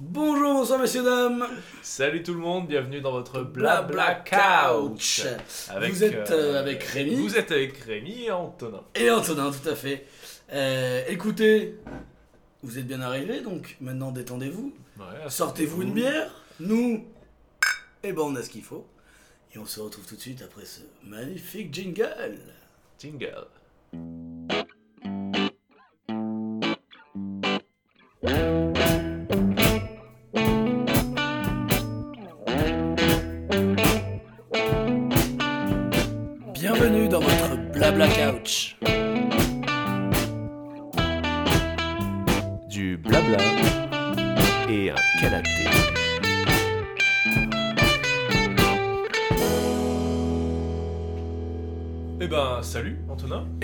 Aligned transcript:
Bonjour, 0.00 0.54
bonsoir 0.54 0.78
messieurs, 0.78 1.02
dames. 1.02 1.44
Salut 1.82 2.22
tout 2.22 2.32
le 2.32 2.38
monde, 2.38 2.68
bienvenue 2.68 3.00
dans 3.00 3.10
votre 3.10 3.42
Blabla 3.42 4.14
Couch. 4.14 5.22
Avec, 5.68 5.90
Vous 5.92 6.04
êtes 6.04 6.30
euh, 6.30 6.54
euh, 6.54 6.60
avec 6.60 6.84
Rémi 6.84 7.16
Vous 7.16 7.36
êtes 7.36 7.50
avec 7.50 7.76
Rémi 7.78 8.26
et 8.26 8.30
Antonin. 8.30 8.84
et 8.94 9.10
Antonin, 9.10 9.50
tout 9.50 9.68
à 9.68 9.74
fait. 9.74 10.06
Euh, 10.52 11.02
écoutez, 11.08 11.80
vous 12.62 12.78
êtes 12.78 12.86
bien 12.86 13.00
arrivés, 13.00 13.40
donc 13.40 13.76
maintenant 13.80 14.12
détendez-vous. 14.12 14.72
Ouais, 14.98 15.28
Sortez-vous 15.28 15.82
une 15.82 15.92
bière. 15.92 16.30
Nous, 16.60 17.04
eh 18.04 18.12
ben 18.12 18.22
on 18.22 18.36
a 18.36 18.42
ce 18.42 18.50
qu'il 18.50 18.62
faut. 18.62 18.86
Et 19.52 19.58
on 19.58 19.66
se 19.66 19.80
retrouve 19.80 20.06
tout 20.06 20.14
de 20.14 20.20
suite 20.20 20.42
après 20.42 20.64
ce 20.64 20.80
magnifique 21.02 21.74
jingle. 21.74 22.38
Jingle. 23.00 23.46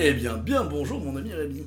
Eh 0.06 0.12
bien, 0.12 0.34
bien 0.34 0.64
bonjour 0.64 1.00
mon 1.00 1.16
ami 1.16 1.32
Rémi. 1.32 1.66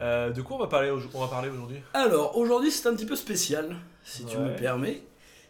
Euh, 0.00 0.30
de 0.30 0.42
quoi 0.42 0.56
on 0.56 0.60
va 0.60 0.68
parler, 0.68 0.90
au- 0.90 1.00
on 1.12 1.20
va 1.20 1.26
parler 1.26 1.48
aujourd'hui? 1.48 1.78
Alors, 1.92 2.36
aujourd'hui, 2.38 2.70
c'est 2.70 2.88
un 2.88 2.94
petit 2.94 3.04
peu 3.04 3.16
spécial, 3.16 3.74
si 4.04 4.24
tu 4.24 4.36
Ouais. 4.36 4.44
me 4.44 4.56
permets. 4.56 5.02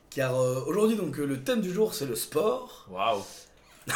Car 0.09 0.35
euh, 0.41 0.63
aujourd'hui, 0.67 0.97
donc, 0.97 1.19
euh, 1.19 1.27
le 1.27 1.41
thème 1.43 1.61
du 1.61 1.71
jour, 1.71 1.93
c'est 1.93 2.07
le 2.07 2.15
sport. 2.15 2.87
Waouh. 2.91 3.21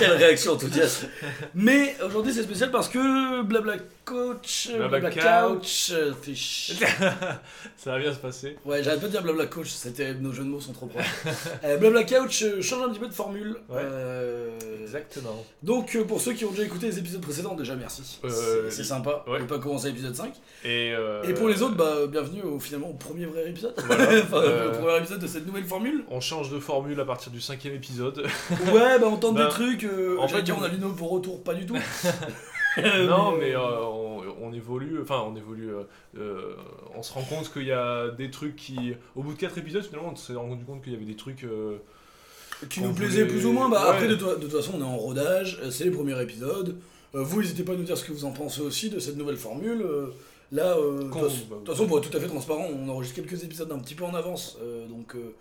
Quelle 0.00 0.12
réaction 0.14 0.54
enthousiaste. 0.54 1.06
Mais 1.54 1.94
aujourd'hui, 2.04 2.32
c'est 2.34 2.42
spécial 2.42 2.72
parce 2.72 2.88
que 2.88 3.42
Blabla 3.42 3.74
Coach, 4.04 4.68
euh, 4.72 4.88
Blabla 4.88 5.10
Couch, 5.10 5.90
euh, 5.92 6.12
fait 6.20 6.34
chier. 6.34 6.74
Ça 7.76 7.92
va 7.92 7.98
bien 7.98 8.12
se 8.12 8.18
passer. 8.18 8.56
Ouais, 8.64 8.82
j'arrête 8.82 9.00
pas 9.00 9.06
de 9.06 9.12
dire 9.12 9.22
Blabla 9.22 9.46
Coach, 9.46 9.68
c'était 9.68 10.14
nos 10.14 10.32
jeux 10.32 10.42
de 10.44 10.48
mots 10.48 10.60
sont 10.60 10.72
trop 10.72 10.86
proches. 10.86 11.04
Euh, 11.64 11.76
Blabla 11.76 12.04
Couch 12.04 12.42
euh, 12.42 12.60
change 12.60 12.82
un 12.84 12.90
petit 12.90 12.98
peu 13.00 13.06
de 13.08 13.12
formule. 13.14 13.56
Ouais. 13.68 13.76
Euh, 13.80 14.58
Exactement. 14.82 15.44
Donc, 15.62 15.94
euh, 15.96 16.04
pour 16.04 16.20
ceux 16.20 16.32
qui 16.32 16.44
ont 16.44 16.50
déjà 16.50 16.64
écouté 16.64 16.86
les 16.86 16.98
épisodes 16.98 17.20
précédents, 17.22 17.54
déjà 17.54 17.74
merci. 17.76 18.20
Euh, 18.24 18.68
C'est- 18.70 18.84
sympa. 18.84 19.24
ouais. 19.28 19.38
On 19.40 19.46
peut 19.46 19.56
pas 19.56 19.58
commencer 19.62 19.86
à 19.86 19.88
l'épisode 19.90 20.14
5. 20.14 20.34
Et, 20.64 20.92
euh, 20.94 21.22
Et 21.22 21.32
pour 21.34 21.48
les 21.48 21.62
autres, 21.62 21.76
bah, 21.76 22.06
bienvenue 22.08 22.42
au, 22.42 22.58
finalement 22.58 22.90
au 22.90 22.94
premier 22.94 23.24
vrai 23.26 23.48
épisode. 23.48 23.74
Voilà. 23.86 24.04
enfin, 24.22 24.36
Euh, 24.38 24.68
au 24.72 24.78
premier 24.82 24.98
épisode 24.98 25.20
de 25.20 25.26
cette 25.26 25.46
nouvelle 25.46 25.64
formule. 25.64 26.04
On 26.10 26.20
change 26.20 26.50
de 26.50 26.58
formule 26.58 27.00
à 27.00 27.04
partir 27.04 27.32
du 27.32 27.40
cinquième 27.40 27.74
épisode. 27.74 28.26
Ouais, 28.72 28.98
bah 28.98 29.06
on 29.06 29.16
tente 29.16 29.36
Bah, 29.36 29.44
des 29.44 29.50
trucs. 29.50 29.84
Euh, 29.84 30.16
en 30.18 30.28
fait, 30.28 30.42
dire, 30.42 30.56
on- 30.58 30.62
a 30.64 30.68
l'ino 30.68 30.90
pour 30.90 31.10
retour, 31.10 31.42
pas 31.42 31.54
du 31.54 31.64
tout. 31.64 31.76
Non, 32.78 33.36
mais 33.38 33.54
euh, 33.54 33.58
euh, 33.60 33.80
on, 33.84 34.22
on 34.42 34.52
évolue, 34.52 34.98
enfin 35.02 35.22
on 35.26 35.36
évolue, 35.36 35.70
euh, 35.70 35.82
euh, 36.18 36.54
on 36.96 37.02
se 37.02 37.12
rend 37.12 37.22
compte 37.22 37.52
qu'il 37.52 37.66
y 37.66 37.72
a 37.72 38.08
des 38.08 38.30
trucs 38.30 38.56
qui, 38.56 38.94
au 39.16 39.22
bout 39.22 39.34
de 39.34 39.38
4 39.38 39.58
épisodes 39.58 39.84
finalement 39.84 40.10
on 40.12 40.16
s'est 40.16 40.34
rendu 40.34 40.64
compte 40.64 40.82
qu'il 40.82 40.92
y 40.92 40.96
avait 40.96 41.04
des 41.04 41.16
trucs, 41.16 41.44
euh, 41.44 41.76
qui 42.70 42.80
nous 42.80 42.92
plaisait 42.94 43.22
voulait- 43.24 43.32
plus 43.34 43.46
ou 43.46 43.52
moins. 43.52 43.68
Bah, 43.68 43.82
Ouais. 43.84 43.90
Après, 43.90 44.08
de, 44.08 44.14
to- 44.14 44.36
de 44.36 44.42
toute 44.46 44.52
façon, 44.52 44.72
on 44.76 44.80
est 44.80 44.84
en 44.84 44.96
rodage. 44.96 45.58
euh, 45.62 45.70
C'est 45.70 45.84
les 45.84 45.90
premiers 45.90 46.20
épisodes. 46.22 46.76
Euh, 47.14 47.22
vous, 47.22 47.40
n'hésitez 47.42 47.62
pas 47.64 47.72
à 47.72 47.76
nous 47.76 47.82
dire 47.82 47.98
ce 47.98 48.04
que 48.04 48.12
vous 48.12 48.24
en 48.24 48.30
pensez 48.30 48.60
aussi 48.62 48.88
de 48.88 48.98
cette 49.00 49.16
nouvelle 49.16 49.36
formule. 49.36 49.82
Euh, 49.82 50.06
Là, 50.52 50.76
euh, 50.76 50.98
de 50.98 51.02
toute 51.04 51.14
façon- 51.14 51.36
bah, 51.50 51.56
de 51.56 51.64
toute 51.64 51.68
façon, 51.74 51.86
pour 51.86 51.98
être 51.98 52.10
tout 52.10 52.16
à 52.16 52.20
fait 52.20 52.26
transparent, 52.28 52.66
on 52.70 52.86
enregistre 52.90 53.16
quelques 53.22 53.42
épisodes 53.42 53.72
un 53.72 53.78
petit 53.78 53.94
peu 53.94 54.04
en 54.04 54.14
avance. 54.14 54.58
euh, 54.62 54.86
donc, 54.86 55.14
euh, 55.16 55.34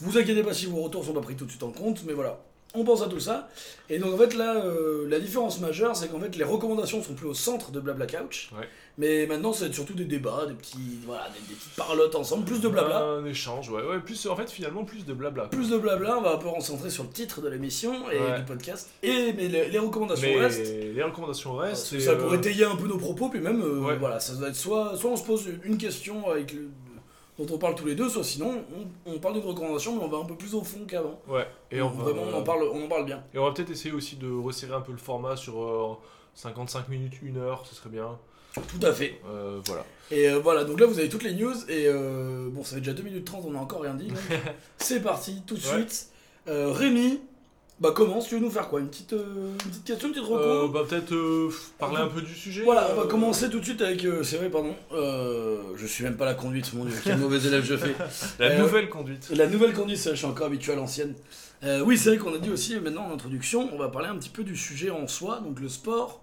vous 0.00 0.16
inquiétez 0.18 0.42
pas 0.42 0.54
si 0.54 0.64
vos 0.66 0.80
retours 0.82 1.04
sont 1.04 1.12
pas 1.12 1.20
pris 1.20 1.34
tout 1.36 1.44
de 1.44 1.50
suite 1.50 1.62
en 1.62 1.70
compte. 1.70 2.02
Mais 2.06 2.14
voilà, 2.14 2.40
on 2.74 2.84
pense 2.84 3.02
à 3.02 3.06
tout 3.08 3.20
ça. 3.20 3.48
Et 3.88 3.98
donc, 3.98 4.14
en 4.14 4.18
fait, 4.18 4.34
là, 4.34 4.56
euh, 4.64 5.06
la 5.08 5.20
différence 5.20 5.60
majeure, 5.60 5.94
c'est 5.94 6.08
qu'en 6.08 6.18
fait, 6.20 6.36
les 6.36 6.44
recommandations 6.44 7.02
sont 7.02 7.14
plus 7.14 7.26
au 7.28 7.34
centre 7.34 7.70
de 7.70 7.80
Blabla 7.80 8.06
Couch. 8.06 8.50
Ouais. 8.58 8.66
Mais 8.96 9.26
maintenant, 9.26 9.52
c'est 9.52 9.72
surtout 9.74 9.94
des 9.94 10.04
débats, 10.04 10.46
des, 10.46 10.54
petits, 10.54 10.98
voilà, 11.04 11.28
des, 11.28 11.40
des 11.48 11.54
petites 11.54 11.74
parlottes 11.76 12.14
ensemble, 12.14 12.44
plus 12.44 12.60
de 12.60 12.68
blabla. 12.68 13.00
un 13.02 13.24
échange, 13.26 13.68
ouais, 13.68 13.82
ouais, 13.82 13.98
plus, 13.98 14.24
en 14.26 14.36
fait 14.36 14.48
finalement 14.50 14.84
plus 14.84 15.04
de 15.04 15.12
blabla. 15.12 15.46
Plus 15.46 15.70
de 15.70 15.76
blabla, 15.78 16.18
on 16.18 16.22
va 16.22 16.34
un 16.34 16.36
peu 16.38 16.48
concentrer 16.48 16.90
sur 16.90 17.02
le 17.02 17.10
titre 17.10 17.40
de 17.40 17.48
l'émission 17.48 17.92
et 18.10 18.18
Ouais. 18.20 18.38
du 18.38 18.44
podcast. 18.44 18.90
Et 19.02 19.32
mais 19.32 19.48
les, 19.48 19.68
les 19.68 19.78
recommandations 19.80 20.28
Mais 20.28 20.38
restent. 20.40 20.64
les 20.94 21.02
recommandations 21.02 21.56
restent. 21.56 21.98
Ça 21.98 22.14
pour 22.14 22.32
euh, 22.32 22.36
étayer 22.36 22.64
un 22.64 22.76
peu 22.76 22.86
nos 22.86 22.98
propos, 22.98 23.28
puis 23.28 23.40
même, 23.40 23.60
euh, 23.62 23.96
voilà, 23.98 24.20
ça 24.20 24.34
doit 24.34 24.48
être 24.48 24.54
soit, 24.56 24.96
soit 24.96 25.10
on 25.10 25.16
se 25.16 25.24
pose 25.24 25.44
une 25.64 25.76
question 25.76 26.30
avec 26.30 26.52
le- 26.52 26.68
dont 27.38 27.46
on 27.54 27.58
parle 27.58 27.74
tous 27.74 27.86
les 27.86 27.94
deux, 27.94 28.08
soit 28.08 28.24
sinon 28.24 28.64
on, 29.06 29.12
on 29.12 29.18
parle 29.18 29.34
d'une 29.34 29.48
recommandation, 29.48 29.96
mais 29.96 30.04
on 30.04 30.08
va 30.08 30.18
un 30.18 30.24
peu 30.24 30.36
plus 30.36 30.54
au 30.54 30.62
fond 30.62 30.84
qu'avant. 30.86 31.20
Ouais, 31.28 31.46
et 31.70 31.80
on, 31.82 31.88
va, 31.90 32.04
Vraiment, 32.04 32.22
on 32.32 32.34
en 32.38 32.42
parle, 32.42 32.62
on 32.72 32.84
en 32.84 32.88
parle 32.88 33.04
bien. 33.06 33.22
Et 33.34 33.38
on 33.38 33.44
va 33.44 33.52
peut-être 33.52 33.70
essayer 33.70 33.92
aussi 33.94 34.16
de 34.16 34.30
resserrer 34.30 34.74
un 34.74 34.80
peu 34.80 34.92
le 34.92 34.98
format 34.98 35.36
sur 35.36 35.62
euh, 35.62 35.96
55 36.34 36.88
minutes, 36.88 37.14
1 37.24 37.36
heure, 37.36 37.64
ce 37.66 37.74
serait 37.74 37.90
bien. 37.90 38.18
Tout 38.54 38.86
à 38.86 38.92
fait. 38.92 39.20
Euh, 39.28 39.60
voilà. 39.64 39.84
Et 40.12 40.28
euh, 40.28 40.38
voilà, 40.38 40.62
donc 40.64 40.78
là 40.78 40.86
vous 40.86 40.98
avez 41.00 41.08
toutes 41.08 41.24
les 41.24 41.34
news, 41.34 41.54
et 41.68 41.86
euh, 41.88 42.48
bon, 42.52 42.62
ça 42.62 42.74
fait 42.76 42.80
déjà 42.80 42.92
2 42.92 43.02
minutes 43.02 43.24
30, 43.24 43.44
on 43.46 43.50
n'a 43.50 43.58
encore 43.60 43.80
rien 43.82 43.94
dit. 43.94 44.12
C'est 44.78 45.00
parti, 45.02 45.42
tout 45.46 45.56
de 45.56 45.60
Ouais. 45.60 45.74
suite. 45.86 46.08
Euh, 46.46 46.70
Rémi, 46.72 47.20
bah 47.80 47.90
commence, 47.90 48.28
tu 48.28 48.36
veux 48.36 48.40
nous 48.40 48.50
faire 48.50 48.68
quoi 48.68 48.78
une 48.80 48.88
petite, 48.88 49.14
euh, 49.14 49.50
une 49.64 49.70
petite 49.70 49.84
question, 49.84 50.08
une 50.08 50.14
petite 50.14 50.26
reco 50.28 50.38
Euh, 50.38 50.68
bah 50.68 50.82
peut-être 50.88 51.12
euh, 51.12 51.50
parler 51.78 51.98
un 51.98 52.06
peu 52.06 52.22
du 52.22 52.32
sujet. 52.32 52.62
Voilà, 52.62 52.88
on 52.92 53.00
va 53.00 53.06
commencer 53.08 53.50
tout 53.50 53.58
de 53.58 53.64
suite 53.64 53.82
avec. 53.82 54.04
euh, 54.04 54.22
c'est 54.22 54.36
vrai, 54.36 54.48
pardon. 54.48 54.74
je 54.92 55.86
suis 55.86 56.04
même 56.04 56.16
pas 56.16 56.24
la 56.24 56.34
conduite, 56.34 56.72
mon 56.74 56.84
dieu, 56.84 56.94
quel 57.02 57.18
mauvais 57.18 57.44
élève 57.44 57.64
je 57.64 57.76
fais. 57.76 57.94
La 58.38 58.58
nouvelle 58.58 58.88
conduite. 58.88 59.28
La 59.34 59.48
nouvelle 59.48 59.72
conduite, 59.72 59.98
je 60.08 60.14
suis 60.14 60.26
encore 60.26 60.46
habitué 60.46 60.72
à 60.72 60.76
l'ancienne. 60.76 61.14
Oui, 61.84 61.98
c'est 61.98 62.10
vrai 62.10 62.18
qu'on 62.18 62.34
a 62.34 62.38
dit 62.38 62.50
aussi 62.50 62.78
maintenant 62.78 63.06
en 63.06 63.12
introduction, 63.14 63.68
on 63.72 63.78
va 63.78 63.88
parler 63.88 64.08
un 64.08 64.16
petit 64.16 64.28
peu 64.30 64.44
du 64.44 64.56
sujet 64.56 64.90
en 64.90 65.08
soi, 65.08 65.40
donc 65.40 65.60
le 65.60 65.68
sport. 65.68 66.22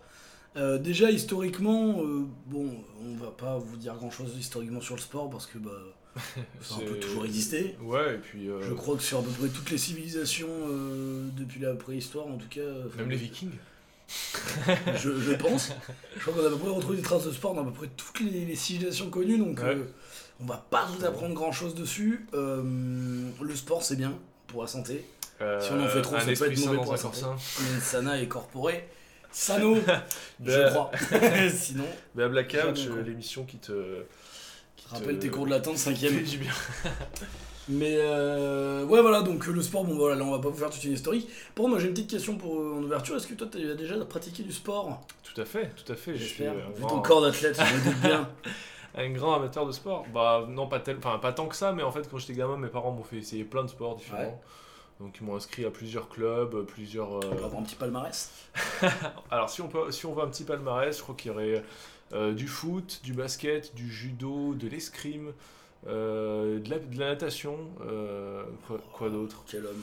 Déjà, 0.55 1.11
historiquement, 1.11 2.01
bon, 2.47 2.69
on 3.03 3.15
va 3.23 3.31
pas 3.31 3.57
vous 3.57 3.75
dire 3.75 3.95
grand 3.95 4.11
chose 4.11 4.31
historiquement 4.39 4.81
sur 4.81 4.95
le 4.95 5.01
sport 5.01 5.29
parce 5.29 5.47
que 5.47 5.57
bah, 5.57 5.71
ça 6.61 6.75
a 6.75 6.77
un 6.77 6.79
peu 6.81 6.93
C'est- 6.95 6.99
toujours 6.99 7.25
existé. 7.25 7.75
Ouais, 7.81 8.15
et 8.15 8.17
puis. 8.17 8.49
euh, 8.49 8.61
Je 8.67 8.73
crois 8.73 8.95
que 8.97 9.03
sur 9.03 9.19
à 9.19 9.23
peu 9.23 9.29
près 9.31 9.47
toutes 9.49 9.69
les 9.71 9.77
civilisations 9.77 10.49
euh, 10.69 11.27
depuis 11.37 11.59
la 11.61 11.73
préhistoire, 11.73 12.27
en 12.27 12.37
tout 12.37 12.49
cas. 12.49 12.61
enfin, 12.87 12.97
Même 12.99 13.09
les 13.11 13.17
vikings. 13.17 13.51
je, 14.97 15.19
je 15.19 15.31
pense. 15.33 15.71
Je 16.15 16.21
crois 16.21 16.33
qu'on 16.33 16.43
a 16.43 16.47
à 16.47 16.49
peu 16.49 16.57
près 16.57 16.69
retrouvé 16.69 16.97
des 16.97 17.03
traces 17.03 17.25
de 17.25 17.31
sport 17.31 17.53
dans 17.53 17.61
à 17.61 17.65
peu 17.65 17.71
près 17.71 17.89
toutes 17.95 18.19
les, 18.19 18.45
les 18.45 18.55
civilisations 18.55 19.09
connues, 19.09 19.37
donc 19.37 19.59
Ouais. 19.59 19.75
euh, 19.75 19.83
on 20.41 20.45
va 20.45 20.65
pas 20.69 20.85
vous 20.87 21.05
apprendre 21.05 21.33
grand 21.33 21.51
chose 21.51 21.75
dessus. 21.75 22.25
Euh, 22.33 22.61
le 23.41 23.55
sport, 23.55 23.83
c'est 23.83 23.95
bien 23.95 24.13
pour 24.47 24.61
la 24.63 24.67
santé. 24.67 25.05
Si 25.39 25.71
on 25.71 25.83
en 25.83 25.87
fait 25.87 26.01
trop, 26.01 26.19
ça 26.19 26.25
peut 26.25 26.31
être 26.51 26.59
mauvais 26.65 26.77
pour 26.77 26.91
la 26.91 26.97
santé. 26.97 27.21
sana 27.81 28.21
est 28.21 28.27
corporée. 28.27 28.87
Sano, 29.31 29.75
je 30.45 30.51
Bah, 30.51 30.69
crois. 30.69 30.91
Sinon, 31.55 31.85
Bah, 32.13 32.27
Black 32.27 32.49
Couch, 32.51 32.59
Jamais, 32.75 32.87
quoi. 32.87 32.97
euh, 32.97 33.01
l'émission 33.03 33.45
qui 33.45 33.57
te. 33.57 33.71
Rappelle 34.95 35.19
tes 35.19 35.29
cours 35.29 35.45
de 35.45 35.51
latin 35.51 35.71
de 35.71 35.77
5 35.77 35.95
fait 35.95 36.09
du 36.09 36.37
bien. 36.37 36.51
Mais 37.69 37.95
euh, 37.99 38.83
ouais, 38.85 39.01
voilà, 39.01 39.21
donc 39.21 39.47
euh, 39.47 39.51
le 39.51 39.61
sport, 39.61 39.85
bon 39.85 39.95
voilà, 39.95 40.15
là 40.15 40.23
on 40.25 40.31
va 40.31 40.39
pas 40.39 40.49
vous 40.49 40.57
faire 40.57 40.69
toute 40.69 40.83
une 40.83 40.93
historique. 40.93 41.29
Contre, 41.55 41.69
moi 41.69 41.79
j'ai 41.79 41.87
une 41.87 41.93
petite 41.93 42.09
question 42.09 42.35
pour, 42.35 42.59
euh, 42.59 42.75
en 42.77 42.83
ouverture. 42.83 43.15
Est-ce 43.15 43.27
que 43.27 43.35
toi 43.35 43.47
tu 43.49 43.69
as 43.69 43.75
déjà 43.75 44.03
pratiqué 44.03 44.43
du 44.43 44.51
sport? 44.51 45.01
Tout 45.23 45.39
à 45.39 45.45
fait, 45.45 45.69
tout 45.75 45.89
à 45.91 45.95
fait. 45.95 46.15
Je 46.15 46.23
suis 46.25 46.43
J'espère. 46.43 46.53
un 46.67 46.71
Vu 46.71 46.81
ton 46.81 47.01
corps 47.01 47.21
d'athlète, 47.21 47.55
je 47.57 47.75
me 47.75 47.83
doute 47.93 48.01
bien. 48.01 48.29
un 48.95 49.09
grand 49.11 49.35
amateur 49.35 49.65
de 49.65 49.71
sport. 49.71 50.05
Bah 50.13 50.45
non, 50.49 50.67
pas 50.67 50.79
tel, 50.79 50.97
enfin 50.97 51.19
pas 51.19 51.31
tant 51.33 51.47
que 51.47 51.55
ça, 51.55 51.71
mais 51.71 51.83
en 51.83 51.91
fait 51.91 52.09
quand 52.09 52.17
j'étais 52.17 52.33
gamin, 52.33 52.57
mes 52.57 52.67
parents 52.67 52.91
m'ont 52.91 53.03
fait 53.03 53.17
essayer 53.17 53.43
plein 53.43 53.63
de 53.63 53.69
sports 53.69 53.95
différents. 53.95 54.21
Ouais. 54.23 54.37
Donc 54.99 55.15
ils 55.19 55.23
m'ont 55.25 55.35
inscrit 55.35 55.65
à 55.65 55.71
plusieurs 55.71 56.09
clubs, 56.09 56.63
plusieurs. 56.65 57.13
euh, 57.15 57.21
On 57.31 57.35
peut 57.35 57.43
avoir 57.45 57.61
un 57.61 57.63
petit 57.63 57.75
palmarès. 57.75 58.31
Alors 59.31 59.49
si 59.49 59.61
on 59.61 59.67
peut, 59.67 59.91
si 59.91 60.05
on 60.05 60.13
veut 60.13 60.23
un 60.23 60.27
petit 60.27 60.43
palmarès, 60.43 60.97
je 60.97 61.01
crois 61.01 61.15
qu'il 61.15 61.31
y 61.31 61.33
aurait 61.33 61.55
euh, 61.57 61.61
du 62.13 62.47
foot, 62.47 63.01
du 63.03 63.13
basket, 63.13 63.73
du 63.75 63.89
judo, 63.91 64.53
de 64.53 64.67
l'escrime. 64.67 65.31
euh, 65.87 66.59
de, 66.59 66.69
la, 66.69 66.77
de 66.77 66.99
la 66.99 67.07
natation, 67.07 67.57
euh, 67.83 68.43
quoi, 68.67 68.79
quoi 68.93 69.09
d'autre? 69.09 69.43
Quel 69.49 69.65
homme. 69.65 69.81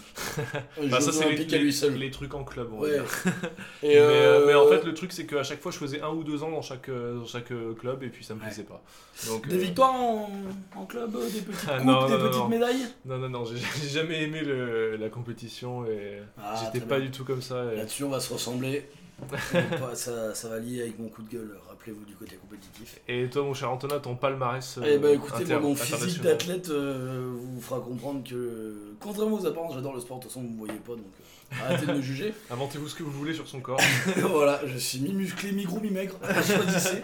Bah, 0.90 1.00
ça 1.00 1.10
c'est 1.10 1.28
les, 1.28 2.10
trucs 2.12 2.34
en 2.34 2.44
club. 2.44 2.72
Ouais. 2.72 2.90
Et 2.90 3.00
mais, 3.88 3.96
euh, 3.96 4.42
euh, 4.42 4.46
mais 4.46 4.54
en 4.54 4.68
fait, 4.68 4.84
le 4.84 4.94
truc, 4.94 5.10
c'est 5.12 5.26
qu'à 5.26 5.42
chaque 5.42 5.60
fois, 5.60 5.72
je 5.72 5.78
faisais 5.78 6.00
un 6.00 6.10
ou 6.10 6.22
deux 6.22 6.44
ans 6.44 6.52
dans 6.52 6.62
chaque, 6.62 6.88
euh, 6.88 7.18
dans 7.18 7.26
chaque 7.26 7.50
euh, 7.50 7.74
club 7.74 8.04
et 8.04 8.10
puis 8.10 8.24
ça 8.24 8.34
me 8.34 8.38
Ouais. 8.40 8.46
plaisait 8.46 8.62
pas. 8.62 8.80
Donc, 9.26 9.48
Des 9.48 9.56
euh, 9.56 9.58
victoires 9.58 9.92
en, 9.92 10.30
en 10.76 10.86
club, 10.86 11.16
euh, 11.16 11.28
des 11.30 11.40
petites 11.40 11.66
Ah, 11.68 11.78
coupes, 11.78 11.86
non, 11.86 12.06
des 12.06 12.12
non, 12.12 12.18
non, 12.18 12.24
petites 12.28 12.40
non. 12.42 12.48
médailles? 12.48 12.86
Non, 13.04 13.18
non, 13.18 13.28
non, 13.28 13.44
j'ai 13.44 13.88
jamais 13.88 14.22
aimé 14.22 14.42
le- 14.42 14.94
la 14.94 15.08
compétition 15.08 15.84
et 15.86 16.20
Ah, 16.40 16.54
j'étais 16.72 16.86
pas 16.86 16.98
bien. 16.98 17.06
du 17.06 17.10
tout 17.10 17.24
comme 17.24 17.42
ça. 17.42 17.72
et- 17.72 17.76
Là-dessus, 17.76 18.04
on 18.04 18.10
va 18.10 18.20
se 18.20 18.32
ressembler. 18.32 18.88
Pas- 19.30 19.94
ça, 19.94 20.34
ça 20.34 20.48
va 20.48 20.58
lier 20.58 20.82
avec 20.82 20.98
mon 20.98 21.08
coup 21.08 21.22
de 21.22 21.28
gueule, 21.30 21.58
rappelez-vous 21.68 22.04
du 22.04 22.14
côté 22.14 22.36
compétitif. 22.36 23.00
Et 23.08 23.28
toi, 23.28 23.42
mon 23.42 23.52
cher 23.54 23.70
Antonin, 23.70 23.98
ton 23.98 24.14
palmarès. 24.14 24.78
Eh 24.86 24.98
ben 24.98 25.14
écoutez, 25.14 25.42
inter- 25.44 25.54
moi, 25.54 25.60
mon 25.62 25.74
physique 25.74 26.22
d'athlète 26.22 26.68
euh, 26.70 27.32
vous 27.34 27.60
fera 27.60 27.80
comprendre 27.80 28.22
que, 28.28 28.94
contrairement 29.00 29.36
aux 29.36 29.46
apparences, 29.46 29.74
j'adore 29.74 29.94
le 29.94 30.00
sport, 30.00 30.18
de 30.18 30.22
toute 30.22 30.30
façon, 30.32 30.42
vous 30.42 30.50
me 30.52 30.58
voyez 30.58 30.78
pas, 30.80 30.92
donc 30.92 31.06
euh, 31.20 31.56
arrêtez 31.64 31.86
de 31.86 31.92
me 31.94 32.00
juger. 32.00 32.32
Inventez-vous 32.50 32.88
ce 32.88 32.94
que 32.94 33.02
vous 33.02 33.10
voulez 33.10 33.34
sur 33.34 33.48
son 33.48 33.60
corps. 33.60 33.80
voilà, 34.16 34.60
je 34.66 34.78
suis 34.78 35.00
mi-musclé, 35.00 35.52
mi-gros, 35.52 35.80
mi-maigre, 35.80 36.14
choisissez. 36.46 37.02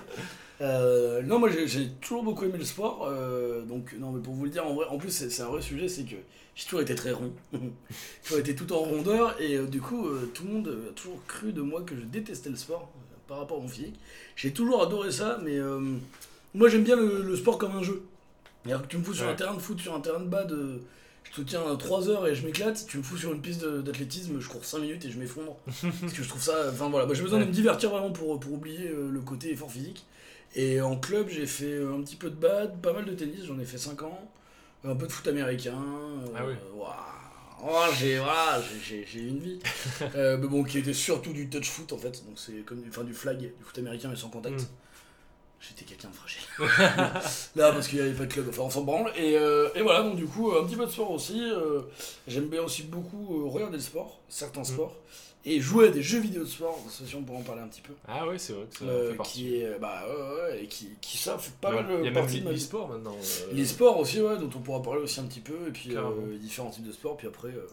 Euh, 0.60 1.22
non, 1.22 1.38
moi 1.38 1.48
j'ai- 1.50 1.88
toujours 2.00 2.22
beaucoup 2.22 2.44
aimé 2.44 2.58
le 2.58 2.64
sport. 2.64 3.06
euh, 3.08 3.62
donc, 3.62 3.94
non, 3.98 4.12
mais 4.12 4.22
pour 4.22 4.34
vous 4.34 4.44
le 4.44 4.50
dire, 4.50 4.66
en, 4.66 4.74
vrai, 4.74 4.86
en 4.88 4.98
plus, 4.98 5.10
c'est 5.10 5.42
un 5.42 5.46
vrai 5.48 5.60
sujet 5.62 5.88
c'est 5.88 6.04
que 6.04 6.16
j'ai 6.54 6.64
toujours 6.64 6.80
été 6.80 6.94
très 6.94 7.12
rond. 7.12 7.32
j'ai 7.52 7.58
toujours 8.22 8.38
été 8.38 8.54
tout 8.54 8.72
en 8.72 8.78
rondeur. 8.78 9.34
Et 9.40 9.56
euh, 9.56 9.66
du 9.66 9.80
coup, 9.80 10.06
tout 10.32 10.44
le 10.44 10.50
monde 10.52 10.68
a 10.90 10.92
toujours 10.92 11.20
cru 11.26 11.52
de 11.52 11.60
moi 11.62 11.82
que 11.82 11.94
je 11.96 12.02
détestais 12.02 12.50
le 12.50 12.56
sport 12.56 12.90
par 13.26 13.38
rapport 13.38 13.58
à 13.58 13.60
mon 13.62 13.68
physique. 13.68 13.98
J'ai 14.36 14.52
toujours 14.52 14.82
adoré 14.82 15.10
ça, 15.10 15.38
mais 15.42 15.58
moi 16.54 16.68
j'aime 16.68 16.84
bien 16.84 16.96
le, 16.96 17.22
le 17.22 17.36
sport 17.36 17.58
comme 17.58 17.72
un 17.72 17.82
jeu. 17.82 18.02
C'est-à-dire 18.64 18.82
que 18.82 18.88
tu 18.88 18.98
me 18.98 19.02
fous 19.04 19.14
sur 19.14 19.26
Ouais. 19.26 19.32
un 19.32 19.34
terrain 19.34 19.54
de 19.54 19.60
foot, 19.60 19.78
sur 19.80 19.94
un 19.94 20.00
terrain 20.00 20.20
de 20.20 20.54
euh, 20.54 20.78
je 21.24 21.32
te 21.42 21.46
tiens 21.46 21.62
à 21.70 21.76
3 21.76 22.08
heures 22.08 22.26
et 22.26 22.34
je 22.34 22.46
m'éclate. 22.46 22.84
Tu 22.86 22.98
me 22.98 23.02
fous 23.02 23.16
sur 23.16 23.32
une 23.32 23.40
piste 23.42 23.64
d'athlétisme, 23.66 24.38
je 24.40 24.48
cours 24.48 24.64
5 24.64 24.78
minutes 24.80 25.04
et 25.04 25.10
je 25.10 25.18
m'effondre. 25.18 25.56
parce 26.00 26.12
que 26.12 26.22
je 26.22 26.28
trouve 26.28 26.42
ça. 26.42 26.54
Enfin 26.70 26.88
voilà, 26.90 27.12
j'ai 27.12 27.22
besoin 27.22 27.40
de 27.40 27.44
me 27.46 27.50
divertir 27.50 27.90
vraiment 27.90 28.10
pour, 28.12 28.38
pour 28.38 28.52
oublier 28.52 28.88
le 28.88 29.20
côté 29.20 29.50
effort 29.50 29.70
physique. 29.72 30.04
Et 30.54 30.80
en 30.80 30.96
club, 30.96 31.28
j'ai 31.28 31.46
fait 31.46 31.82
un 31.82 32.00
petit 32.02 32.16
peu 32.16 32.30
de 32.30 32.36
bad, 32.36 32.80
pas 32.80 32.92
mal 32.92 33.04
de 33.04 33.12
tennis, 33.14 33.44
j'en 33.44 33.58
ai 33.58 33.64
fait 33.64 33.78
5 33.78 34.02
ans. 34.02 34.30
Un 34.84 34.94
peu 34.94 35.06
de 35.06 35.12
foot 35.12 35.26
américain. 35.28 35.74
euh, 35.82 36.26
Ah 36.36 36.42
oui. 36.46 36.54
waouh. 36.76 36.90
Oh, 37.66 37.86
j'ai 37.98 38.18
voilà, 38.18 38.60
une 39.14 39.38
vie. 39.38 39.58
Euh, 40.14 40.36
mais 40.36 40.46
bon, 40.46 40.62
qui 40.64 40.78
était 40.78 40.92
surtout 40.92 41.32
du 41.32 41.48
touch 41.48 41.70
foot 41.70 41.92
en 41.92 41.98
fait. 41.98 42.24
Donc 42.26 42.36
c'est 42.36 42.64
comme 42.66 42.82
du, 42.82 42.90
enfin, 42.90 43.04
du 43.04 43.14
flag, 43.14 43.38
du 43.38 43.52
foot 43.64 43.78
américain 43.78 44.08
mais 44.10 44.16
sans 44.16 44.28
contact. 44.28 44.60
Mm. 44.60 44.66
J'étais 45.60 45.84
quelqu'un 45.86 46.08
de 46.10 46.14
fragile. 46.14 46.42
Là, 47.56 47.72
parce 47.72 47.88
qu'il 47.88 47.98
n'y 47.98 48.04
avait 48.04 48.14
pas 48.14 48.26
de 48.26 48.32
club, 48.32 48.46
enfin 48.50 48.62
on 48.62 48.70
s'en 48.70 48.82
branle. 48.82 49.10
Et, 49.16 49.38
euh, 49.38 49.70
et 49.74 49.80
voilà, 49.80 50.02
donc 50.02 50.16
du 50.16 50.26
coup, 50.26 50.52
un 50.52 50.64
petit 50.66 50.76
peu 50.76 50.84
de 50.84 50.90
sport 50.90 51.10
aussi. 51.10 51.40
euh, 51.40 51.80
J'aime 52.28 52.48
bien 52.48 52.62
aussi 52.62 52.82
beaucoup 52.82 53.48
regarder 53.48 53.78
le 53.78 53.82
sport, 53.82 54.20
certains 54.28 54.60
Mm. 54.60 54.64
Et 55.46 55.60
jouer 55.60 55.88
à 55.88 55.90
des 55.90 56.02
jeux 56.02 56.20
vidéo 56.20 56.42
de 56.44 56.48
sport, 56.48 56.78
ça, 56.88 57.04
si 57.06 57.14
on 57.14 57.22
pourrait 57.22 57.38
en 57.38 57.42
parler 57.42 57.62
un 57.62 57.68
petit 57.68 57.82
peu. 57.82 57.92
Ah 58.08 58.26
ouais, 58.26 58.38
c'est 58.38 58.52
vrai 58.54 58.64
que 58.70 58.78
ça 58.78 58.84
Euh, 58.84 59.10
fait 59.10 59.16
partie. 59.16 59.32
qui 59.32 59.56
est, 59.56 59.78
bah 59.78 60.02
ouais, 60.08 60.34
ouais, 60.52 60.64
et 60.64 60.66
qui, 60.68 60.88
qui 61.00 61.18
ça 61.18 61.36
fait 61.38 61.52
pas 61.60 61.70
mal 61.72 61.84
Il 61.88 61.90
y 61.90 61.94
a 61.94 61.98
euh, 61.98 62.02
même 62.04 62.14
partie 62.14 62.40
vie. 62.40 62.48
l'e-sport 62.48 62.88
maintenant. 62.88 63.14
euh, 63.14 63.52
Les 63.52 63.66
sports 63.66 63.98
aussi, 63.98 64.20
ouais, 64.20 64.36
dont 64.38 64.50
on 64.56 64.60
pourra 64.60 64.80
parler 64.82 65.02
aussi 65.02 65.20
un 65.20 65.24
petit 65.24 65.40
peu, 65.40 65.68
et 65.68 65.70
puis 65.70 65.94
euh, 65.96 66.38
différents 66.38 66.70
types 66.70 66.86
de 66.86 66.92
sports, 66.92 67.16
puis 67.16 67.26
après, 67.26 67.48
euh, 67.48 67.66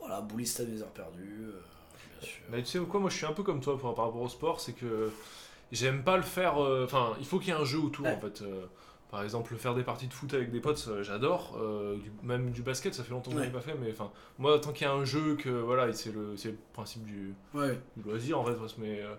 voilà, 0.00 0.20
bouliste 0.20 0.60
à 0.60 0.64
des 0.64 0.82
heures 0.82 0.88
perdues, 0.88 1.46
euh, 1.48 1.60
bien 2.20 2.28
sûr. 2.28 2.40
Mais 2.50 2.62
tu 2.62 2.68
sais 2.70 2.78
quoi, 2.80 2.98
moi 3.00 3.10
je 3.10 3.16
suis 3.16 3.26
un 3.26 3.32
peu 3.32 3.42
comme 3.42 3.60
toi 3.60 3.78
par 3.78 3.90
rapport 3.90 4.20
au 4.20 4.28
sport, 4.28 4.60
c'est 4.60 4.72
que 4.72 5.10
j'aime 5.72 6.02
pas 6.02 6.16
le 6.16 6.22
faire. 6.24 6.62
euh, 6.62 6.84
Enfin, 6.84 7.14
il 7.20 7.26
faut 7.26 7.38
qu'il 7.38 7.48
y 7.48 7.56
ait 7.56 7.60
un 7.60 7.64
jeu 7.64 7.78
autour 7.78 8.06
Ouais. 8.06 8.14
en 8.16 8.20
fait. 8.20 8.42
Par 9.14 9.22
exemple, 9.22 9.54
faire 9.54 9.76
des 9.76 9.84
parties 9.84 10.08
de 10.08 10.12
foot 10.12 10.34
avec 10.34 10.50
des 10.50 10.58
potes, 10.58 10.88
j'adore. 11.02 11.56
euh, 11.62 11.96
même 12.24 12.50
du 12.50 12.62
basket, 12.62 12.92
ça 12.94 13.04
fait 13.04 13.12
longtemps 13.12 13.30
que 13.30 13.36
je 13.36 13.42
Ouais. 13.42 13.46
l'ai 13.46 13.52
pas 13.52 13.60
fait, 13.60 13.76
mais 13.80 13.92
enfin, 13.92 14.10
moi 14.40 14.58
tant 14.58 14.72
qu'il 14.72 14.88
y 14.88 14.90
a 14.90 14.92
un 14.92 15.04
jeu, 15.04 15.36
que 15.36 15.50
voilà, 15.50 15.92
c'est 15.92 16.12
le, 16.12 16.34
principe 16.72 17.04
du, 17.04 17.32
Ouais, 17.54 17.78
du 17.96 18.02
loisir 18.02 18.40
en 18.40 18.44
fait, 18.44 18.56
mais. 18.78 19.00
euh, 19.02 19.14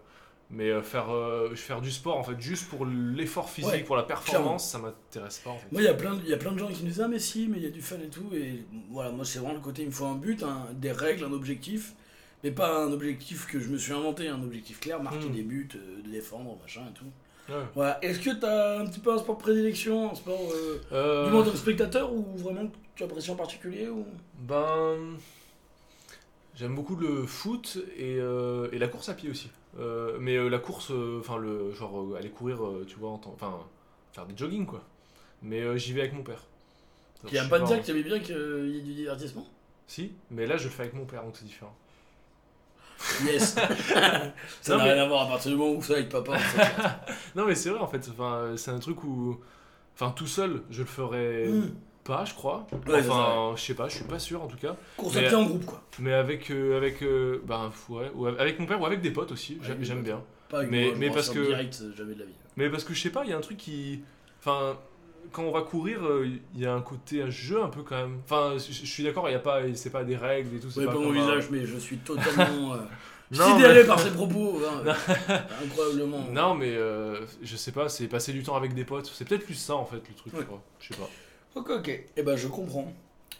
mais 0.51 0.69
euh, 0.69 0.81
faire, 0.83 1.12
euh, 1.12 1.56
faire 1.56 1.80
du 1.80 1.89
sport 1.92 2.18
en 2.18 2.24
fait 2.24 2.39
juste 2.42 2.68
pour 2.69 2.86
l'effort 2.86 3.50
physique, 3.50 3.71
Ouais, 3.71 3.83
pour 3.83 3.95
la 3.95 4.03
performance, 4.03 4.69
ça 4.69 4.80
m'intéresse 4.80 5.39
pas 5.39 5.51
en 5.51 5.57
fait. 5.57 5.71
Moi, 5.71 5.81
il 5.81 5.86
y, 5.86 5.88
a 5.88 5.94
plein 5.94 6.13
de- 6.13 6.57
gens 6.59 6.68
qui 6.68 6.83
me 6.83 6.89
disent 6.89 7.00
Ah, 7.01 7.07
mais 7.07 7.18
si, 7.18 7.48
mais 7.48 7.57
il 7.57 7.63
y 7.63 7.68
a 7.68 7.71
du 7.71 7.81
fun 7.81 7.95
et 8.03 8.09
tout. 8.09 8.30
Et 8.33 8.65
voilà, 8.91 9.12
moi, 9.12 9.24
c'est 9.24 9.39
vraiment 9.39 9.56
le 9.56 9.62
côté 9.62 9.83
il 9.83 9.88
me 9.88 9.91
faut 9.94 10.06
un 10.06 10.15
but, 10.15 10.44
un- 10.44 10.68
des 10.74 10.91
règles, 10.91 11.24
un 11.24 11.31
objectif. 11.31 11.94
Mais 12.44 12.51
pas 12.51 12.83
un 12.86 12.91
objectif 12.91 13.48
que 13.48 13.59
je 13.59 13.69
me 13.69 13.77
suis 13.77 13.94
inventé, 13.94 14.27
un 14.27 14.44
objectif 14.44 14.80
clair, 14.81 15.01
marquer 15.01 15.30
Mm. 15.30 15.31
des 15.31 15.41
buts, 15.41 15.69
euh, 15.77 16.01
de 16.03 16.09
défendre, 16.12 16.56
machin 16.62 16.81
et 16.89 16.94
tout. 16.94 17.06
Ouais. 17.50 17.56
Voilà. 17.75 18.03
Est-ce 18.03 18.19
que 18.19 18.31
t'as 18.31 18.80
un 18.80 18.86
petit 18.86 19.00
peu 19.00 19.13
un 19.13 19.18
sport 19.18 19.38
prédilection, 19.38 20.12
un 20.12 20.15
sport 20.15 20.51
euh, 20.51 20.81
Euh, 20.92 21.25
du 21.25 21.45
tant 21.45 21.51
que 21.51 21.57
spectateur 21.57 22.12
ou 22.13 22.25
vraiment 22.38 22.68
que 22.68 22.75
tu 22.95 23.03
apprécies 23.03 23.31
en 23.31 23.36
particulier 23.36 23.88
ou... 23.88 24.06
Ben. 24.39 25.18
J'aime 26.56 26.74
beaucoup 26.74 26.95
le 26.95 27.25
foot 27.25 27.77
et, 27.97 28.18
euh, 28.19 28.69
et 28.71 28.80
la 28.80 28.88
course 28.88 29.09
à 29.09 29.13
pied 29.13 29.30
aussi. 29.30 29.50
Mais 30.19 30.50
la 30.50 30.59
course, 30.59 30.92
enfin, 31.19 31.38
le 31.38 31.71
genre 31.74 32.15
aller 32.18 32.30
courir, 32.30 32.59
tu 32.88 32.97
vois, 32.97 33.09
enfin, 33.12 33.59
faire 34.13 34.25
des 34.25 34.36
jogging 34.38 34.65
quoi. 34.65 34.81
Mais 35.41 35.77
j'y 35.77 35.94
vais 35.94 36.01
avec 36.01 36.13
mon 36.13 36.24
père. 36.24 36.44
Qui 37.27 37.38
a 37.38 37.45
pas 37.45 37.59
de 37.59 37.65
dire 37.65 37.80
que 37.81 37.86
tu 37.86 37.91
aimais 37.91 38.03
bien 38.03 38.19
qu'il 38.19 38.36
y 38.69 38.77
ait 38.77 38.81
du 38.81 38.94
divertissement? 38.94 39.45
Si, 39.88 40.13
mais 40.31 40.48
là 40.48 40.57
je 40.57 40.63
le 40.63 40.69
fais 40.69 40.83
avec 40.83 40.94
mon 40.94 41.06
père 41.06 41.24
donc 41.24 41.36
c'est 41.38 41.45
différent. 41.45 41.75
Yes 43.25 43.56
Ça 44.62 44.77
n'a 44.77 44.83
mais- 44.83 44.94
rien 44.94 45.03
à 45.03 45.07
voir 45.07 45.24
à 45.24 45.27
partir 45.30 45.51
du 45.51 45.57
moment 45.57 45.74
où 45.77 45.81
ça 45.83 45.94
avec 45.94 46.09
papa. 46.09 46.38
Non 47.36 47.45
mais 47.45 47.56
c'est 47.56 47.69
vrai 47.69 47.80
en 47.80 47.88
fait, 47.88 48.07
enfin, 48.12 48.53
c'est 48.56 48.71
un 48.71 48.80
truc 48.80 49.03
où. 49.03 49.39
Enfin, 49.94 50.12
tout 50.12 50.27
seul, 50.27 50.62
je 50.69 50.80
le 50.81 50.88
ferais 50.88 51.45
Mm. 51.47 51.71
pas, 52.03 52.25
je 52.25 52.33
crois. 52.33 52.68
Ouais, 52.88 53.00
enfin, 53.00 53.53
je 53.56 53.62
sais 53.62 53.74
pas, 53.75 53.88
je 53.88 53.95
suis 53.95 54.03
pas 54.03 54.19
sûr 54.19 54.42
en 54.44 54.47
tout 54.47 54.57
cas. 54.57 54.75
Course 54.97 55.15
à 55.18 55.21
Mais- 55.21 55.27
pied 55.27 55.36
en 55.38 55.44
groupe, 55.45 55.65
quoi. 55.65 55.81
Mais 56.00 56.13
avec, 56.13 56.51
euh, 56.51 56.75
avec, 56.77 57.01
euh, 57.01 57.42
ben, 57.45 57.71
ouais, 57.89 58.12
ou 58.15 58.25
avec 58.27 58.59
mon 58.59 58.65
père 58.65 58.81
ou 58.81 58.86
avec 58.86 59.01
des 59.01 59.12
potes 59.12 59.31
aussi, 59.31 59.57
j'aime 59.81 60.01
bien. 60.03 60.21
Pas 60.50 60.59
avec 60.59 60.71
Mais- 60.71 60.86
moi, 60.88 60.94
mais 60.98 61.09
parce 61.12 61.30
que- 61.30 61.39
direct, 61.39 61.80
euh, 61.81 61.94
jamais 61.95 62.13
de 62.13 62.19
la 62.19 62.25
vie. 62.25 62.33
Mais 62.57 62.69
parce 62.69 62.83
que 62.83 62.94
je 62.94 63.01
sais 63.01 63.09
pas, 63.09 63.24
il 63.24 63.30
y 63.30 63.33
a 63.33 63.38
un 63.38 63.41
truc 63.41 63.57
qui. 63.57 64.01
Enfin, 64.39 64.77
quand 65.31 65.44
on 65.44 65.51
va 65.51 65.62
courir, 65.62 66.04
euh, 66.06 66.27
il 66.56 66.62
y 66.62 66.66
a 66.66 66.74
un 66.74 66.81
côté 66.81 67.22
un 67.22 67.30
jeu 67.30 67.62
un 67.62 67.69
peu 67.69 67.81
quand 67.83 67.95
même. 67.95 68.19
Enfin, 68.25 68.54
je 68.57 68.72
suis 68.86 69.04
d'accord, 69.04 69.30
il 69.30 69.33
y 69.33 69.36
a 69.36 69.39
pas, 69.39 69.62
c'est 69.75 69.89
pas 69.89 70.04
des 70.04 70.16
règles 70.16 70.56
et 70.56 70.60
tout. 70.60 70.69
c'est 70.69 70.81
Oui, 70.81 70.86
pas 70.86 70.94
pas 70.94 71.00
mon 71.00 71.10
un- 71.12 71.13
visage, 71.13 71.50
mais 71.51 71.66
je 71.66 71.77
suis 71.77 71.98
totalement 71.98 72.74
euh, 72.74 72.77
Non, 73.31 73.54
sidéré 73.56 73.81
mais- 73.81 73.88
par 73.88 74.00
ses 74.00 74.12
propos. 74.12 74.60
hein. 74.66 74.94
Incroyablement. 75.66 76.25
Non, 76.31 76.54
mais 76.56 76.75
euh, 76.75 77.25
je 77.42 77.56
sais 77.56 77.72
pas, 77.72 77.89
c'est 77.89 78.07
passer 78.07 78.33
du 78.33 78.44
temps 78.44 78.56
avec 78.56 78.74
des 78.74 78.86
potes. 78.86 79.12
C'est 79.13 79.27
peut-être 79.27 79.45
plus 79.45 79.56
ça 79.56 79.75
en 79.75 79.86
fait 79.86 79.98
le 80.07 80.16
truc. 80.16 80.33
Ouais. 80.33 80.45
je 80.80 80.94
sais 80.94 81.00
pas. 81.00 81.10
Ok, 81.56 81.69
ok. 81.69 82.04
Eh 82.18 82.24
ben, 82.24 82.36
je 82.36 82.48
comprends. 82.48 82.94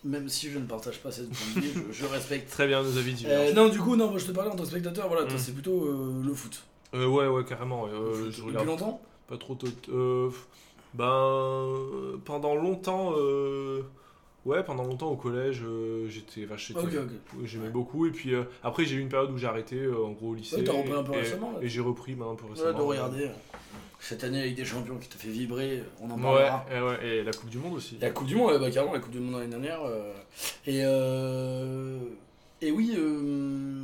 Même 0.04 0.30
si 0.30 0.50
je 0.52 0.60
ne 0.60 0.66
partage 0.66 1.00
pas 1.00 1.12
cette 1.12 1.30
point 1.32 1.62
de 1.62 1.68
vue, 1.68 1.84
je, 1.92 2.04
je 2.04 2.06
respecte. 2.06 2.50
Très 2.52 2.68
bien, 2.68 2.84
nos 2.84 2.98
avis 2.98 3.12
Euh, 3.12 3.16
divergent. 3.16 3.56
non, 3.56 3.70
du 3.70 3.80
coup, 3.80 3.96
non, 3.96 4.10
moi 4.10 4.20
je 4.20 4.26
te 4.26 4.32
parlais 4.32 4.52
en 4.52 4.56
tant 4.56 4.64
que 4.64 4.70
spectateur, 4.70 5.08
voilà, 5.08 5.26
Mm. 5.26 5.38
c'est 5.38 5.54
plutôt 5.54 5.86
euh, 5.86 6.22
le 6.24 6.34
foot. 6.34 6.64
Euh, 6.94 7.08
ouais, 7.08 7.28
ouais, 7.28 7.44
carrément. 7.44 7.84
ouais, 7.84 7.90
euh, 7.92 8.08
Le 8.10 8.14
foot. 8.14 8.24
je 8.26 8.30
Depuis 8.38 8.42
regarde 8.50 8.68
longtemps? 8.68 9.02
pas 9.28 9.38
trop. 9.38 9.58
euh, 9.90 10.30
ben, 10.95 12.19
pendant 12.25 12.56
longtemps. 12.56 13.13
euh, 13.18 13.81
Ouais, 14.45 14.63
pendant 14.63 14.83
longtemps 14.83 15.09
au 15.09 15.15
collège, 15.15 15.63
euh, 15.65 16.07
j'étais. 16.07 16.45
Enfin, 16.45 16.56
j'étais- 16.56 16.80
Ok, 16.80 16.86
ok. 16.94 17.39
Ouais, 17.39 17.47
J'aimais 17.47 17.63
Ouais. 17.65 17.69
beaucoup 17.71 18.06
et 18.06 18.12
puis 18.12 18.36
euh, 18.36 18.44
après 18.62 18.86
j'ai 18.86 18.95
eu 18.97 19.00
une 19.00 19.09
période 19.09 19.31
où 19.31 19.38
j'ai 19.39 19.47
arrêté 19.47 19.75
euh, 19.75 20.06
en 20.06 20.12
gros 20.12 20.30
au 20.30 20.36
lycée 20.36 20.57
Ouais, 20.57 20.63
t'as 20.63 20.71
repris 20.74 20.94
un 20.94 21.01
peu 21.03 21.13
et, 21.13 21.21
récemment, 21.21 21.51
là. 21.53 21.57
et 21.63 21.68
j'ai 21.68 21.81
repris 21.81 22.13
bah, 22.13 22.25
un 22.31 22.36
peu 22.36 22.44
Ouais, 22.45 22.51
récemment 22.51 22.77
de 22.77 22.83
regarder. 22.83 23.30
Cette 24.00 24.24
année 24.24 24.42
avec 24.42 24.53
des 24.53 24.63
champions 24.65 24.97
qui 25.00 25.09
t'a 25.09 25.18
fait 25.18 25.30
vibrer, 25.30 25.81
on 26.00 26.12
en 26.12 26.18
ouais, 26.18 26.21
parlera. 26.21 26.65
et, 26.71 26.80
ouais, 26.80 27.07
et 27.07 27.24
la 27.24 27.31
coupe 27.31 27.50
du 27.50 27.57
monde 27.57 27.74
aussi 27.74 27.98
La 28.00 28.12
Coupe 28.12 28.27
du 28.27 28.36
Monde, 28.36 28.51
ouais, 28.51 28.59
bah, 28.59 28.69
carrément, 28.69 28.94
la 28.94 29.00
Coupe 29.00 29.13
du 29.13 29.19
Monde 29.19 29.39
l'année 29.39 29.50
dernière. 29.50 29.81
euh, 29.83 30.13
et, 30.68 30.81
euh, 30.83 31.98
et 32.62 32.69
oui, 32.71 32.94
euh, 32.95 33.81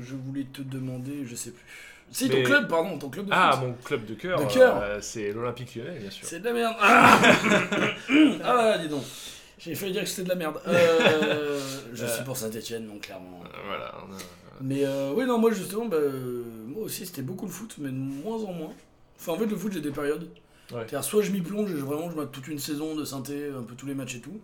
je 0.00 0.14
voulais 0.14 0.44
te 0.52 0.62
demander, 0.62 1.24
je 1.26 1.34
sais 1.34 1.50
plus. 1.50 1.64
Si, 2.10 2.28
ton 2.28 2.42
club, 2.42 2.68
pardon, 2.68 2.98
ton 2.98 3.08
club 3.10 3.26
de 3.26 3.30
ah 3.34 3.52
foot. 3.52 3.66
mon 3.68 3.74
club 3.74 4.06
de 4.06 4.14
cœur, 4.14 4.40
De 4.44 4.52
cœur. 4.52 4.80
euh, 4.82 4.98
c'est 5.00 5.30
l'Olympique 5.32 5.74
Lyonnais 5.74 5.98
bien 5.98 6.10
sûr 6.10 6.26
C'est 6.26 6.40
de 6.40 6.44
la 6.46 6.52
merde. 6.54 6.74
Ah, 6.80 7.18
ah 8.44 8.78
dis 8.78 8.88
donc. 8.88 9.02
J'ai 9.58 9.74
failli 9.74 9.92
dire 9.92 10.02
que 10.04 10.08
c'était 10.08 10.22
de 10.24 10.28
la 10.28 10.34
merde. 10.36 10.60
Euh, 10.68 11.60
je 11.92 12.04
Euh. 12.04 12.08
suis 12.08 12.24
pour 12.24 12.36
Saint-Etienne, 12.36 12.86
donc 12.86 13.02
clairement. 13.02 13.42
Euh, 13.44 13.48
voilà 13.66 13.94
Mais 14.60 14.84
euh, 14.84 15.12
oui, 15.14 15.26
non, 15.26 15.38
moi 15.38 15.50
justement, 15.52 15.86
bah, 15.86 15.96
moi 16.66 16.84
aussi 16.84 17.04
c'était 17.04 17.22
beaucoup 17.22 17.46
le 17.46 17.52
foot, 17.52 17.74
mais 17.78 17.88
de 17.88 17.94
moins 17.94 18.38
en 18.44 18.52
moins. 18.52 18.72
Enfin, 19.18 19.32
en 19.32 19.36
fait, 19.38 19.46
le 19.46 19.56
foot, 19.56 19.72
j'ai 19.72 19.80
des 19.80 19.90
périodes. 19.90 20.22
Ouais. 20.70 20.78
C'est-à-dire, 20.80 21.02
soit 21.04 21.22
je 21.22 21.32
m'y 21.32 21.40
plonge 21.40 21.70
et 21.72 21.76
je- 21.76 21.84
vraiment 21.84 22.08
je 22.10 22.14
mate 22.16 22.30
toute 22.30 22.46
une 22.46 22.58
saison 22.58 22.94
de 22.94 23.04
synthé, 23.04 23.50
un 23.56 23.62
peu 23.62 23.74
tous 23.74 23.86
les 23.86 23.94
matchs 23.94 24.16
et 24.16 24.20
tout. 24.20 24.40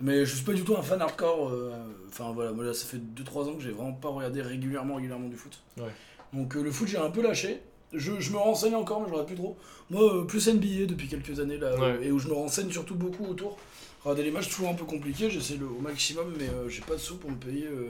Mais 0.00 0.24
je 0.24 0.34
suis 0.36 0.44
pas 0.44 0.52
du 0.54 0.62
tout 0.64 0.76
un 0.76 0.82
fan 0.82 1.00
hardcore. 1.00 1.50
euh, 1.50 1.72
Enfin 2.08 2.32
voilà, 2.32 2.50
moi 2.52 2.64
là, 2.64 2.72
ça 2.74 2.86
fait 2.86 2.98
2-3 2.98 3.48
ans 3.48 3.54
que 3.54 3.62
j'ai 3.62 3.70
vraiment 3.70 3.92
pas 3.92 4.08
regardé 4.08 4.42
régulièrement, 4.42 4.96
régulièrement 4.96 5.28
du 5.28 5.36
foot. 5.36 5.60
Ouais. 5.76 5.84
Donc 6.32 6.56
euh, 6.56 6.62
le 6.62 6.70
foot, 6.70 6.88
j'ai 6.88 6.98
un 6.98 7.10
peu 7.10 7.22
lâché. 7.22 7.60
Je, 7.92 8.20
je 8.20 8.30
me 8.32 8.36
renseigne 8.36 8.74
encore, 8.74 9.00
mais 9.00 9.06
regarde 9.10 9.26
plus 9.26 9.36
trop. 9.36 9.56
Moi, 9.90 10.02
euh, 10.16 10.24
plus 10.24 10.46
NBA 10.46 10.84
depuis 10.86 11.08
quelques 11.08 11.40
années 11.40 11.56
là, 11.58 11.74
Ouais. 11.76 11.82
euh, 11.86 12.02
et 12.02 12.10
où 12.12 12.18
je 12.18 12.28
me 12.28 12.34
renseigne 12.34 12.70
surtout 12.70 12.94
beaucoup 12.94 13.24
autour. 13.26 13.58
Regarder 14.04 14.22
les 14.24 14.30
matchs, 14.30 14.48
toujours 14.50 14.68
un 14.68 14.74
peu 14.74 14.84
compliqué, 14.84 15.30
j'essaie 15.30 15.56
le 15.56 15.66
au 15.66 15.80
maximum, 15.80 16.34
mais 16.38 16.48
euh, 16.48 16.68
j'ai 16.68 16.82
pas 16.82 16.94
de 16.94 16.98
sous 17.00 17.16
pour 17.16 17.30
me 17.30 17.36
payer. 17.36 17.66
euh, 17.66 17.88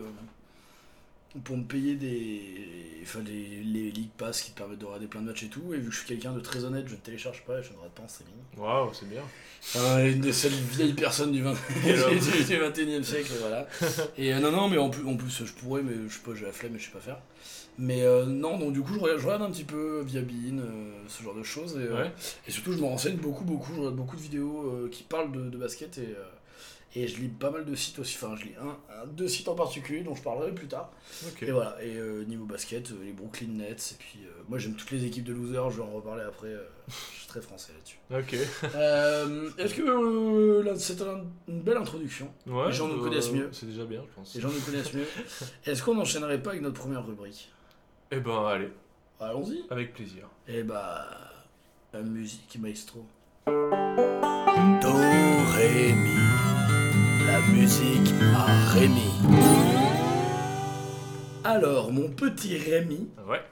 pour 1.45 1.57
me 1.59 1.64
payer 1.64 1.95
des, 1.95 2.40
enfin, 3.02 3.21
les, 3.25 3.61
les 3.62 3.90
League 3.90 4.09
Pass 4.16 4.40
qui 4.40 4.52
te 4.52 4.59
permettent 4.59 4.78
de 4.78 4.87
regarder 4.87 5.07
plein 5.07 5.21
de 5.21 5.26
matchs 5.26 5.42
et 5.45 5.49
tout. 5.49 5.75
Et 5.75 5.76
vu 5.76 5.87
que 5.88 5.92
je 5.92 5.99
suis 5.99 6.07
quelqu'un 6.09 6.33
de 6.33 6.40
très 6.40 6.64
honnête, 6.64 6.85
je 6.88 6.95
ne 6.95 7.00
télécharge 7.00 7.42
pas, 7.45 7.61
je 7.61 7.68
ne 7.71 7.75
regarde 7.76 7.92
pas 7.92 8.02
en 8.04 8.09
streaming. 8.09 8.35
waouh 8.57 8.90
c'est 8.95 9.09
bien 9.09 9.21
Ah, 9.76 10.02
une 10.04 10.21
des 10.21 10.33
seules 10.33 10.52
vieilles 10.52 10.95
personnes 10.95 11.30
du, 11.33 11.42
20... 11.42 11.54
Quel 11.85 12.00
homme. 12.00 12.14
du, 12.18 12.21
du 12.45 12.87
21e 12.88 13.02
siècle, 13.02 13.33
voilà. 13.40 13.68
Et 14.16 14.33
non, 14.35 14.50
non, 14.50 14.68
mais 14.68 14.78
en 14.78 14.88
plus, 14.88 15.07
en 15.07 15.16
plus, 15.16 15.45
je 15.45 15.52
pourrais, 15.52 15.83
mais 15.83 15.92
je 16.09 16.14
sais 16.14 16.21
pas, 16.25 16.30
j'ai 16.35 16.47
la 16.47 16.52
flemme 16.52 16.75
et 16.76 16.78
je 16.78 16.87
sais 16.87 16.90
pas 16.92 16.99
faire. 17.00 17.18
Mais 17.78 18.02
euh, 18.02 18.26
non, 18.26 18.58
donc 18.58 18.73
du 18.73 18.80
coup, 18.82 18.94
je 18.94 18.99
regarde, 18.99 19.20
je 19.20 19.25
regarde 19.26 19.42
un 19.42 19.50
petit 19.50 19.64
peu 19.64 20.00
via 20.04 20.20
Bein, 20.20 20.58
euh, 20.58 20.90
ce 21.06 21.23
genre 21.23 21.35
de 21.35 21.42
choses. 21.44 21.76
Et, 21.76 21.85
euh, 21.85 22.02
ouais 22.02 22.12
et 22.47 22.50
surtout, 22.50 22.73
je 22.73 22.78
me 22.78 22.85
renseigne 22.87 23.16
beaucoup, 23.16 23.44
beaucoup. 23.44 23.73
Je 23.73 23.78
regarde 23.78 23.97
beaucoup 23.97 24.16
de 24.16 24.20
vidéos 24.23 24.88
qui 24.90 25.04
parlent 25.04 25.30
de, 25.32 25.49
de 25.49 25.56
basket 25.56 25.99
et, 25.99 26.14
et 26.97 27.06
je 27.06 27.20
lis 27.20 27.28
pas 27.28 27.50
mal 27.50 27.64
de 27.64 27.75
sites 27.76 27.99
aussi. 28.00 28.16
Enfin, 28.20 28.35
je 28.37 28.47
lis 28.47 28.54
un, 28.61 28.70
un- 29.02 29.06
deux 29.06 29.28
sites 29.28 29.47
en 29.49 29.54
particulier 29.54 30.00
dont 30.00 30.14
je 30.16 30.23
parlerai 30.23 30.52
plus 30.52 30.66
tard. 30.66 30.90
Et 31.42 31.52
voilà, 31.52 31.76
et 31.80 31.94
euh, 31.97 32.25
niveau 32.25 32.47
basket, 32.47 32.90
les 33.04 33.12
Brooklyn 33.12 33.49
Nets, 33.49 33.92
et 33.92 33.97
puis 34.02 34.18
euh, 34.25 34.30
moi 34.49 34.58
j'aime 34.58 34.75
toutes 34.75 34.90
les 34.90 35.04
équipes 35.04 35.25
de 35.25 35.32
losers, 35.35 35.70
je 35.70 35.76
vais 35.76 35.82
en 35.85 35.92
reparler 35.92 36.25
après, 36.25 36.49
euh, 36.49 36.64
je 36.88 37.18
suis 37.20 37.28
très 37.28 37.40
français 37.42 37.73
là-dessus. 37.75 37.99
ok 38.11 38.35
Est-ce 39.58 39.75
que 39.75 40.62
là, 40.64 40.73
c'est 40.76 41.00
un- 41.02 41.25
une 41.47 41.61
belle 41.61 41.76
introduction? 41.76 42.28
Ouais 42.47 42.66
Les 42.66 42.73
gens 42.73 42.88
nous 42.88 43.00
connaissent 43.02 43.30
mieux. 43.32 43.49
c'est 43.52 43.66
déjà 43.66 43.85
bien 43.85 44.02
je 44.08 44.14
pense 44.16 44.35
Les 44.35 44.40
gens 44.40 44.49
nous 44.50 44.61
connaissent 44.61 44.94
mieux. 44.94 45.06
Est-ce 45.66 45.82
qu'on 45.82 45.94
n'enchaînerait 45.94 46.42
pas 46.42 46.50
avec 46.50 46.62
notre 46.62 46.80
première 46.80 47.06
rubrique? 47.06 47.50
Et 48.11 48.21
ben 48.21 48.47
allez 48.47 48.73
Allons-y 49.21 49.65
avec 49.71 49.93
plaisir 49.95 50.29
Et 50.47 50.62
bah. 50.62 51.07
La 51.93 52.00
musique, 52.03 52.59
maestro. 52.61 53.05
Do, 53.47 53.53
ré, 55.55 55.93
mi. 55.95 56.17
La 57.27 57.41
musique 57.53 58.12
à 58.37 58.45
Rémi. 58.73 59.11
Alors, 61.45 61.91
mon 61.93 62.09
petit 62.11 62.57
Rémi, 62.59 63.09
Ouais. 63.27 63.43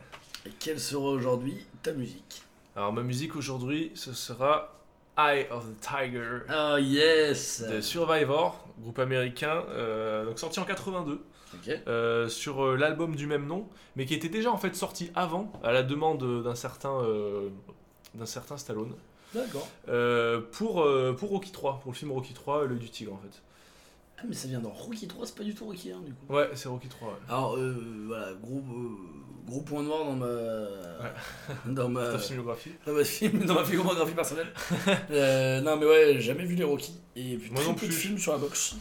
quelle 0.59 0.79
sera 0.81 1.09
aujourd'hui 1.09 1.67
ta 1.83 1.93
musique? 1.93 2.43
Alors 2.77 2.93
ma 2.93 3.03
musique 3.03 3.35
aujourd'hui, 3.37 3.91
ce 3.95 4.13
sera 4.13 4.75
Eye 5.17 5.47
of 5.51 5.65
the 5.67 5.81
Tiger 5.81 6.41
Oh 6.55 6.77
yes 6.79 7.63
de 7.67 7.81
Survivor, 7.81 8.69
groupe 8.81 8.99
américain, 8.99 9.65
euh, 9.71 10.27
donc 10.27 10.39
sorti 10.39 10.61
en 10.61 10.65
82. 10.65 11.25
Euh, 11.89 12.29
sur 12.29 12.65
euh, 12.65 12.77
l'album 12.77 13.15
du 13.17 13.27
même 13.27 13.47
nom, 13.47 13.69
mais 13.97 14.07
qui 14.07 14.15
était 14.15 14.29
déjà 14.29 14.51
en 14.51 14.57
fait 14.59 14.75
sorti 14.75 15.11
avant, 15.15 15.53
à 15.63 15.73
la 15.73 15.83
demande 15.83 16.43
d'un 16.43 16.55
certain, 16.55 16.93
euh, 17.03 17.49
d'un 18.15 18.27
certain 18.27 18.57
Stallone, 18.57 18.95
D'accord. 19.35 19.69
euh, 19.89 20.41
pour, 20.53 20.83
euh, 20.83 21.13
pour 21.13 21.31
Rocky 21.31 21.53
3, 21.53 21.81
pour 21.81 21.93
le 21.93 21.97
film 21.97 22.13
Rocky 22.13 22.33
3, 22.35 22.67
L'œil 22.67 22.79
du 22.79 22.91
tigre 22.91 23.13
en 23.15 23.19
fait. 23.19 23.43
Ah, 24.19 24.23
mais 24.27 24.35
ça 24.35 24.49
vient 24.49 24.61
dans 24.61 24.71
Rocky 24.71 25.07
3, 25.07 25.27
c'est 25.27 25.37
pas 25.37 25.45
du 25.45 25.55
tout 25.55 25.67
Rocky 25.67 25.93
1 25.93 26.01
du 26.01 26.13
coup. 26.13 26.33
Ouais, 26.33 26.49
c'est 26.55 26.69
Rocky 26.71 26.89
3. 26.89 27.09
ouais. 27.09 27.15
Alors, 27.29 27.57
euh, 27.57 27.77
voilà, 28.07 28.33
gros, 28.43 28.61
euh, 28.61 28.97
gros 29.47 29.61
point 29.61 29.83
noir 29.83 30.07
dans 30.07 30.15
ma. 30.17 30.27
Dans 31.67 31.89
ma. 31.91 32.09
Ta 32.13 32.19
filmographie. 32.19 32.71
Dans 32.87 32.95
ma, 32.95 33.05
film, 33.05 33.45
dans 33.45 33.53
ma 33.55 33.65
filmographie 33.65 34.15
personnelle. 34.15 34.47
Euh, 35.11 35.61
non, 35.61 35.77
mais 35.77 35.85
ouais, 35.85 36.19
jamais 36.21 36.45
vu 36.47 36.55
les 36.55 36.65
Rocky. 36.65 36.99
Et 37.15 37.37
puis 37.37 37.51
Moi 37.51 37.63
non 37.65 37.75
peu 37.75 37.83
de 37.87 37.93
plus. 37.93 38.01
films 38.01 38.19
sur 38.19 38.33
la 38.33 38.39
boxe. 38.39 38.77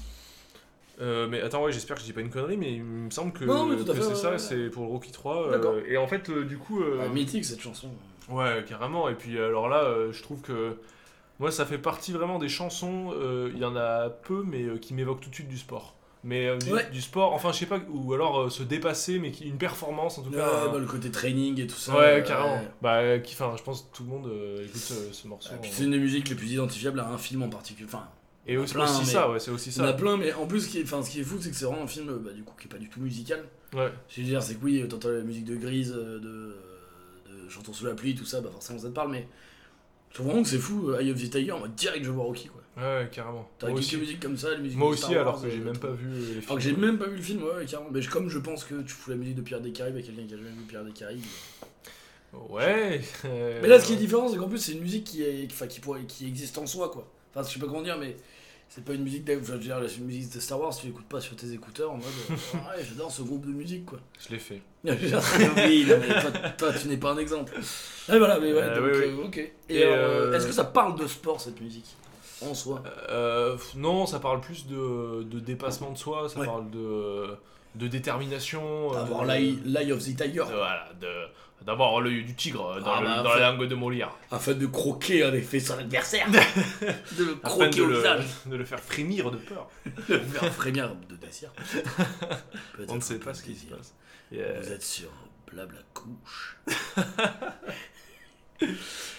Euh, 1.01 1.27
mais 1.27 1.41
attends, 1.41 1.63
ouais, 1.63 1.71
j'espère 1.71 1.95
que 1.97 2.01
je 2.01 2.05
dis 2.05 2.13
pas 2.13 2.21
une 2.21 2.29
connerie, 2.29 2.55
mais 2.57 2.73
il 2.73 2.83
me 2.83 3.09
semble 3.09 3.33
que, 3.33 3.43
Non, 3.43 3.67
c'est 3.85 3.91
ouais, 3.91 4.15
ça, 4.15 4.31
ouais. 4.31 4.39
c'est 4.39 4.69
pour 4.69 4.83
le 4.85 4.89
Rocky 4.91 5.11
3. 5.11 5.47
euh, 5.47 5.51
D'accord. 5.51 5.75
et 5.85 5.97
en 5.97 6.07
fait, 6.07 6.29
euh, 6.29 6.45
du 6.45 6.57
coup. 6.57 6.81
euh, 6.81 7.01
Ah, 7.05 7.09
mythique 7.09 7.43
cette 7.45 7.59
chanson. 7.61 7.89
Ouais, 8.29 8.63
carrément. 8.67 9.09
Et 9.09 9.15
puis 9.15 9.37
alors 9.37 9.67
là, 9.67 9.83
euh, 9.83 10.11
je 10.13 10.23
trouve 10.23 10.41
que 10.41 10.77
moi, 11.39 11.51
ça 11.51 11.65
fait 11.65 11.77
partie 11.77 12.11
vraiment 12.13 12.39
des 12.39 12.47
chansons. 12.49 13.11
euh, 13.13 13.51
Il 13.53 13.59
y 13.59 13.65
en 13.65 13.75
a 13.75 14.09
peu, 14.09 14.43
mais 14.45 14.63
euh, 14.63 14.77
qui 14.77 14.93
m'évoquent 14.93 15.19
tout 15.21 15.29
de 15.29 15.35
suite 15.35 15.49
du 15.49 15.57
sport. 15.57 15.95
Mais 16.23 16.47
euh, 16.47 16.57
du, 16.57 16.71
Ouais. 16.73 16.89
du 16.91 17.01
sport, 17.01 17.33
enfin, 17.33 17.51
je 17.51 17.57
sais 17.59 17.65
pas, 17.67 17.79
ou 17.89 18.11
alors 18.13 18.39
euh, 18.39 18.49
se 18.49 18.63
dépasser, 18.63 19.19
mais 19.19 19.29
qui, 19.31 19.47
une 19.47 19.59
performance 19.59 20.17
en 20.17 20.23
tout 20.23 20.31
Ouais, 20.31 20.37
cas. 20.37 20.69
bah, 20.71 20.79
le 20.79 20.85
côté 20.87 21.11
training 21.11 21.59
et 21.61 21.67
tout 21.67 21.75
ça. 21.75 21.95
ouais, 21.95 22.23
carrément. 22.25 22.55
ouais. 22.55 22.67
Bah, 22.81 23.19
qui, 23.19 23.35
enfin, 23.35 23.53
je 23.57 23.61
pense 23.61 23.81
que 23.83 23.95
tout 23.95 24.03
le 24.03 24.09
monde 24.09 24.25
euh, 24.27 24.63
écoute 24.65 24.91
euh, 24.93 25.09
ce 25.11 25.27
morceau. 25.27 25.53
Et 25.53 25.57
puis 25.61 25.69
euh. 25.69 25.73
c'est 25.75 25.83
une 25.83 25.91
des 25.91 25.99
musiques 25.99 26.27
les 26.29 26.35
plus 26.35 26.51
identifiables 26.53 26.99
à 26.99 27.07
un 27.09 27.17
film 27.19 27.43
en 27.43 27.49
particulier. 27.49 27.85
Enfin, 27.87 28.07
Et 28.47 28.57
aussi, 28.57 28.73
plein, 28.73 28.83
aussi 28.83 29.05
ça, 29.05 29.29
ouais, 29.31 29.39
c'est 29.39 29.51
aussi 29.51 29.69
il 29.69 29.77
y 29.77 29.81
en 29.81 29.85
a 29.85 29.87
ça. 29.87 29.93
plein, 29.93 30.17
mais 30.17 30.31
en 30.33 30.45
plus, 30.45 30.61
ce 30.61 30.69
qui 30.69 30.79
est, 30.79 30.85
ce 30.85 31.09
qui 31.09 31.19
est 31.19 31.23
fou, 31.23 31.37
c'est 31.41 31.49
que 31.49 31.55
c'est 31.55 31.65
vraiment 31.65 31.83
un 31.83 31.87
film 31.87 32.07
bah, 32.23 32.31
du 32.31 32.43
coup, 32.43 32.53
qui 32.59 32.67
est 32.67 32.71
pas 32.71 32.77
du 32.77 32.89
tout 32.89 32.99
musical. 32.99 33.43
Ouais. 33.73 33.91
Je 34.07 34.21
veux 34.21 34.27
dire, 34.27 34.41
c'est 34.43 34.55
que 34.55 34.63
oui, 34.63 34.87
t'entends 34.87 35.09
la 35.09 35.21
musique 35.21 35.45
de 35.45 35.55
Grise, 35.55 35.93
euh, 35.97 36.19
de, 36.19 36.55
de 37.31 37.49
Chantons 37.49 37.73
sous 37.73 37.85
la 37.85 37.95
pluie, 37.95 38.15
tout 38.15 38.25
ça, 38.25 38.41
bah 38.41 38.49
forcément 38.51 38.79
ça 38.79 38.87
te 38.89 38.93
parle, 38.93 39.11
mais 39.11 39.27
je 40.09 40.15
trouve 40.15 40.27
vraiment 40.27 40.43
que 40.43 40.49
c'est 40.49 40.59
fou, 40.59 40.89
euh, 40.89 40.99
Eye 40.99 41.11
of 41.11 41.17
the 41.21 41.29
Tiger, 41.29 41.53
mode 41.59 41.75
direct 41.75 42.05
je 42.05 42.11
vois 42.11 42.23
Rocky 42.23 42.47
quoi. 42.47 42.61
Ouais, 42.77 43.09
carrément. 43.11 43.49
T'as 43.57 43.67
Moi 43.67 43.79
quelques 43.79 43.87
aussi, 43.87 43.97
musiques 43.97 44.19
comme 44.19 44.37
ça, 44.37 44.51
les 44.51 44.61
musiques 44.61 44.77
Moi 44.77 44.89
de 44.89 44.93
aussi, 44.93 45.03
Star 45.03 45.11
Wars, 45.13 45.21
alors 45.21 45.41
que 45.41 45.47
euh, 45.47 45.51
j'ai 45.51 45.59
même 45.59 45.77
pas 45.77 45.91
vu 45.91 46.07
euh, 46.09 46.17
les 46.19 46.25
films. 46.25 46.43
Alors 46.45 46.55
que 46.57 46.63
j'ai 46.63 46.73
même 46.75 46.97
pas 46.97 47.07
vu 47.07 47.15
le 47.15 47.21
film, 47.21 47.43
ouais, 47.43 47.65
carrément. 47.65 47.89
Mais 47.91 48.01
comme 48.05 48.29
je 48.29 48.39
pense 48.39 48.63
que 48.65 48.81
tu 48.81 48.89
fous 48.89 49.09
la 49.11 49.15
musique 49.15 49.35
de 49.35 49.41
Pierre 49.41 49.61
des 49.61 49.71
Caraïbes 49.71 49.97
à 49.97 50.01
quelqu'un 50.01 50.25
qui 50.27 50.33
a 50.33 50.37
jamais 50.37 50.49
vu 50.49 50.63
Pierre 50.67 50.83
des 50.83 50.91
Caraïbes. 50.91 51.23
Ouais. 52.49 53.01
euh, 53.25 53.59
Mais 53.61 53.67
là, 53.69 53.79
ce 53.79 53.87
qui 53.87 53.93
est 53.93 53.97
différent, 53.97 54.27
c'est 54.29 54.37
qu'en 54.37 54.49
plus, 54.49 54.57
c'est 54.59 54.73
une 54.73 54.81
musique 54.81 55.05
qui, 55.05 55.23
est, 55.23 55.47
enfin, 55.49 55.67
qui, 55.67 55.79
pourrait, 55.79 56.03
qui 56.05 56.27
existe 56.27 56.57
en 56.57 56.65
soi, 56.65 56.89
quoi. 56.89 57.09
Enfin, 57.33 57.47
je 57.47 57.53
sais 57.53 57.59
pas 57.59 57.67
comment 57.67 57.81
dire, 57.81 57.97
mais 57.97 58.15
c'est 58.75 58.83
pas 58.83 58.93
une 58.93 59.03
musique 59.03 59.23
je 59.25 59.33
veux 59.53 59.57
dire, 59.57 59.77
une 59.97 60.03
musique 60.05 60.33
de 60.33 60.39
Star 60.41 60.59
Wars, 60.59 60.75
tu 60.75 60.87
l'écoutes 60.87 61.05
pas 61.07 61.21
sur 61.21 61.33
tes 61.37 61.53
écouteurs 61.53 61.91
en 61.91 61.95
mode 61.95 62.05
euh, 62.29 62.33
ouais, 62.55 62.83
j'adore 62.85 63.09
ce 63.09 63.21
groupe 63.21 63.45
de 63.45 63.53
musique, 63.53 63.85
quoi. 63.85 63.99
Je 64.19 64.33
l'ai 64.33 64.39
fait. 64.39 64.61
oui, 64.83 65.85
non, 65.87 65.95
mais 66.01 66.21
toi, 66.21 66.49
toi, 66.57 66.73
tu 66.73 66.89
n'es 66.89 66.97
pas 66.97 67.11
un 67.11 67.17
exemple. 67.17 67.53
Et 68.09 68.17
voilà, 68.17 68.37
mais 68.37 68.51
ouais, 68.51 68.59
Euh, 68.61 68.75
donc, 68.75 68.85
oui, 68.93 69.21
euh, 69.21 69.25
ok. 69.27 69.37
Et, 69.37 69.53
Et, 69.69 69.83
alors, 69.83 69.95
euh, 69.95 70.31
euh, 70.31 70.33
est-ce 70.33 70.47
que 70.47 70.51
ça 70.53 70.65
parle 70.65 70.99
de 70.99 71.07
sport, 71.07 71.39
cette 71.39 71.61
musique 71.61 71.95
En 72.41 72.53
soi? 72.53 72.83
Euh, 73.09 73.55
non, 73.77 74.05
ça 74.05 74.19
parle 74.19 74.41
plus 74.41 74.67
de, 74.67 75.23
de 75.23 75.39
dépassement 75.39 75.91
de 75.91 75.97
soi, 75.97 76.27
ça 76.27 76.39
Ouais. 76.41 76.45
parle 76.45 76.69
de, 76.69 77.27
de 77.75 77.87
détermination. 77.87 78.91
D'avoir 78.91 79.23
de- 79.23 79.27
l'eye 79.29 79.57
l'eye 79.63 79.91
of 79.93 79.99
the 79.99 80.15
tiger, 80.17 80.39
de- 80.39 80.53
Voilà, 80.53 80.89
de- 80.99 81.27
d'avoir 81.65 81.99
l'œil 82.01 82.23
du 82.23 82.35
tigre 82.35 82.79
dans, 82.81 82.93
Ah 82.93 83.01
le- 83.01 83.07
bah, 83.07 83.23
dans 83.23 83.35
la 83.35 83.51
langue 83.51 83.67
de 83.67 83.75
Molière. 83.75 84.15
afin 84.31 84.53
de 84.53 84.65
croquer 84.67 85.25
en 85.25 85.33
effet 85.33 85.59
son 85.59 85.77
adversaire. 85.77 86.27
de 87.17 87.23
le 87.23 87.35
croquer 87.35 87.77
de 87.79 87.81
au 87.83 87.87
le, 87.87 87.97
visage. 87.97 88.25
de 88.45 88.55
le 88.55 88.65
faire 88.65 88.79
frémir 88.79 89.31
de 89.31 89.37
peur. 89.37 89.67
de 90.09 90.13
le 90.15 90.19
faire 90.21 90.53
frémir 90.53 90.95
de 91.09 91.15
désir. 91.15 91.51
On 92.87 92.95
ne 92.95 93.01
sait 93.01 93.19
pas 93.19 93.33
ce 93.33 93.43
qui 93.43 93.55
se 93.55 93.65
passe. 93.65 93.93
Euh, 94.33 94.59
Vous 94.61 94.71
êtes 94.71 94.83
sur 94.83 95.09
Blabla 95.51 95.79
Couche. 95.93 96.57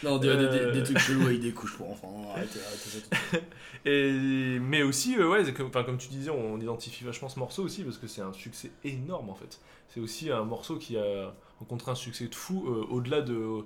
non, 0.03 0.15
on 0.15 0.19
dirait 0.19 0.37
des, 0.39 0.49
des- 0.49 0.65
Euh. 0.65 0.73
des 0.73 0.83
trucs 0.83 0.99
chelous 0.99 1.27
avec 1.27 1.41
des 1.41 1.53
couches 1.53 1.77
pour 1.77 1.91
enfants. 1.91 2.31
Arrêtez, 2.35 2.59
arrêtez 2.67 2.89
ça. 2.89 2.99
tout 3.01 3.09
de 3.11 3.17
suite. 3.29 3.43
et- 3.85 4.59
mais 4.61 4.83
aussi, 4.83 5.17
euh, 5.19 5.29
ouais, 5.29 5.53
comme, 5.53 5.71
comme 5.71 5.99
tu 5.99 6.09
disais, 6.09 6.31
on 6.31 6.59
identifie 6.59 7.05
vachement 7.05 7.29
ce 7.29 7.39
morceau 7.39 7.63
aussi 7.63 7.83
parce 7.85 7.99
que 7.99 8.07
c'est 8.07 8.23
un 8.23 8.33
succès 8.33 8.71
énorme 8.85 9.29
en 9.31 9.35
fait. 9.35 9.61
C'est 9.89 10.01
aussi 10.01 10.31
un 10.31 10.43
morceau 10.45 10.77
qui 10.77 10.97
a 10.97 11.35
rencontré 11.59 11.91
un 11.91 11.95
succès 11.95 12.27
de 12.29 12.35
fou 12.35 12.65
euh, 12.69 12.87
au-delà 12.91 13.21
de. 13.23 13.65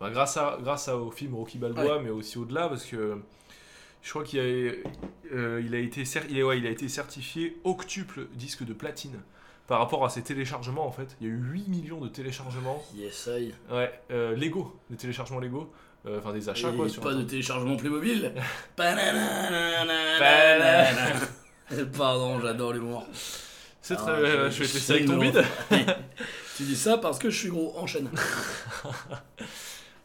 grâce, 0.00 0.36
à, 0.36 0.58
grâce 0.62 0.88
à- 0.88 0.96
au 0.96 1.10
film 1.10 1.34
Rocky 1.34 1.58
Balboa, 1.58 2.00
mais 2.02 2.10
aussi 2.10 2.38
au-delà 2.38 2.68
parce 2.68 2.84
que 2.84 3.18
je 4.02 4.10
crois 4.10 4.24
qu'il 4.24 4.38
a, 4.40 4.42
euh, 4.42 5.62
il 5.64 5.74
a, 5.74 5.78
été, 5.78 6.04
il, 6.28 6.42
ouais, 6.44 6.58
il 6.58 6.66
a 6.66 6.70
été 6.70 6.88
certifié 6.88 7.56
octuple 7.64 8.26
disque 8.34 8.64
de 8.64 8.74
platine 8.74 9.18
par 9.66 9.78
rapport 9.78 10.04
à 10.04 10.10
ses 10.10 10.22
téléchargements 10.22 10.86
en 10.86 10.92
fait. 10.92 11.16
Il 11.20 11.26
y 11.26 11.30
a 11.30 11.32
eu 11.32 11.38
8 11.38 11.68
millions 11.68 12.00
de 12.00 12.08
téléchargements. 12.08 12.84
Yes, 12.94 13.28
I. 13.32 13.54
Ouais, 13.72 13.90
euh, 14.10 14.36
Lego, 14.36 14.78
des 14.90 14.96
téléchargements 14.98 15.40
Lego, 15.40 15.72
euh, 16.04 16.18
enfin 16.18 16.34
des 16.34 16.50
achats 16.50 16.68
Et 16.70 16.76
quoi. 16.76 16.86
sur 16.90 17.00
pas 17.00 17.08
de 17.08 17.14
Internet. 17.14 17.30
téléchargement 17.30 17.76
Playmobil. 17.78 18.30
Pardon, 21.96 22.40
j'adore 22.40 22.72
l'humour. 22.74 23.06
C'est 23.80 23.94
Ah, 23.94 24.02
très 24.02 24.20
bien, 24.22 24.50
je 24.50 24.62
vais 24.62 24.68
tester 24.68 24.92
avec 24.94 25.06
ton 25.06 25.16
bide. 25.18 25.42
Tu 26.56 26.62
dis 26.64 26.76
ça 26.76 26.98
parce 26.98 27.18
que 27.18 27.30
je 27.30 27.36
suis 27.36 27.48
gros, 27.48 27.74
enchaîne. 27.76 28.08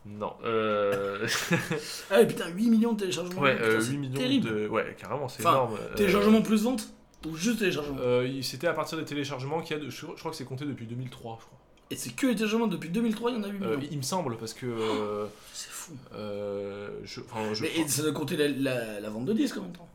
Non. 0.05 0.33
Euh... 0.43 1.27
Ah 2.09 2.23
putain, 2.23 2.47
8 2.47 2.69
millions 2.69 2.93
de 2.93 2.99
téléchargements. 3.01 3.41
ouais, 3.41 3.55
putain, 3.55 3.65
euh, 3.67 3.79
c'est 3.81 3.91
8 3.91 3.97
millions 3.97 4.13
terrible. 4.17 4.49
de. 4.63 4.67
Ouais, 4.67 4.95
carrément, 4.99 5.27
c'est 5.27 5.41
Enfin, 5.45 5.51
énorme. 5.51 5.77
Euh, 5.79 5.93
Téléchargement 5.95 6.41
plus 6.41 6.63
vente 6.63 6.87
Ou 7.27 7.35
juste 7.35 7.59
téléchargement 7.59 7.97
euh, 8.01 8.25
il- 8.27 8.43
C'était 8.43 8.67
à 8.67 8.73
partir 8.73 8.97
des 8.97 9.03
téléchargements 9.05 9.61
qu'il 9.61 9.77
y 9.77 9.79
a. 9.79 9.83
De... 9.83 9.89
Je, 9.89 10.05
crois 10.05 10.31
que 10.31 10.37
c'est 10.37 10.45
compté 10.45 10.65
depuis 10.65 10.85
2003, 10.85 11.37
je 11.41 11.45
crois. 11.45 11.57
Et 11.91 11.95
c'est 11.95 12.11
que 12.11 12.27
les 12.27 12.35
téléchargements 12.35 12.67
depuis 12.67 12.89
2003, 12.89 13.31
il 13.31 13.37
y 13.37 13.39
en 13.39 13.43
a 13.43 13.47
8 13.49 13.61
Euh, 13.63 13.75
millions. 13.77 13.89
il 13.91 13.97
me 13.97 14.01
semble, 14.03 14.37
parce 14.37 14.53
que. 14.53 14.65
euh, 14.65 15.25
C'est 15.53 15.69
fou. 15.69 15.91
euh, 16.15 16.89
je... 17.03 17.19
Enfin, 17.29 17.53
je 17.53 17.63
Mais 17.63 17.71
et 17.77 17.87
ça 17.87 18.01
doit 18.01 18.13
compter 18.13 18.37
la, 18.37 18.47
la- 18.47 18.99
la 19.01 19.09
vente 19.09 19.25
de 19.25 19.33
disques 19.33 19.57
en 19.57 19.63
même 19.63 19.73
temps. 19.73 19.89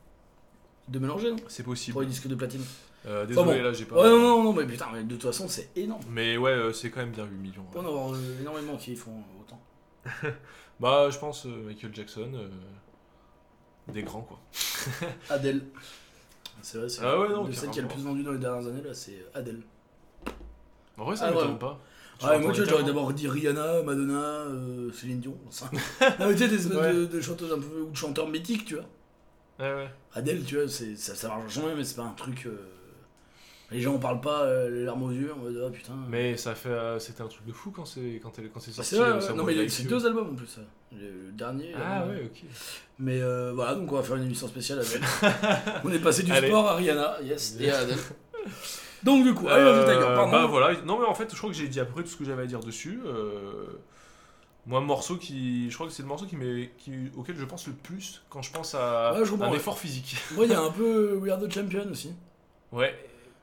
De 0.88 0.98
mélanger, 0.98 1.30
non? 1.30 1.36
C'est 1.48 1.62
possible. 1.62 1.92
Pour 1.94 2.02
les 2.02 2.08
disques 2.08 2.26
de 2.28 2.34
platine. 2.34 2.62
Euh, 3.06 3.26
désolé, 3.26 3.58
bon. 3.58 3.62
là, 3.64 3.72
j'ai 3.72 3.84
pas. 3.84 3.96
Ouais, 3.96 4.08
non, 4.08 4.18
non, 4.18 4.42
non, 4.44 4.52
mais 4.54 4.64
putain, 4.66 4.86
mais 4.92 5.02
de 5.04 5.10
toute 5.14 5.22
façon, 5.22 5.46
c'est 5.48 5.70
énorme. 5.76 6.02
Mais 6.10 6.36
ouais, 6.38 6.50
euh, 6.52 6.72
c'est 6.72 6.90
quand 6.90 7.00
même 7.00 7.10
bien 7.10 7.24
8 7.26 7.36
millions. 7.36 7.66
ouais. 7.74 7.78
En 7.80 7.86
avoir 7.86 8.14
euh, 8.14 8.40
énormément 8.40 8.76
qui 8.76 8.96
font 8.96 9.22
autant. 9.40 9.60
Bah, 10.80 11.08
je 11.10 11.18
pense 11.18 11.46
euh, 11.46 11.62
Michael 11.66 11.94
Jackson. 11.94 12.32
euh, 12.34 12.48
Des 13.92 14.02
grands, 14.02 14.22
quoi. 14.22 14.40
Adèle. 15.30 15.62
C'est 16.62 16.78
vrai, 16.78 16.88
c'est 16.88 17.02
Ah 17.04 17.20
ouais, 17.20 17.28
non, 17.28 17.44
de 17.44 17.52
celle 17.52 17.70
qui 17.70 17.78
a 17.78 17.82
le 17.82 17.88
plus 17.88 18.00
vendu 18.02 18.22
dans 18.22 18.32
les 18.32 18.38
dernières 18.38 18.66
années, 18.66 18.82
là, 18.82 18.92
c'est 18.94 19.24
Adèle. 19.34 19.60
En 20.96 21.04
vrai, 21.04 21.16
ça 21.16 21.26
Ah, 21.26 21.30
m'étonne 21.30 21.52
ouais. 21.52 21.58
pas. 21.58 21.80
Ah, 22.22 22.38
moi, 22.38 22.38
tu 22.38 22.44
vois, 22.46 22.54
j'aurais 22.54 22.66
tellement. 22.66 22.86
d'abord 22.86 23.12
dit 23.12 23.28
Rihanna, 23.28 23.82
Madonna, 23.82 24.14
euh, 24.14 24.90
Céline 24.92 25.20
Dion. 25.20 25.36
Enfin, 25.46 25.68
non, 26.20 26.28
mais 26.28 26.32
tu 26.34 26.38
sais, 26.38 26.48
des 26.48 26.54
espèces 26.56 26.76
Ouais. 26.76 26.94
de, 26.94 27.04
de 27.06 27.20
chanteuses 27.20 27.52
un 27.52 27.58
peu, 27.60 27.82
ou 27.82 27.90
de 27.90 27.96
chanteurs 27.96 28.28
mythiques, 28.28 28.64
tu 28.64 28.74
vois. 28.76 28.84
Ouais, 29.60 29.74
ouais. 29.74 29.90
Adèle, 30.14 30.42
tu 30.44 30.56
vois, 30.56 30.68
c'est, 30.68 30.96
ça, 30.96 31.14
ça 31.14 31.28
marche 31.28 31.52
jamais, 31.52 31.74
mais 31.76 31.84
c'est 31.84 31.96
pas 31.96 32.02
un 32.04 32.12
truc. 32.14 32.48
Les 33.70 33.80
gens 33.80 33.94
en 33.94 33.98
parlent 33.98 34.20
pas, 34.20 34.42
euh, 34.42 34.70
les 34.70 34.84
larmes 34.84 35.02
aux 35.02 35.10
yeux, 35.10 35.32
en 35.32 35.38
mode, 35.38 35.62
ah 35.66 35.70
putain. 35.70 35.94
Mais 36.08 36.36
ça 36.36 36.54
fait, 36.54 36.68
euh, 36.68 36.98
c'était 36.98 37.22
un 37.22 37.26
truc 37.28 37.46
de 37.46 37.52
fou 37.52 37.70
quand 37.70 37.86
c'est 37.86 38.20
quand 38.22 38.38
elle 38.38 38.50
quand 38.50 38.60
c'est 38.60 38.72
sorti. 38.72 38.90
c'est 38.94 39.00
euh. 39.00 39.20
Summer 39.20 39.36
non 39.36 39.44
mais 39.44 39.54
Like 39.54 39.70
c'est 39.70 39.84
You. 39.84 39.88
deux 39.88 40.06
albums 40.06 40.30
en 40.30 40.34
plus. 40.34 40.46
ça. 40.46 40.60
Le, 40.92 40.98
le 41.26 41.32
dernier. 41.32 41.72
Ah 41.76 42.02
euh, 42.02 42.10
ouais, 42.10 42.24
ok. 42.26 42.44
Mais 42.98 43.20
euh, 43.20 43.52
voilà, 43.54 43.74
donc 43.74 43.90
on 43.90 43.96
va 43.96 44.02
faire 44.02 44.16
une 44.16 44.24
émission 44.26 44.46
spéciale 44.46 44.80
Adèle. 44.80 45.00
on 45.82 45.90
est 45.92 45.98
passé 45.98 46.22
du 46.22 46.30
Allez. 46.32 46.48
sport 46.48 46.68
à 46.68 46.74
Rihanna, 46.76 47.16
yes, 47.22 47.56
et 47.58 47.70
à 47.70 47.78
Adèle. 47.78 47.98
Donc 49.02 49.22
du 49.22 49.34
coup, 49.34 49.44
the 49.44 49.48
Tiger, 49.84 50.00
pardon. 50.00 50.30
bah 50.30 50.46
voilà. 50.46 50.80
Non 50.82 50.98
mais 50.98 51.04
en 51.06 51.14
fait, 51.14 51.28
je 51.30 51.36
crois 51.36 51.50
que 51.50 51.56
j'ai 51.56 51.68
dit 51.68 51.78
à 51.78 51.84
peu 51.84 51.92
près 51.92 52.02
tout 52.04 52.08
ce 52.08 52.16
que 52.16 52.24
j'avais 52.24 52.42
à 52.42 52.46
dire 52.46 52.60
dessus. 52.60 53.00
Euh, 53.04 53.66
Moi, 54.66 54.80
morceau 54.80 55.16
qui, 55.16 55.70
je 55.70 55.74
crois 55.74 55.86
que 55.86 55.92
c'est 55.92 56.02
le 56.02 56.08
morceau 56.08 56.24
qui 56.24 56.36
m'est, 56.36 56.70
qui, 56.78 56.90
auquel 57.16 57.36
je 57.36 57.44
pense 57.44 57.66
le 57.66 57.74
plus 57.74 58.22
quand 58.30 58.40
je 58.40 58.50
pense 58.50 58.74
à 58.74 59.12
Ouais, 59.12 59.24
je 59.26 59.30
comprends, 59.30 59.48
un 59.48 59.50
ouais. 59.50 59.56
effort 59.58 59.78
physique. 59.78 60.16
Moi, 60.34 60.46
il 60.46 60.52
y 60.52 60.54
a 60.54 60.60
un 60.62 60.70
peu 60.78 61.16
We 61.16 61.30
Are 61.32 61.38
the 61.38 61.52
Champion 61.52 61.86
aussi. 61.90 62.12
Ouais. 62.72 62.94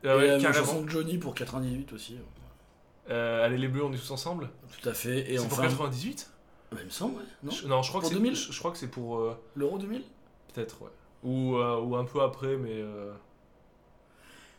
Ah 0.03 0.17
ouais, 0.17 0.38
la 0.39 0.53
chanson 0.53 0.81
de 0.84 0.89
Johnny 0.89 1.17
pour 1.17 1.34
98 1.36 1.93
aussi. 1.93 2.17
Euh, 3.10 3.46
allez 3.46 3.58
les 3.58 3.67
bleus, 3.67 3.84
on 3.84 3.91
est 3.93 3.98
tous 3.98 4.12
ensemble. 4.12 4.50
Tout 4.81 4.89
à 4.89 4.93
fait. 4.93 5.31
Et 5.31 5.38
c'est 5.38 5.46
enfin. 5.46 5.50
pour 5.55 5.63
98 5.63 6.31
Bah, 6.72 6.77
il 6.81 6.86
me 6.86 6.89
semble, 6.89 7.15
ouais. 7.17 7.24
Non 7.43 7.51
Je- 7.51 7.67
Non, 7.67 7.81
je 7.81 7.89
crois 7.89 8.01
Pour 8.01 8.10
que 8.10 8.15
c'est 8.15 8.22
2000? 8.22 8.36
Je, 8.36 8.51
je 8.51 8.60
crois 8.60 8.72
que 8.72 8.77
c'est 8.77 8.88
pour 8.89 9.17
euh, 9.20 9.38
L'Euro 9.55 9.77
2000 9.77 10.01
peut-être 10.53 10.81
ouais. 10.84 10.89
Ou, 11.24 11.55
euh, 11.58 11.79
ou 11.81 11.96
un 11.96 12.05
peu 12.05 12.22
après, 12.22 12.58
mais 12.58 12.72
euh, 12.74 13.12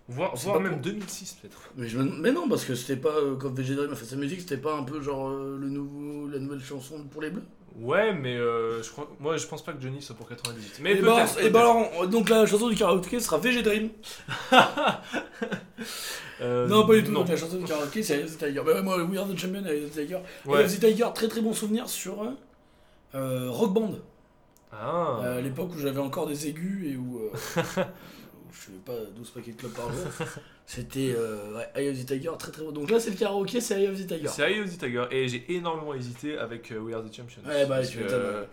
voire, 0.09 0.35
même 0.61 0.73
pour- 0.73 0.81
2006 0.81 1.35
peut-être. 1.41 1.61
mais, 1.77 1.89
je 1.89 1.99
me- 1.99 2.05
mais 2.21 2.33
non, 2.33 2.49
parce 2.49 2.65
que 2.65 2.75
c'était 2.75 3.01
pas. 3.01 3.15
quand 3.41 3.51
VG 3.51 3.75
Dream 3.75 3.93
a 3.93 3.97
fait 3.97 4.05
sa 4.05 4.17
musique, 4.17 4.41
c'était 4.41 4.57
pas 4.59 4.77
un 4.77 4.83
peu 4.85 5.01
genre 5.01 5.29
le 5.31 5.69
nouveau, 5.69 6.29
la 6.29 6.39
nouvelle 6.39 6.61
chanson 6.63 7.03
pour 7.11 7.23
les 7.23 7.31
Bleus 7.31 7.45
Ouais, 7.81 8.13
mais 8.13 8.37
euh, 8.37 8.83
je 8.83 8.91
crois, 8.91 9.09
moi 9.19 9.37
je 9.39 9.47
pense 9.47 9.65
pas 9.65 9.73
que 9.73 9.81
Johnny 9.81 10.03
soit 10.03 10.15
pour 10.15 10.29
98. 10.29 10.79
Mais 10.83 10.93
Et 10.93 11.03
bah, 11.03 11.15
peut-être. 11.17 11.47
et 11.47 11.51
bah 11.51 11.61
alors, 11.61 11.89
on- 12.01 12.07
donc 12.07 12.29
la 12.29 12.45
chanson 12.47 12.69
du 12.69 12.77
karaoké 12.77 13.19
sera 13.19 13.39
VG 13.39 13.63
Dream. 13.63 13.89
Euh, 16.41 16.67
non, 16.67 16.87
pas 16.87 16.95
du 16.95 17.05
tout. 17.05 17.13
non. 17.13 17.21
Donc 17.21 17.29
la 17.29 17.37
chanson 17.37 17.57
du 17.59 17.65
karaoké, 17.65 18.03
c'est 18.03 18.19
Eye 18.19 18.25
of 18.25 18.37
the 18.37 18.39
Tiger. 18.39 18.63
Mais 18.67 18.73
ouais, 18.73 18.83
moi, 18.83 18.97
We 19.05 19.17
Are 19.19 19.29
the 19.29 19.37
Champion, 19.39 19.65
Eye 19.65 19.85
of 19.85 19.91
the 19.91 19.95
Tiger. 19.95 20.17
Eye 20.17 20.49
Ouais. 20.49 20.65
of 20.65 20.75
the 20.77 20.81
Tiger, 20.81 21.07
très 21.15 21.29
très 21.29 21.41
bon 21.41 21.53
souvenir 21.53 21.89
sur 21.89 22.25
euh, 23.15 23.47
Rock 23.51 23.73
Band. 23.75 23.93
Ah. 24.73 25.19
Euh, 25.23 25.39
à 25.39 25.41
l'époque 25.41 25.71
où 25.75 25.79
j'avais 25.79 26.01
encore 26.01 26.27
des 26.27 26.49
aigus 26.49 26.85
et 26.93 26.97
où, 26.97 27.19
euh, 27.21 27.31
où 27.31 27.81
je 28.53 28.57
faisais 28.59 28.79
pas 28.79 28.93
12 29.17 29.31
paquets 29.31 29.53
de 29.53 29.57
clubs 29.57 29.73
par 29.73 29.91
jour. 29.93 30.05
C'était 30.67 31.15
euh, 31.17 31.57
ouais, 31.57 31.69
Eye 31.75 31.89
of 31.91 31.99
the 32.01 32.07
Tiger, 32.07 32.31
très 32.39 32.53
très 32.53 32.63
bon. 32.63 32.71
Donc 32.73 32.91
là, 32.91 33.01
c'est 33.01 33.11
le 33.11 33.17
karaoké, 33.17 33.61
c'est 33.61 33.81
Eye 33.83 33.89
of 33.89 33.95
the 33.99 34.07
Tiger. 34.07 34.29
C'est 34.29 34.51
Eye 34.53 34.61
of 34.61 34.71
the 34.71 34.79
Tiger. 34.79 35.05
Et 35.11 35.27
j'ai 35.29 35.45
énormément 35.55 35.95
hésité 35.95 36.39
avec 36.39 36.71
euh, 36.71 36.79
We 36.79 36.95
Are 36.95 37.03
the 37.03 37.15
Champions. 37.15 37.43
Ouais, 37.47 37.67
bah, 37.67 37.85
tu 37.85 37.99
que, 37.99 38.05
euh, 38.05 38.45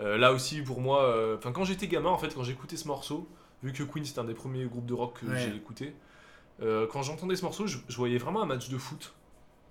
euh, 0.00 0.18
là 0.18 0.32
aussi, 0.32 0.60
pour 0.62 0.80
moi, 0.80 1.34
enfin 1.36 1.52
quand 1.52 1.64
j'étais 1.64 1.86
gamin, 1.88 2.10
en 2.10 2.18
fait, 2.18 2.34
quand 2.34 2.42
j'écoutais 2.42 2.76
ce 2.76 2.86
morceau, 2.88 3.28
vu 3.62 3.72
que 3.72 3.82
Queen 3.82 4.04
c'était 4.04 4.18
un 4.20 4.24
des 4.24 4.34
premiers 4.34 4.64
groupes 4.66 4.86
de 4.86 4.94
rock 4.94 5.20
que 5.20 5.26
Ouais. 5.26 5.38
j'ai 5.38 5.56
écouté, 5.56 5.94
quand 6.60 7.02
j'entendais 7.02 7.36
ce 7.36 7.42
morceau, 7.42 7.66
je, 7.66 7.78
je 7.88 7.96
voyais 7.96 8.18
vraiment 8.18 8.42
un 8.42 8.46
match 8.46 8.68
de 8.68 8.78
foot. 8.78 9.14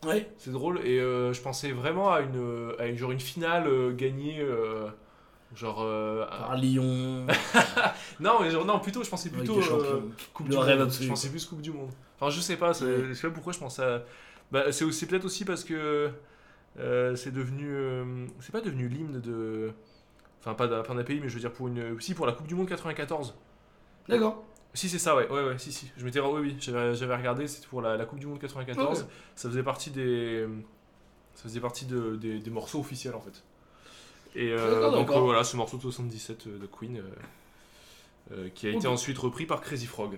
Ouais. 0.05 0.29
C'est 0.37 0.51
drôle. 0.51 0.79
Et 0.85 0.97
je 0.99 1.41
pensais 1.41 1.71
vraiment 1.71 2.11
à 2.11 2.21
une, 2.21 2.73
à 2.79 2.87
une, 2.87 2.97
genre 2.97 3.11
une 3.11 3.19
finale 3.19 3.95
gagnée. 3.95 4.43
Genre. 5.53 5.81
euh, 5.81 6.25
Par 6.25 6.55
Lyon, 6.55 7.27
Non, 8.19 8.39
mais 8.41 8.49
genre, 8.51 8.65
non, 8.65 8.79
plutôt, 8.79 9.03
je 9.03 9.09
pensais 9.09 9.29
plutôt. 9.29 9.59
euh. 9.59 10.01
Coupe 10.33 10.47
Le 10.47 10.53
du 10.53 10.57
rêve 10.57 10.79
monde. 10.79 10.87
absolu. 10.87 11.05
Je 11.05 11.09
pensais 11.09 11.29
plus 11.29 11.45
Coupe 11.45 11.61
du 11.61 11.71
Monde. 11.71 11.91
Enfin, 12.19 12.29
je 12.29 12.41
sais 12.41 12.57
pas, 12.57 12.73
c'est- 12.73 12.85
Ouais. 12.85 13.03
je 13.09 13.13
sais 13.13 13.27
pas 13.27 13.33
pourquoi 13.33 13.53
je 13.53 13.59
pense 13.59 13.79
à. 13.79 14.03
Bah, 14.51 14.71
c'est 14.71 14.85
aussi 14.85 15.05
peut-être 15.05 15.25
aussi 15.25 15.45
parce 15.45 15.63
que 15.63 16.09
euh, 16.79 17.15
c'est 17.15 17.31
devenu. 17.31 17.67
euh, 17.69 18.25
c'est 18.39 18.51
pas 18.51 18.61
devenu 18.61 18.87
l'hymne 18.87 19.19
de. 19.21 19.71
Enfin, 20.41 20.53
pas 20.53 20.67
d'un 20.67 21.03
pays, 21.03 21.19
mais 21.21 21.29
je 21.29 21.33
veux 21.35 21.39
dire 21.39 21.51
pour 21.53 21.67
une. 21.67 21.99
Si, 22.01 22.13
pour 22.13 22.25
la 22.25 22.33
Coupe 22.33 22.47
du 22.47 22.55
Monde 22.55 22.67
94. 22.67 23.33
D'accord. 24.09 24.43
Si, 24.73 24.89
c'est 24.89 24.99
ça, 24.99 25.15
ouais, 25.15 25.27
ouais, 25.29 25.43
ouais, 25.43 25.57
si, 25.57 25.71
si. 25.71 25.89
Je 25.97 26.03
m'étais. 26.05 26.19
Oui, 26.19 26.41
oui, 26.41 26.55
j'avais 26.59 26.93
j'avais 26.93 27.15
regardé, 27.15 27.47
c'était 27.47 27.67
pour 27.67 27.81
la, 27.81 27.95
la 27.97 28.05
Coupe 28.05 28.19
du 28.19 28.27
Monde 28.27 28.39
94. 28.39 29.01
Ok. 29.01 29.07
Ça 29.35 29.49
faisait 29.49 29.63
partie 29.63 29.89
des. 29.89 30.45
Ça 31.33 31.43
faisait 31.43 31.59
partie 31.61 31.85
de, 31.85 32.15
des, 32.17 32.39
des 32.39 32.49
morceaux 32.51 32.79
officiels 32.79 33.15
en 33.15 33.19
fait. 33.21 33.43
Et 34.35 34.51
euh, 34.51 34.91
donc 34.91 35.09
euh, 35.11 35.19
voilà, 35.19 35.43
ce 35.43 35.55
morceau 35.55 35.77
de 35.77 35.81
77 35.81 36.47
de 36.47 36.65
Queen 36.67 36.97
euh, 36.97 37.01
euh, 38.33 38.49
qui 38.53 38.67
a 38.67 38.71
été 38.71 38.87
ensuite 38.87 39.17
repris 39.17 39.45
par 39.45 39.61
Crazy 39.61 39.85
Frog. 39.85 40.17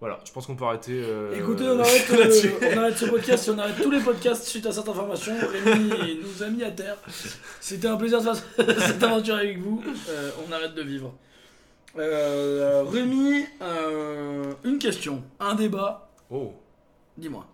Voilà, 0.00 0.20
je 0.24 0.30
pense 0.30 0.46
qu'on 0.46 0.54
peut 0.54 0.64
arrêter. 0.64 0.92
euh, 1.04 1.34
Écoutez, 1.36 1.64
on 1.68 1.80
arrête, 1.80 2.06
euh, 2.12 2.70
on 2.72 2.78
arrête 2.78 2.96
ce 2.96 3.06
podcast, 3.06 3.42
si 3.42 3.50
on 3.50 3.58
arrête 3.58 3.82
tous 3.82 3.90
les 3.90 3.98
podcasts 4.00 4.44
suite 4.44 4.64
à 4.66 4.70
cette 4.70 4.88
information. 4.88 5.32
Rémi 5.64 6.20
nous 6.22 6.42
a 6.42 6.48
mis 6.50 6.62
à 6.62 6.70
terre. 6.70 6.96
C'était 7.60 7.88
un 7.88 7.96
plaisir 7.96 8.20
de 8.20 8.24
faire 8.32 8.36
cette 8.80 9.02
aventure 9.02 9.34
avec 9.34 9.58
vous. 9.58 9.82
Euh, 10.08 10.30
on 10.48 10.52
arrête 10.52 10.74
de 10.76 10.82
vivre. 10.82 11.12
Euh, 11.98 12.84
Rémi, 12.84 13.44
euh, 13.60 14.52
une 14.62 14.78
question, 14.78 15.24
un 15.40 15.56
débat, 15.56 16.08
Oh. 16.30 16.52
dis-moi. 17.16 17.44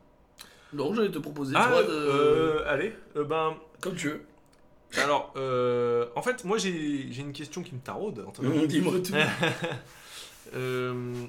Donc 0.75 0.97
j'allais 0.97 1.11
te 1.11 1.19
proposer 1.21 1.55
Ah, 1.57 1.69
toi 1.71 1.83
de... 1.83 1.89
euh, 1.89 2.69
allez, 2.69 2.93
euh, 3.17 3.25
ben. 3.25 3.55
Comme 3.81 3.95
tu 3.95 4.09
veux. 4.09 4.21
Alors, 5.03 5.33
euh, 5.37 6.07
en 6.15 6.23
fait, 6.23 6.45
moi 6.45 6.59
j'ai 6.59 7.09
une 7.19 7.33
question 7.33 7.63
qui 7.63 7.75
me 7.75 7.81
taraude. 7.81 8.25
Mmh, 8.41 8.67
dis-moi 8.67 8.95
tout. 9.01 9.13
Euh, 10.55 11.25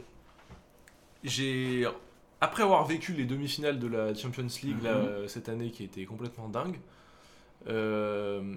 j'ai 1.23 1.87
après 2.41 2.61
avoir 2.61 2.85
vécu 2.85 3.13
les 3.13 3.25
demi-finales 3.25 3.79
de 3.79 3.87
la 3.87 4.13
Champions 4.13 4.45
League 4.61 4.83
là, 4.83 4.97
Mhm. 4.97 5.27
cette 5.27 5.49
année 5.49 5.71
qui 5.71 5.83
était 5.83 6.05
complètement 6.05 6.47
dingue, 6.47 6.75
euh, 7.67 8.55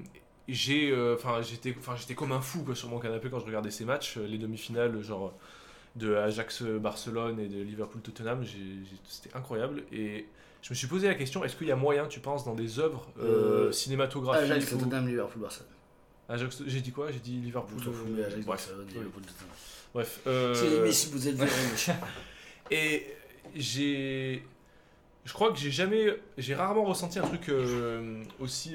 j'ai 0.48 0.92
enfin 1.14 1.40
j'étais 1.42 1.74
enfin 1.78 1.94
j'étais 1.96 2.14
comme 2.14 2.32
un 2.32 2.40
fou 2.40 2.64
quoi, 2.64 2.74
sur 2.74 2.88
mon 2.90 2.98
canapé 2.98 3.30
quand 3.30 3.38
je 3.40 3.46
regardais 3.46 3.70
ces 3.70 3.84
matchs, 3.86 4.16
les 4.18 4.36
demi-finales 4.36 5.00
genre 5.00 5.32
de 5.96 6.14
Ajax 6.16 6.62
Barcelone 6.62 7.40
et 7.40 7.46
de 7.48 7.62
Liverpool 7.62 8.02
Tottenham, 8.02 8.44
c'était 9.08 9.34
incroyable 9.34 9.84
et 9.92 10.26
je 10.62 10.70
me 10.70 10.74
suis 10.74 10.86
posé 10.86 11.06
la 11.08 11.14
question 11.14 11.44
est-ce 11.44 11.56
qu'il 11.56 11.66
y 11.68 11.72
a 11.72 11.76
moyen 11.76 12.06
tu 12.06 12.20
penses 12.20 12.44
dans 12.44 12.54
des 12.54 12.78
œuvres 12.78 13.06
euh, 13.20 13.68
Euh, 13.68 13.72
cinématographiques 13.72 14.50
Ajax, 14.50 14.72
ou- 14.72 14.78
Tottenham, 14.78 15.06
Liverpool, 15.08 15.42
Barcelone. 15.42 15.68
Ajax 16.28 16.62
j'ai 16.66 16.80
dit 16.80 16.92
quoi? 16.92 17.10
J'ai 17.10 17.20
dit 17.20 17.36
Liverpool 17.40 17.78
Ajax, 18.26 18.44
bref. 18.44 18.70
Liverpool, 18.88 19.22
Tottenham. 19.22 19.48
bref 19.94 20.20
euh, 20.26 20.54
C'est 20.54 20.92
si 20.92 21.10
vous 21.12 21.28
êtes 21.28 21.36
viré, 21.36 21.48
Et 22.70 23.06
j'ai. 23.56 24.42
Je 25.24 25.32
crois 25.32 25.52
que 25.52 25.58
j'ai 25.58 25.70
jamais. 25.70 26.18
J'ai 26.36 26.54
rarement 26.54 26.84
ressenti 26.84 27.18
un 27.18 27.22
truc 27.22 27.48
euh, 27.48 28.22
aussi. 28.40 28.74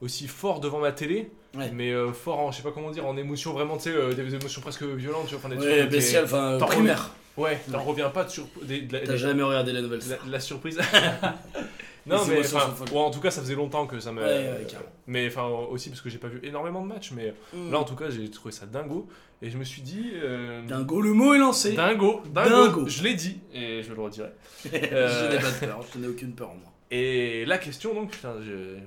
aussi 0.00 0.28
fort 0.28 0.60
devant 0.60 0.78
ma 0.80 0.92
télé, 0.92 1.30
Ouais. 1.54 1.70
mais 1.72 1.92
fort 2.12 2.38
en, 2.38 2.52
je 2.52 2.58
sais 2.58 2.62
pas 2.62 2.72
comment 2.72 2.90
dire, 2.90 3.06
en 3.06 3.16
émotion 3.16 3.52
vraiment, 3.52 3.76
tu 3.78 3.84
sais, 3.90 4.14
des 4.14 4.34
émotions 4.34 4.60
presque 4.60 4.82
violentes, 4.82 5.26
tu 5.28 5.34
vois, 5.34 5.44
enfin, 5.44 5.48
des 5.54 5.56
Ouais, 5.62 5.86
bestial, 5.86 6.24
enfin 6.24 6.58
primaire. 6.60 7.10
Ouais, 7.36 7.60
t'en 7.70 7.78
Ouais. 7.78 7.84
reviens 7.84 8.08
pas 8.10 8.24
de 8.24 8.30
sur, 8.30 8.46
des- 8.62 8.82
de 8.82 8.92
la, 8.94 9.00
T'as 9.00 9.16
jamais 9.16 9.42
regardé 9.42 9.72
la 9.72 9.82
nouvelle 9.82 10.00
la, 10.08 10.16
la 10.30 10.40
surprise. 10.40 10.78
non, 12.06 12.24
mais 12.28 12.38
enfin, 12.40 12.72
ouais, 12.92 12.98
en 13.00 13.10
tout 13.10 13.20
cas, 13.20 13.30
ça 13.30 13.40
faisait 13.40 13.54
longtemps 13.56 13.86
que 13.86 13.98
ça 14.00 14.12
me. 14.12 14.22
Ouais, 14.22 14.28
ouais, 14.28 14.66
carrément. 14.68 14.90
mais 15.06 15.26
enfin, 15.26 15.44
aussi 15.46 15.90
parce 15.90 16.00
que 16.00 16.08
j'ai 16.08 16.18
pas 16.18 16.28
vu 16.28 16.40
énormément 16.44 16.80
de 16.82 16.86
matchs, 16.88 17.12
mais 17.12 17.34
Mmh. 17.52 17.72
là, 17.72 17.78
en 17.78 17.84
tout 17.84 17.96
cas, 17.96 18.08
j'ai 18.10 18.30
trouvé 18.30 18.52
ça 18.52 18.64
dingo, 18.66 19.08
et 19.42 19.50
je 19.50 19.58
me 19.58 19.64
suis 19.64 19.82
dit. 19.82 20.12
euh, 20.14 20.62
Dingo, 20.66 21.00
le 21.02 21.12
mot 21.12 21.34
est 21.34 21.38
lancé. 21.38 21.72
Dingo, 21.72 22.22
dingo, 22.32 22.68
Dingo. 22.68 22.86
je 22.88 23.02
l'ai 23.02 23.14
dit, 23.14 23.40
et 23.52 23.82
je 23.82 23.92
le 23.92 24.00
redirai. 24.00 24.30
je 24.64 24.70
n'ai 24.70 25.38
pas 25.40 25.50
de 25.50 25.66
peur, 25.66 25.80
je 25.92 25.98
n'ai 25.98 26.06
aucune 26.08 26.32
peur 26.32 26.50
en 26.50 26.54
moi. 26.54 26.72
Et 26.92 27.44
la 27.46 27.58
question, 27.58 27.92
donc, 27.92 28.12
putain, 28.12 28.30
euh, 28.30 28.78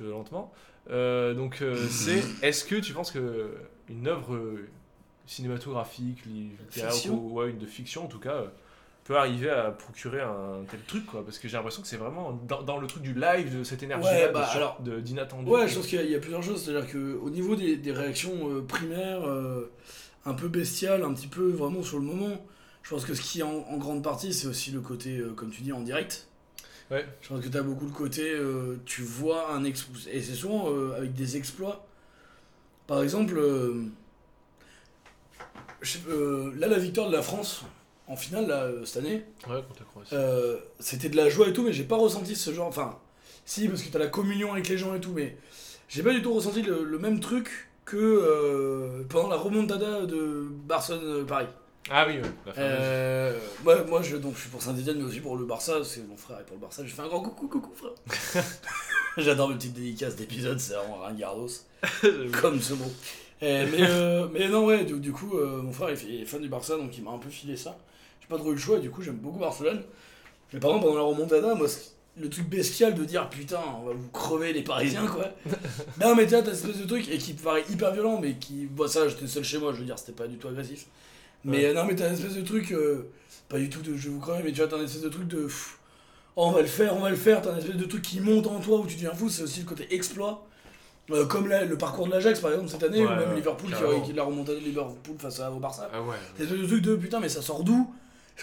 lentement. 0.00 0.52
Euh, 0.90 1.34
donc, 1.34 1.62
euh, 1.62 1.74
c'est 1.90 2.22
est-ce 2.42 2.64
que 2.64 2.76
tu 2.76 2.92
penses 2.92 3.10
que 3.10 3.50
une 3.88 4.06
œuvre 4.08 4.34
euh, 4.34 4.68
cinématographique, 5.26 6.24
littéraire, 6.26 6.92
ou 7.12 7.32
ouais, 7.40 7.50
une 7.50 7.58
de 7.58 7.66
fiction 7.66 8.04
en 8.04 8.08
tout 8.08 8.18
cas, 8.20 8.34
euh, 8.34 8.46
peut 9.04 9.16
arriver 9.16 9.50
à 9.50 9.70
procurer 9.70 10.20
un 10.20 10.64
tel 10.68 10.80
truc, 10.86 11.06
quoi 11.06 11.24
Parce 11.24 11.38
que 11.38 11.46
j'ai 11.48 11.56
l'impression 11.56 11.80
que 11.82 11.88
c'est 11.88 11.96
vraiment 11.96 12.32
dans, 12.48 12.62
dans 12.62 12.78
le 12.78 12.86
truc 12.86 13.02
du 13.02 13.14
live, 13.14 13.56
de 13.58 13.62
cette 13.64 13.82
énergie 13.82 14.08
Ouais, 14.08 14.30
bah, 14.32 14.46
alors- 14.46 14.80
d'inattendu. 14.80 15.48
Ouais, 15.50 15.68
je 15.68 15.76
pense 15.76 15.86
qu'il 15.86 15.98
y, 15.98 16.02
a- 16.02 16.04
il 16.04 16.10
y 16.10 16.14
a 16.16 16.18
plusieurs 16.18 16.42
choses. 16.42 16.64
C'est-à-dire 16.64 16.90
qu'au 16.90 17.30
niveau 17.30 17.54
des, 17.54 17.76
des 17.76 17.92
réactions 17.92 18.50
euh, 18.50 18.62
primaires, 18.62 19.22
euh, 19.28 19.70
un 20.24 20.34
peu 20.34 20.48
bestiales, 20.48 21.04
un 21.04 21.14
petit 21.14 21.28
peu 21.28 21.50
vraiment 21.50 21.82
sur 21.84 21.98
le 21.98 22.04
moment, 22.04 22.44
je 22.82 22.90
pense 22.90 23.04
que 23.04 23.14
ce 23.14 23.22
qui 23.22 23.40
est 23.40 23.44
en, 23.44 23.64
en 23.68 23.76
grande 23.78 24.02
partie, 24.02 24.32
c'est 24.34 24.48
aussi 24.48 24.72
le 24.72 24.80
côté, 24.80 25.22
comme 25.36 25.50
tu 25.50 25.62
dis, 25.62 25.72
en 25.72 25.80
direct. 25.82 26.26
Ouais. 26.90 27.04
Je 27.20 27.28
pense 27.28 27.40
que 27.44 27.48
tu 27.48 27.56
as 27.56 27.62
beaucoup 27.62 27.84
le 27.84 27.90
côté, 27.92 28.22
euh, 28.32 28.76
tu 28.86 29.02
vois 29.02 29.52
un 29.52 29.62
exploit. 29.64 29.96
Et 30.12 30.20
c'est 30.22 30.34
souvent 30.34 30.66
euh, 30.72 30.96
avec 30.96 31.14
des 31.14 31.36
exploits. 31.36 31.86
Par 32.88 33.02
exemple, 33.02 33.34
euh, 33.38 33.84
euh, 36.08 36.52
là, 36.58 36.66
la 36.66 36.78
victoire 36.78 37.08
de 37.08 37.12
la 37.16 37.22
France 37.22 37.62
en 38.08 38.16
finale, 38.16 38.46
là, 38.46 38.62
euh, 38.64 38.84
cette 38.84 38.98
année, 39.04 39.24
Ouais, 39.48 39.62
contre 39.66 39.80
la 39.80 39.86
Croatie. 39.86 40.14
euh, 40.14 40.56
c'était 40.78 41.08
de 41.08 41.16
la 41.16 41.28
joie 41.28 41.48
et 41.48 41.52
tout, 41.52 41.62
mais 41.64 41.72
j'ai 41.72 41.84
pas 41.84 41.96
ressenti 41.96 42.36
ce 42.36 42.52
genre. 42.52 42.68
Enfin, 42.68 42.98
si, 43.44 43.68
parce 43.68 43.82
que 43.82 43.88
t'as 43.90 43.98
la 43.98 44.06
communion 44.08 44.52
avec 44.52 44.68
les 44.68 44.78
gens 44.78 44.94
et 44.94 45.00
tout, 45.00 45.12
mais 45.12 45.36
j'ai 45.88 46.02
pas 46.02 46.12
du 46.12 46.22
tout 46.22 46.32
ressenti 46.34 46.62
le, 46.62 46.84
le 46.84 46.98
même 46.98 47.20
truc 47.20 47.68
que 47.84 47.96
euh, 47.96 49.04
pendant 49.08 49.28
la 49.28 49.36
remontada 49.36 50.06
de 50.06 50.46
Barcelone-Paris. 50.66 51.46
Ah 51.88 52.04
oui, 52.08 52.14
ouais, 52.14 52.22
la 52.46 52.52
fameuse. 52.52 52.70
Euh, 52.80 53.38
moi 53.88 54.02
je, 54.02 54.16
donc, 54.16 54.34
je 54.34 54.40
suis 54.40 54.50
pour 54.50 54.60
Saint-Etienne, 54.60 54.98
mais 54.98 55.04
aussi 55.04 55.20
pour 55.20 55.36
le 55.36 55.44
Barça, 55.44 55.84
c'est 55.84 56.00
mon 56.08 56.16
frère 56.16 56.40
et 56.40 56.42
pour 56.42 56.56
le 56.56 56.60
Barça. 56.62 56.84
Je 56.84 56.92
fais 56.92 57.02
un 57.02 57.06
grand 57.06 57.20
coucou, 57.20 57.46
coucou, 57.46 57.70
frère. 57.76 58.44
J'adore 59.16 59.48
mes 59.50 59.54
petites 59.54 59.74
dédicaces 59.74 60.16
d'épisodes, 60.16 60.58
c'est 60.58 60.74
vraiment 60.74 60.98
ringardos, 60.98 61.48
comme 62.40 62.60
ce 62.60 62.74
mot. 62.74 62.90
Mais, 63.42 63.66
euh, 63.82 64.28
mais 64.32 64.48
non, 64.48 64.64
ouais, 64.66 64.84
du, 64.84 64.98
du 64.98 65.12
coup, 65.12 65.36
euh, 65.36 65.60
mon 65.62 65.72
frère 65.72 65.90
il 66.08 66.22
est 66.22 66.24
fan 66.24 66.40
du 66.40 66.48
Barça, 66.48 66.76
donc 66.76 66.96
il 66.96 67.04
m'a 67.04 67.10
un 67.10 67.18
peu 67.18 67.28
filé 67.28 67.56
ça. 67.56 67.76
J'ai 68.20 68.28
pas 68.28 68.38
trop 68.38 68.50
eu 68.50 68.54
le 68.54 68.58
choix, 68.60 68.78
et 68.78 68.80
du 68.80 68.90
coup, 68.90 69.02
j'aime 69.02 69.16
beaucoup 69.16 69.38
Barcelone. 69.38 69.82
Mais 70.52 70.60
par 70.60 70.70
exemple, 70.70 70.86
pendant 70.88 70.98
la 70.98 71.04
remontada, 71.04 71.54
moi, 71.54 71.66
le 72.18 72.30
truc 72.30 72.48
bestial 72.48 72.94
de 72.94 73.04
dire 73.04 73.28
putain, 73.28 73.60
on 73.82 73.86
va 73.86 73.92
vous 73.94 74.08
crever 74.10 74.52
les 74.52 74.62
Parisiens, 74.62 75.06
quoi. 75.06 75.26
non, 76.00 76.14
mais 76.14 76.26
t'as 76.26 76.38
cette 76.44 76.54
espèce 76.54 76.78
de 76.78 76.86
truc, 76.86 77.08
et 77.10 77.18
qui 77.18 77.34
paraît 77.34 77.64
hyper 77.70 77.92
violent, 77.92 78.20
mais 78.20 78.34
qui. 78.34 78.66
Bon, 78.66 78.88
ça, 78.88 79.08
j'étais 79.08 79.26
seul 79.26 79.44
chez 79.44 79.58
moi, 79.58 79.72
je 79.72 79.78
veux 79.80 79.84
dire, 79.84 79.98
c'était 79.98 80.12
pas 80.12 80.26
du 80.28 80.36
tout 80.38 80.48
agressif. 80.48 80.86
Mais 81.44 81.58
Ouais. 81.58 81.64
euh, 81.66 81.74
non, 81.74 81.84
mais 81.84 81.94
t'as 81.96 82.08
une 82.08 82.14
espèce 82.14 82.34
de 82.34 82.42
truc, 82.42 82.72
euh, 82.72 83.10
pas 83.48 83.58
du 83.58 83.70
tout 83.70 83.82
de 83.82 83.96
je 83.96 84.08
vous 84.10 84.20
crever, 84.20 84.42
mais 84.44 84.52
tu 84.52 84.58
vois, 84.58 84.68
t'as 84.68 84.78
une 84.78 84.84
espèce 84.84 85.02
de 85.02 85.08
truc 85.10 85.28
de. 85.28 85.42
pff, 85.44 85.78
oh, 86.36 86.46
on 86.48 86.52
va 86.52 86.62
le 86.62 86.66
faire, 86.68 86.96
on 86.96 87.00
va 87.00 87.10
le 87.10 87.16
faire, 87.16 87.42
t'as 87.42 87.52
une 87.52 87.58
espèce 87.58 87.76
de 87.76 87.84
truc 87.84 88.02
qui 88.02 88.20
monte 88.20 88.46
en 88.46 88.60
toi 88.60 88.80
où 88.80 88.86
tu 88.86 88.94
deviens 88.96 89.14
fou, 89.14 89.28
c'est 89.28 89.42
aussi 89.42 89.60
le 89.60 89.66
côté 89.66 89.86
exploit. 89.94 90.46
Euh, 91.10 91.24
comme 91.26 91.46
là, 91.48 91.64
le 91.64 91.78
parcours 91.78 92.06
de 92.06 92.12
l'Ajax 92.12 92.40
par 92.40 92.50
exemple 92.52 92.68
cette 92.68 92.82
année, 92.82 93.04
ou 93.04 93.08
même 93.08 93.34
Liverpool 93.36 93.70
qui, 94.04 94.12
l'a 94.12 94.24
remonté 94.24 94.54
de 94.54 94.60
Liverpool 94.60 95.16
face 95.18 95.38
à, 95.40 95.52
au 95.52 95.58
Barça. 95.60 95.88
Ah 95.92 96.02
ouais, 96.02 96.16
C'est 96.36 96.50
le 96.50 96.66
truc 96.66 96.82
de 96.82 96.96
putain, 96.96 97.20
mais 97.20 97.28
ça 97.28 97.42
sort 97.42 97.62
d'où? 97.62 97.92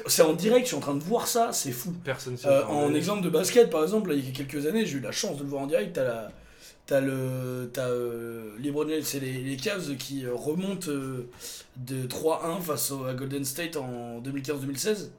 C'est 0.08 0.21
en 0.23 0.34
direct, 0.34 0.63
je 0.63 0.67
suis 0.69 0.78
en 0.78 0.80
train 0.80 0.95
de 0.95 1.04
voir 1.04 1.28
ça, 1.28 1.52
c'est 1.52 1.71
fou. 1.71 1.93
personne 2.04 2.36
Euh, 2.45 2.63
en 2.65 2.95
exemple 2.95 3.21
de 3.21 3.30
basket, 3.30 3.69
par 3.69 3.84
exemple, 3.84 4.10
là, 4.10 4.15
il 4.15 4.26
y 4.26 4.30
a 4.30 4.32
quelques 4.32 4.65
années, 4.65 4.86
j'ai 4.86 4.97
eu 4.97 5.02
la 5.02 5.12
chance 5.12 5.38
de 5.38 5.43
le 5.43 5.49
voir 5.49 5.62
en 5.63 5.67
direct. 5.67 5.93
T'as 5.93 6.04
la, 6.04 6.32
t'as 6.88 6.99
le, 7.02 7.69
t'as 7.71 7.89
euh, 7.89 8.56
LeBron 8.60 8.88
c'est 9.04 9.19
les, 9.19 9.34
les 9.43 9.56
Cavs 9.58 9.95
qui 9.97 10.26
euh, 10.26 10.34
remontent 10.34 10.89
euh, 10.89 11.30
de 11.78 12.08
3-1 12.08 12.60
face 12.62 12.91
au- 12.91 13.04
à 13.06 13.13
Golden 13.13 13.45
State 13.45 13.76
en 13.78 14.19
2015-2016. 14.21 15.10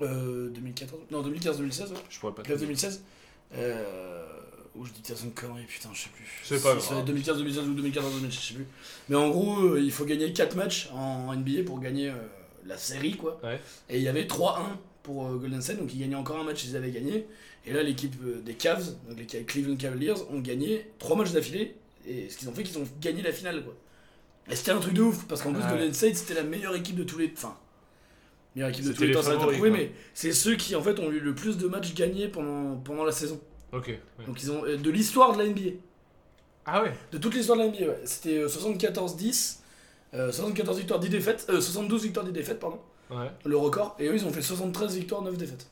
Euh, 0.00 0.48
2014 0.50 1.00
Non, 1.10 1.22
2015-2016, 1.22 1.80
ouais. 1.90 1.96
Je 2.08 2.18
pourrais 2.18 2.32
pas 2.32 2.42
te 2.42 2.48
Cavs 2.48 2.56
dire. 2.58 2.66
2016. 2.68 3.02
Euh, 3.54 4.24
Ou 4.74 4.86
je 4.86 4.90
dis 4.92 5.00
de 5.02 5.06
toute 5.06 5.14
façon 5.16 5.26
une 5.26 5.32
connerie, 5.34 5.64
putain, 5.64 5.90
je 5.92 6.00
sais 6.00 6.08
plus. 6.14 6.24
C'est 6.44 6.62
pas 6.62 6.80
Si 6.80 6.88
grave. 6.88 7.04
2015, 7.04 7.36
2016 7.38 7.68
ou 7.68 7.74
2014, 7.74 8.14
2016, 8.14 8.40
je 8.40 8.46
sais 8.48 8.54
plus. 8.54 8.66
Mais 9.10 9.16
en 9.16 9.28
gros, 9.28 9.60
euh, 9.60 9.80
il 9.80 9.92
faut 9.92 10.04
gagner 10.06 10.32
4 10.32 10.56
matchs 10.56 10.88
en 10.94 11.34
NBA 11.34 11.64
pour 11.66 11.78
gagner 11.78 12.08
euh, 12.08 12.14
la 12.64 12.78
série, 12.78 13.16
quoi. 13.16 13.38
Ouais. 13.44 13.60
Et 13.90 13.98
il 13.98 14.02
y 14.02 14.08
avait 14.08 14.24
3-1 14.24 14.62
pour 15.02 15.26
euh, 15.26 15.36
Golden 15.36 15.60
State, 15.60 15.78
donc 15.78 15.92
ils 15.92 16.00
gagnaient 16.00 16.14
encore 16.14 16.38
un 16.38 16.44
match, 16.44 16.64
ils 16.64 16.74
avaient 16.76 16.90
gagné. 16.90 17.26
Et 17.66 17.72
là, 17.72 17.82
l'équipe 17.82 18.14
euh, 18.24 18.40
des 18.40 18.54
Cavs, 18.54 18.94
donc 19.08 19.18
les 19.18 19.44
Cleveland 19.44 19.76
Cavaliers, 19.76 20.14
ont 20.30 20.40
gagné 20.40 20.86
3 20.98 21.16
matchs 21.16 21.32
d'affilée. 21.32 21.76
Et 22.06 22.30
ce 22.30 22.36
qu'ils 22.38 22.48
ont 22.48 22.52
fait, 22.52 22.62
qu'ils 22.62 22.78
ont 22.78 22.88
gagné 23.00 23.20
la 23.22 23.32
finale, 23.32 23.62
quoi. 23.62 23.74
Et 24.50 24.56
c'était 24.56 24.72
un 24.72 24.80
truc 24.80 24.94
de 24.94 25.02
ouf, 25.02 25.26
parce 25.28 25.42
qu'en 25.42 25.52
plus, 25.52 25.62
Ouais. 25.62 25.70
Golden 25.70 25.92
State, 25.94 26.16
c'était 26.16 26.34
la 26.34 26.42
meilleure 26.42 26.74
équipe 26.74 26.96
de 26.96 27.04
tous 27.04 27.18
les. 27.18 27.30
Enfin, 27.36 27.56
meilleure 28.56 28.70
équipe 28.70 28.86
de 28.86 28.92
tous 28.92 29.02
les 29.02 29.08
les 29.08 29.14
temps, 29.14 29.22
ça 29.22 29.30
être 29.34 29.38
favoris, 29.38 29.58
prouvé, 29.58 29.70
mais 29.70 29.92
c'est 30.14 30.32
ceux 30.32 30.56
qui, 30.56 30.74
en 30.74 30.82
fait, 30.82 30.98
ont 30.98 31.12
eu 31.12 31.20
le 31.20 31.34
plus 31.34 31.58
de 31.58 31.68
matchs 31.68 31.94
gagnés 31.94 32.26
pendant, 32.28 32.76
pendant 32.76 33.04
la 33.04 33.12
saison. 33.12 33.40
Ok. 33.72 33.86
ouais. 33.88 34.00
Donc, 34.26 34.42
ils 34.42 34.50
ont. 34.52 34.64
euh, 34.64 34.76
de 34.76 34.90
l'histoire 34.90 35.32
de 35.36 35.42
la 35.42 35.48
NBA. 35.48 35.70
Ah 36.66 36.82
ouais 36.82 36.92
De 37.10 37.18
toute 37.18 37.34
l'histoire 37.34 37.58
de 37.58 37.64
la 37.64 37.68
NBA, 37.70 37.86
ouais. 37.86 38.00
C'était 38.04 38.38
euh, 38.38 38.48
74-10, 38.48 39.58
euh, 40.14 40.30
74 40.30 40.78
victoires, 40.78 41.00
10 41.00 41.08
défaites, 41.08 41.46
euh, 41.50 41.60
72 41.60 42.02
victoires, 42.04 42.24
10 42.26 42.32
défaites, 42.32 42.60
pardon, 42.60 42.78
Ouais. 43.10 43.30
le 43.44 43.56
record. 43.56 43.96
Et 43.98 44.06
eux, 44.08 44.14
ils 44.14 44.24
ont 44.24 44.32
fait 44.32 44.42
73 44.42 44.94
victoires, 44.96 45.22
9 45.22 45.36
défaites. 45.36 45.66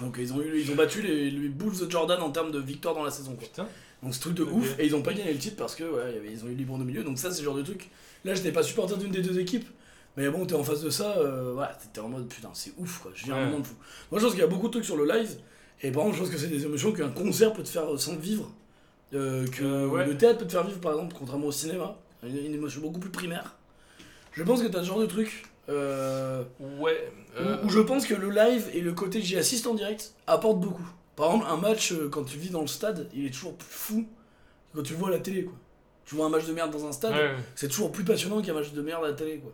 Donc 0.00 0.16
ils 0.18 0.32
ont, 0.34 0.42
eu, 0.42 0.60
ils 0.60 0.70
ont 0.70 0.74
battu 0.74 1.00
les, 1.00 1.30
les 1.30 1.48
Bulls 1.48 1.78
de 1.78 1.90
Jordan 1.90 2.20
en 2.20 2.30
termes 2.30 2.50
de 2.50 2.58
victoires 2.58 2.94
dans 2.94 3.04
la 3.04 3.10
saison. 3.10 3.34
Quoi. 3.34 3.46
Putain. 3.48 3.66
Donc 4.02 4.12
c'est 4.12 4.20
truc 4.20 4.34
de 4.34 4.42
Ok. 4.42 4.52
ouf. 4.52 4.78
Et 4.78 4.84
ils 4.84 4.94
ont 4.94 5.00
pas 5.00 5.14
gagné 5.14 5.32
le 5.32 5.38
titre 5.38 5.56
parce 5.56 5.74
que 5.74 5.84
ouais, 5.84 6.10
il 6.10 6.14
y 6.16 6.18
avait- 6.18 6.32
ils 6.32 6.44
ont 6.44 6.48
eu 6.48 6.54
libre 6.54 6.76
de 6.76 6.84
milieu. 6.84 7.02
Donc 7.02 7.18
ça, 7.18 7.30
c'est 7.30 7.38
le 7.38 7.44
genre 7.46 7.54
de 7.54 7.62
truc. 7.62 7.88
Là, 8.24 8.34
j'étais 8.34 8.52
pas 8.52 8.62
supporter 8.62 8.96
d'une 8.98 9.10
des 9.10 9.22
deux 9.22 9.38
équipes. 9.38 9.66
Mais 10.18 10.28
bon, 10.28 10.44
t'es 10.44 10.54
en 10.54 10.64
face 10.64 10.82
de 10.82 10.90
ça, 10.90 11.16
euh, 11.16 11.54
ouais, 11.54 11.66
t'es 11.94 12.00
en 12.00 12.08
mode 12.10 12.28
putain, 12.28 12.50
c'est 12.52 12.72
ouf 12.76 12.98
quoi. 12.98 13.10
Je 13.14 13.24
vis 13.24 13.32
un 13.32 13.36
Ouais. 13.36 13.44
moment 13.46 13.60
de 13.60 13.66
fou. 13.66 13.74
Moi, 14.10 14.20
je 14.20 14.24
pense 14.26 14.34
qu'il 14.34 14.42
y 14.42 14.44
a 14.44 14.48
beaucoup 14.48 14.66
de 14.66 14.72
trucs 14.72 14.84
sur 14.84 14.96
le 14.98 15.06
live. 15.06 15.30
Et 15.82 15.90
par 15.90 16.04
contre, 16.04 16.16
je 16.16 16.20
pense 16.22 16.30
que 16.30 16.38
c'est 16.38 16.46
des 16.48 16.64
émotions 16.64 16.92
qu'un 16.92 17.10
concert 17.10 17.52
peut 17.52 17.62
te 17.62 17.68
faire 17.68 17.92
euh, 17.92 17.98
sans 17.98 18.16
vivre. 18.16 18.50
Euh, 19.14 19.46
que 19.46 19.62
Euh, 19.62 19.86
ouais. 19.88 20.06
le 20.06 20.16
théâtre 20.16 20.38
peut 20.40 20.46
te 20.46 20.52
faire 20.52 20.64
vivre, 20.66 20.80
par 20.80 20.92
exemple, 20.92 21.14
contrairement 21.18 21.46
au 21.48 21.52
cinéma. 21.52 21.96
Une, 22.22 22.36
une 22.36 22.54
émotion 22.54 22.80
beaucoup 22.80 22.98
plus 22.98 23.10
primaire. 23.10 23.54
Je 24.32 24.42
pense 24.42 24.62
que 24.62 24.66
t'as 24.68 24.80
ce 24.80 24.86
genre 24.88 24.98
de 25.00 25.06
truc. 25.06 25.44
Euh, 25.68 26.42
Ouais. 26.80 27.10
où, 27.38 27.66
où 27.66 27.68
je 27.68 27.80
pense 27.80 28.06
que 28.06 28.14
le 28.14 28.30
live 28.30 28.68
et 28.72 28.80
le 28.80 28.92
côté 28.92 29.20
j'y 29.20 29.36
assiste 29.36 29.66
en 29.66 29.74
direct 29.74 30.12
apportent 30.26 30.60
beaucoup. 30.60 30.86
Par 31.16 31.26
exemple, 31.32 31.46
un 31.50 31.56
match, 31.56 31.92
quand 32.10 32.24
tu 32.24 32.38
vis 32.38 32.50
dans 32.50 32.60
le 32.60 32.66
stade, 32.68 33.08
il 33.14 33.26
est 33.26 33.30
toujours 33.30 33.54
plus 33.54 33.66
fou 33.68 34.02
que 34.72 34.76
quand 34.78 34.82
tu 34.84 34.92
le 34.92 34.98
vois 34.98 35.08
à 35.08 35.12
la 35.12 35.18
télé. 35.18 35.44
Quoi. 35.44 35.54
Tu 36.04 36.14
vois 36.14 36.26
un 36.26 36.28
match 36.28 36.46
de 36.46 36.52
merde 36.52 36.70
dans 36.70 36.86
un 36.86 36.92
stade, 36.92 37.12
ouais, 37.14 37.18
ouais. 37.18 37.36
c'est 37.56 37.68
toujours 37.68 37.90
plus 37.90 38.04
passionnant 38.04 38.40
qu'un 38.42 38.52
match 38.54 38.72
de 38.72 38.80
merde 38.82 39.04
à 39.04 39.08
la 39.08 39.14
télé. 39.14 39.38
Quoi. 39.38 39.52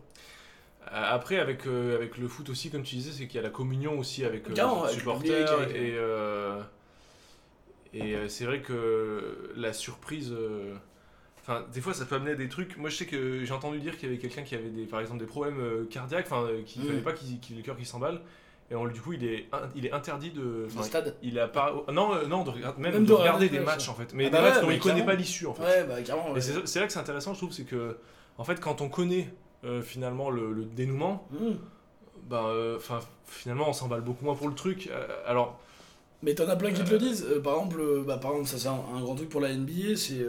Après, 0.90 1.38
avec, 1.38 1.66
euh, 1.66 1.96
avec 1.96 2.18
le 2.18 2.28
foot 2.28 2.48
aussi, 2.50 2.70
comme 2.70 2.82
tu 2.82 2.96
disais, 2.96 3.12
c'est 3.12 3.26
qu'il 3.26 3.36
y 3.36 3.38
a 3.38 3.42
la 3.42 3.50
communion 3.50 3.98
aussi 3.98 4.24
avec 4.24 4.48
euh, 4.48 4.54
les 4.54 4.60
avec 4.60 4.82
le 4.84 4.98
supporters. 4.98 5.52
avec- 5.60 5.74
Et, 5.76 5.92
euh, 5.96 6.60
et 7.94 8.14
euh, 8.14 8.28
c'est 8.28 8.44
vrai 8.44 8.60
que 8.60 9.52
la 9.56 9.72
surprise. 9.72 10.32
euh, 10.32 10.74
Enfin, 11.44 11.64
des 11.74 11.80
fois, 11.80 11.92
ça 11.92 12.04
peut 12.04 12.14
amener 12.14 12.30
à 12.30 12.34
des 12.36 12.48
trucs. 12.48 12.76
Moi, 12.76 12.88
je 12.88 12.94
sais 12.98 13.04
que 13.06 13.44
j'ai 13.44 13.52
entendu 13.52 13.80
dire 13.80 13.96
qu'il 13.98 14.08
y 14.08 14.12
avait 14.12 14.20
quelqu'un 14.20 14.42
qui 14.42 14.54
avait, 14.54 14.68
des, 14.68 14.84
par 14.84 15.00
exemple, 15.00 15.18
des 15.18 15.26
problèmes 15.26 15.58
euh, 15.58 15.84
cardiaques, 15.90 16.26
enfin, 16.30 16.44
euh, 16.44 16.62
qui 16.64 16.78
ne 16.78 16.84
Mm. 16.84 16.88
fallait 16.88 17.00
pas 17.00 17.12
qu'il 17.14 17.40
qu'il 17.40 17.56
ait 17.56 17.58
le 17.58 17.64
cœur 17.64 17.76
qui 17.76 17.84
s'emballe. 17.84 18.20
Et 18.70 18.76
on- 18.76 18.86
du 18.86 19.00
coup, 19.00 19.12
il 19.12 19.24
est, 19.24 19.48
il 19.74 19.84
est 19.84 19.90
interdit 19.92 20.30
de. 20.30 20.68
Le 20.76 20.82
stade. 20.84 21.16
il 21.20 21.40
a 21.40 21.48
pas. 21.48 21.74
Non, 21.92 22.14
euh, 22.14 22.26
non, 22.28 22.44
de, 22.44 22.52
même, 22.52 22.92
Même 22.92 23.02
de 23.02 23.08
de 23.08 23.12
regarder 23.12 23.48
des 23.48 23.58
matchs 23.58 23.88
en 23.88 23.94
fait. 23.94 24.14
Mais 24.14 24.26
Ah 24.26 24.30
des 24.30 24.36
bah 24.36 24.42
matchs 24.42 24.60
dont 24.60 24.70
il 24.70 24.78
connaît 24.78 24.94
carrément. 25.00 25.06
pas 25.06 25.14
l'issue 25.16 25.46
en 25.46 25.54
fait. 25.54 25.62
Ouais, 25.64 25.84
bah. 25.84 26.00
Et 26.00 26.40
c'est 26.40 26.78
là 26.78 26.86
que 26.86 26.92
c'est 26.92 27.00
intéressant, 27.00 27.32
je 27.34 27.38
trouve, 27.38 27.52
c'est 27.52 27.64
que, 27.64 27.96
en 28.38 28.44
fait, 28.44 28.60
quand 28.60 28.80
on 28.80 28.88
connaît 28.88 29.28
euh, 29.64 29.82
finalement 29.82 30.30
le, 30.30 30.52
le 30.52 30.64
dénouement, 30.64 31.26
Mmh. 31.30 31.50
bah, 32.28 32.44
euh, 32.48 32.76
enfin, 32.76 33.00
finalement, 33.26 33.68
on 33.68 33.72
s'emballe 33.72 34.00
beaucoup 34.02 34.24
moins 34.24 34.34
pour 34.34 34.48
le 34.48 34.54
truc. 34.54 34.88
Euh, 34.90 35.06
alors, 35.26 35.58
Mais 36.22 36.34
t'en 36.34 36.48
as 36.48 36.56
plein 36.56 36.72
qui 36.72 36.84
te 36.84 36.90
le 36.90 36.98
disent. 36.98 37.24
Euh, 37.28 37.40
par 37.40 37.54
exemple, 37.56 38.02
bah, 38.06 38.18
par 38.18 38.32
exemple, 38.32 38.48
ça 38.48 38.58
c'est 38.58 38.68
un, 38.68 38.96
un 38.96 39.00
grand 39.00 39.14
truc 39.14 39.28
pour 39.28 39.40
la 39.40 39.50
NBA. 39.52 39.96
C'est 39.96 40.24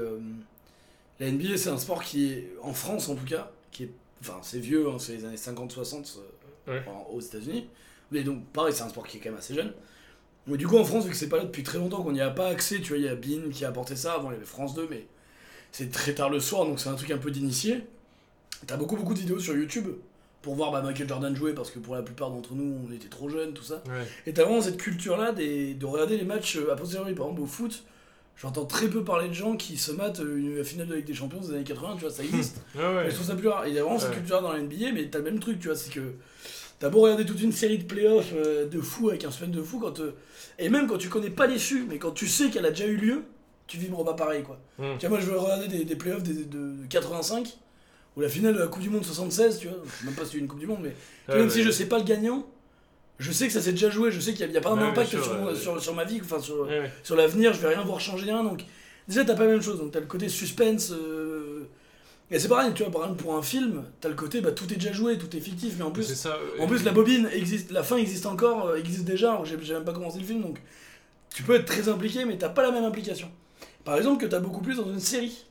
la 1.20 1.28
NBA, 1.32 1.58
c'est 1.58 1.70
un 1.70 1.78
sport 1.78 2.04
qui 2.04 2.32
est 2.32 2.54
en 2.62 2.74
France 2.74 3.10
en 3.10 3.16
tout 3.16 3.26
cas, 3.26 3.52
qui 3.72 3.84
est, 3.84 3.92
enfin, 4.22 4.40
c'est 4.42 4.60
vieux, 4.60 4.90
hein, 4.90 4.98
c'est 5.00 5.14
les 5.18 5.26
années 5.26 5.38
50-60 5.38 6.18
euh, 6.20 6.72
Ouais. 6.72 6.82
en- 6.88 7.08
aux 7.14 7.20
États-Unis. 7.22 7.68
Mais 8.12 8.24
donc, 8.24 8.46
pareil, 8.54 8.74
c'est 8.74 8.84
un 8.84 8.90
sport 8.90 9.06
qui 9.08 9.18
est 9.18 9.20
quand 9.20 9.30
même 9.32 9.40
assez 9.40 9.54
jeune. 9.54 9.74
Mais 10.48 10.58
du 10.58 10.68
coup, 10.68 10.78
en 10.78 10.84
France, 10.86 11.06
vu 11.06 11.12
que 11.12 11.16
c'est 11.18 11.30
pas 11.30 11.38
là 11.38 11.46
depuis 11.46 11.64
très 11.64 11.78
longtemps, 11.78 12.04
qu'on 12.04 12.12
n'y 12.14 12.22
a 12.22 12.30
pas 12.30 12.48
accès, 12.48 12.80
tu 12.82 12.90
vois, 12.90 12.98
il 12.98 13.04
y 13.04 13.08
a 13.08 13.16
Bean 13.16 13.50
qui 13.52 13.66
a 13.66 13.70
apporté 13.70 13.96
ça. 13.96 14.14
Avant, 14.14 14.32
il 14.32 14.34
y 14.34 14.38
avait 14.38 14.46
France 14.46 14.74
2, 14.76 14.88
mais 14.90 15.08
c'est 15.72 15.92
très 15.92 16.14
tard 16.16 16.30
le 16.30 16.40
soir, 16.40 16.66
donc 16.66 16.80
c'est 16.80 16.90
un 16.90 16.96
truc 16.96 17.12
un 17.12 17.18
peu 17.18 17.32
d'initié. 17.32 17.84
T'as 18.68 18.78
beaucoup, 18.78 18.96
beaucoup 18.96 19.14
de 19.14 19.20
vidéos 19.20 19.40
sur 19.40 19.56
YouTube 19.56 19.88
pour 20.42 20.56
voir 20.56 20.72
bah, 20.72 20.82
Michael 20.82 21.08
Jordan 21.08 21.36
jouer, 21.36 21.54
parce 21.54 21.72
que 21.72 21.80
pour 21.80 21.96
la 21.96 22.02
plupart 22.02 22.30
d'entre 22.30 22.54
nous, 22.54 22.78
on 22.88 22.92
était 22.94 23.08
trop 23.08 23.30
jeunes, 23.30 23.54
tout 23.54 23.64
ça. 23.64 23.82
ouais. 23.88 24.06
Et 24.26 24.34
t'as 24.34 24.44
vraiment 24.44 24.62
cette 24.62 24.78
culture-là 24.78 25.32
des- 25.32 25.74
de 25.74 25.86
regarder 25.86 26.18
les 26.18 26.26
matchs 26.26 26.58
euh, 26.58 26.72
a 26.72 26.76
posteriori. 26.76 27.14
Par 27.16 27.26
exemple, 27.28 27.42
au 27.42 27.46
foot, 27.46 27.84
j'entends 28.36 28.66
très 28.66 28.88
peu 28.90 29.04
parler 29.04 29.30
de 29.30 29.34
gens 29.34 29.56
qui 29.56 29.78
se 29.78 29.92
matent 29.94 30.20
euh, 30.20 30.38
une 30.38 30.58
la 30.58 30.64
finale 30.66 30.88
de 30.88 30.92
la 30.92 30.98
Ligue 30.98 31.08
des 31.08 31.14
Champions 31.14 31.40
des 31.40 31.52
années 31.54 31.64
80, 31.64 31.94
tu 31.96 32.02
vois, 32.02 32.10
ça 32.10 32.24
existe. 32.24 32.58
Ouais, 32.76 32.82
ouais. 32.82 33.04
Mais 33.06 33.10
je 33.10 33.16
trouve 33.16 33.28
ça 33.28 33.36
plus 33.36 33.48
rare. 33.48 33.66
Et 33.66 33.70
Il 33.70 33.76
y 33.76 33.80
a 33.80 33.84
vraiment 33.84 34.00
cette 34.00 34.12
culture 34.14 34.42
dans 34.42 34.52
la 34.52 34.60
NBA, 34.60 34.92
mais 34.94 35.06
t'as 35.08 35.20
le 35.20 35.24
même 35.24 35.40
truc, 35.40 35.60
tu 35.60 35.68
vois, 35.68 35.78
c'est 35.78 35.92
que 35.94 36.02
t'as 36.80 36.90
beau 36.90 37.00
regarder 37.02 37.26
toute 37.26 37.42
une 37.42 37.54
série 37.54 37.78
de 37.78 37.86
playoffs 37.86 38.34
euh, 38.36 38.68
de 38.68 38.82
fou 38.82 39.10
avec 39.10 39.24
un 39.24 39.32
semaine 39.32 39.52
de 39.52 39.62
fou, 39.62 39.80
quand, 39.80 40.02
euh, 40.02 40.12
et 40.60 40.68
même 40.68 40.88
quand 40.88 40.98
tu 40.98 41.08
connais 41.08 41.30
pas 41.30 41.48
l'issue, 41.48 41.86
mais 41.88 42.00
quand 42.00 42.12
tu 42.12 42.28
sais 42.28 42.50
qu'elle 42.50 42.66
a 42.66 42.72
déjà 42.72 42.88
eu 42.88 42.98
lieu, 42.98 43.24
tu 43.68 43.78
vibres 43.78 44.04
pas 44.04 44.14
pareil, 44.16 44.44
quoi. 44.44 44.60
Mm. 44.78 44.98
Tu 45.00 45.08
vois, 45.08 45.18
moi 45.18 45.20
je 45.26 45.32
veux 45.32 45.38
regarder 45.40 45.70
des, 45.70 45.86
des 45.86 45.96
playoffs 45.96 46.24
des- 46.24 46.44
de 46.44 46.74
85, 46.90 47.58
ou 48.16 48.22
la 48.22 48.30
finale 48.30 48.54
de 48.54 48.60
la 48.60 48.68
Coupe 48.68 48.82
du 48.84 48.90
Monde 48.90 49.04
76, 49.06 49.58
tu 49.60 49.68
vois, 49.68 49.78
je 49.86 49.90
sais 49.92 50.06
même 50.06 50.14
pas 50.16 50.26
si 50.26 50.32
c'est 50.34 50.38
une 50.38 50.48
Coupe 50.48 50.60
du 50.60 50.68
Monde, 50.68 50.80
mais 50.82 50.94
Ouais, 51.30 51.40
même 51.40 51.50
si 51.50 51.64
je 51.64 51.72
sais 51.72 51.86
pas 51.88 51.98
le 51.98 52.04
gagnant, 52.04 52.46
je 53.20 53.32
sais 53.32 53.48
que 53.48 53.54
ça 53.54 53.62
s'est 53.62 53.72
déjà 53.72 53.90
joué, 53.90 54.12
je 54.12 54.20
sais 54.20 54.34
qu'il 54.34 54.48
n'y 54.50 54.58
a, 54.58 54.62
pas 54.62 54.72
un 54.72 54.78
Ouais, 54.78 54.84
impact 54.90 55.10
sûr, 55.12 55.24
sur, 55.24 55.42
ouais. 55.44 55.56
sur, 55.56 55.82
sur 55.82 55.94
ma 55.96 56.04
vie, 56.04 56.20
enfin 56.24 56.40
sur, 56.40 56.68
l'avenir, 57.16 57.54
je 57.54 57.60
vais 57.62 57.70
rien 57.70 57.82
voir 57.84 58.00
changer 58.00 58.26
rien. 58.26 58.44
Donc, 58.44 58.66
déjà, 59.08 59.24
t'as 59.24 59.36
pas 59.36 59.46
la 59.46 59.52
même 59.52 59.62
chose. 59.62 59.80
Donc, 59.80 59.92
t'as 59.92 60.00
le 60.00 60.06
côté 60.08 60.28
suspense. 60.30 60.92
euh, 60.92 61.64
Et 62.32 62.40
c'est 62.40 62.48
pareil, 62.50 62.72
tu 62.76 62.84
vois, 62.84 62.92
par 62.92 63.04
exemple, 63.04 63.22
pour 63.24 63.36
un 63.36 63.42
film, 63.42 63.84
t'as 64.02 64.10
le 64.10 64.16
côté, 64.16 64.42
bah, 64.42 64.52
tout 64.52 64.66
est 64.74 64.76
déjà 64.78 64.92
joué, 64.92 65.18
tout 65.18 65.36
est 65.36 65.40
fictif, 65.40 65.76
mais 65.78 65.84
en 65.84 65.92
plus, 65.92 66.14
ça. 66.14 66.38
en 66.60 66.68
plus 66.68 66.84
la 66.84 66.92
bobine 66.92 67.30
existe, 67.34 67.72
la 67.72 67.84
fin 67.84 67.98
existe 67.98 68.26
encore, 68.26 68.68
euh, 68.68 68.76
existe 68.78 69.06
déjà, 69.06 69.42
j'ai 69.46 69.74
même 69.74 69.86
pas 69.86 69.94
commencé 69.94 70.20
le 70.20 70.26
film, 70.26 70.42
donc 70.42 70.60
tu 71.34 71.44
peux 71.44 71.56
être 71.56 71.66
très 71.66 71.88
impliqué, 71.90 72.26
mais 72.26 72.38
t'as 72.38 72.50
pas 72.50 72.62
la 72.64 72.72
même 72.72 72.84
implication. 72.84 73.30
Par 73.86 73.96
exemple, 73.98 74.22
que 74.24 74.28
t'as 74.30 74.40
beaucoup 74.40 74.62
plus 74.62 74.78
dans 74.78 74.90
une 74.92 75.00
série, 75.00 75.46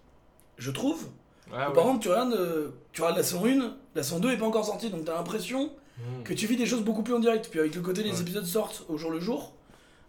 je 0.59 0.71
trouve. 0.71 1.07
Ah, 1.53 1.71
Par 1.71 1.85
exemple, 1.85 2.03
tu 2.03 2.09
regardes, 2.09 2.33
euh, 2.35 2.69
tu 2.93 3.03
regardes 3.03 3.19
la 3.19 3.23
saison 3.23 3.45
1, 3.47 3.75
la 3.95 4.03
saison 4.03 4.19
2 4.21 4.31
est 4.33 4.37
pas 4.39 4.47
encore 4.47 4.65
sortie, 4.65 4.91
donc 4.91 5.05
t'as 5.05 5.15
l'impression 5.15 5.71
Mm. 5.99 6.23
que 6.25 6.33
tu 6.33 6.47
vis 6.47 6.57
des 6.57 6.65
choses 6.65 6.81
beaucoup 6.83 7.03
plus 7.03 7.13
en 7.15 7.19
direct. 7.19 7.49
Puis 7.51 7.61
avec 7.61 7.75
le 7.75 7.83
côté, 7.83 8.03
les 8.03 8.11
Ouais. 8.13 8.21
épisodes 8.23 8.47
sortent 8.47 8.85
au 8.89 8.97
jour 8.97 9.11
le 9.11 9.21
jour, 9.21 9.53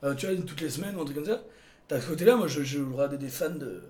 euh, 0.05 0.13
tu 0.15 0.25
vois, 0.25 0.35
toutes 0.45 0.61
les 0.61 0.69
semaines 0.69 0.95
ou 0.95 1.01
un 1.01 1.03
truc 1.03 1.17
comme 1.17 1.25
ça. 1.25 1.41
T'as 1.89 1.99
ce 1.99 2.07
côté-là, 2.07 2.37
moi 2.37 2.47
je, 2.47 2.63
je 2.63 2.79
regardais 2.81 3.17
des 3.17 3.27
fans 3.27 3.49
de 3.49 3.81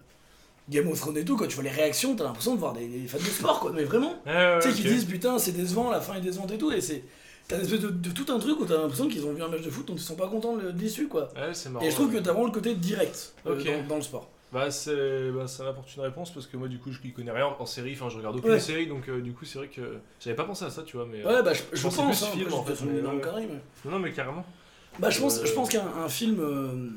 Game 0.70 0.88
of 0.88 1.00
Thrones 1.00 1.18
et 1.18 1.24
tout, 1.24 1.38
quand 1.38 1.46
tu 1.48 1.54
vois 1.56 1.64
les 1.64 1.70
réactions, 1.70 2.16
t'as 2.16 2.24
l'impression 2.24 2.56
de 2.56 2.60
voir 2.60 2.74
des, 2.74 2.88
des 2.88 3.08
fans 3.08 3.20
de 3.20 3.24
sport, 3.24 3.60
quoi. 3.60 3.72
Mais 3.74 3.84
vraiment, 3.84 4.16
ouais, 4.26 4.60
tu 4.60 4.70
sais, 4.70 4.70
ok. 4.70 4.76
qui 4.76 4.82
disent 4.84 5.06
putain, 5.06 5.38
c'est 5.38 5.52
décevant, 5.52 5.92
la 5.92 6.02
fin 6.02 6.16
est 6.16 6.22
décevante 6.22 6.52
et 6.52 6.58
tout, 6.58 6.72
et 6.72 6.82
c'est. 6.82 7.04
T'as 7.48 7.58
une 7.58 7.64
espèce 7.64 7.82
de, 7.82 7.90
de 7.90 8.10
tout 8.10 8.26
un 8.34 8.40
truc 8.40 8.60
où 8.62 8.66
t'as 8.66 8.78
l'impression 8.78 9.08
qu'ils 9.10 9.26
ont 9.26 9.34
vu 9.34 9.44
un 9.44 9.50
match 9.50 9.62
de 9.62 9.70
foot 9.70 9.86
dont 9.86 9.94
ils 9.96 10.00
sont 10.00 10.16
pas 10.16 10.28
contents 10.28 10.56
de 10.56 10.70
l'issue, 10.72 11.08
quoi. 11.10 11.30
Ouais, 11.36 11.54
c'est 11.54 11.70
marrant. 11.70 11.86
Et 11.86 11.90
je 11.92 11.96
trouve 11.96 12.10
que 12.10 12.16
ouais. 12.16 12.22
t'as 12.24 12.32
vraiment 12.32 12.46
le 12.48 12.54
côté 12.54 12.74
direct 12.74 13.34
euh, 13.46 13.84
dans 13.88 13.98
le 13.98 14.02
sport. 14.02 14.30
Bah, 14.54 14.70
c'est... 14.70 15.32
bah, 15.32 15.48
ça 15.48 15.64
m'apporte 15.64 15.96
une 15.96 16.04
réponse 16.04 16.32
parce 16.32 16.46
que 16.46 16.56
moi, 16.58 16.68
du 16.68 16.78
coup, 16.78 16.92
je 16.92 17.02
n'y 17.04 17.12
connais 17.12 17.32
rien 17.32 17.48
en 17.60 17.66
série. 17.66 17.94
Enfin, 17.94 18.10
je 18.10 18.18
regarde 18.18 18.36
aucune 18.38 18.52
Ouais. 18.52 18.60
série, 18.60 18.88
donc 18.88 19.10
euh, 19.10 19.20
du 19.22 19.34
coup, 19.34 19.46
c'est 19.46 19.58
vrai 19.58 19.68
que 19.68 19.82
j'avais 20.20 20.36
pas 20.36 20.44
pensé 20.44 20.64
à 20.66 20.70
ça, 20.70 20.84
tu 20.84 20.96
vois. 20.98 21.08
Mais, 21.10 21.26
euh, 21.26 21.28
Ouais, 21.38 21.44
bah 21.44 21.54
je, 21.54 21.64
je 21.76 21.82
pense 21.82 21.96
c'est 21.96 22.02
hein, 22.02 22.08
plus 22.08 22.40
film, 22.40 22.54
en 22.54 22.64
fait, 22.64 22.76
mais 22.86 23.02
Non, 23.02 23.12
non, 23.92 24.00
mais 24.00 24.12
carrément. 24.12 24.46
Bah, 25.00 25.10
je 25.10 25.20
pense, 25.20 25.40
Euh, 25.40 25.46
je 25.46 25.54
pense 25.54 25.70
qu'un 25.70 25.88
un 25.88 26.08
film, 26.08 26.40
euh, 26.40 26.90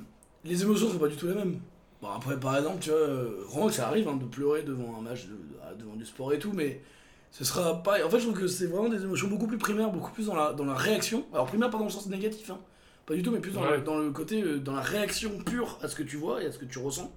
les 0.45 0.63
émotions 0.63 0.91
sont 0.91 0.99
pas 0.99 1.09
du 1.09 1.17
tout 1.17 1.27
les 1.29 1.35
mêmes. 1.35 1.61
Bon, 2.03 2.09
après, 2.11 2.39
par 2.39 2.59
exemple, 2.59 2.77
tu 2.81 2.91
vois, 2.91 2.99
euh, 2.99 3.43
vraiment 3.49 3.69
que 3.69 3.73
ça 3.73 3.89
arrive 3.89 4.07
hein, 4.07 4.17
de 4.17 4.27
pleurer 4.27 4.63
devant 4.63 4.99
un 4.99 5.01
match, 5.01 5.25
de- 5.27 5.39
ah, 5.63 5.73
devant 5.75 5.97
du 5.97 6.05
sport 6.05 6.33
et 6.35 6.39
tout, 6.39 6.53
mais 6.53 6.83
ce 7.31 7.43
sera 7.43 7.83
pas. 7.83 8.05
En 8.05 8.11
fait, 8.11 8.19
je 8.19 8.27
trouve 8.27 8.39
que 8.39 8.47
c'est 8.47 8.67
vraiment 8.67 8.91
des 8.91 9.03
émotions 9.03 9.29
beaucoup 9.29 9.47
plus 9.47 9.57
primaires, 9.57 9.91
beaucoup 9.91 10.13
plus 10.13 10.27
dans 10.27 10.37
la, 10.37 10.53
dans 10.53 10.67
la 10.67 10.75
réaction. 10.75 11.25
Alors, 11.33 11.47
primaire, 11.47 11.71
pas 11.71 11.79
dans 11.79 11.85
le 11.85 11.91
sens 11.91 12.07
négatif, 12.07 12.51
hein, 12.51 12.59
pas 13.07 13.15
du 13.15 13.23
tout, 13.23 13.31
mais 13.31 13.41
plus 13.41 13.53
dans, 13.53 13.63
Ouais. 13.63 13.79
le, 13.79 13.83
dans 13.83 13.97
le 13.97 14.11
côté, 14.11 14.43
euh, 14.43 14.59
dans 14.59 14.75
la 14.75 14.83
réaction 14.83 15.39
pure 15.39 15.79
à 15.83 15.89
ce 15.89 15.97
que 15.97 16.03
tu 16.03 16.19
vois 16.19 16.43
et 16.43 16.47
à 16.47 16.53
ce 16.53 16.59
que 16.59 16.67
tu 16.67 16.79
ressens. 16.79 17.11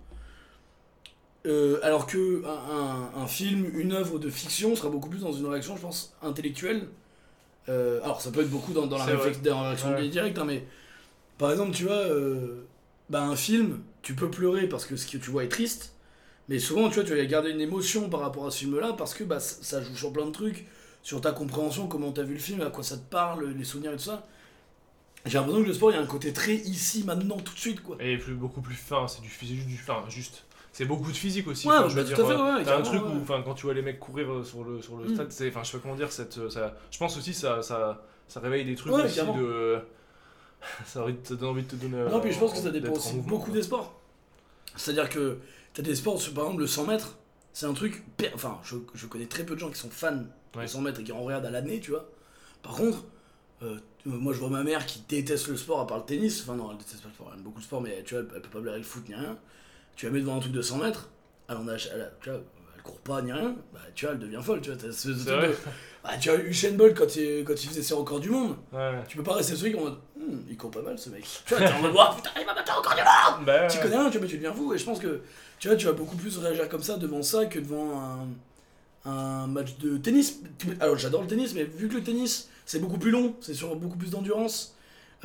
Euh, 1.46 1.80
alors 1.84 2.06
que 2.06 2.44
un, 2.46 2.50
un- 3.18 3.24
un 3.24 3.28
film, 3.28 3.72
une 3.80 3.94
œuvre 3.94 4.20
de 4.20 4.30
fiction 4.30 4.76
sera 4.76 4.90
beaucoup 4.90 5.10
plus 5.10 5.22
dans 5.22 5.32
une 5.32 5.46
réaction, 5.46 5.78
je 5.78 5.82
pense, 5.82 6.14
intellectuelle. 6.22 6.88
Euh, 7.70 8.02
alors, 8.04 8.22
ça 8.22 8.32
peut 8.32 8.42
être 8.42 8.50
beaucoup 8.50 8.74
dans, 8.74 8.88
dans 8.88 8.98
la, 8.98 9.06
dans 9.44 9.64
réaction 9.64 9.92
Ouais. 9.92 10.10
directe, 10.10 10.38
hein, 10.40 10.46
mais 10.46 10.66
par 11.38 11.52
exemple, 11.52 11.72
tu 11.74 11.86
vois, 11.86 11.94
euh, 11.96 12.64
bah, 13.10 13.24
un 13.24 13.36
film, 13.36 13.82
tu 14.02 14.16
peux 14.16 14.30
pleurer 14.32 14.68
parce 14.68 14.86
que 14.86 14.96
ce 14.98 15.08
que 15.08 15.18
tu 15.18 15.32
vois 15.32 15.44
est 15.46 15.50
triste, 15.50 15.94
mais 16.50 16.60
souvent, 16.60 16.90
tu 16.90 16.96
vois, 16.96 17.04
tu 17.06 17.16
vas 17.16 17.26
garder 17.26 17.52
une 17.52 17.62
émotion 17.62 18.10
par 18.10 18.22
rapport 18.22 18.48
à 18.48 18.52
ce 18.52 18.60
film-là 18.60 18.94
parce 18.98 19.14
que 19.14 19.24
bah, 19.24 19.40
ça, 19.40 19.82
joue 19.84 19.96
sur 19.96 20.14
plein 20.14 20.26
de 20.28 20.32
trucs, 20.32 20.68
sur 21.04 21.22
ta 21.22 21.32
compréhension, 21.34 21.88
comment 21.88 22.12
t'as 22.12 22.24
vu 22.24 22.34
le 22.36 22.40
film, 22.40 22.62
à 22.62 22.70
quoi 22.72 22.84
ça 22.84 22.98
te 22.98 23.10
parle, 23.10 23.50
les 23.58 23.64
souvenirs 23.66 23.94
et 23.94 23.98
tout 23.98 24.04
ça. 24.04 24.28
J'ai 25.26 25.38
l'impression 25.38 25.62
que 25.64 25.68
le 25.68 25.74
sport, 25.74 25.92
il 25.92 25.96
y 25.96 25.98
a 25.98 26.02
un 26.02 26.06
côté 26.06 26.34
très 26.34 26.56
ici, 26.56 27.04
maintenant, 27.04 27.38
tout 27.38 27.54
de 27.54 27.60
suite, 27.60 27.82
quoi. 27.82 27.98
Et 28.00 28.18
plus, 28.18 28.34
beaucoup 28.36 28.62
plus 28.62 28.76
fin, 28.76 29.08
c'est 29.08 29.22
du 29.22 29.30
juste 29.30 29.68
du 29.68 29.78
fin, 29.78 30.04
juste. 30.10 30.44
C'est 30.80 30.86
beaucoup 30.86 31.12
de 31.12 31.18
physique 31.18 31.46
aussi. 31.50 31.68
Ouais, 31.68 31.76
enfin, 31.76 31.90
je 31.90 31.96
veux 31.96 32.04
dire, 32.06 32.18
euh, 32.18 32.56
ouais, 32.56 32.64
T'as 32.64 32.78
un 32.78 32.82
truc 32.82 33.02
où, 33.02 33.20
enfin, 33.22 33.42
quand 33.44 33.54
tu 33.54 33.64
vois 33.66 33.74
les 33.74 33.82
mecs 33.82 34.00
courir 34.00 34.32
euh, 34.32 34.44
sur 34.46 34.64
le, 34.64 34.82
sur 34.82 34.96
le 34.96 35.10
Mm. 35.10 35.14
stade, 35.14 35.32
c'est, 35.34 35.50
enfin, 35.50 35.62
je 35.62 35.72
sais 35.72 35.78
pas 35.78 35.84
comment 35.84 35.96
dire, 35.96 36.10
cette, 36.10 36.38
euh, 36.38 36.50
ça, 36.50 36.74
je 36.90 36.98
pense 36.98 37.18
aussi 37.18 37.34
ça, 37.34 37.62
ça, 37.62 38.02
ça 38.30 38.40
réveille 38.40 38.64
des 38.64 38.76
trucs 38.76 38.94
Ouais, 38.94 39.04
aussi 39.04 39.20
de, 39.20 39.80
ça 40.86 41.02
donne 41.32 41.50
envie 41.50 41.64
de 41.64 41.68
te 41.68 41.76
donner. 41.76 41.98
Non, 42.10 42.22
puis 42.22 42.32
je 42.32 42.40
pense 42.40 42.54
que 42.54 42.60
ça 42.60 42.70
dépend 42.72 42.94
en 42.94 42.96
aussi 42.96 43.18
beaucoup 43.18 43.48
quoi. 43.48 43.54
des 43.56 43.64
sports. 43.64 44.00
C'est-à-dire 44.78 45.10
que 45.10 45.40
t'as 45.74 45.82
des 45.82 45.96
sports, 45.96 46.18
par 46.34 46.46
exemple 46.46 46.62
le 46.62 46.68
100 46.68 46.86
mètres, 46.86 47.18
c'est 47.52 47.66
un 47.66 47.74
truc. 47.74 48.02
per- 48.16 48.32
Enfin, 48.34 48.58
je, 48.64 48.78
je 48.94 49.06
connais 49.06 49.26
très 49.26 49.44
peu 49.44 49.56
de 49.56 49.60
gens 49.60 49.70
qui 49.70 49.80
sont 49.80 49.90
fans 49.90 50.24
Ouais. 50.56 50.64
de 50.64 50.68
100 50.70 50.80
mètres 50.80 51.02
et 51.02 51.04
qui 51.04 51.12
en 51.12 51.22
regardent 51.22 51.46
à 51.46 51.52
l'année, 51.52 51.82
tu 51.82 51.92
vois. 51.92 52.10
Par 52.64 52.72
contre, 52.76 53.04
euh, 53.64 53.78
moi 54.06 54.32
je 54.32 54.40
vois 54.40 54.50
ma 54.50 54.64
mère 54.64 54.86
qui 54.86 55.04
déteste 55.10 55.50
le 55.50 55.58
sport 55.58 55.82
à 55.82 55.88
part 55.88 55.98
le 55.98 56.06
tennis. 56.06 56.42
Enfin, 56.42 56.56
non, 56.56 56.72
elle 56.72 56.78
déteste 56.78 57.02
pas 57.02 57.10
le 57.10 57.14
sport, 57.16 57.28
elle 57.34 57.40
aime 57.40 57.44
beaucoup 57.44 57.60
le 57.60 57.64
sport, 57.66 57.82
mais 57.82 58.02
tu 58.06 58.14
vois, 58.16 58.24
elle, 58.24 58.30
elle 58.36 58.42
peut 58.42 58.50
pas 58.50 58.62
blairer 58.62 58.78
le 58.78 58.84
foot 58.86 59.04
ni 59.10 59.14
rien. 59.16 59.38
Tu 60.00 60.06
la 60.06 60.14
mets 60.14 60.22
devant 60.22 60.38
un 60.38 60.40
truc 60.40 60.54
de 60.54 60.62
100 60.62 60.78
mètres, 60.78 61.10
elle, 61.50 61.58
en 61.58 61.68
a, 61.68 61.74
elle, 61.74 62.02
a- 62.02 62.12
tu 62.22 62.30
vois, 62.30 62.40
elle 62.74 62.82
court 62.84 63.00
pas 63.02 63.22
ni 63.22 63.34
rien, 63.34 63.54
bah, 63.74 63.80
tu 63.94 64.06
vois, 64.06 64.14
elle 64.14 64.20
devient 64.22 64.40
folle, 64.42 64.62
tu 64.62 64.70
vois. 64.72 64.80
t'as 64.82 64.94
ce- 64.94 65.14
ce 65.14 65.26
truc 65.28 65.42
de- 65.50 65.56
Bah, 66.06 66.12
tu 66.18 66.30
vois, 66.30 66.40
Usain 66.40 66.72
Bolt 66.72 66.98
quand 66.98 67.18
il, 67.18 67.44
quand 67.44 67.62
il 67.62 67.68
faisait 67.68 67.82
ses 67.82 67.94
records 67.96 68.22
du 68.22 68.30
monde, 68.30 68.56
Ouais. 68.72 68.94
tu 69.10 69.18
peux 69.18 69.24
pas 69.24 69.34
rester 69.34 69.56
ce 69.56 69.60
truc 69.60 69.76
en 69.76 69.82
mode, 69.82 69.98
Hum, 70.18 70.42
il 70.50 70.56
court 70.56 70.72
pas 70.72 70.82
mal 70.82 70.98
ce 70.98 71.10
mec. 71.10 71.26
Tu 71.46 71.54
vois, 71.54 71.68
t'es 71.68 71.74
en 71.74 71.82
mode, 71.82 71.94
Ouah, 71.94 72.14
putain, 72.16 72.30
il 72.40 72.46
va 72.46 72.54
battre 72.54 72.72
le 72.72 72.78
record 72.78 72.96
du 72.96 73.02
monde 73.02 73.46
Bah, 73.46 73.68
tu 73.68 73.78
connais 73.80 73.98
rien, 73.98 74.06
tu, 74.10 74.12
vois, 74.18 74.22
mais 74.22 74.28
tu 74.28 74.36
deviens 74.38 74.54
fou. 74.54 74.74
Et 74.74 74.78
je 74.78 74.86
pense 74.86 75.00
que 75.00 75.20
tu 75.60 75.68
vois, 75.68 75.76
tu 75.76 75.86
vas 75.86 75.92
beaucoup 75.92 76.16
plus 76.16 76.38
réagir 76.38 76.70
comme 76.70 76.82
ça 76.84 76.96
devant 76.96 77.22
ça 77.22 77.46
que 77.48 77.60
devant 77.60 78.00
un, 79.06 79.10
un 79.12 79.48
match 79.48 79.78
de 79.80 79.98
tennis. 79.98 80.40
Alors 80.80 80.98
j'adore 80.98 81.24
le 81.24 81.28
tennis, 81.28 81.54
mais 81.54 81.66
vu 81.66 81.90
que 81.90 81.96
le 81.96 82.04
tennis 82.04 82.48
c'est 82.66 82.80
beaucoup 82.80 82.98
plus 83.00 83.12
long, 83.12 83.36
c'est 83.42 83.54
sur 83.54 83.76
beaucoup 83.76 83.98
plus 83.98 84.12
d'endurance, 84.12 84.76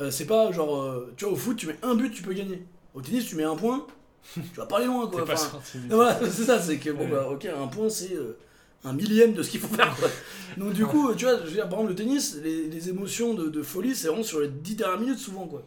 euh, 0.01 0.11
c'est 0.11 0.25
pas 0.25 0.51
genre, 0.51 0.81
euh, 0.81 1.13
tu 1.15 1.23
vois, 1.23 1.33
au 1.33 1.37
foot 1.37 1.55
tu 1.55 1.67
mets 1.67 1.77
un 1.81 1.95
but, 1.95 2.11
tu 2.11 2.23
peux 2.23 2.33
gagner. 2.33 2.65
Au 2.93 3.01
tennis 3.01 3.25
tu 3.25 3.35
mets 3.37 3.43
un 3.43 3.55
point, 3.55 3.85
tu 4.33 4.41
vas 4.57 4.65
pas 4.65 4.77
aller 4.77 4.87
loin 4.87 5.07
quoi. 5.07 5.23
Enfin, 5.23 5.35
sorti 5.35 5.77
voilà, 5.89 6.19
c'est 6.29 6.43
ça, 6.43 6.59
c'est 6.59 6.77
que 6.77 6.89
bon 6.89 7.07
bah 7.07 7.27
ok, 7.31 7.45
un 7.45 7.67
point 7.67 7.89
c'est 7.89 8.13
euh, 8.15 8.37
un 8.83 8.93
millième 8.93 9.33
de 9.33 9.43
ce 9.43 9.49
qu'il 9.51 9.59
faut 9.59 9.73
faire 9.73 9.95
quoi. 9.95 10.09
Donc 10.57 10.73
du 10.73 10.85
coup, 10.85 11.13
tu 11.15 11.25
vois, 11.25 11.37
je 11.39 11.45
veux 11.45 11.51
dire, 11.51 11.69
par 11.69 11.79
exemple 11.79 11.89
le 11.89 11.95
tennis, 11.95 12.37
les, 12.43 12.67
les 12.67 12.89
émotions 12.89 13.33
de, 13.33 13.49
de 13.49 13.61
folie 13.63 13.95
c'est 13.95 14.07
vraiment 14.07 14.23
sur 14.23 14.39
les 14.41 14.47
10 14.49 14.75
dernières 14.75 14.99
minutes 14.99 15.19
souvent 15.19 15.45
quoi. 15.47 15.63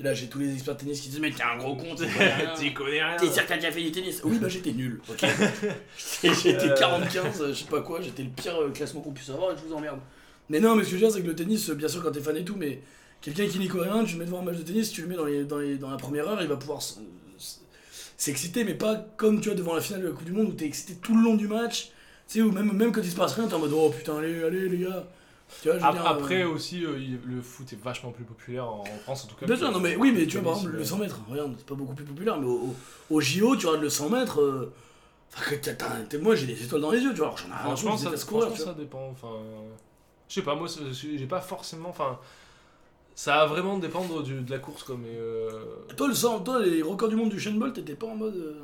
Et 0.00 0.02
là 0.02 0.14
j'ai 0.14 0.26
tous 0.28 0.38
les 0.38 0.52
experts 0.54 0.74
de 0.74 0.80
tennis 0.80 1.00
qui 1.00 1.10
disent 1.10 1.20
mais 1.20 1.30
t'es 1.30 1.42
un 1.42 1.58
gros 1.58 1.76
con, 1.76 1.94
t'y 2.56 2.72
connais 2.74 3.02
rien. 3.04 3.16
T'es 3.18 3.30
sûr 3.30 3.42
que 3.44 3.48
t'as 3.48 3.56
déjà 3.56 3.70
fait 3.70 3.82
du 3.82 3.92
tennis? 3.92 4.20
Oui, 4.24 4.38
bah 4.38 4.48
j'étais 4.48 4.72
nul, 4.72 5.00
ok. 5.08 5.20
J'étais 6.22 6.34
j'étais 6.34 6.70
Euh. 6.70 6.74
45, 6.74 7.24
euh, 7.40 7.48
je 7.48 7.58
sais 7.58 7.64
pas 7.66 7.80
quoi, 7.82 8.00
j'étais 8.00 8.22
le 8.22 8.30
pire 8.30 8.56
euh, 8.60 8.70
classement 8.70 9.00
qu'on 9.02 9.12
puisse 9.12 9.28
avoir 9.30 9.52
et 9.52 9.56
je 9.56 9.66
vous 9.68 9.74
emmerde. 9.74 9.98
Mais 10.48 10.60
non, 10.60 10.74
mais 10.74 10.82
ce 10.84 10.90
que 10.90 10.96
je 10.96 11.00
veux 11.02 11.06
dire, 11.08 11.14
c'est 11.16 11.22
que 11.22 11.26
le 11.28 11.34
tennis, 11.36 11.70
bien 11.70 11.88
sûr, 11.88 12.02
quand 12.02 12.10
t'es 12.10 12.20
fan 12.20 12.36
et 12.36 12.44
tout, 12.44 12.56
mais 12.56 12.80
quelqu'un 13.20 13.46
qui 13.46 13.58
n'y 13.58 13.68
connaît 13.68 13.90
rien, 13.90 14.02
tu 14.04 14.14
le 14.14 14.18
mets 14.20 14.24
devant 14.24 14.40
un 14.40 14.42
match 14.42 14.56
de 14.56 14.62
tennis, 14.62 14.90
tu 14.90 15.02
le 15.02 15.08
mets 15.08 15.14
dans, 15.14 15.24
les, 15.26 15.44
dans, 15.44 15.58
les- 15.58 15.76
dans 15.76 15.90
la 15.90 15.96
première 15.98 16.26
heure, 16.28 16.40
il 16.42 16.48
va 16.48 16.56
pouvoir 16.56 16.80
s'exciter, 18.22 18.64
mais 18.64 18.74
pas 18.74 18.94
comme 19.16 19.40
tu 19.40 19.48
vois 19.48 19.56
devant 19.56 19.74
la 19.74 19.80
finale 19.80 20.02
de 20.02 20.06
la 20.08 20.12
Coupe 20.12 20.24
du 20.24 20.32
Monde 20.32 20.48
où 20.48 20.52
t'es 20.52 20.64
excité 20.66 20.94
tout 20.94 21.16
le 21.16 21.22
long 21.22 21.34
du 21.34 21.48
match, 21.48 21.86
tu 22.28 22.38
sais, 22.38 22.42
ou 22.42 22.52
même, 22.52 22.72
même 22.72 22.92
quand 22.92 23.00
il 23.02 23.10
se 23.10 23.16
passe 23.16 23.32
rien, 23.34 23.48
t'es 23.48 23.54
en 23.54 23.58
mode 23.58 23.72
oh 23.74 23.90
putain, 23.90 24.16
allez, 24.18 24.42
allez 24.44 24.68
les 24.68 24.78
gars. 24.78 25.04
Tu 25.60 25.68
vois, 25.68 25.76
je 25.76 25.82
veux 25.82 25.88
Ap- 25.88 25.92
dire, 25.94 26.06
Après 26.06 26.42
euh, 26.44 26.48
aussi, 26.48 26.84
euh, 26.86 26.98
il- 26.98 27.18
le 27.26 27.42
foot 27.42 27.70
est 27.72 27.82
vachement 27.82 28.10
plus 28.10 28.24
populaire 28.24 28.66
en 28.66 28.80
en 28.80 28.98
France 29.02 29.24
en 29.24 29.28
tout 29.28 29.36
cas. 29.36 29.44
Bien 29.44 29.54
que 29.56 29.60
sûr, 29.60 29.70
non 29.72 29.80
mais 29.80 29.96
oui, 29.96 30.10
mais 30.14 30.26
tu 30.26 30.38
vois, 30.38 30.44
par 30.44 30.52
exemple, 30.54 30.72
le 30.72 30.78
mais- 30.78 30.84
100 30.86 30.98
mètres, 30.98 31.20
regarde, 31.28 31.54
c'est 31.58 31.66
pas 31.66 31.74
beaucoup 31.74 31.94
plus 31.94 32.04
populaire, 32.06 32.38
mais 32.38 32.46
au, 32.46 32.58
au, 32.70 32.74
au 33.10 33.20
JO, 33.20 33.56
tu 33.56 33.66
regardes 33.66 33.82
le 33.84 33.90
100 33.90 34.08
mètres, 34.08 34.40
euh, 34.40 34.72
enfin, 35.34 35.50
que 35.50 35.54
t'as- 35.56 35.74
t'as- 35.74 36.00
t'es- 36.08 36.18
moi 36.18 36.34
j'ai 36.36 36.46
des 36.46 36.64
étoiles 36.64 36.80
dans 36.80 36.90
les 36.90 37.00
yeux, 37.00 37.10
tu 37.12 37.18
vois, 37.18 37.26
alors 37.26 37.36
j'en 37.38 37.48
ai 37.48 37.50
rien 37.50 37.56
à 37.58 37.62
Franchement, 37.64 37.90
foutre, 37.90 37.98
je 37.98 38.04
ça, 38.04 38.10
déteste 38.10 38.28
courir, 38.28 38.46
franchement, 38.46 38.56
tu 38.56 38.64
vois. 38.64 38.72
ça 38.74 38.78
dépend. 38.80 39.08
Enfin, 39.10 39.36
je 40.28 40.34
sais 40.34 40.42
pas, 40.42 40.54
moi, 40.54 40.68
c'est- 40.68 40.92
j'ai 41.18 41.26
pas 41.26 41.40
forcément. 41.42 41.90
Enfin, 41.90 42.18
ça 43.14 43.36
va 43.36 43.46
vraiment 43.46 43.78
dépendre 43.78 44.22
du- 44.22 44.40
de 44.40 44.50
la 44.50 44.58
course, 44.58 44.82
quoi. 44.84 44.96
Mais 45.00 45.16
euh, 45.18 45.50
Toi, 45.96 46.08
le 46.08 46.14
100, 46.14 46.40
toi, 46.40 46.60
les 46.64 46.82
records 46.82 47.08
du 47.08 47.16
monde 47.16 47.30
du 47.30 47.38
Shane 47.40 47.58
Bolt, 47.58 47.74
t'étais 47.74 47.94
pas 47.94 48.06
en 48.06 48.16
mode. 48.16 48.36
euh, 48.36 48.54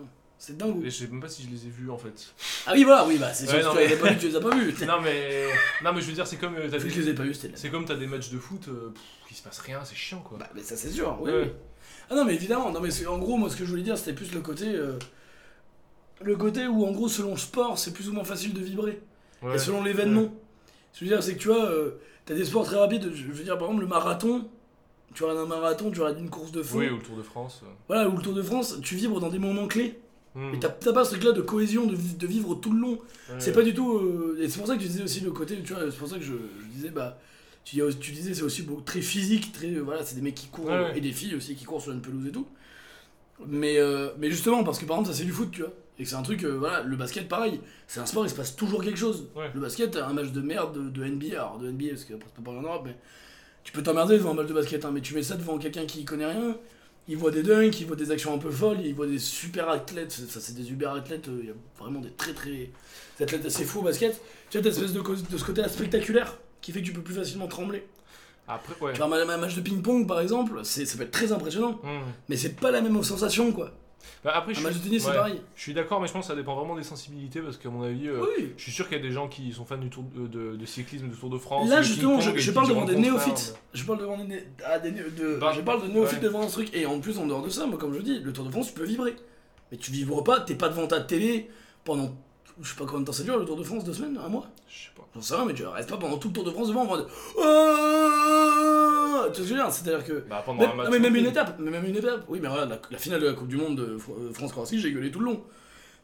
c'est 0.40 0.56
dingue. 0.56 0.80
je 0.84 0.90
sais 0.90 1.08
même 1.08 1.20
pas 1.20 1.28
si 1.28 1.42
je 1.42 1.48
les 1.50 1.66
ai 1.66 1.68
vus 1.68 1.90
en 1.90 1.98
fait. 1.98 2.32
Ah 2.66 2.70
oui, 2.72 2.84
voilà, 2.84 3.04
oui, 3.06 3.18
bah 3.18 3.34
c'est 3.34 3.46
sûr 3.48 3.56
Ouais, 3.56 3.62
que 3.64 3.70
tu 3.72 3.78
les 3.78 3.86
mais- 3.88 3.92
as 3.94 3.96
pas 3.96 4.10
vus, 4.12 4.18
tu 4.20 4.28
les 4.28 4.36
as 4.36 4.40
pas 4.40 4.54
vus. 4.56 4.74
non 4.86 5.00
mais, 5.02 5.46
non 5.82 5.92
mais 5.92 6.00
je 6.00 6.06
veux 6.06 6.12
dire, 6.12 6.26
c'est 6.28 6.36
comme 6.36 6.54
euh, 6.54 6.68
je 6.70 6.76
des, 6.76 6.88
les 6.90 7.08
ai 7.08 7.14
pas 7.14 7.24
vus, 7.24 7.34
c'est 7.54 7.70
comme 7.70 7.84
t'as 7.84 7.96
des 7.96 8.06
matchs 8.06 8.30
de 8.30 8.38
foot, 8.38 8.68
euh, 8.68 8.90
pff, 8.90 9.02
il 9.32 9.36
se 9.36 9.42
passe 9.42 9.58
rien, 9.58 9.80
c'est 9.84 9.96
chiant 9.96 10.20
quoi. 10.20 10.38
Bah, 10.38 10.48
mais 10.54 10.62
ça 10.62 10.76
c'est 10.76 10.90
sûr, 10.90 11.18
oui. 11.20 11.32
Ouais. 11.32 11.42
oui. 11.42 11.50
Ah 12.08 12.14
non, 12.14 12.24
mais 12.24 12.34
évidemment, 12.36 12.70
non, 12.70 12.80
mais 12.80 13.06
en 13.08 13.18
gros, 13.18 13.36
moi 13.36 13.50
ce 13.50 13.56
que 13.56 13.64
je 13.64 13.70
voulais 13.70 13.82
dire, 13.82 13.98
c'était 13.98 14.12
plus 14.12 14.32
le 14.32 14.40
côté. 14.40 14.66
euh, 14.76 14.92
le 16.22 16.36
côté 16.36 16.66
où, 16.66 16.84
en 16.86 16.92
gros, 16.92 17.08
selon 17.08 17.32
le 17.32 17.36
sport, 17.36 17.78
c'est 17.78 17.92
plus 17.92 18.08
ou 18.08 18.12
moins 18.12 18.24
facile 18.24 18.52
de 18.52 18.60
vibrer. 18.60 19.00
Ouais. 19.42 19.54
Et 19.56 19.58
selon 19.58 19.82
l'événement. 19.82 20.32
Ce 20.92 21.00
que 21.00 21.04
je 21.06 21.10
veux 21.10 21.16
dire, 21.16 21.22
c'est 21.22 21.34
que 21.34 21.40
tu 21.40 21.48
vois, 21.48 21.64
euh, 21.66 21.92
t'as 22.28 22.34
des 22.34 22.44
sports 22.44 22.64
très 22.64 22.76
rapides. 22.76 23.10
Je 23.14 23.24
veux 23.24 23.42
dire, 23.44 23.56
par 23.58 23.66
exemple, 23.68 23.82
le 23.82 23.88
marathon. 23.88 24.46
Tu 25.14 25.24
regardes 25.24 25.40
un 25.40 25.46
marathon, 25.46 25.90
tu 25.90 26.00
regardes 26.00 26.20
une 26.20 26.28
course 26.30 26.52
de 26.52 26.62
fond. 26.62 26.78
Oui, 26.78 26.88
ou 26.90 26.96
le 26.98 27.02
Tour 27.02 27.16
de 27.16 27.22
France. 27.22 27.62
euh. 27.64 27.68
Voilà, 27.88 28.08
ou 28.08 28.16
le 28.16 28.22
Tour 28.22 28.34
de 28.34 28.42
France, 28.42 28.76
tu 28.82 28.94
vibres 28.94 29.18
dans 29.20 29.30
des 29.30 29.38
moments 29.38 29.66
clés. 29.66 29.98
Hmm. 30.34 30.52
Et 30.54 30.58
t'as 30.60 30.68
pas 30.68 31.04
ce 31.04 31.12
truc-là 31.12 31.32
de 31.32 31.40
cohésion, 31.40 31.86
de, 31.86 31.96
vi- 31.96 32.16
de 32.16 32.26
vivre 32.26 32.54
tout 32.56 32.72
le 32.72 32.78
long. 32.78 32.92
Ouais. 33.30 33.34
C'est 33.38 33.52
pas 33.52 33.62
du 33.62 33.72
tout. 33.74 33.90
euh, 33.96 34.38
et 34.40 34.48
c'est 34.48 34.58
pour 34.58 34.66
ça 34.68 34.76
que 34.76 34.82
tu 34.82 34.86
disais 34.88 35.02
aussi 35.02 35.20
le 35.20 35.30
côté, 35.32 35.56
tu 35.64 35.72
vois, 35.72 35.90
c'est 35.90 35.96
pour 35.96 36.08
ça 36.08 36.16
que 36.16 36.22
je, 36.24 36.34
je 36.60 36.66
disais, 36.66 36.90
bah. 36.90 37.18
Tu, 37.64 37.76
dis- 37.76 37.98
tu 37.98 38.12
disais, 38.12 38.34
c'est 38.34 38.42
aussi 38.42 38.66
très 38.84 39.00
physique, 39.00 39.50
très. 39.52 39.68
euh, 39.74 39.80
voilà, 39.80 40.04
c'est 40.04 40.14
des 40.14 40.20
mecs 40.22 40.34
qui 40.34 40.48
courent, 40.48 40.66
ouais. 40.66 40.92
et 40.96 41.00
des 41.00 41.12
filles 41.12 41.34
aussi 41.34 41.54
qui 41.56 41.64
courent 41.64 41.80
sur 41.82 41.92
une 41.92 42.00
pelouse 42.02 42.26
et 42.26 42.32
tout. 42.32 42.46
Mais, 43.46 43.78
euh, 43.78 44.10
mais 44.18 44.30
justement, 44.30 44.62
parce 44.64 44.78
que 44.78 44.84
par 44.84 44.96
exemple, 44.98 45.12
ça 45.14 45.18
c'est 45.18 45.24
du 45.26 45.32
foot, 45.32 45.50
tu 45.50 45.60
vois. 45.62 45.72
Et 45.98 46.04
que 46.04 46.08
c'est 46.08 46.14
un 46.16 46.22
truc, 46.22 46.44
euh, 46.44 46.56
voilà, 46.58 46.82
le 46.82 46.96
basket 46.96 47.28
pareil, 47.28 47.60
c'est 47.88 47.98
un 48.00 48.06
sport, 48.06 48.24
il 48.24 48.30
se 48.30 48.34
passe 48.36 48.54
toujours 48.54 48.82
quelque 48.84 48.98
chose. 48.98 49.28
Ouais. 49.34 49.50
Le 49.52 49.60
basket, 49.60 49.96
un 49.96 50.12
match 50.12 50.28
de 50.30 50.40
merde 50.40 50.74
de, 50.74 50.88
de 50.90 51.04
NBA, 51.04 51.32
alors 51.34 51.58
de 51.58 51.70
NBA, 51.70 51.88
parce 51.90 52.04
qu'après 52.04 52.28
c'est 52.34 52.44
pas 52.44 52.50
en 52.52 52.62
Europe, 52.62 52.82
mais 52.84 52.96
tu 53.64 53.72
peux 53.72 53.82
t'emmerder 53.82 54.16
devant 54.16 54.30
un 54.30 54.34
match 54.34 54.46
de 54.46 54.54
basket, 54.54 54.84
hein, 54.84 54.90
mais 54.92 55.00
tu 55.00 55.14
mets 55.14 55.22
ça 55.24 55.36
devant 55.36 55.58
quelqu'un 55.58 55.86
qui 55.86 56.04
connaît 56.04 56.26
rien, 56.26 56.56
il 57.08 57.16
voit 57.16 57.30
des 57.32 57.42
dunks, 57.42 57.80
il 57.80 57.86
voit 57.86 57.96
des 57.96 58.10
actions 58.12 58.32
un 58.34 58.38
peu 58.38 58.50
folles, 58.50 58.78
il 58.84 58.94
voit 58.94 59.06
des 59.06 59.18
super 59.18 59.68
athlètes, 59.70 60.12
ça 60.12 60.40
c'est 60.40 60.54
des 60.54 60.62
super 60.62 60.92
athlètes, 60.92 61.26
euh, 61.28 61.38
il 61.42 61.48
y 61.48 61.50
a 61.50 61.54
vraiment 61.78 62.00
des 62.00 62.10
très 62.10 62.32
très 62.32 62.70
des 63.18 63.24
athlètes 63.24 63.46
assez 63.46 63.64
fous 63.64 63.80
au 63.80 63.82
basket. 63.82 64.20
Tu 64.50 64.58
vois, 64.58 64.62
t'as 64.70 64.74
cette 64.74 64.84
espèce 64.84 64.92
de, 65.30 65.36
ce 65.38 65.44
côté 65.44 65.66
spectaculaire 65.68 66.38
qui 66.60 66.70
fait 66.70 66.80
que 66.80 66.86
tu 66.86 66.92
peux 66.92 67.02
plus 67.02 67.14
facilement 67.14 67.48
trembler. 67.48 67.84
Après, 68.46 68.74
ouais. 68.80 68.92
Tu 68.92 68.98
vois, 69.02 69.06
un, 69.14 69.28
un 69.28 69.36
match 69.36 69.56
de 69.56 69.60
ping-pong 69.62 70.06
par 70.06 70.20
exemple, 70.20 70.60
ça 70.64 70.82
peut 70.96 71.02
être 71.02 71.10
très 71.10 71.32
impressionnant, 71.32 71.80
Hmm. 71.82 72.00
mais 72.28 72.36
c'est 72.36 72.54
pas 72.60 72.70
la 72.70 72.80
même 72.82 73.02
sensation 73.02 73.52
quoi. 73.52 73.72
Bah, 74.24 74.32
après, 74.34 74.54
je 74.54 74.66
de 74.66 74.70
suis, 74.72 74.80
tennis 74.80 75.02
c'est 75.02 75.10
ouais. 75.10 75.14
pareil. 75.16 75.40
Je 75.54 75.62
suis 75.62 75.74
d'accord, 75.74 76.00
mais 76.00 76.08
je 76.08 76.12
pense 76.12 76.22
que 76.26 76.28
ça 76.32 76.36
dépend 76.36 76.54
vraiment 76.56 76.74
des 76.76 76.82
sensibilités 76.82 77.40
parce 77.40 77.56
qu'à 77.56 77.68
mon 77.70 77.82
avis, 77.82 78.08
euh, 78.08 78.24
Oui. 78.36 78.52
je 78.56 78.62
suis 78.62 78.72
sûr 78.72 78.88
qu'il 78.88 78.96
y 78.96 79.00
a 79.00 79.02
des 79.02 79.12
gens 79.12 79.28
qui 79.28 79.52
sont 79.52 79.64
fans 79.64 79.76
du 79.76 79.90
tour 79.90 80.04
de, 80.14 80.26
de, 80.26 80.56
de 80.56 80.66
cyclisme, 80.66 81.08
du 81.08 81.16
Tour 81.16 81.30
de 81.30 81.38
France. 81.38 81.68
Là 81.68 81.82
justement, 81.82 82.20
je, 82.20 82.50
parle 82.50 82.68
devant 82.68 82.84
des 82.84 82.96
néophytes. 82.96 83.54
Je 83.74 83.84
parle 83.84 84.00
devant 84.00 84.18
des, 84.24 84.44
ah, 84.66 84.78
des 84.78 84.90
de, 84.90 85.36
Bah, 85.40 85.52
je 85.54 85.60
parle 85.60 85.82
de 85.86 85.92
néophytes 85.92 86.18
ouais. 86.18 86.24
devant 86.24 86.42
un 86.42 86.46
truc. 86.46 86.74
Et 86.74 86.86
en 86.86 87.00
plus, 87.00 87.18
en 87.18 87.26
dehors 87.26 87.42
de 87.42 87.48
ça, 87.50 87.66
moi, 87.66 87.78
comme 87.78 87.94
je 87.94 88.00
dis, 88.00 88.18
le 88.20 88.32
Tour 88.32 88.44
de 88.44 88.50
France, 88.50 88.68
tu 88.68 88.74
peux 88.74 88.84
vibrer. 88.84 89.14
Mais 89.70 89.78
tu 89.78 89.90
vibres 89.90 90.24
pas, 90.24 90.40
t'es 90.40 90.54
pas 90.54 90.68
devant 90.68 90.86
ta 90.86 91.00
télé 91.00 91.50
pendant. 91.84 92.16
Je 92.60 92.68
sais 92.70 92.76
pas 92.76 92.86
combien 92.86 93.00
de 93.00 93.04
temps 93.06 93.12
ça 93.12 93.22
dure 93.22 93.38
le 93.38 93.44
Tour 93.44 93.56
de 93.56 93.62
France, 93.62 93.84
deux 93.84 93.92
semaines, 93.92 94.18
un 94.24 94.28
mois? 94.28 94.48
Je 94.68 94.74
sais 94.86 94.90
pas. 94.96 95.06
J'en 95.14 95.20
sais 95.22 95.34
rien, 95.34 95.44
mais 95.44 95.54
tu 95.54 95.64
restes 95.64 95.88
pas 95.90 95.96
pendant 95.96 96.16
tout 96.18 96.28
le 96.28 96.34
Tour 96.34 96.44
de 96.44 96.50
France 96.50 96.68
devant 96.68 96.82
en 96.82 96.86
mode. 96.86 97.06
Tu 99.32 99.40
vois 99.40 99.46
ce 99.46 99.48
que 99.48 99.48
je 99.48 99.54
veux 99.54 99.60
dire 99.60 99.72
C'est-à-dire 99.72 100.04
que. 100.04 100.24
Bah, 100.28 100.42
pendant 100.44 100.60
Même, 100.60 100.70
un 100.70 100.74
match. 100.74 100.86
non, 100.86 100.92
mais 100.92 100.98
même 100.98 101.12
non 101.14 101.18
une 101.20 101.26
étape, 101.26 101.56
mais 101.58 101.70
même 101.70 101.84
une 101.84 101.96
étape. 101.96 102.24
Oui, 102.28 102.38
mais 102.42 102.48
regarde, 102.48 102.70
la, 102.70 102.78
la 102.90 102.98
finale 102.98 103.20
de 103.20 103.26
la 103.26 103.32
Coupe 103.34 103.48
du 103.48 103.56
Monde 103.56 103.76
de 103.76 103.82
euh, 103.96 104.32
France-Croatie, 104.32 104.80
j'ai 104.80 104.92
gueulé 104.92 105.10
tout 105.10 105.20
le 105.20 105.26
long. 105.26 105.42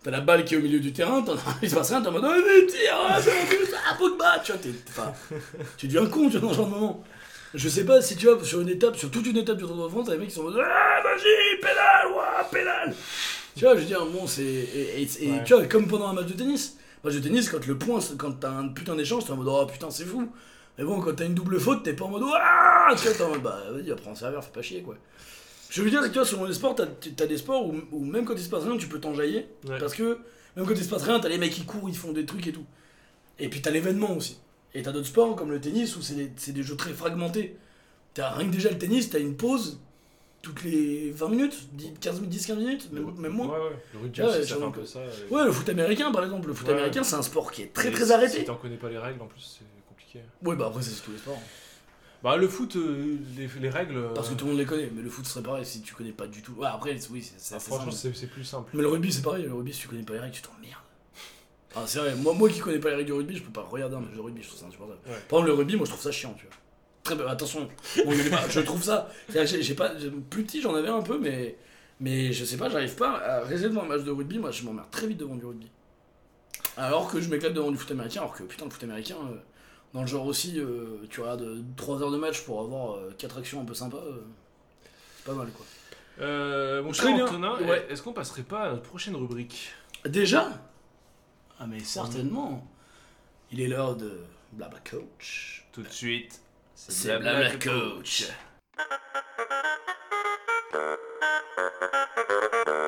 T'as 0.03 0.11
la 0.11 0.21
balle 0.21 0.45
qui 0.45 0.55
est 0.55 0.59
au 0.59 0.61
milieu 0.61 0.81
du 0.81 0.93
terrain, 0.93 1.23
t'en 1.23 1.35
il 1.63 1.71
se 1.71 1.75
passe 1.75 1.91
rien, 1.91 2.03
t'es 2.03 2.09
en 2.09 2.13
mode 2.13 2.25
oh, 2.27 2.33
mais 2.47 2.67
tire, 2.67 2.95
ah, 3.09 3.19
putain, 3.21 3.77
Pogba 3.99 4.39
Tu 4.45 4.53
vois, 4.53 4.61
t'es, 4.61 4.69
tu 5.79 5.87
deviens 5.89 6.07
con, 6.07 6.29
tu 6.29 6.39
vois, 6.39 6.49
dans 6.49 6.51
ce 6.53 6.57
genre 6.59 6.67
de 6.67 6.71
moment. 6.73 7.05
Je 7.55 7.69
sais 7.69 7.85
pas 7.87 8.03
si 8.03 8.17
tu 8.17 8.27
vois, 8.27 8.43
sur 8.45 8.61
une 8.61 8.69
étape, 8.69 8.97
sur 8.97 9.11
toute 9.11 9.27
une 9.27 9.37
étape 9.37 9.57
du 9.57 9.65
Tour 9.65 9.83
de 9.85 9.89
France, 9.89 10.07
t'as 10.07 10.13
des 10.13 10.19
mecs 10.19 10.29
qui 10.29 10.35
sont 10.35 10.43
en 10.43 10.51
mode 10.51 10.61
ah, 10.61 11.01
vas-y, 11.03 11.59
pédale, 11.61 12.13
ouah, 12.15 12.45
pédale 12.53 12.95
Tu 13.57 13.65
vois, 13.65 13.75
je 13.77 13.81
veux 13.81 13.87
dire, 13.87 14.05
bon, 14.07 14.27
c'est. 14.27 14.43
Et, 14.43 15.03
et- 15.03 15.25
et 15.25 15.31
Ouais. 15.31 15.45
tu 15.45 15.55
vois, 15.55 15.65
comme 15.67 15.87
pendant 15.87 16.09
un 16.09 16.13
match 16.13 16.27
de 16.27 16.33
tennis. 16.35 16.77
Match 17.05 17.15
de 17.15 17.21
tennis, 17.21 17.49
quand 17.49 17.65
le 17.67 17.79
point, 17.79 18.01
quand 18.19 18.33
t'as 18.41 18.51
un 18.51 18.69
putain 18.69 18.97
d'échange, 18.97 19.25
t'es 19.25 19.31
en 19.31 19.37
mode 19.37 19.49
oh 19.49 19.67
putain, 19.67 19.89
c'est 19.91 20.05
fou. 20.05 20.29
Mais 20.79 20.85
bon, 20.85 21.01
quand 21.01 21.15
t'as 21.15 21.27
une 21.27 21.35
double 21.35 21.61
faute, 21.61 21.83
t'es 21.85 21.93
pas 21.95 22.05
en 22.05 22.09
mode 22.11 22.25
ah 22.37 22.93
Tu 22.97 23.05
vois, 23.05 23.13
t'es 23.15 23.23
en 23.23 23.29
mode 23.31 23.43
bah 23.43 23.61
vas-y, 23.71 23.91
apprends 23.93 24.11
un 24.13 24.15
serveur, 24.17 24.43
fais 24.45 24.51
pas 24.53 24.63
chier 24.63 24.83
quoi. 24.83 24.97
Je 25.71 25.83
veux 25.83 25.91
dire, 25.91 26.01
c'est 26.03 26.09
que 26.09 26.13
tu 26.13 26.19
vois, 26.19 26.27
selon 26.27 26.45
les 26.45 26.55
sports, 26.55 26.75
t'as, 26.77 27.27
des 27.27 27.37
sports 27.37 27.67
où, 27.67 27.75
où 27.93 28.05
même 28.05 28.25
quand 28.25 28.35
il 28.35 28.43
se 28.43 28.49
passe 28.49 28.65
rien, 28.65 28.77
tu 28.77 28.87
peux 28.89 29.01
t'enjailler. 29.01 29.47
Ouais. 29.69 29.79
Parce 29.79 29.95
que 29.95 30.19
même 30.57 30.67
quand 30.67 30.75
il 30.75 30.85
se 30.85 30.89
passe 30.89 31.03
rien, 31.03 31.19
t'as 31.21 31.29
les 31.29 31.39
mecs 31.39 31.53
qui 31.53 31.65
courent, 31.65 31.89
ils 31.89 31.97
font 31.97 32.13
des 32.13 32.27
trucs 32.27 32.47
et 32.47 32.53
tout. 32.53 32.65
Et 33.39 33.49
puis 33.49 33.61
t'as 33.63 33.71
l'événement 33.71 34.17
aussi. 34.17 34.39
Et 34.75 34.83
t'as 34.83 34.93
d'autres 34.93 35.07
sports 35.09 35.37
comme 35.37 35.51
le 35.51 35.61
tennis 35.61 35.97
où 35.97 36.03
c'est 36.03 36.53
des, 36.53 36.63
jeux 36.63 36.77
très 36.77 36.93
fragmentés. 36.93 37.57
T'as 38.13 38.31
rien 38.31 38.47
que 38.49 38.53
déjà 38.53 38.71
le 38.71 38.79
tennis, 38.79 39.11
t'as 39.11 39.19
une 39.21 39.37
pause 39.37 39.81
toutes 40.43 40.63
les 40.63 41.11
20 41.13 41.29
minutes, 41.31 41.57
10-15 42.03 42.57
minutes, 42.57 42.93
même, 42.93 43.11
même 43.19 43.33
moins. 43.33 43.47
Ouais, 43.49 43.59
ouais. 43.65 43.77
Le 43.95 43.99
rugby 44.01 44.21
Ouais, 44.21 44.29
ça 44.29 44.43
sur 44.45 44.57
fait 44.59 44.63
un 44.63 44.67
le- 44.67 44.73
peu 44.73 44.85
ça. 44.85 45.01
et- 45.01 45.33
Ouais, 45.33 45.45
le 45.45 45.51
foot 45.53 45.69
américain 45.71 46.13
par 46.13 46.23
exemple. 46.23 46.49
Le 46.49 46.55
foot 46.55 46.67
Ouais. 46.69 46.75
américain, 46.75 47.03
c'est 47.03 47.17
un 47.17 47.23
sport 47.23 47.51
qui 47.51 47.63
est 47.63 47.73
très 47.73 47.89
et 47.89 47.93
très 47.93 48.07
si- 48.07 48.13
arrêté. 48.13 48.39
Si 48.41 48.45
t'en 48.45 48.57
connais 48.57 48.77
pas 48.77 48.91
les 48.91 48.99
règles, 48.99 49.23
en 49.23 49.27
plus, 49.27 49.41
c'est 49.41 49.65
compliqué. 50.19 50.29
Oui, 50.43 50.57
bah 50.57 50.67
après, 50.69 50.83
c'est 50.83 51.01
tous 51.03 51.13
les 51.13 51.19
sports. 51.19 51.41
Bah, 52.23 52.37
le 52.37 52.49
foot, 52.49 52.77
euh, 52.77 53.19
les, 53.37 53.49
les 53.61 53.69
règles. 53.71 53.97
euh, 53.99 54.15
Parce 54.15 54.31
que 54.31 54.35
tout 54.35 54.47
le 54.47 54.53
monde 54.53 54.61
les 54.61 54.67
connaît, 54.67 54.91
mais 54.95 55.03
le 55.03 55.11
foot 55.11 55.27
serait 55.27 55.43
pareil 55.43 55.67
si 55.67 55.83
tu 55.83 55.95
connais 55.95 56.13
pas 56.13 56.27
du 56.27 56.41
tout. 56.41 56.53
Ouais, 56.53 56.67
après, 56.69 56.97
oui, 57.11 57.23
c'est, 57.23 57.35
c'est 57.39 57.55
ah, 57.57 57.61
franchement, 57.61 57.91
simple. 57.91 58.15
c'est 58.15 58.21
c'est 58.21 58.27
plus 58.29 58.45
simple. 58.45 58.71
Mais 58.75 58.81
le 58.83 58.89
rugby, 58.89 59.13
c'est 59.13 59.21
pareil. 59.23 59.45
Le 59.45 59.53
rugby, 59.53 59.73
si 59.75 59.81
tu 59.81 59.89
connais 59.89 60.03
pas 60.05 60.15
les 60.15 60.21
règles, 60.21 60.35
tu 60.35 60.43
t'emmerdes. 60.43 60.81
Ah, 61.77 61.83
c'est 61.87 61.99
vrai, 61.99 62.15
moi, 62.15 62.33
moi 62.33 62.49
qui 62.49 62.61
connais 62.61 62.79
pas 62.79 62.91
les 62.91 62.95
règles 62.97 63.07
du 63.07 63.13
rugby, 63.13 63.37
je 63.37 63.43
peux 63.43 63.51
pas 63.53 63.63
regarder 63.63 63.97
un 63.97 64.01
match 64.01 64.15
de 64.15 64.21
rugby, 64.21 64.43
je 64.43 64.49
trouve 64.49 64.61
ça 64.61 64.67
insupportable. 64.67 65.01
Ouais. 65.07 65.13
Par 65.29 65.41
exemple, 65.41 65.47
le 65.49 65.53
rugby, 65.55 65.77
moi 65.77 65.85
je 65.87 65.91
trouve 65.91 66.03
ça 66.03 66.13
chiant, 66.13 66.33
tu 66.39 66.47
vois. 66.47 66.55
Très 67.03 67.17
bien, 67.17 67.27
attention, 67.27 67.69
bon, 68.07 68.13
je 68.49 68.61
trouve 68.61 68.83
ça. 68.83 69.11
J'ai, 69.29 69.61
j'ai 69.63 69.75
pas, 69.75 69.99
j'ai- 69.99 70.09
plus 70.11 70.45
petit, 70.45 70.63
j'en 70.63 70.75
avais 70.75 70.89
un 70.89 71.03
peu, 71.03 71.19
mais, 71.19 71.57
mais 72.01 72.33
je 72.33 72.45
sais 72.45 72.57
pas, 72.57 72.71
j'arrive 72.71 72.95
pas 72.95 73.19
à 73.19 73.41
rester 73.45 73.69
devant 73.69 73.83
un 73.83 73.89
match 73.89 74.03
de 74.05 74.11
rugby, 74.13 74.39
moi 74.39 74.53
je 74.53 74.63
m'emmerde 74.65 74.89
très 74.93 75.07
vite 75.09 75.19
devant 75.19 75.35
du 75.35 75.45
rugby. 75.45 75.69
Alors 76.77 77.11
que 77.11 77.21
je 77.21 77.29
m'éclate 77.29 77.53
devant 77.53 77.71
du 77.73 77.77
foot 77.77 77.91
américain, 77.91 78.21
alors 78.21 78.35
que 78.35 78.45
putain, 78.45 78.65
le 78.67 78.71
foot 78.71 78.83
américain, 78.85 79.17
euh, 79.31 79.37
dans 79.95 80.01
le 80.03 80.07
genre 80.07 80.27
aussi, 80.27 80.59
euh, 80.59 80.99
tu 81.09 81.21
regardes 81.21 81.65
3 81.77 82.03
heures 82.03 82.11
de 82.11 82.17
match 82.19 82.43
pour 82.45 82.61
avoir 82.61 82.99
4 83.17 83.39
actions 83.39 83.61
un 83.61 83.65
peu 83.65 83.75
sympas, 83.75 83.97
euh, 83.99 84.23
c'est 85.17 85.25
pas 85.25 85.33
mal 85.35 85.49
quoi. 85.53 85.65
Euh, 86.21 86.83
mon 86.83 86.93
cher 86.93 87.13
bien. 87.15 87.25
Antonin, 87.27 87.57
Ouais. 87.61 87.87
est-ce 87.89 88.03
qu'on 88.03 88.13
passerait 88.13 88.43
pas 88.43 88.63
à 88.65 88.71
notre 88.71 88.83
prochaine 88.83 89.17
rubrique? 89.17 89.73
Déjà? 90.05 90.49
Ah 91.59 91.67
mais 91.67 91.81
certainement. 91.81 92.67
Il 93.53 93.61
est 93.61 93.69
l'heure 93.69 93.95
de 93.97 94.21
Blabla 94.53 94.81
Coach. 94.89 95.67
Tout 95.73 95.83
de 95.83 95.89
suite. 95.89 96.41
C'est 96.75 97.19
Blabla 97.19 97.57
Coach. 97.57 98.25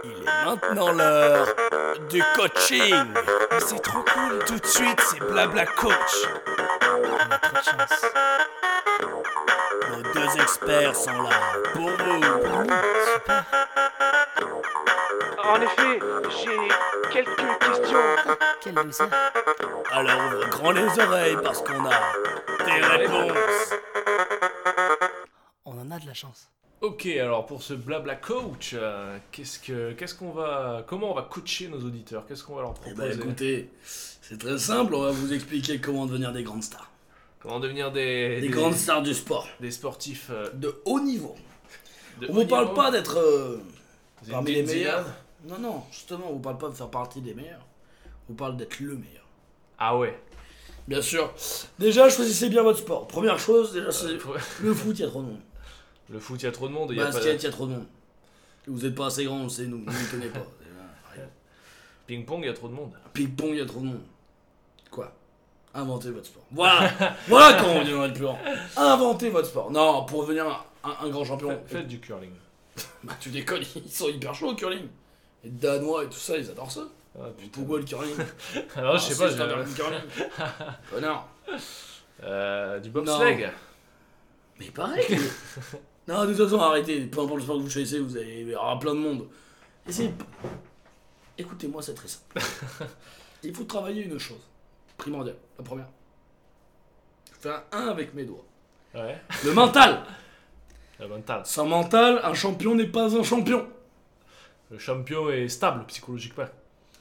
Il 0.05 0.11
est 0.11 0.45
maintenant 0.45 0.93
l'heure 0.93 1.47
du 2.11 2.23
coaching. 2.35 2.95
C'est 3.61 3.81
trop 3.83 4.03
cool, 4.03 4.45
tout 4.47 4.59
de 4.59 4.67
suite, 4.67 5.01
c'est 5.11 5.21
Blabla 5.21 5.67
Coach. 5.67 6.27
Nos 9.91 10.03
deux 10.13 10.41
experts 10.43 10.97
sont 10.97 11.23
là 11.23 11.31
pour 11.75 11.89
vous. 11.91 12.23
En 15.45 15.61
effet, 15.61 16.01
j'ai 16.43 16.69
quelques 17.13 17.59
questions. 17.61 17.99
Quelle 18.61 18.75
douceur. 18.75 19.09
Alors 19.93 20.19
ouvre 20.27 20.49
grand 20.51 20.71
les 20.73 20.99
oreilles 20.99 21.37
parce 21.43 21.63
qu'on 21.63 21.85
a 21.87 22.01
des 22.65 22.85
réponses. 22.85 23.73
On 25.65 25.79
en 25.81 25.91
a 25.91 25.99
de 25.99 26.07
la 26.07 26.15
chance. 26.15 26.49
Ok, 26.83 27.07
alors 27.07 27.47
pour 27.47 27.63
ce 27.63 27.73
blabla 27.73 28.17
coach, 28.17 28.73
euh, 28.75 29.17
qu'est-ce 29.33 29.59
que, 29.59 29.93
qu'est-ce 29.93 30.15
qu'on 30.15 30.31
va, 30.33 30.85
comment 30.87 31.13
on 31.13 31.15
va 31.15 31.23
coacher 31.23 31.69
nos 31.69 31.79
auditeurs? 31.79 32.27
Qu'est-ce 32.27 32.45
qu'on 32.45 32.57
va 32.57 32.63
leur 32.63 32.75
Eh 32.85 32.91
proposer? 32.93 33.09
ben 33.17 33.19
écoutez, 33.19 33.71
c'est 33.83 34.39
très 34.39 34.59
simple, 34.59 34.95
on 34.95 35.01
va 35.01 35.11
vous 35.11 35.33
expliquer 35.33 35.81
comment 35.81 36.05
devenir 36.05 36.33
des 36.33 36.43
grandes 36.43 36.63
stars. 36.63 36.91
Comment 37.47 37.61
devenir 37.61 37.93
des, 37.93 38.41
Des 38.41 38.49
grandes 38.49 38.75
stars 38.75 39.03
du 39.03 39.15
sport. 39.15 39.47
des 39.61 39.71
sportifs 39.71 40.31
euh, 40.33 40.51
De 40.55 40.83
haut 40.85 40.99
niveau. 40.99 41.37
de 42.21 42.27
On 42.27 42.31
haut 42.31 42.41
vous 42.41 42.47
parle 42.47 42.65
niveau 42.65 42.75
pas 42.75 42.91
d'être 42.91 43.19
euh, 43.19 43.63
parmi 44.29 44.53
les 44.53 44.63
meilleurs. 44.65 45.07
Non, 45.47 45.57
non, 45.61 45.85
justement, 45.93 46.27
on 46.29 46.33
vous 46.33 46.39
parle 46.41 46.59
pas 46.59 46.69
de 46.69 46.75
faire 46.75 46.91
partie 46.91 47.21
des 47.21 47.35
meilleurs. 47.35 47.65
On 48.05 48.33
vous 48.33 48.35
parle 48.35 48.57
d'être 48.57 48.81
le 48.81 48.97
meilleur. 48.97 49.25
Ah 49.79 49.97
ouais. 49.97 50.19
Bien 50.89 51.01
sûr. 51.01 51.33
Déjà, 51.79 52.09
choisissez 52.09 52.49
bien 52.49 52.65
votre 52.65 52.81
sport. 52.81 53.07
Première 53.07 53.39
chose, 53.39 53.73
déjà, 53.73 53.93
c'est 53.93 54.07
Euh, 54.09 54.39
le 54.63 54.75
foot, 54.75 54.99
il 54.99 55.03
y 55.03 55.05
a 55.05 55.09
trop 55.09 55.23
de 55.23 55.27
monde. 55.27 55.41
Le 56.11 56.19
foot, 56.19 56.43
il 56.43 56.47
y 56.47 56.49
a 56.49 56.53
trop 56.53 56.67
de 56.67 56.73
monde. 56.73 56.91
il 56.91 56.97
Basket, 56.99 57.23
de... 57.23 57.39
il 57.39 57.45
y 57.45 57.47
a 57.47 57.51
trop 57.53 57.67
de 57.67 57.73
monde. 57.73 57.87
Vous 58.67 58.85
êtes 58.85 58.95
pas 58.97 59.07
assez 59.07 59.25
grand, 59.25 59.43
on 59.43 59.49
sait, 59.49 59.67
nous, 59.67 59.79
ne 59.79 59.85
nous 59.85 60.07
tenez 60.11 60.31
pas. 60.31 60.45
Ping-pong, 62.09 62.41
il 62.43 62.47
y 62.47 62.51
a 62.51 62.55
trop 62.55 62.67
de 62.67 62.75
monde. 62.75 62.91
Ping-pong, 63.13 63.51
il 63.51 63.59
y 63.59 63.61
a 63.61 63.67
trop 63.67 63.81
de 63.81 63.87
monde. 63.87 64.03
Quoi? 64.91 65.13
Inventez 65.79 66.11
votre 66.11 66.27
sport. 66.27 66.43
Voilà 66.53 66.91
Voilà 67.29 67.61
comment 67.61 67.75
on 67.77 67.81
deviendra 67.83 68.07
le 68.09 68.13
plus 68.15 68.23
grand. 68.25 68.39
Inventez 68.77 69.29
votre 69.31 69.49
sport. 69.49 69.71
Non, 69.71 70.05
pour 70.07 70.23
devenir 70.23 70.47
un, 70.47 70.65
un- 70.91 70.97
un 71.07 71.09
grand 71.11 71.25
champion, 71.25 71.51
Faites, 71.51 71.69
faites 71.69 71.87
du 71.89 72.01
curling. 72.01 72.33
bah, 73.05 73.13
tu 73.21 73.29
déconnes, 73.31 73.63
ils 73.77 73.91
sont 73.93 74.09
hyper 74.09 74.35
chauds 74.35 74.51
au 74.51 74.55
curling. 74.55 74.89
Les 75.45 75.51
Danois 75.51 76.05
et 76.05 76.07
tout 76.07 76.15
ça, 76.15 76.37
ils 76.37 76.51
adorent 76.51 76.71
ça. 76.73 76.83
Ah 77.19 77.25
putain. 77.37 77.51
Pourquoi 77.53 77.79
le 77.79 77.85
curling 77.85 78.15
Alors, 78.77 78.95
Ah, 78.95 78.99
je 78.99 79.03
sais 79.05 79.15
si, 79.15 79.21
pas. 79.21 79.29
j'ai- 79.29 79.41
un 79.43 79.65
curling. 79.75 80.01
Connard. 80.91 81.29
Euh, 82.23 82.79
du 82.81 82.89
bobsleigh. 82.91 83.51
Mais 84.59 84.67
pareil 84.71 85.05
Non, 86.09 86.25
de 86.25 86.35
toute 86.35 86.45
façon, 86.45 86.59
arrêtez. 86.61 87.01
Peu 87.07 87.21
importe 87.21 87.37
le 87.37 87.43
sport 87.43 87.57
que 87.59 87.63
vous 87.63 87.71
choisissez, 87.71 87.99
vous 88.01 88.17
allez 88.17 88.41
il 88.41 88.49
y 88.49 88.55
aura 88.55 88.79
plein 88.79 88.95
de 88.95 89.01
monde. 89.01 89.27
Essayez 89.87 90.13
Écoutez-moi, 91.39 91.83
c'est 91.83 91.93
très 91.95 92.09
simple. 92.09 92.39
Il 93.43 93.55
faut 93.55 93.65
travailler 93.65 94.05
une 94.05 94.19
chose. 94.19 94.39
La 95.59 95.65
première. 95.65 95.87
Je 97.33 97.39
fais 97.41 97.49
un 97.51 97.63
1 97.73 97.89
avec 97.89 98.15
mes 98.15 98.25
doigts. 98.25 98.45
Ouais. 98.95 99.17
Le 99.45 99.53
mental 99.53 100.03
Le 101.01 101.09
mental. 101.09 101.43
Sans 101.45 101.67
mental, 101.67 102.21
un 102.25 102.35
champion 102.35 102.75
n'est 102.75 102.87
pas 102.87 103.15
un 103.15 103.23
champion. 103.23 103.67
Le 104.71 104.79
champion 104.79 105.31
est 105.31 105.49
stable 105.49 105.85
psychologiquement. 105.87 106.47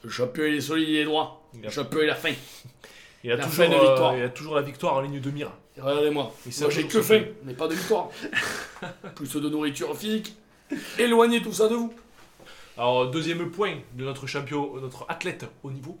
Le 0.04 0.10
champion, 0.10 0.44
il 0.44 0.56
est 0.56 0.60
solide, 0.60 0.88
il 0.88 0.96
est 0.96 1.04
droit. 1.04 1.48
Il 1.54 1.62
Le 1.62 1.70
champion, 1.70 2.00
il 2.02 2.10
a 2.10 2.14
faim. 2.14 2.34
il 3.24 3.32
a 3.32 3.36
la 3.36 3.44
toujours, 3.44 3.68
de 3.68 3.74
euh, 3.74 3.88
victoire. 3.88 4.16
il 4.16 4.22
a 4.22 4.28
toujours 4.28 4.54
la 4.54 4.62
victoire 4.62 4.94
en 4.94 5.00
ligne 5.00 5.20
de 5.20 5.30
mire. 5.30 5.50
Regardez-moi. 5.78 6.32
Moi, 6.60 6.70
j'ai 6.70 6.86
que 6.86 7.02
faim, 7.02 7.24
mais 7.44 7.54
pas 7.54 7.68
de 7.68 7.74
victoire. 7.74 8.10
Plus 9.14 9.34
de 9.34 9.48
nourriture 9.48 9.96
physique. 9.96 10.36
Éloignez 10.98 11.42
tout 11.42 11.52
ça 11.52 11.68
de 11.68 11.74
vous. 11.74 11.92
Alors, 12.76 13.10
deuxième 13.10 13.50
point 13.50 13.78
de 13.94 14.04
notre 14.04 14.26
champion, 14.26 14.78
notre 14.80 15.06
athlète 15.08 15.46
au 15.62 15.70
niveau. 15.70 15.98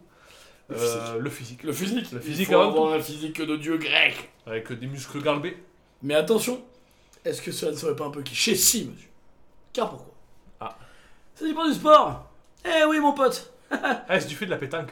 Le 0.68 0.76
euh, 0.78 1.18
le 1.18 1.30
physique. 1.30 1.62
Le 1.62 1.72
physique. 1.72 2.10
Le 2.12 2.18
Il 2.18 2.24
physique 2.24 2.48
faut 2.48 2.54
avant 2.54 2.70
avoir 2.70 2.92
un 2.94 3.00
physique 3.00 3.40
de 3.40 3.56
dieu 3.56 3.76
grec. 3.78 4.30
Avec 4.46 4.72
des 4.72 4.86
muscles 4.86 5.22
galbés. 5.22 5.56
Mais 6.02 6.14
attention, 6.14 6.60
est-ce 7.24 7.40
que 7.40 7.52
cela 7.52 7.72
ne 7.72 7.76
serait 7.76 7.96
pas 7.96 8.06
un 8.06 8.10
peu 8.10 8.22
cliché? 8.22 8.54
Si, 8.54 8.84
monsieur. 8.86 9.08
Car 9.72 9.90
pourquoi? 9.90 10.14
Ah. 10.60 10.76
Ça 11.34 11.44
dépend 11.44 11.66
du 11.66 11.74
sport. 11.74 12.30
Eh 12.64 12.84
oui, 12.88 12.98
mon 12.98 13.12
pote. 13.12 13.52
Ah, 13.70 14.18
si 14.20 14.26
tu 14.28 14.34
fais 14.34 14.46
de 14.46 14.50
la 14.50 14.56
pétanque. 14.58 14.90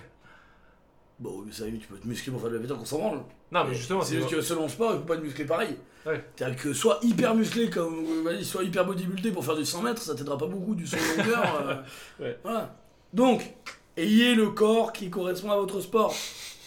Bon, 1.18 1.42
mais 1.46 1.52
ça, 1.52 1.64
tu 1.66 1.86
peux 1.86 1.96
te 1.96 2.06
muscler 2.06 2.32
pour 2.32 2.40
faire 2.40 2.50
de 2.50 2.56
la 2.56 2.62
pétanque, 2.62 2.78
on 2.82 2.84
s'en 2.84 2.98
branle. 2.98 3.22
Non, 3.52 3.64
mais 3.64 3.74
justement, 3.74 4.02
c'est 4.02 4.16
juste 4.16 4.30
que 4.30 4.40
selon 4.40 4.64
le 4.64 4.68
sport, 4.68 4.92
il 4.94 4.98
faut 4.98 5.04
pas 5.04 5.16
te 5.16 5.22
muscler 5.22 5.44
pareil. 5.44 5.76
Ouais. 6.04 6.22
C'est-à-dire 6.36 6.60
que 6.60 6.72
soit 6.72 6.98
hyper 7.02 7.34
musclé, 7.34 7.70
comme, 7.70 8.04
euh, 8.04 8.22
vas-y, 8.24 8.44
soit 8.44 8.64
hyper 8.64 8.84
bodybuildé 8.84 9.30
pour 9.30 9.44
faire 9.44 9.54
du 9.56 9.64
100 9.64 9.82
mètres, 9.82 10.02
ça 10.02 10.14
t'aidera 10.14 10.36
pas 10.36 10.46
beaucoup 10.46 10.74
du 10.74 10.86
saut 10.86 10.96
de 10.96 11.18
longueur. 11.22 11.60
euh, 11.62 11.82
Ouais. 12.24 12.38
Voilà. 12.42 12.74
Donc, 13.12 13.54
ayez 13.96 14.34
le 14.34 14.50
corps 14.50 14.92
qui 14.92 15.10
correspond 15.10 15.50
à 15.52 15.56
votre 15.56 15.80
sport. 15.80 16.14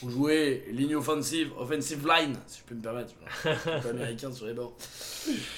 Vous 0.01 0.11
jouez 0.11 0.65
ligne 0.71 0.95
offensive, 0.95 1.51
offensive 1.57 2.07
line, 2.07 2.35
si 2.47 2.59
je 2.59 2.63
peux 2.65 2.75
me 2.75 2.81
permettre. 2.81 3.13
Foot 3.41 3.89
américain 3.89 4.31
sur 4.31 4.45
les 4.45 4.53
bords. 4.53 4.75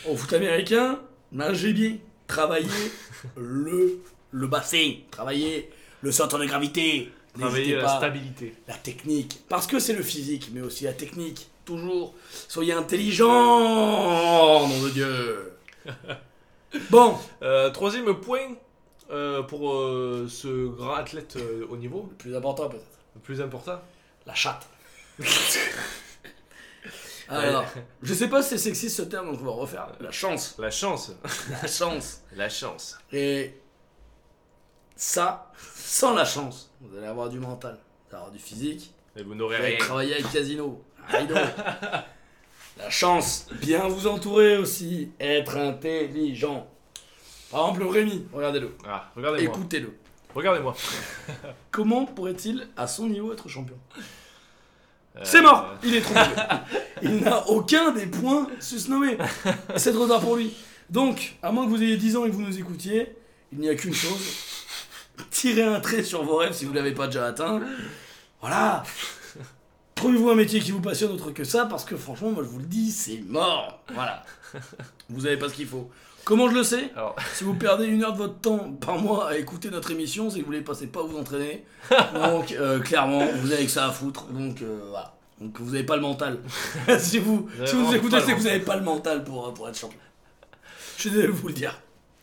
Au 0.08 0.16
foot 0.16 0.32
américain, 0.34 1.00
nagez 1.32 1.74
bien. 1.74 1.98
Travaillez 2.28 2.68
le, 3.38 4.00
le 4.32 4.48
bassin. 4.48 4.94
Travaillez 5.12 5.70
le 6.02 6.12
centre 6.12 6.38
de 6.40 6.46
gravité. 6.46 7.12
Travailler 7.38 7.58
N'hésitez 7.66 7.82
la 7.82 7.98
stabilité. 7.98 8.54
La 8.68 8.74
technique. 8.76 9.40
Parce 9.50 9.68
que 9.68 9.80
c'est 9.80 9.94
le 9.94 10.04
physique, 10.04 10.50
mais 10.54 10.62
aussi 10.62 10.86
la 10.86 10.94
technique. 10.94 11.48
Toujours. 11.66 12.14
Soyez 12.48 12.74
intelligent, 12.74 14.68
nom 14.68 14.84
de 14.84 14.90
Dieu. 14.90 15.52
Bon, 16.92 17.16
Euh, 17.42 17.72
troisième 17.72 18.14
point 18.16 18.56
euh, 19.12 19.42
pour 19.44 19.72
euh, 19.74 20.28
ce 20.30 20.68
grand 20.68 20.94
athlète 20.94 21.36
euh, 21.38 21.66
au 21.70 21.78
niveau, 21.78 22.08
le 22.10 22.16
plus 22.16 22.36
important 22.36 22.70
peut-être. 22.70 22.86
le 23.16 23.22
plus 23.22 23.42
important. 23.42 23.80
La 24.26 24.36
chatte. 24.36 24.68
Alors, 27.28 27.66
je 28.02 28.14
sais 28.14 28.28
pas 28.28 28.42
si 28.42 28.50
c'est 28.50 28.58
sexiste 28.58 28.98
ce 28.98 29.02
terme, 29.04 29.32
donc 29.32 29.40
on 29.42 29.46
va 29.46 29.52
refaire. 29.52 29.88
La 30.00 30.12
chance. 30.12 30.56
La 30.58 30.72
chance. 30.72 31.12
La 31.62 31.68
chance. 31.68 32.22
La 32.36 32.50
chance. 32.50 32.98
Et 33.12 33.54
ça, 34.96 35.52
sans 35.76 36.16
la 36.16 36.26
chance, 36.26 36.72
vous 36.82 36.98
allez 36.98 37.06
avoir 37.08 37.30
du 37.30 37.40
mental, 37.40 37.78
vous 37.78 38.16
allez 38.16 38.18
avoir 38.18 38.32
du 38.32 38.40
physique, 38.40 38.94
Et 39.16 39.22
vous 39.22 39.30
vous 39.30 39.36
n'aurez 39.36 39.58
allez 39.58 39.76
rien. 39.76 39.78
travailler 39.86 40.14
avec 40.16 40.32
Casino. 40.32 40.84
Rideau. 41.08 41.36
La 42.78 42.90
chance, 42.90 43.48
bien 43.62 43.88
vous 43.88 44.08
entourer 44.08 44.58
aussi, 44.58 45.12
être 45.20 45.58
intelligent. 45.58 46.68
Par 47.52 47.62
exemple, 47.70 47.88
Rémi, 47.88 48.26
regardez-le, 48.32 48.76
Ah, 48.88 49.10
regardez-moi. 49.16 49.56
écoutez-le. 49.56 49.94
Regardez-moi. 50.36 50.76
Comment 51.72 52.06
pourrait-il, 52.06 52.68
à 52.78 52.86
son 52.88 53.08
niveau, 53.08 53.34
être 53.34 53.50
champion 53.50 53.78
Euh, 55.16 55.22
C'est 55.24 55.42
mort 55.42 55.74
Il 55.84 55.96
est 55.96 56.02
trop 56.02 56.14
vieux. 56.14 56.24
Il 57.02 57.18
n'a 57.22 57.48
aucun 57.48 57.92
des 57.92 58.06
points 58.06 58.48
susnommés. 58.60 59.18
C'est 59.78 59.92
trop 59.94 60.08
tard 60.08 60.22
pour 60.22 60.36
lui. 60.36 60.54
Donc, 60.90 61.36
à 61.42 61.52
moins 61.52 61.66
que 61.66 61.70
vous 61.72 61.82
ayez 61.82 61.98
10 61.98 62.18
ans 62.18 62.26
et 62.26 62.30
que 62.30 62.36
vous 62.36 62.42
nous 62.44 62.60
écoutiez, 62.60 63.16
il 63.52 63.60
n'y 63.60 63.70
a 63.70 63.76
qu'une 63.76 63.94
chose. 63.94 64.22
Tirez 65.32 65.64
un 65.64 65.80
trait 65.80 66.04
sur 66.04 66.24
vos 66.24 66.38
rêves 66.38 66.54
si 66.54 66.66
vous 66.66 66.72
ne 66.72 66.78
l'avez 66.78 66.94
pas 66.94 67.08
déjà 67.08 67.26
atteint. 67.26 67.62
Voilà 68.42 68.84
Trouvez-vous 69.96 70.30
un 70.30 70.36
métier 70.36 70.62
qui 70.62 70.72
vous 70.72 70.80
passionne 70.80 71.12
autre 71.12 71.32
que 71.32 71.44
ça, 71.44 71.66
parce 71.66 71.84
que 71.84 71.98
franchement, 71.98 72.32
moi 72.32 72.42
je 72.44 72.48
vous 72.50 72.60
le 72.60 72.66
dis, 72.66 72.90
c'est 72.92 73.18
mort 73.28 73.84
Voilà. 73.94 74.24
Vous 75.10 75.22
n'avez 75.24 75.36
pas 75.38 75.50
ce 75.50 75.56
qu'il 75.56 75.68
faut. 75.68 75.90
Comment 76.30 76.48
je 76.48 76.54
le 76.54 76.64
sais 76.64 76.92
Alors, 76.96 77.16
Si 77.34 77.44
vous 77.44 77.56
perdez 77.56 77.88
une 77.88 78.04
heure 78.04 78.14
de 78.14 78.20
votre 78.20 78.40
temps 78.40 78.72
par 78.80 79.00
mois 79.00 79.30
à 79.30 79.38
écouter 79.40 79.72
notre 79.72 79.90
émission, 79.90 80.30
c'est 80.30 80.42
que 80.42 80.46
vous 80.46 80.54
ne 80.54 80.60
passez 80.60 80.86
pas 80.86 81.00
à 81.00 81.04
vous 81.04 81.18
entraîner. 81.18 81.66
Donc, 82.14 82.52
euh, 82.52 82.80
clairement, 82.82 83.26
vous 83.42 83.52
avez 83.52 83.66
que 83.66 83.72
ça 83.72 83.88
à 83.88 83.92
foutre. 83.92 84.26
Donc, 84.26 84.62
euh, 84.62 84.80
voilà. 84.92 85.16
Donc, 85.42 85.60
vous 85.60 85.72
n'avez 85.72 85.86
pas 85.86 85.96
le 85.96 86.04
mental. 86.04 86.38
si 87.00 87.18
vous, 87.18 87.50
si 87.66 87.74
vous 87.76 87.96
écoutez, 87.96 88.18
c'est 88.24 88.34
que 88.34 88.38
vous 88.38 88.44
n'avez 88.44 88.60
pas 88.60 88.76
le 88.76 88.84
mental 88.84 89.24
pour, 89.24 89.52
pour 89.56 89.68
être 89.70 89.76
champion. 89.80 89.98
Je 90.98 91.02
suis 91.02 91.10
désolé 91.10 91.30
de 91.30 91.34
vous 91.34 91.48
le 91.48 91.54
dire. 91.56 91.82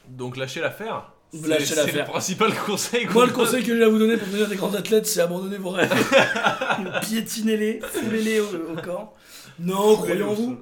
donc 0.08 0.36
lâchez 0.36 0.60
l'affaire. 0.60 1.10
C'est- 1.32 1.92
le 1.92 2.04
principal 2.04 2.54
conseil. 2.54 3.08
Moi, 3.12 3.26
le 3.26 3.32
conseil 3.32 3.64
que 3.64 3.76
j'ai 3.76 3.82
à 3.82 3.88
vous 3.88 3.98
donner 3.98 4.16
pour 4.16 4.28
devenir 4.28 4.46
des 4.48 4.54
grands 4.54 4.72
athlètes, 4.74 5.06
c'est 5.06 5.20
abandonner 5.20 5.58
vos 5.58 5.70
rêves. 5.70 5.92
Piétinez-les, 7.02 7.80
foulez-les 7.80 8.38
au, 8.38 8.44
au 8.72 8.80
corps. 8.80 9.14
Non, 9.58 9.96
croyez 9.96 10.22
en 10.22 10.32
vous. 10.32 10.58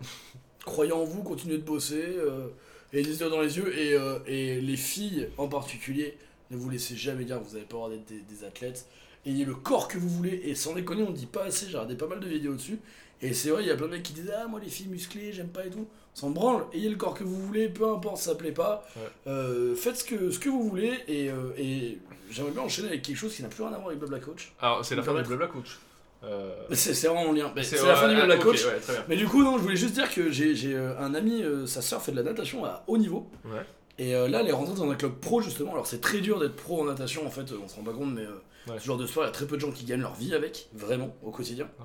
Croyez 0.65 0.93
en 0.93 1.05
vous, 1.05 1.23
continuez 1.23 1.59
de 1.59 1.63
bosser. 1.63 2.17
euh, 2.19 2.49
et 2.95 3.03
les 3.03 3.21
yeux 3.21 3.29
dans 3.29 3.41
les 3.41 3.57
yeux. 3.59 3.77
Et, 3.79 3.95
euh, 3.95 4.19
et 4.27 4.61
les 4.61 4.77
filles 4.77 5.29
en 5.39 5.49
particulier, 5.49 6.17
ne 6.51 6.57
vous 6.57 6.71
laissez 6.71 6.97
jamais 6.97 7.25
dire 7.25 7.39
que 7.41 7.45
vous 7.45 7.55
n'allez 7.55 7.67
pas 7.67 7.77
avoir 7.77 7.91
des, 7.91 7.99
des- 7.99 8.21
des 8.23 8.45
athlètes. 8.45 8.87
Ayez 9.27 9.45
le 9.45 9.55
corps 9.55 9.89
que 9.89 9.99
vous 9.99 10.09
voulez. 10.09 10.43
Et 10.45 10.55
sans 10.55 10.75
déconner, 10.75 11.03
on 11.03 11.11
ne 11.11 11.17
dit 11.17 11.27
pas 11.27 11.45
assez. 11.45 11.67
J'ai 11.67 11.73
regardé 11.73 11.95
pas 11.97 12.07
mal 12.07 12.21
de 12.21 12.27
vidéos 12.29 12.55
dessus. 12.55 12.79
Et 13.23 13.33
c'est 13.33 13.51
vrai, 13.51 13.63
il 13.63 13.69
y 13.69 13.71
a 13.71 13.77
plein 13.77 13.87
de 13.87 13.93
mecs 13.93 14.03
qui 14.03 14.13
disent 14.13 14.33
Ah, 14.37 14.47
moi 14.47 14.61
les 14.61 14.69
filles 14.69 14.89
musclées, 14.89 15.33
j'aime 15.33 15.49
pas 15.49 15.65
et 15.67 15.71
tout. 15.71 15.87
On 16.17 16.19
s'en 16.19 16.31
branle, 16.31 16.65
ayez 16.73 16.89
le 16.91 16.97
corps 16.97 17.15
que 17.15 17.25
vous 17.25 17.41
voulez, 17.47 17.69
peu 17.69 17.89
importe, 17.89 18.19
ça 18.19 18.35
plaît 18.37 18.53
pas. 18.53 18.87
Ouais. 18.97 19.03
Euh, 19.27 19.75
faites 19.75 19.97
ce 19.97 20.05
que, 20.05 20.31
ce 20.31 20.39
que 20.39 20.49
vous 20.49 20.69
voulez. 20.69 20.93
Et, 21.09 21.31
euh, 21.31 21.51
et 21.59 21.99
j'aimerais 22.31 22.53
bien 22.53 22.63
enchaîner 22.63 22.89
avec 22.89 23.03
quelque 23.03 23.17
chose 23.17 23.35
qui 23.35 23.43
n'a 23.43 23.49
plus 23.49 23.63
rien 23.63 23.73
à 23.73 23.77
voir 23.77 23.89
avec 23.89 23.99
Blabla 23.99 24.19
Coach. 24.21 24.53
Alors, 24.61 24.85
c'est 24.85 24.95
la 24.95 25.03
fin 25.03 25.07
permettre 25.07 25.29
Blabla 25.29 25.47
Coach. 25.49 25.79
Euh, 26.27 26.55
C'est 26.73 27.07
vraiment 27.07 27.29
en 27.29 27.33
lien. 27.33 27.53
Mais 27.55 27.63
C'est 27.63 27.85
la 27.85 27.95
fin 27.97 28.09
du 28.09 28.15
Blabla 28.15 28.35
ah, 28.35 28.39
ok, 28.39 28.43
Coach. 28.45 28.65
ouais. 28.65 28.95
Mais 29.09 29.17
du 29.17 29.27
coup, 29.27 29.43
non, 29.43 29.57
je 29.59 29.63
voulais 29.63 29.77
juste 29.77 29.95
dire 29.95 30.13
que 30.13 30.31
j'ai 30.31 30.55
j'ai, 30.55 30.75
euh, 30.75 30.99
un 30.99 31.15
ami, 31.15 31.43
euh, 31.43 31.67
sa 31.67 31.83
sœur 31.83 32.03
fait 32.03 32.13
de 32.13 32.17
la 32.17 32.23
natation 32.23 32.65
à 32.65 32.83
haut 32.87 32.97
niveau. 32.99 33.29
Ouais. 33.45 33.61
Et 33.99 34.13
là, 34.13 34.41
elle 34.41 34.49
est 34.49 34.53
rentrée 34.53 34.75
dans 34.75 34.91
un 34.91 34.95
club 34.97 35.13
pro 35.21 35.41
justement. 35.41 35.73
Alors, 35.73 35.87
c'est 35.87 36.01
très 36.01 36.19
dur 36.19 36.41
d'être 36.41 36.57
pro 36.57 36.81
en 36.81 36.85
natation 36.85 37.25
en 37.27 37.31
fait, 37.31 37.43
on 37.63 37.69
se 37.69 37.77
rend 37.77 37.83
pas 37.83 37.93
compte, 37.93 38.13
mais 38.13 38.23
euh, 38.25 38.41
Ouais. 38.67 38.79
ce 38.79 38.87
genre 38.87 38.97
de 38.97 39.07
sport, 39.07 39.25
il 39.25 39.27
y 39.27 39.29
a 39.29 39.33
très 39.33 39.47
peu 39.47 39.57
de 39.57 39.61
gens 39.61 39.71
qui 39.73 39.85
gagnent 39.85 40.01
leur 40.01 40.15
vie 40.15 40.35
avec, 40.35 40.69
vraiment, 40.73 41.15
au 41.23 41.31
quotidien. 41.31 41.69
Ah. 41.79 41.83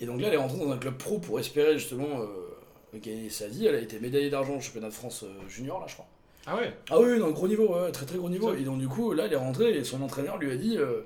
Et 0.00 0.06
donc 0.06 0.20
là, 0.22 0.28
elle 0.28 0.34
est 0.34 0.38
rentrée 0.38 0.58
dans 0.58 0.70
un 0.72 0.78
club 0.78 0.96
pro 0.96 1.18
pour 1.18 1.38
espérer 1.38 1.74
justement 1.78 2.22
euh, 2.22 2.98
gagner 2.98 3.28
sa 3.28 3.46
vie. 3.46 3.66
Elle 3.66 3.74
a 3.74 3.78
été 3.80 4.00
médaillée 4.00 4.30
d'argent 4.30 4.54
au 4.56 4.60
championnat 4.60 4.88
de 4.88 4.94
France 4.94 5.24
junior, 5.48 5.78
là, 5.80 5.86
je 5.86 5.92
crois. 5.94 6.06
Ah 6.46 6.56
ouais 6.56 6.72
Ah 6.90 6.98
oui, 6.98 7.18
dans 7.18 7.26
le 7.26 7.32
gros 7.34 7.46
niveau, 7.46 7.74
ouais, 7.74 7.92
très 7.92 8.06
très 8.06 8.16
gros 8.18 8.30
niveau. 8.30 8.54
Et 8.54 8.62
donc 8.62 8.78
du 8.78 8.88
coup, 8.88 9.12
là, 9.12 9.24
elle 9.26 9.32
est 9.34 9.36
rentrée 9.36 9.76
et 9.76 9.84
son 9.84 10.00
entraîneur 10.02 10.38
lui 10.38 10.50
a 10.50 10.56
dit 10.56 10.76
euh, 10.78 11.02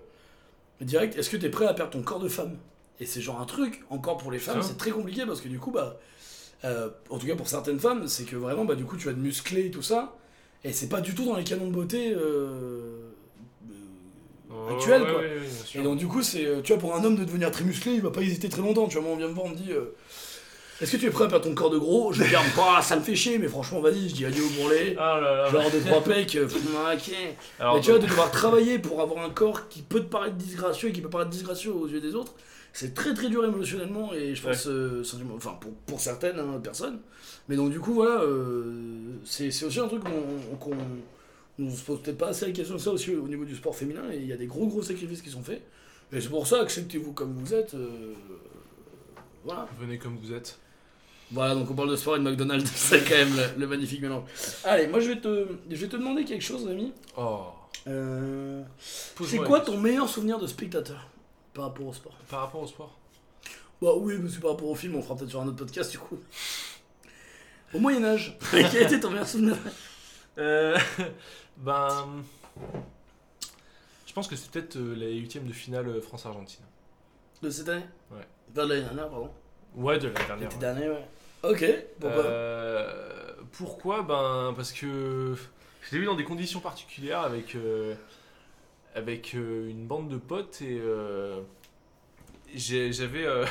direct, 0.80 1.16
est-ce 1.18 1.30
que 1.30 1.36
t'es 1.36 1.48
prêt 1.50 1.66
à 1.66 1.74
perdre 1.74 1.92
ton 1.92 2.02
corps 2.02 2.20
de 2.20 2.28
femme? 2.28 2.56
Et 3.00 3.06
c'est 3.06 3.20
genre 3.20 3.40
un 3.40 3.44
truc, 3.46 3.84
encore 3.90 4.16
pour 4.16 4.30
les 4.32 4.38
femmes, 4.40 4.62
c'est 4.62 4.76
très 4.76 4.90
compliqué 4.90 5.24
parce 5.26 5.40
que 5.40 5.48
du 5.48 5.58
coup, 5.58 5.70
bah, 5.70 5.98
euh, 6.64 6.88
en 7.10 7.18
tout 7.18 7.26
cas 7.26 7.36
pour 7.36 7.48
certaines 7.48 7.78
femmes, 7.78 8.08
c'est 8.08 8.24
que 8.24 8.36
vraiment, 8.36 8.64
bah, 8.64 8.74
du 8.74 8.84
coup, 8.84 8.96
tu 8.96 9.06
vas 9.06 9.14
te 9.14 9.18
muscler 9.20 9.66
et 9.66 9.70
tout 9.70 9.82
ça. 9.82 10.16
Et 10.64 10.72
c'est 10.72 10.88
pas 10.88 11.00
du 11.00 11.14
tout 11.14 11.24
dans 11.24 11.36
les 11.36 11.44
canons 11.44 11.68
de 11.68 11.72
beauté 11.72 12.12
euh, 12.12 13.10
euh, 14.50 14.74
actuels, 14.74 15.02
Ouais, 15.02 15.08
quoi. 15.08 15.20
ouais, 15.20 15.26
ouais. 15.38 15.80
Et 15.80 15.82
donc 15.82 15.98
du 15.98 16.06
coup, 16.08 16.22
c'est, 16.22 16.44
euh, 16.46 16.60
tu 16.62 16.72
vois, 16.72 16.80
pour 16.80 16.94
un 16.96 17.04
homme 17.04 17.16
de 17.16 17.24
devenir 17.24 17.50
très 17.50 17.64
musclé, 17.64 17.92
il 17.92 18.00
va 18.02 18.10
pas 18.10 18.22
hésiter 18.22 18.48
très 18.48 18.62
longtemps. 18.62 18.88
Tu 18.88 18.94
vois, 18.94 19.04
moi, 19.04 19.12
on 19.12 19.16
vient 19.16 19.28
me 19.28 19.34
voir, 19.34 19.46
on 19.46 19.50
me 19.50 19.56
dit, 19.56 19.70
euh, 19.72 19.94
est-ce 20.80 20.92
que 20.92 20.96
tu 20.96 21.06
es 21.06 21.10
prêt 21.10 21.24
à 21.24 21.28
perdre 21.28 21.44
ton 21.46 21.54
corps 21.54 21.70
de 21.70 21.78
gros? 21.78 22.12
Je 22.12 22.22
regarde 22.24 22.46
pas, 22.54 22.80
ça 22.82 22.96
me 22.96 23.02
fait 23.02 23.14
chier, 23.16 23.38
mais 23.38 23.48
franchement, 23.48 23.80
vas-y, 23.80 24.08
je 24.08 24.14
dis 24.14 24.24
adieu 24.26 24.42
au 24.44 24.48
bourrelet. 24.50 24.94
Ah 24.98 25.18
là 25.20 25.36
là. 25.42 25.50
Genre 25.50 25.70
deux 25.70 25.80
trois 25.80 26.02
pecs, 26.02 26.36
euh, 26.36 26.46
pff, 26.46 26.56
ok. 26.56 27.14
Alors, 27.58 27.74
mais 27.76 27.80
tu 27.80 27.90
vois, 27.90 27.98
de 27.98 28.06
devoir 28.06 28.30
travailler 28.30 28.78
pour 28.78 29.00
avoir 29.00 29.24
un 29.24 29.30
corps 29.30 29.68
qui 29.68 29.82
peut 29.82 30.00
te 30.00 30.06
paraître 30.08 30.36
disgracieux 30.36 30.90
et 30.90 30.92
qui 30.92 31.00
peut 31.00 31.10
paraître 31.10 31.30
disgracieux 31.30 31.72
aux 31.72 31.88
yeux 31.88 32.00
des 32.00 32.14
autres, 32.14 32.34
c'est 32.72 32.94
très 32.94 33.12
très 33.14 33.28
dur 33.28 33.44
émotionnellement 33.44 34.12
et 34.14 34.34
je 34.34 34.42
pense, 34.42 34.66
euh, 34.68 35.02
sentiment- 35.02 35.34
enfin 35.36 35.56
pour, 35.60 35.72
pour 35.86 36.00
certaines 36.00 36.38
hein, 36.38 36.60
personnes. 36.62 37.00
Mais 37.48 37.56
donc 37.56 37.70
du 37.70 37.80
coup, 37.80 37.94
voilà, 37.94 38.20
euh, 38.22 39.14
c'est 39.24 39.50
c'est 39.50 39.64
aussi 39.64 39.80
un 39.80 39.88
truc 39.88 40.02
qu'on 40.04 40.56
qu'on 40.56 40.76
on 41.60 41.70
se 41.70 41.82
pose 41.82 42.00
peut-être 42.02 42.18
pas 42.18 42.28
assez 42.28 42.46
la 42.46 42.52
question 42.52 42.76
de 42.76 42.80
ça 42.80 42.90
aussi 42.92 43.12
au 43.16 43.26
niveau 43.26 43.44
du 43.44 43.56
sport 43.56 43.74
féminin 43.74 44.02
et 44.12 44.18
il 44.18 44.26
y 44.26 44.32
a 44.32 44.36
des 44.36 44.46
gros 44.46 44.66
gros 44.68 44.82
sacrifices 44.82 45.22
qui 45.22 45.30
sont 45.30 45.42
faits. 45.42 45.62
Et 46.12 46.20
c'est 46.20 46.28
pour 46.28 46.46
ça, 46.46 46.60
acceptez-vous 46.60 47.12
comme 47.12 47.32
vous 47.34 47.52
êtes. 47.52 47.74
euh, 47.74 48.12
voilà. 49.44 49.66
venez 49.80 49.98
comme 49.98 50.16
vous 50.22 50.32
êtes. 50.32 50.58
Voilà, 51.30 51.54
donc 51.54 51.70
on 51.70 51.74
parle 51.74 51.90
de 51.90 51.96
sport 51.96 52.16
et 52.16 52.20
de 52.20 52.24
McDonald's, 52.24 52.70
c'est 52.74 53.04
quand 53.04 53.16
même 53.16 53.36
le, 53.36 53.60
le 53.60 53.66
magnifique 53.66 54.00
mélange. 54.00 54.24
Allez, 54.64 54.86
moi 54.86 55.00
je 55.00 55.08
vais 55.08 55.20
te, 55.20 55.46
je 55.70 55.76
vais 55.76 55.88
te 55.88 55.96
demander 55.96 56.24
quelque 56.24 56.42
chose, 56.44 56.66
ami. 56.68 56.92
Oh. 57.16 57.46
Euh, 57.86 58.62
c'est 58.80 59.38
quoi 59.38 59.60
ton 59.60 59.78
meilleur 59.78 60.08
souvenir 60.08 60.38
de 60.38 60.46
spectateur 60.46 61.08
par 61.54 61.64
rapport 61.64 61.86
au 61.86 61.92
sport? 61.92 62.16
Par 62.28 62.40
rapport 62.40 62.62
au 62.62 62.66
sport? 62.66 62.98
Bah 63.80 63.90
oui, 63.96 64.18
parce 64.18 64.36
que 64.36 64.40
par 64.40 64.50
rapport 64.52 64.68
au 64.68 64.74
film, 64.74 64.96
on 64.96 65.02
fera 65.02 65.16
peut-être 65.16 65.30
sur 65.30 65.40
un 65.40 65.46
autre 65.46 65.56
podcast 65.56 65.90
du 65.90 65.98
coup. 65.98 66.18
Au 67.74 67.78
Moyen-Âge, 67.78 68.36
quel 68.50 68.82
était 68.82 68.98
ton 68.98 69.10
meilleur 69.10 69.28
souvenir? 69.28 69.56
Euh, 70.38 70.78
ben. 71.58 72.06
Je 74.06 74.12
pense 74.14 74.26
que 74.26 74.36
c'est 74.36 74.50
peut-être 74.50 74.76
euh, 74.76 74.94
la 74.96 75.08
huitième 75.10 75.46
de 75.46 75.52
finale 75.52 75.86
euh, 75.86 76.00
France-Argentine. 76.00 76.64
de 77.42 77.50
cette 77.50 77.68
année? 77.68 77.84
Ouais. 78.10 78.26
Pas 78.54 78.64
de 78.64 78.70
l'année 78.70 78.82
dernière, 78.84 79.10
pardon. 79.10 79.30
Ouais, 79.76 79.98
de 79.98 80.08
l'année 80.08 80.26
dernière. 80.26 80.48
L'été 80.48 80.54
ouais. 80.54 80.60
dernier, 80.60 80.88
ouais. 80.88 81.04
Ok, 81.42 81.64
pourquoi 82.00 82.24
Euh, 82.24 83.32
pourquoi? 83.52 84.02
Ben 84.02 84.52
parce 84.56 84.72
que 84.72 85.34
je 85.82 85.92
l'ai 85.92 85.98
vu 86.00 86.06
dans 86.06 86.14
des 86.16 86.24
conditions 86.24 86.60
particulières 86.60 87.20
avec 87.20 87.54
euh, 87.54 87.94
avec 88.94 89.34
euh, 89.34 89.68
une 89.70 89.86
bande 89.86 90.08
de 90.08 90.16
potes 90.16 90.60
et 90.62 90.78
euh, 90.80 91.40
j'avais 92.54 93.24
euh, 93.26 93.44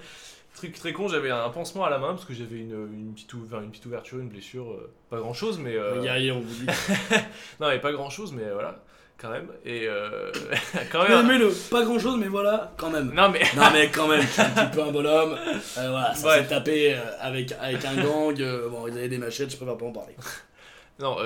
truc 0.54 0.74
très 0.74 0.92
con, 0.92 1.08
j'avais 1.08 1.30
un 1.30 1.48
pansement 1.48 1.84
à 1.84 1.90
la 1.90 1.98
main 1.98 2.08
parce 2.10 2.24
que 2.26 2.34
j'avais 2.34 2.58
une, 2.58 2.72
une 2.92 3.14
petite 3.14 3.32
ou- 3.34 3.42
enfin, 3.46 3.62
une 3.62 3.70
petite 3.70 3.86
ouverture, 3.86 4.18
une 4.18 4.28
blessure, 4.28 4.70
euh, 4.72 4.92
pas 5.08 5.18
grand 5.18 5.32
chose 5.34 5.58
mais 5.58 5.76
euh, 5.76 5.94
Les 5.96 6.02
guerriers, 6.02 6.32
on 6.32 6.40
vous 6.40 6.54
dit. 6.54 6.66
non 7.60 7.68
mais 7.68 7.78
pas 7.80 7.92
grand 7.92 8.10
chose 8.10 8.32
mais 8.32 8.50
voilà 8.52 8.82
quand 9.20 9.30
même 9.30 9.48
et 9.66 9.86
euh, 9.86 10.32
quand 10.92 11.02
Mais, 11.02 11.08
même. 11.16 11.26
mais 11.26 11.38
le 11.38 11.50
pas 11.70 11.84
grand 11.84 11.98
chose, 11.98 12.16
mais 12.18 12.28
voilà, 12.28 12.72
quand 12.78 12.88
même. 12.90 13.12
Non 13.12 13.28
mais 13.28 13.42
Non 13.56 13.70
mais 13.72 13.90
quand 13.94 14.08
même, 14.08 14.20
un 14.20 14.24
petit 14.50 14.70
peu 14.76 14.82
un 14.82 14.90
bonhomme. 14.92 15.32
Euh, 15.32 15.90
voilà, 15.90 16.14
ça 16.14 16.38
s'est 16.38 16.46
tapé 16.46 16.94
euh, 16.94 16.98
avec, 17.20 17.52
avec 17.60 17.84
un 17.84 17.96
gang. 17.96 18.40
euh, 18.40 18.68
bon, 18.68 18.86
ils 18.88 18.96
avaient 18.96 19.08
des 19.08 19.18
machettes, 19.18 19.50
je 19.50 19.56
préfère 19.56 19.76
pas 19.76 19.84
en 19.86 19.92
parler. 19.92 20.14
non 21.00 21.16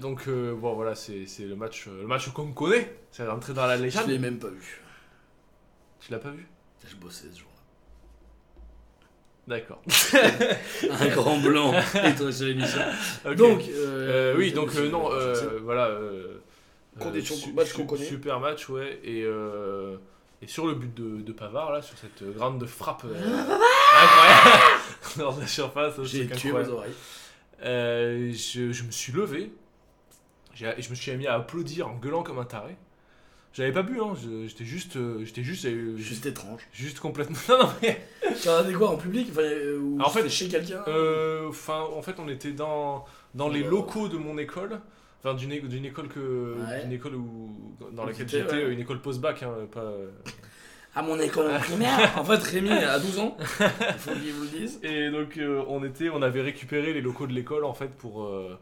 donc 0.00 0.28
bon 0.28 0.74
voilà 0.74 0.94
c'est 0.94 1.26
le 1.40 1.56
match 1.56 1.86
le 1.88 2.06
match 2.06 2.28
qu'on 2.30 2.52
connaît, 2.52 2.92
c'est 3.10 3.26
rentré 3.26 3.52
dans 3.52 3.66
la 3.66 3.76
Je 3.76 3.82
légende. 3.82 4.08
l'ai 4.08 4.18
même 4.18 4.38
pas 4.38 4.48
vu. 4.48 4.80
Tu 6.00 6.10
l'as 6.12 6.18
pas 6.18 6.30
vu? 6.30 6.46
Je 6.88 6.96
bossais 6.96 7.26
ce 7.32 7.38
jour-là. 7.40 7.48
D'accord. 9.48 9.82
Un 11.00 11.08
grand 11.08 11.38
blanc 11.38 11.72
toi 12.16 12.32
sur 12.32 12.46
l'émission. 12.46 12.80
Donc, 13.36 13.62
Euh, 13.68 14.34
oui, 14.36 14.52
donc 14.52 14.70
euh, 14.76 14.88
non, 14.88 15.10
voilà. 15.62 15.90
Euh, 16.96 17.00
Conditions- 17.04 17.36
su- 17.36 17.52
match 17.52 17.68
su- 17.68 17.74
qu'on 17.76 17.86
connaît. 17.86 18.04
Super 18.04 18.40
match, 18.40 18.68
ouais. 18.68 19.00
Et, 19.04 19.22
euh, 19.24 19.96
et 20.42 20.46
sur 20.46 20.66
le 20.66 20.74
but 20.74 20.92
de, 20.94 21.20
de 21.22 21.32
Pavard, 21.32 21.72
là, 21.72 21.82
sur 21.82 21.96
cette 21.98 22.22
grande 22.36 22.64
frappe 22.66 23.04
euh, 23.04 23.14
incroyable 24.02 24.60
dans 25.18 25.36
la 25.38 25.46
surface, 25.46 25.96
ça, 25.96 26.02
J'ai 26.04 26.26
tué 26.28 26.52
mes 26.52 26.68
oreilles. 26.68 26.92
Euh, 27.64 28.32
je, 28.32 28.72
je 28.72 28.82
me 28.84 28.90
suis 28.90 29.12
levé, 29.12 29.52
j'ai- 30.54 30.74
je 30.78 30.90
me 30.90 30.94
suis 30.94 31.16
mis 31.16 31.26
à 31.26 31.34
applaudir 31.34 31.88
en 31.88 31.94
gueulant 31.96 32.22
comme 32.22 32.38
un 32.38 32.44
taré. 32.44 32.76
J'avais 33.54 33.72
pas 33.72 33.82
bu, 33.82 34.00
hein, 34.00 34.14
j'étais 34.46 34.64
juste, 34.64 34.96
euh, 34.96 35.24
j'étais 35.26 35.42
juste, 35.42 35.66
euh, 35.66 35.94
Juste 35.98 36.24
étrange. 36.24 36.62
juste 36.72 37.00
complètement. 37.00 37.36
Non, 37.50 37.58
non, 37.64 37.68
mais. 37.82 38.02
Tu 38.40 38.48
as 38.48 38.52
regardé 38.58 38.72
quoi 38.72 38.90
en 38.90 38.96
public 38.96 39.28
enfin, 39.30 39.42
euh, 39.42 39.78
ou 39.78 40.00
en 40.00 40.08
fait, 40.08 40.20
c'était 40.20 40.30
chez 40.30 40.48
quelqu'un 40.48 40.82
Euh, 40.88 41.48
Enfin, 41.50 41.80
en 41.94 42.00
fait, 42.00 42.14
on 42.18 42.28
était 42.30 42.52
dans, 42.52 43.04
dans 43.34 43.48
les 43.50 43.62
Euh. 43.62 43.68
locaux 43.70 44.08
de 44.08 44.16
mon 44.16 44.38
école. 44.38 44.80
Enfin, 45.24 45.34
d'une 45.34 45.50
d'une 45.68 45.84
école 45.84 46.08
que 46.08 46.54
Ouais. 46.68 46.82
d'une 46.82 46.92
école 46.92 47.14
où 47.14 47.50
dans 47.92 48.04
laquelle 48.04 48.28
j'étais, 48.28 48.64
ouais. 48.64 48.72
une 48.72 48.80
école 48.80 49.00
post-bac, 49.00 49.42
hein, 49.44 49.52
pas. 49.72 49.80
euh. 49.80 50.08
À 50.94 51.00
mon 51.02 51.18
école 51.20 51.50
primaire. 51.60 52.12
en 52.18 52.24
fait, 52.24 52.42
Rémi 52.42 52.70
a 52.70 52.98
12 52.98 53.18
ans. 53.20 53.36
Il 53.40 53.44
faut 53.98 54.10
qu'il 54.12 54.32
vous 54.32 54.42
le 54.42 54.48
dise. 54.48 54.78
Et 54.82 55.10
donc, 55.10 55.38
euh, 55.38 55.62
on 55.68 55.82
était, 55.84 56.10
on 56.10 56.20
avait 56.22 56.42
récupéré 56.42 56.92
les 56.92 57.00
locaux 57.00 57.26
de 57.26 57.32
l'école 57.32 57.64
en 57.64 57.72
fait 57.72 57.88
pour 57.96 58.24
euh, 58.24 58.58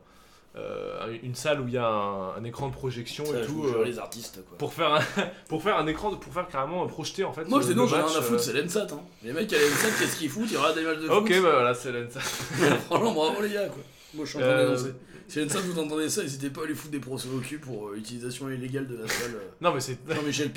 euh, 0.56 1.16
une 1.24 1.34
salle 1.34 1.60
où 1.60 1.66
il 1.66 1.74
y 1.74 1.78
a 1.78 1.86
un, 1.88 2.34
un 2.36 2.44
écran 2.44 2.68
de 2.68 2.72
projection 2.74 3.24
Ça, 3.24 3.40
et 3.42 3.46
tout. 3.46 3.64
euh, 3.64 3.84
les 3.84 3.98
artistes 3.98 4.44
quoi. 4.48 4.58
pour 4.58 4.72
faire 4.74 4.92
un 4.94 5.00
pour 5.48 5.62
faire 5.62 5.76
un 5.78 5.86
écran 5.88 6.10
de- 6.12 6.16
pour 6.16 6.32
faire 6.32 6.46
carrément 6.46 6.86
projeter 6.86 7.24
en 7.24 7.32
fait 7.32 7.48
Moi, 7.48 7.62
je 7.62 7.68
dis 7.68 7.74
non, 7.74 7.86
j'en 7.86 7.96
ai 7.98 8.02
match, 8.02 8.10
rien 8.10 8.18
à 8.20 8.22
foutre, 8.22 8.40
c'est 8.42 8.52
l'ENSAT. 8.52 8.86
Hein. 8.92 9.00
Les 9.24 9.32
mecs 9.32 9.52
à 9.52 9.56
l'ENSAT, 9.56 9.88
qu'est-ce 9.98 10.16
qu'ils 10.18 10.28
foutent? 10.30 10.50
Ils 10.52 10.56
regardent 10.58 10.76
des 10.76 10.84
matchs 10.84 10.98
de 10.98 11.06
foot. 11.08 11.16
ok 11.16 11.28
bah 11.30 11.50
voilà 11.52 11.74
c'est 11.74 11.90
l'ENSA. 11.90 12.20
Franchement, 12.86 13.12
bravo 13.12 13.42
les 13.42 13.50
gars 13.50 13.66
quoi. 13.68 13.82
Moi, 14.14 14.24
je 14.24 14.30
suis 14.30 14.38
en 14.38 14.40
train 14.42 14.50
Euh, 14.50 14.64
d'énoncer. 14.74 14.94
Si 15.30 15.38
l'ENSAT 15.38 15.60
vous 15.60 15.78
entendez 15.78 16.08
ça, 16.08 16.22
n'hésitez 16.22 16.50
pas 16.50 16.62
à 16.64 16.66
lui 16.66 16.74
foutre 16.74 16.90
des 16.90 16.98
procès 16.98 17.28
au 17.32 17.38
cul 17.38 17.58
pour 17.58 17.88
euh, 17.90 17.94
utilisation 17.96 18.50
illégale 18.50 18.88
de 18.88 18.96
la 18.96 19.06
salle. 19.06 19.36
euh, 19.36 19.48
non 19.60 19.72
mais 19.72 19.78
c'est 19.78 19.96
Jean-Michel 20.08 20.50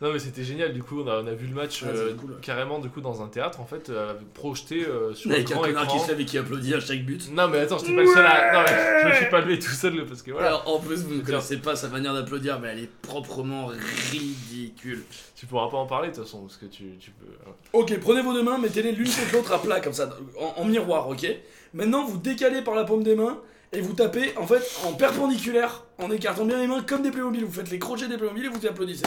non 0.00 0.12
mais 0.12 0.18
c'était 0.20 0.44
génial 0.44 0.72
du 0.72 0.80
coup 0.80 1.00
on 1.00 1.08
a, 1.08 1.20
on 1.22 1.26
a 1.26 1.32
vu 1.34 1.48
le 1.48 1.54
match 1.54 1.82
Ah, 1.84 1.88
c'est 1.92 1.98
euh, 1.98 2.14
cool, 2.14 2.30
ouais. 2.30 2.36
carrément 2.40 2.78
du 2.78 2.88
coup 2.88 3.00
dans 3.00 3.20
un 3.20 3.26
théâtre 3.26 3.60
en 3.60 3.66
fait 3.66 3.90
euh, 3.90 4.14
projeté 4.32 4.86
euh, 4.86 5.12
sur 5.12 5.32
Avec 5.32 5.50
un 5.50 5.54
grand 5.56 5.62
connard 5.64 5.82
écran. 5.84 5.98
qui 5.98 6.04
se 6.04 6.08
lève 6.10 6.20
et 6.20 6.24
qui 6.24 6.38
applaudit 6.38 6.74
à 6.74 6.80
chaque 6.80 7.04
but. 7.04 7.32
Non 7.32 7.48
mais 7.48 7.58
attends 7.58 7.78
j'étais 7.78 7.96
pas 7.96 8.02
le 8.02 8.06
seul 8.06 8.24
à 8.26 8.52
non 8.54 8.60
mais 8.64 9.02
je 9.02 9.08
me 9.08 9.14
suis 9.14 9.26
pas 9.30 9.40
levé 9.40 9.58
tout 9.58 9.70
seul 9.72 10.06
parce 10.06 10.22
que 10.22 10.30
voilà 10.30 10.46
Alors, 10.46 10.68
en 10.68 10.78
plus, 10.78 11.02
vous 11.02 11.14
ne 11.16 11.22
connaissez 11.22 11.56
pas 11.56 11.74
sa 11.74 11.88
manière 11.88 12.14
d'applaudir, 12.14 12.60
mais 12.60 12.68
elle 12.68 12.78
est 12.84 12.90
proprement 13.02 13.72
ridicule. 14.12 15.02
tu 15.34 15.46
pourras 15.46 15.68
pas 15.68 15.78
en 15.78 15.86
parler 15.86 16.10
de 16.10 16.14
toute 16.14 16.24
façon 16.24 16.42
parce 16.42 16.56
que 16.56 16.66
tu, 16.66 16.84
tu 17.00 17.10
peux. 17.10 17.26
Ok, 17.72 17.98
prenez 18.00 18.22
vos 18.22 18.32
deux 18.32 18.42
mains, 18.44 18.58
mettez-les 18.58 18.92
l'une 18.92 19.06
contre 19.08 19.32
l'autre 19.32 19.52
à 19.52 19.60
plat, 19.60 19.80
comme 19.80 19.92
ça, 19.92 20.16
en, 20.38 20.62
en 20.62 20.64
miroir, 20.64 21.08
ok? 21.08 21.26
Maintenant, 21.74 22.04
vous 22.04 22.18
décalez 22.18 22.62
par 22.62 22.74
la 22.74 22.84
paume 22.84 23.02
des 23.02 23.14
mains 23.16 23.40
et 23.72 23.80
vous 23.80 23.92
tapez, 23.92 24.36
en 24.36 24.46
fait, 24.46 24.62
en 24.84 24.94
perpendiculaire, 24.94 25.84
en 25.98 26.10
écartant 26.10 26.44
bien 26.44 26.58
les 26.58 26.66
mains 26.66 26.82
comme 26.82 27.02
des 27.02 27.10
Playmobil. 27.10 27.44
Vous 27.44 27.52
faites 27.52 27.70
les 27.70 27.78
crochets 27.78 28.08
des 28.08 28.16
Playmobil 28.16 28.46
et 28.46 28.48
vous 28.48 28.66
applaudissez. 28.66 29.06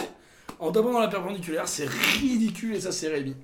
En 0.59 0.71
tapant 0.71 0.93
dans 0.93 0.99
la 0.99 1.09
perpendiculaire, 1.09 1.67
c'est 1.67 1.87
ridicule 1.89 2.75
et 2.75 2.81
ça, 2.81 2.91
c'est 2.91 3.09
Rémi. 3.09 3.35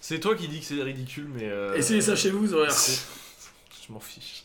c'est 0.00 0.20
toi 0.20 0.34
qui 0.34 0.48
dis 0.48 0.60
que 0.60 0.64
c'est 0.66 0.82
ridicule 0.82 1.28
mais 1.34 1.44
euh, 1.44 1.74
Essayez 1.76 2.00
ça 2.00 2.16
chez 2.16 2.30
vous, 2.30 2.48
con. 2.48 2.64
je 2.68 3.92
m'en 3.92 4.00
fiche 4.00 4.44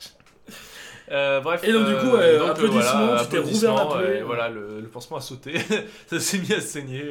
Euh, 1.11 1.39
bref. 1.41 1.63
Et 1.63 1.71
donc, 1.71 1.87
du 1.87 1.95
coup, 1.95 2.15
ouais, 2.17 2.37
applaudissements, 2.37 3.17
tu 3.21 3.27
t'es 3.29 3.37
rouvert 3.37 3.75
la 3.75 3.85
plaie. 3.97 4.21
Voilà, 4.23 4.49
le, 4.49 4.81
le 4.81 4.87
pansement 4.87 5.17
a 5.17 5.21
sauté. 5.21 5.53
ça 6.07 6.19
s'est 6.19 6.37
mis 6.39 6.51
à 6.53 6.59
saigner. 6.61 7.03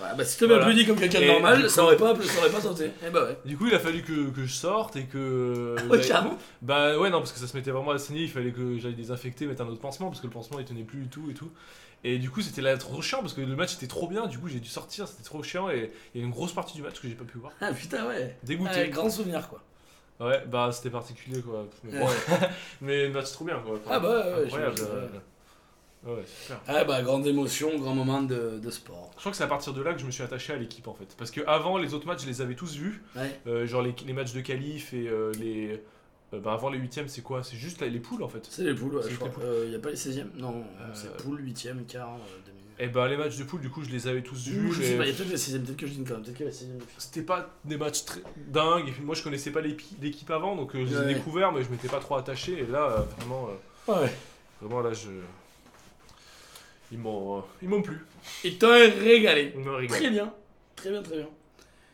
Ouais, 0.00 0.06
bah, 0.16 0.24
si 0.24 0.38
t'avais 0.38 0.48
Voilà. 0.54 0.64
applaudi 0.66 0.86
comme 0.86 0.98
quelqu'un 0.98 1.20
de 1.20 1.26
normal, 1.26 1.70
ça 1.70 1.82
aurait 1.82 1.96
pas, 1.96 2.14
ça 2.14 2.38
aurait 2.40 2.50
pas 2.50 2.60
sauté. 2.60 2.90
Eh 3.06 3.10
bah 3.10 3.24
ouais. 3.24 3.38
Du 3.44 3.56
coup, 3.56 3.66
il 3.66 3.74
a 3.74 3.78
fallu 3.78 4.02
que, 4.02 4.30
que 4.30 4.44
je 4.44 4.52
sorte 4.52 4.96
et 4.96 5.04
que. 5.04 5.74
Ouais, 5.88 6.00
carrément. 6.00 6.36
Bah 6.62 6.98
ouais, 6.98 7.08
non, 7.10 7.18
parce 7.18 7.32
que 7.32 7.38
ça 7.38 7.46
se 7.46 7.56
mettait 7.56 7.70
vraiment 7.70 7.92
à 7.92 7.98
saigner. 7.98 8.22
Il 8.22 8.30
fallait 8.30 8.52
que 8.52 8.78
j'aille 8.78 8.94
désinfecter, 8.94 9.46
mettre 9.46 9.62
un 9.62 9.68
autre 9.68 9.80
pansement 9.80 10.08
parce 10.08 10.20
que 10.20 10.26
le 10.26 10.32
pansement 10.32 10.58
il 10.58 10.64
tenait 10.66 10.82
plus 10.82 11.00
du 11.00 11.08
tout 11.08 11.30
et 11.30 11.34
tout. 11.34 11.50
Et 12.04 12.18
du 12.18 12.30
coup, 12.30 12.42
c'était 12.42 12.62
là 12.62 12.76
trop 12.76 13.02
chiant 13.02 13.20
parce 13.20 13.32
que 13.32 13.40
le 13.40 13.56
match 13.56 13.74
était 13.74 13.88
trop 13.88 14.06
bien. 14.06 14.26
Du 14.26 14.38
coup, 14.38 14.46
j'ai 14.48 14.60
dû 14.60 14.68
sortir, 14.68 15.08
c'était 15.08 15.24
trop 15.24 15.42
chiant. 15.42 15.68
Et 15.70 15.90
il 16.14 16.20
y 16.20 16.22
a 16.22 16.26
une 16.26 16.32
grosse 16.32 16.52
partie 16.52 16.76
du 16.76 16.82
match 16.82 17.00
que 17.00 17.08
j'ai 17.08 17.14
pas 17.14 17.24
pu 17.24 17.38
voir. 17.38 17.52
Ah 17.60 17.72
putain, 17.72 18.06
ouais. 18.06 18.36
Dégoûté. 18.44 18.70
Ouais, 18.82 18.88
grand 18.88 19.10
souvenir 19.10 19.48
quoi. 19.48 19.62
Ouais, 20.20 20.44
bah 20.46 20.70
c'était 20.72 20.90
particulier 20.90 21.40
quoi. 21.42 21.66
Mais, 21.84 21.98
bon, 21.98 22.06
mais 22.80 23.06
le 23.06 23.12
match 23.12 23.30
trop 23.32 23.44
bien 23.44 23.60
quoi. 23.60 23.78
Ah 23.88 24.00
bah 24.00 24.08
ouais, 24.38 24.44
Incroyable. 24.46 24.80
ouais. 24.80 24.86
euh, 24.88 25.08
Ouais, 26.06 26.22
super. 26.42 26.60
Ah 26.68 26.84
bah, 26.84 27.02
grande 27.02 27.26
émotion, 27.26 27.76
grand 27.78 27.94
moment 27.94 28.22
de, 28.22 28.58
de 28.62 28.70
sport. 28.70 29.10
Je 29.16 29.20
crois 29.20 29.32
que 29.32 29.36
c'est 29.36 29.44
à 29.44 29.48
partir 29.48 29.72
de 29.74 29.82
là 29.82 29.92
que 29.94 30.00
je 30.00 30.06
me 30.06 30.12
suis 30.12 30.22
attaché 30.22 30.52
à 30.52 30.56
l'équipe 30.56 30.86
en 30.86 30.94
fait. 30.94 31.12
Parce 31.18 31.30
que 31.32 31.40
avant 31.46 31.76
les 31.76 31.92
autres 31.92 32.06
matchs, 32.06 32.22
je 32.22 32.28
les 32.28 32.40
avais 32.40 32.54
tous 32.54 32.76
vus. 32.76 33.02
Ouais. 33.16 33.40
Euh, 33.48 33.66
genre 33.66 33.82
les, 33.82 33.94
les 34.06 34.12
matchs 34.12 34.32
de 34.32 34.40
qualif 34.40 34.92
et 34.94 35.08
euh, 35.08 35.32
les. 35.40 35.82
euh, 36.32 36.38
bah 36.40 36.52
avant 36.52 36.70
les 36.70 36.78
huitièmes, 36.78 37.08
c'est 37.08 37.22
quoi? 37.22 37.42
C'est 37.42 37.56
juste 37.56 37.80
les 37.82 37.98
poules 37.98 38.22
en 38.22 38.28
fait. 38.28 38.46
C'est 38.48 38.62
les 38.62 38.74
poules, 38.74 38.94
ouais, 38.94 39.02
C'est 39.02 39.10
je 39.10 39.16
crois. 39.16 39.28
les 39.28 39.34
poules. 39.34 39.42
Euh, 39.44 39.68
y 39.70 39.74
a 39.74 39.78
pas 39.80 39.90
les 39.90 39.96
16e 39.96 40.26
Non, 40.36 40.62
c'est 40.94 41.16
poule, 41.16 41.40
8e, 41.42 41.84
quart, 41.86 42.16
demi. 42.46 42.57
Et 42.80 42.86
bah 42.86 43.08
les 43.08 43.16
matchs 43.16 43.36
de 43.36 43.42
poule, 43.44 43.60
du 43.60 43.70
coup, 43.70 43.82
je 43.82 43.90
les 43.90 44.06
avais 44.06 44.22
tous 44.22 44.46
vus. 44.46 44.72
je 44.72 44.82
sais 44.82 44.96
pas, 44.96 45.04
y 45.04 45.10
a 45.10 45.12
peut-être 45.12 45.30
les 45.30 45.36
16e, 45.36 45.62
peut-être 45.64 45.76
que 45.76 45.86
je 45.86 45.92
dis 45.92 45.98
une 45.98 46.04
connerie, 46.06 46.22
peut-être 46.22 46.38
que 46.38 46.44
la 46.44 46.50
16e. 46.50 46.80
C'était 46.96 47.22
pas 47.22 47.50
des 47.64 47.76
matchs 47.76 48.04
très 48.04 48.20
dingues. 48.36 48.88
Et 48.88 48.92
puis 48.92 49.02
moi, 49.02 49.16
je 49.16 49.22
connaissais 49.24 49.50
pas 49.50 49.60
l'équipe 49.60 50.30
avant, 50.30 50.54
donc 50.54 50.74
euh, 50.76 50.86
je 50.86 50.94
les 50.96 51.10
ai 51.10 51.14
découverts, 51.14 51.50
mais 51.52 51.64
je 51.64 51.70
m'étais 51.70 51.88
pas 51.88 51.98
trop 51.98 52.16
attaché. 52.16 52.52
Et 52.52 52.66
là, 52.66 52.84
euh, 52.84 53.00
vraiment, 53.18 53.48
euh, 53.88 54.02
Ouais. 54.02 54.12
vraiment 54.60 54.80
là, 54.80 54.92
je. 54.92 55.08
Ils 56.92 56.98
m'ont, 56.98 57.42
ils 57.60 57.68
m'ont 57.68 57.82
plu. 57.82 58.04
Et 58.44 58.54
t'as 58.54 58.88
régalé. 58.88 59.52
Ils 59.56 59.60
m'ont 59.60 59.76
régalé. 59.76 60.00
Très 60.00 60.10
bien. 60.10 60.32
Très 60.76 60.90
bien, 60.90 61.02
très 61.02 61.16
bien. 61.16 61.28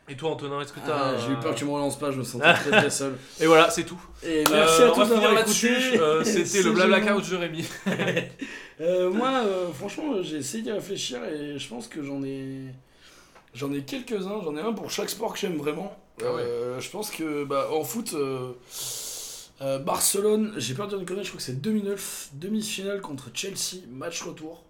Et 0.07 0.16
toi, 0.16 0.32
Antonin, 0.32 0.61
est-ce 0.61 0.72
que 0.74 0.80
t'as. 0.80 1.14
Ah, 1.14 1.16
J'ai 1.18 1.32
eu 1.32 1.37
peur 1.37 1.55
que 1.55 1.59
tu 1.59 1.64
me 1.64 1.70
relances 1.70 1.99
pas, 1.99 2.11
je 2.11 2.18
me 2.18 2.24
sentais 2.24 2.53
très 2.55 2.70
très 2.70 2.91
seul. 2.91 3.16
Et 3.41 3.47
voilà, 3.47 3.70
c'est 3.70 3.85
tout. 3.85 4.01
Et 4.22 4.45
merci 4.51 4.82
à 4.82 4.91
tous 4.91 5.09
d'avoir 5.09 5.39
écouté. 5.41 6.24
C'était 6.24 6.62
le 6.62 6.72
blabla 6.72 7.01
couch 7.01 7.30
de 7.30 7.37
Rémi. 7.37 7.66
Euh, 8.81 9.11
moi, 9.11 9.43
euh, 9.45 9.70
franchement, 9.72 10.22
j'ai 10.22 10.37
essayé 10.39 10.62
d'y 10.62 10.72
réfléchir 10.72 11.22
et 11.25 11.59
je 11.59 11.68
pense 11.68 11.87
que 11.89 12.03
j'en 12.03 12.22
ai. 12.25 12.66
J'en 13.55 13.72
ai 13.72 13.83
quelques-uns, 13.83 14.41
j'en 14.43 14.57
ai 14.57 14.61
un 14.61 14.72
pour 14.72 14.91
chaque 14.91 15.09
sport 15.11 15.33
que 15.33 15.39
j'aime 15.39 15.57
vraiment. 15.57 15.97
Ah 16.20 16.35
ouais. 16.35 16.43
Euh, 16.43 16.81
je 16.81 16.91
pense 16.91 17.11
que 17.11 17.45
bah, 17.45 17.68
en 17.72 17.85
foot, 17.85 18.14
Barcelone, 19.61 20.55
j'ai 20.57 20.75
peur 20.75 20.89
de 20.89 20.99
une 20.99 21.07
connerie, 21.07 21.25
je 21.25 21.31
crois 21.31 21.39
que 21.39 21.45
c'est 21.45 21.61
2009, 21.61 22.31
demi-finale 22.35 23.01
contre 23.01 23.31
Chelsea, 23.33 23.83
match 23.89 24.22
retour. 24.22 24.64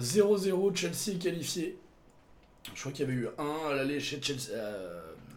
0-0, 0.00 0.74
Chelsea 0.76 1.16
est 1.16 1.18
qualifié. 1.22 1.78
Je 2.74 2.80
crois 2.80 2.92
qu'il 2.92 3.06
y 3.06 3.10
avait 3.10 3.18
eu 3.18 3.28
un 3.38 3.70
à 3.70 3.74
l'aller 3.74 4.00
chez 4.00 4.20
Chelsea, 4.22 4.52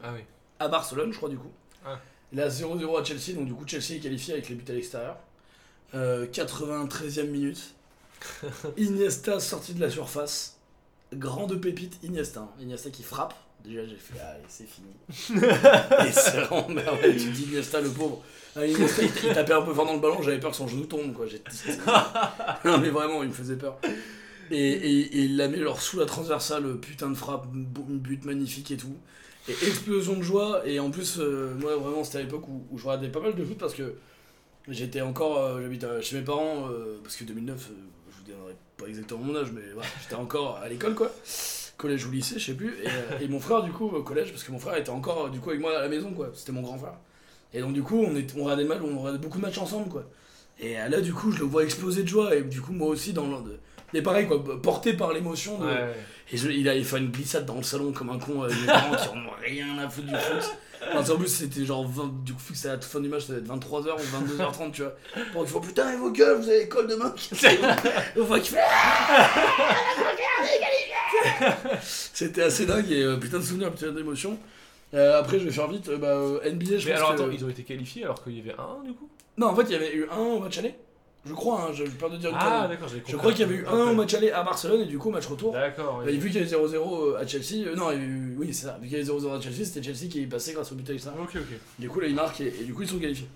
Ah 0.03 0.11
oui. 0.13 0.21
à 0.59 0.67
Barcelone, 0.67 1.11
je 1.11 1.17
crois, 1.17 1.29
du 1.29 1.37
coup. 1.37 1.51
Ah. 1.85 1.99
Là, 2.33 2.47
0-0 2.47 2.99
à 2.99 3.03
Chelsea, 3.03 3.35
donc 3.37 3.47
du 3.47 3.53
coup, 3.53 3.67
Chelsea 3.67 3.97
est 3.97 3.99
qualifié 3.99 4.33
avec 4.33 4.47
les 4.49 4.55
buts 4.55 4.65
à 4.69 4.73
l'extérieur. 4.73 5.17
Euh, 5.93 6.25
93e 6.27 7.25
minute. 7.27 7.75
Iniesta 8.77 9.39
sorti 9.39 9.73
de 9.73 9.81
la 9.81 9.89
surface. 9.89 10.57
Grande 11.13 11.59
pépite, 11.59 11.99
Iniesta. 12.03 12.41
hein. 12.41 12.49
Iniesta 12.61 12.89
qui 12.89 13.03
frappe. 13.03 13.33
Déjà, 13.63 13.85
j'ai 13.85 13.95
fait, 13.97 14.19
ah, 14.19 14.33
c'est 14.47 14.67
fini. 14.67 14.87
et 16.07 16.11
c'est 16.11 16.39
vraiment 16.41 16.67
merveilleux. 16.69 17.19
Tu 17.19 17.27
te 17.29 17.35
dis 17.35 17.43
Iniesta, 17.43 17.79
le 17.81 17.89
pauvre. 17.89 18.23
Ah, 18.55 18.65
Iniesta, 18.65 19.03
il, 19.03 19.11
il 19.27 19.33
tapait 19.33 19.53
un 19.53 19.61
peu 19.61 19.73
fort 19.73 19.85
dans 19.85 19.93
le 19.93 19.99
ballon, 19.99 20.21
j'avais 20.21 20.39
peur 20.39 20.51
que 20.51 20.57
son 20.57 20.67
genou 20.67 20.85
tombe, 20.85 21.13
quoi. 21.13 21.25
Non, 22.65 22.77
mais 22.79 22.89
vraiment, 22.89 23.21
il 23.23 23.29
me 23.29 23.33
faisait 23.33 23.57
peur. 23.57 23.77
Et, 24.49 24.57
et- 24.57 24.99
et 25.17 25.19
il 25.25 25.37
la 25.37 25.47
met 25.47 25.59
genre 25.59 25.81
sous 25.81 25.99
la 25.99 26.05
transversale, 26.05 26.77
putain 26.79 27.09
de 27.09 27.15
frappe, 27.15 27.45
but 27.51 28.25
magnifique 28.25 28.71
et 28.71 28.77
tout. 28.77 28.95
Et 29.47 29.51
explosion 29.53 30.15
de 30.17 30.21
joie. 30.23 30.61
Et 30.65 30.79
en 30.79 30.89
plus, 30.91 31.17
euh, 31.19 31.53
moi 31.59 31.75
vraiment, 31.77 32.03
c'était 32.03 32.17
à 32.19 32.21
l'époque 32.21 32.47
où, 32.47 32.65
où 32.71 32.77
je 32.77 32.85
regardais 32.85 33.09
pas 33.09 33.19
mal 33.21 33.35
de 33.35 33.43
foot 33.45 33.57
parce 33.57 33.73
que 33.75 33.93
j'étais 34.67 35.01
encore, 35.01 35.37
euh, 35.37 35.59
euh, 35.83 36.01
chez 36.01 36.17
mes 36.17 36.23
parents, 36.23 36.67
euh, 36.69 36.99
parce 37.03 37.15
que 37.15 37.23
2009, 37.25 37.69
euh, 37.69 37.73
je 38.11 38.17
vous 38.17 38.23
donnerai 38.37 38.55
pas 38.81 38.87
exactement 38.87 39.21
mon 39.23 39.35
âge, 39.35 39.51
mais 39.53 39.61
voilà, 39.73 39.89
j'étais 40.01 40.15
encore 40.15 40.57
à 40.63 40.67
l'école 40.69 40.95
quoi. 40.95 41.11
Collège 41.77 42.05
ou 42.05 42.11
lycée, 42.11 42.37
je 42.37 42.45
sais 42.45 42.53
plus. 42.53 42.75
Et, 42.83 42.87
euh, 42.87 43.19
et 43.21 43.27
mon 43.27 43.39
frère, 43.39 43.63
du 43.63 43.71
coup, 43.71 43.87
au 43.87 44.03
collège, 44.03 44.29
parce 44.31 44.43
que 44.43 44.51
mon 44.51 44.59
frère 44.59 44.75
était 44.77 44.91
encore 44.91 45.25
euh, 45.25 45.29
du 45.29 45.39
coup 45.39 45.49
avec 45.49 45.61
moi 45.61 45.75
à 45.77 45.81
la 45.81 45.89
maison 45.89 46.11
quoi. 46.11 46.29
C'était 46.35 46.51
mon 46.51 46.61
grand 46.61 46.77
frère. 46.77 46.93
Et 47.53 47.59
donc, 47.61 47.73
du 47.73 47.81
coup, 47.81 48.03
on, 48.07 48.15
est, 48.15 48.33
on, 48.37 48.43
regardait 48.43 48.63
mal, 48.65 48.81
on 48.83 48.99
regardait 48.99 49.17
beaucoup 49.19 49.37
de 49.39 49.43
matchs 49.43 49.57
ensemble 49.57 49.89
quoi. 49.89 50.03
Et 50.59 50.79
euh, 50.79 50.89
là, 50.89 51.01
du 51.01 51.11
coup, 51.13 51.31
je 51.31 51.39
le 51.39 51.45
vois 51.45 51.63
exploser 51.63 52.03
de 52.03 52.07
joie. 52.07 52.35
Et 52.35 52.41
du 52.43 52.61
coup, 52.61 52.71
moi 52.71 52.87
aussi, 52.89 53.13
dans 53.13 53.25
le. 53.27 53.59
Mais 53.93 54.01
pareil, 54.03 54.27
quoi, 54.27 54.41
porté 54.61 54.93
par 54.93 55.11
l'émotion. 55.11 55.57
de- 55.59 55.65
Ouais. 55.65 55.93
et 56.31 56.37
je- 56.37 56.49
il 56.49 56.69
allait 56.69 56.83
faire 56.83 56.99
une 56.99 57.09
glissade 57.11 57.45
dans 57.45 57.57
le 57.57 57.63
salon 57.63 57.91
comme 57.91 58.09
un 58.11 58.19
con 58.19 58.43
avec 58.43 58.55
mes 58.61 58.67
parents 58.67 58.95
qui 58.95 59.09
en 59.09 59.17
ont 59.17 59.31
rien 59.43 59.77
à 59.79 59.89
foutre 59.89 60.07
du 60.07 60.15
foot. 60.15 60.57
Enfin, 60.93 61.13
en 61.13 61.17
plus, 61.17 61.27
c'était 61.27 61.63
genre 61.65 61.87
20, 61.87 62.23
du 62.23 62.33
coup, 62.33 62.41
c'était 62.53 62.69
à 62.69 62.75
la 62.75 62.81
fin 62.81 62.99
du 62.99 63.07
match, 63.07 63.25
ça 63.25 63.33
devait 63.33 63.41
être 63.45 63.53
23h 63.53 63.93
ou 63.95 64.33
22h30, 64.35 64.71
tu 64.71 64.81
vois. 64.81 64.93
Bon, 65.33 65.43
ils 65.43 65.47
font 65.49 65.61
putain, 65.61 65.93
et 65.93 65.95
vos 65.97 66.11
gueules, 66.11 66.37
vous 66.41 66.49
avez 66.49 66.61
école 66.63 66.87
demain. 66.87 67.13
On 68.17 68.23
voit 68.23 68.39
qu'il 68.39 68.55
fait. 68.55 68.61
C'était 72.13 72.43
assez 72.43 72.65
dingue 72.65 72.91
et 72.91 73.03
euh, 73.03 73.17
putain 73.17 73.39
de 73.39 73.43
souvenirs, 73.43 73.71
putain 73.71 73.91
d'émotion. 73.91 74.37
Euh, 74.93 75.19
après, 75.19 75.39
je 75.39 75.45
vais 75.45 75.51
faire 75.51 75.67
vite. 75.67 75.87
euh, 75.89 75.97
bah, 75.97 76.07
euh, 76.09 76.39
NBA, 76.51 76.77
je 76.77 76.85
Mais 76.87 76.91
pense 76.93 76.99
alors 77.01 77.15
que- 77.15 77.21
attends, 77.21 77.31
ils 77.31 77.45
ont 77.45 77.49
été 77.49 77.63
qualifiés 77.63 78.03
alors 78.03 78.21
qu'il 78.23 78.35
y 78.37 78.41
avait 78.41 78.55
un 78.59 78.83
du 78.83 78.93
coup? 78.93 79.09
Non, 79.37 79.47
en 79.47 79.55
fait, 79.55 79.63
il 79.63 79.71
y 79.71 79.75
avait 79.75 79.93
eu 79.95 80.07
un 80.11 80.17
au 80.17 80.39
match 80.39 80.57
aller. 80.57 80.75
Je 81.23 81.33
crois, 81.33 81.67
hein, 81.69 81.73
j'ai 81.73 81.83
peur 81.85 82.09
de 82.09 82.17
dire 82.17 82.31
Ah 82.33 82.67
d'accord, 82.67 82.87
j'ai 82.87 83.03
Je 83.07 83.15
crois 83.15 83.31
qu'il 83.31 83.41
y 83.41 83.43
avait 83.43 83.55
eu 83.55 83.65
un 83.67 83.91
au 83.91 83.93
match 83.93 84.13
aller 84.15 84.31
à 84.31 84.41
Barcelone 84.41 84.81
et 84.81 84.85
du 84.85 84.97
coup, 84.97 85.11
match 85.11 85.27
retour. 85.27 85.53
D'accord. 85.53 86.01
Oui. 86.05 86.17
vu 86.17 86.29
qu'il 86.31 86.41
y 86.41 86.43
avait 86.43 86.49
0-0 86.51 87.15
à 87.15 87.27
Chelsea, 87.27 87.67
euh, 87.67 87.75
non, 87.75 87.91
eu- 87.91 88.35
oui, 88.39 88.47
c'est 88.53 88.65
ça. 88.65 88.77
Vu 88.81 88.87
qu'il 88.87 88.97
y 88.97 89.01
avait 89.01 89.07
0-0 89.09 89.31
à 89.37 89.39
Chelsea, 89.39 89.63
c'était 89.65 89.83
Chelsea 89.83 90.09
qui 90.09 90.23
est 90.23 90.25
passé 90.25 90.53
grâce 90.53 90.71
au 90.71 90.75
but 90.75 90.89
extra. 90.89 91.11
Ok 91.21 91.35
ok. 91.35 91.57
Du 91.77 91.89
coup, 91.89 91.99
là, 91.99 92.07
ils 92.07 92.15
marquent 92.15 92.41
et, 92.41 92.47
et 92.61 92.63
du 92.63 92.73
coup, 92.73 92.81
ils 92.81 92.87
sont 92.89 92.97
qualifiés. 92.97 93.27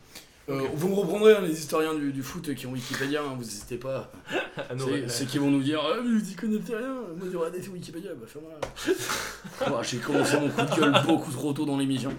Euh. 0.49 0.61
Vous 0.75 0.89
me 0.89 0.93
reprendrez, 0.95 1.33
hein, 1.33 1.39
les 1.43 1.51
historiens 1.59 1.95
du, 1.95 2.11
du 2.11 2.21
foot 2.21 2.53
qui 2.53 2.67
ont 2.67 2.71
Wikipédia, 2.71 3.21
hein, 3.21 3.33
vous 3.36 3.43
n'hésitez 3.43 3.77
pas. 3.77 4.11
Ah, 4.57 4.63
C'est 5.07 5.25
qui 5.27 5.38
vont 5.38 5.51
nous 5.51 5.61
dire 5.61 5.79
Ah, 5.83 5.97
mais 6.03 6.17
vous 6.19 6.31
y 6.31 6.33
connaissez 6.33 6.75
rien, 6.75 6.88
moi 7.17 7.27
j'aurais 7.31 7.47
regardé 7.47 7.61
sur 7.61 7.73
Wikipédia, 7.73 8.11
bah 8.15 8.25
fais-moi. 8.25 9.81
J'ai 9.83 9.97
commencé 9.97 10.39
mon 10.39 10.49
coup 10.49 10.61
de 10.61 10.79
gueule 10.79 10.93
beaucoup 11.05 11.31
trop 11.31 11.51
tôt 11.53 11.65
dans 11.65 11.77
l'émission. 11.77 12.11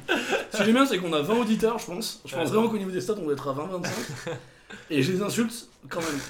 Ce 0.53 0.59
que 0.59 0.65
j'aime 0.65 0.75
bien, 0.75 0.85
c'est 0.87 0.99
qu'on 0.99 1.13
a 1.13 1.23
20 1.23 1.35
auditeurs, 1.41 1.79
je 1.79 1.87
pense. 1.87 2.21
Je 2.25 2.35
pense 2.35 2.45
Ouais. 2.45 2.51
vraiment 2.55 2.69
qu'au 2.69 2.77
niveau 2.79 2.91
des 2.91 3.01
stats, 3.01 3.15
on 3.19 3.25
doit 3.25 3.33
être 3.33 3.49
à 3.49 3.53
20-25. 3.55 3.89
Et 4.91 5.03
je 5.03 5.13
les 5.13 5.23
insulte 5.23 5.69
quand 5.89 6.01
même. 6.01 6.21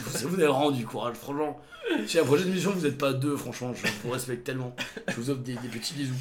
Vous, 0.00 0.28
vous 0.28 0.34
avez 0.34 0.46
vraiment 0.46 0.70
du 0.70 0.84
courage, 0.84 1.16
franchement. 1.16 1.60
Si 2.06 2.16
la 2.16 2.24
prochaine 2.24 2.48
émission, 2.48 2.72
vous 2.72 2.80
n'êtes 2.86 2.98
pas 2.98 3.12
deux, 3.12 3.36
franchement, 3.36 3.72
je 3.74 3.86
vous 4.02 4.10
respecte 4.10 4.44
tellement. 4.44 4.74
Je 5.08 5.14
vous 5.14 5.30
offre 5.30 5.40
des, 5.40 5.54
des 5.54 5.68
petits 5.68 5.94
bisous. 5.94 6.14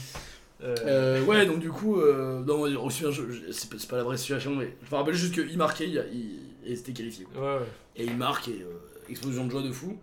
Euh, 0.63 0.75
Euh, 0.85 1.23
ouais, 1.25 1.45
donc 1.45 1.59
du 1.59 1.69
coup, 1.69 1.99
euh, 1.99 2.41
non, 2.43 2.61
aussi 2.83 3.03
bien, 3.03 3.11
c'est 3.51 3.87
pas, 3.87 3.97
la 3.97 4.03
vraie 4.03 4.17
situation, 4.17 4.55
mais 4.55 4.75
je 4.85 4.91
me 4.91 4.95
rappelle 4.95 5.13
juste 5.15 5.33
qu'il 5.33 5.57
marquait 5.57 5.87
il, 5.87 6.03
il, 6.13 6.71
et 6.71 6.75
c'était 6.75 6.93
qualifié. 6.93 7.27
ouais. 7.35 7.59
Et 7.95 8.05
il 8.05 8.15
marque 8.15 8.47
et 8.47 8.61
euh, 8.63 9.09
explosion 9.09 9.45
de 9.45 9.51
joie 9.51 9.61
de 9.61 9.71
fou. 9.71 9.97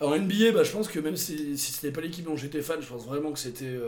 En 0.00 0.16
NBA, 0.18 0.52
bah, 0.52 0.62
je 0.64 0.72
pense 0.72 0.88
que 0.88 0.98
même 0.98 1.16
si, 1.16 1.56
si 1.56 1.72
c'était 1.72 1.92
pas 1.92 2.00
l'équipe 2.00 2.24
dont 2.24 2.36
j'étais 2.36 2.60
fan, 2.62 2.80
je 2.82 2.86
pense 2.86 3.06
vraiment 3.06 3.32
que 3.32 3.38
c'était. 3.38 3.78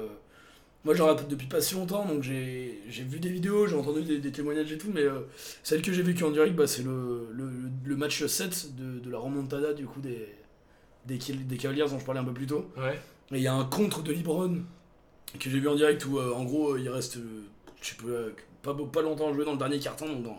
Moi, 0.87 0.95
j'en 0.95 1.07
rappelle 1.07 1.27
depuis 1.27 1.49
pas 1.49 1.61
si 1.61 1.75
longtemps, 1.75 2.05
donc 2.05 2.23
j'ai 2.23 2.79
vu 2.89 3.19
des 3.19 3.29
vidéos, 3.29 3.67
j'ai 3.67 3.75
entendu 3.75 4.03
des, 4.03 4.19
des 4.19 4.31
témoignages 4.31 4.71
et 4.71 4.79
tout, 4.79 4.87
mais 4.95 5.03
euh, 5.03 5.23
celle 5.65 5.83
que 5.83 5.93
j'ai 5.93 6.03
vécue 6.03 6.23
en 6.23 6.31
direct, 6.31 6.55
bah, 6.55 6.69
c'est 6.69 6.85
le, 6.85 7.27
le, 7.33 7.51
le 7.85 7.97
match 7.97 8.25
7 8.25 8.77
de, 8.77 9.01
de 9.01 9.11
la 9.11 9.19
remontada 9.19 9.75
du 9.75 9.85
coup 9.85 10.01
des, 10.01 10.29
des, 11.07 11.57
Cavaliers 11.57 11.87
dont 11.91 11.99
je 11.99 12.05
parlais 12.05 12.21
un 12.21 12.25
peu 12.25 12.33
plus 12.33 12.47
tôt. 12.47 12.71
Ouais. 12.77 12.97
Et 13.33 13.39
il 13.39 13.43
y 13.43 13.49
a 13.49 13.55
un 13.55 13.65
contre 13.65 14.05
de 14.05 14.13
LeBron 14.13 14.59
que 15.41 15.51
j'ai 15.51 15.59
vu 15.59 15.69
en 15.69 15.75
direct 15.75 16.07
où 16.07 16.21
euh, 16.21 16.33
en 16.33 16.45
gros 16.45 16.77
il 16.77 16.89
reste, 16.89 17.17
euh, 17.17 17.43
je 17.83 17.89
sais 17.89 17.97
pas, 18.63 18.73
pas, 18.73 18.85
pas 18.85 19.03
longtemps 19.03 19.31
à 19.31 19.33
jouer 19.33 19.45
dans 19.45 19.55
le 19.55 19.59
dernier 19.59 19.81
carton, 19.81 20.07
donc 20.07 20.23
dans 20.23 20.31
la 20.31 20.39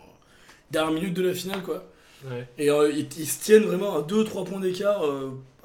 dernière 0.71 0.93
minute 0.93 1.13
de 1.13 1.23
la 1.23 1.33
finale 1.33 1.61
quoi. 1.61 1.91
Ouais. 2.25 2.47
Et 2.57 2.71
euh, 2.71 2.89
ils, 2.89 3.09
ils 3.19 3.27
se 3.27 3.43
tiennent 3.43 3.63
vraiment 3.63 3.97
à 3.97 4.01
2-3 4.01 4.45
points 4.45 4.61
d'écart, 4.61 5.03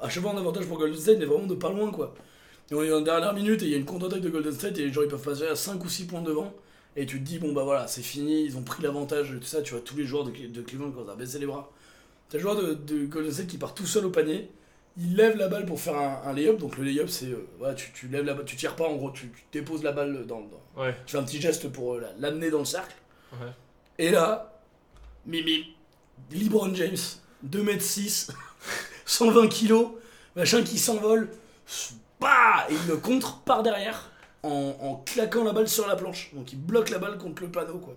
à 0.01 0.09
chaque 0.09 0.21
fois 0.21 0.33
en 0.33 0.37
avantage 0.37 0.65
pour 0.65 0.77
Golden 0.77 0.99
State, 0.99 1.19
mais 1.19 1.25
vraiment 1.25 1.47
de 1.47 1.55
pas 1.55 1.69
loin 1.69 1.89
quoi. 1.89 2.13
Et 2.73 2.75
on 2.75 2.81
est 2.83 2.91
en 2.91 3.01
dernière 3.01 3.33
minute 3.33 3.61
et 3.61 3.65
il 3.65 3.71
y 3.71 3.75
a 3.75 3.77
une 3.77 3.85
contre-attaque 3.85 4.21
de 4.21 4.29
Golden 4.29 4.51
State 4.51 4.79
et 4.79 4.85
les 4.85 4.91
gens 4.91 5.03
ils 5.03 5.07
peuvent 5.07 5.21
passer 5.21 5.45
à 5.45 5.55
5 5.55 5.83
ou 5.83 5.87
6 5.89 6.05
points 6.07 6.21
devant. 6.23 6.51
Et 6.95 7.05
tu 7.05 7.19
te 7.19 7.23
dis, 7.23 7.37
bon 7.37 7.53
bah 7.53 7.63
voilà, 7.63 7.85
c'est 7.87 8.01
fini, 8.01 8.43
ils 8.45 8.57
ont 8.57 8.63
pris 8.63 8.81
l'avantage, 8.81 9.35
tout 9.39 9.45
ça, 9.45 9.61
tu 9.61 9.73
vois, 9.73 9.81
tous 9.81 9.95
les 9.95 10.05
joueurs 10.05 10.23
de, 10.23 10.31
de 10.31 10.61
Cleveland 10.61 10.91
quand 10.91 11.07
à 11.11 11.15
baisser 11.15 11.37
les 11.39 11.45
bras. 11.45 11.71
T'as 12.29 12.37
le 12.37 12.41
joueur 12.41 12.55
de, 12.55 12.73
de 12.73 13.05
Golden 13.05 13.31
State 13.31 13.47
qui 13.47 13.57
part 13.59 13.75
tout 13.75 13.85
seul 13.85 14.05
au 14.05 14.09
panier, 14.09 14.49
il 14.97 15.15
lève 15.15 15.37
la 15.37 15.47
balle 15.49 15.65
pour 15.65 15.79
faire 15.79 15.95
un, 15.97 16.21
un 16.25 16.33
lay-up, 16.33 16.57
donc 16.57 16.77
le 16.77 16.83
lay-up 16.83 17.09
c'est, 17.09 17.27
euh, 17.31 17.47
voilà, 17.59 17.73
tu, 17.75 17.91
tu 17.93 18.07
lèves 18.07 18.25
la 18.25 18.33
balle, 18.33 18.45
tu 18.45 18.55
tires 18.55 18.75
pas 18.75 18.87
en 18.87 18.95
gros, 18.95 19.11
tu, 19.11 19.29
tu 19.29 19.43
déposes 19.51 19.83
la 19.83 19.91
balle 19.91 20.25
dans, 20.25 20.41
dans- 20.41 20.81
Ouais. 20.81 20.95
tu 21.05 21.11
fais 21.11 21.17
un 21.19 21.23
petit 21.23 21.39
geste 21.41 21.67
pour 21.71 21.93
euh, 21.95 21.99
la- 22.01 22.13
l'amener 22.29 22.49
dans 22.49 22.59
le 22.59 22.65
cercle. 22.65 22.95
Ouais. 23.33 23.49
Et 23.99 24.09
là, 24.11 24.59
Mimi, 25.25 25.75
LeBron 26.31 26.73
James, 26.75 26.95
2m6, 27.47 28.29
120 29.05 29.47
kg, 29.49 29.73
machin 30.35 30.61
qui 30.63 30.77
s'envole, 30.79 31.29
bah, 32.23 32.65
et 32.69 32.73
il 32.73 32.87
le 32.89 32.97
contre 32.97 33.39
par 33.41 33.61
derrière 33.63 34.09
en, 34.43 34.75
en 34.81 34.95
claquant 35.05 35.43
la 35.43 35.53
balle 35.53 35.67
sur 35.69 35.87
la 35.87 35.95
planche. 35.95 36.31
Donc 36.33 36.51
il 36.53 36.59
bloque 36.59 36.89
la 36.89 36.97
balle 36.99 37.17
contre 37.17 37.43
le 37.43 37.49
panneau, 37.49 37.77
quoi. 37.77 37.95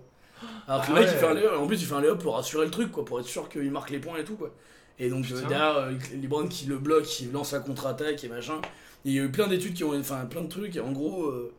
Alors 0.67 0.81
que 0.85 0.91
Ah 0.91 0.93
le 0.95 0.99
mec, 1.01 1.07
ouais. 1.09 1.13
il 1.13 1.19
fait 1.19 1.25
un 1.27 1.33
lay-up, 1.33 1.51
en 1.57 1.65
plus, 1.67 1.81
il 1.81 1.85
fait 1.87 1.95
un 1.95 2.01
lay-up 2.01 2.19
pour 2.19 2.37
assurer 2.37 2.65
le 2.65 2.71
truc, 2.71 2.91
quoi, 2.91 3.03
pour 3.03 3.19
être 3.19 3.25
sûr 3.25 3.49
qu'il 3.49 3.71
marque 3.71 3.89
les 3.89 3.99
points 3.99 4.17
et 4.19 4.23
tout, 4.23 4.35
quoi. 4.35 4.51
Et 4.99 5.09
donc, 5.09 5.25
euh, 5.31 5.41
derrière, 5.47 5.77
euh, 5.77 5.91
LeBron 6.21 6.47
qui 6.47 6.65
le 6.67 6.77
bloque, 6.77 7.03
qui 7.05 7.25
lance 7.25 7.53
la 7.53 7.59
contre-attaque 7.59 8.23
et 8.23 8.27
machin. 8.29 8.61
Il 9.05 9.13
y 9.13 9.19
a 9.19 9.23
eu 9.23 9.31
plein 9.31 9.47
d'études 9.47 9.73
qui 9.73 9.83
ont. 9.83 9.97
Enfin, 9.99 10.25
plein 10.25 10.41
de 10.41 10.47
trucs, 10.49 10.75
et 10.75 10.79
en 10.79 10.91
gros, 10.91 11.25
euh, 11.25 11.53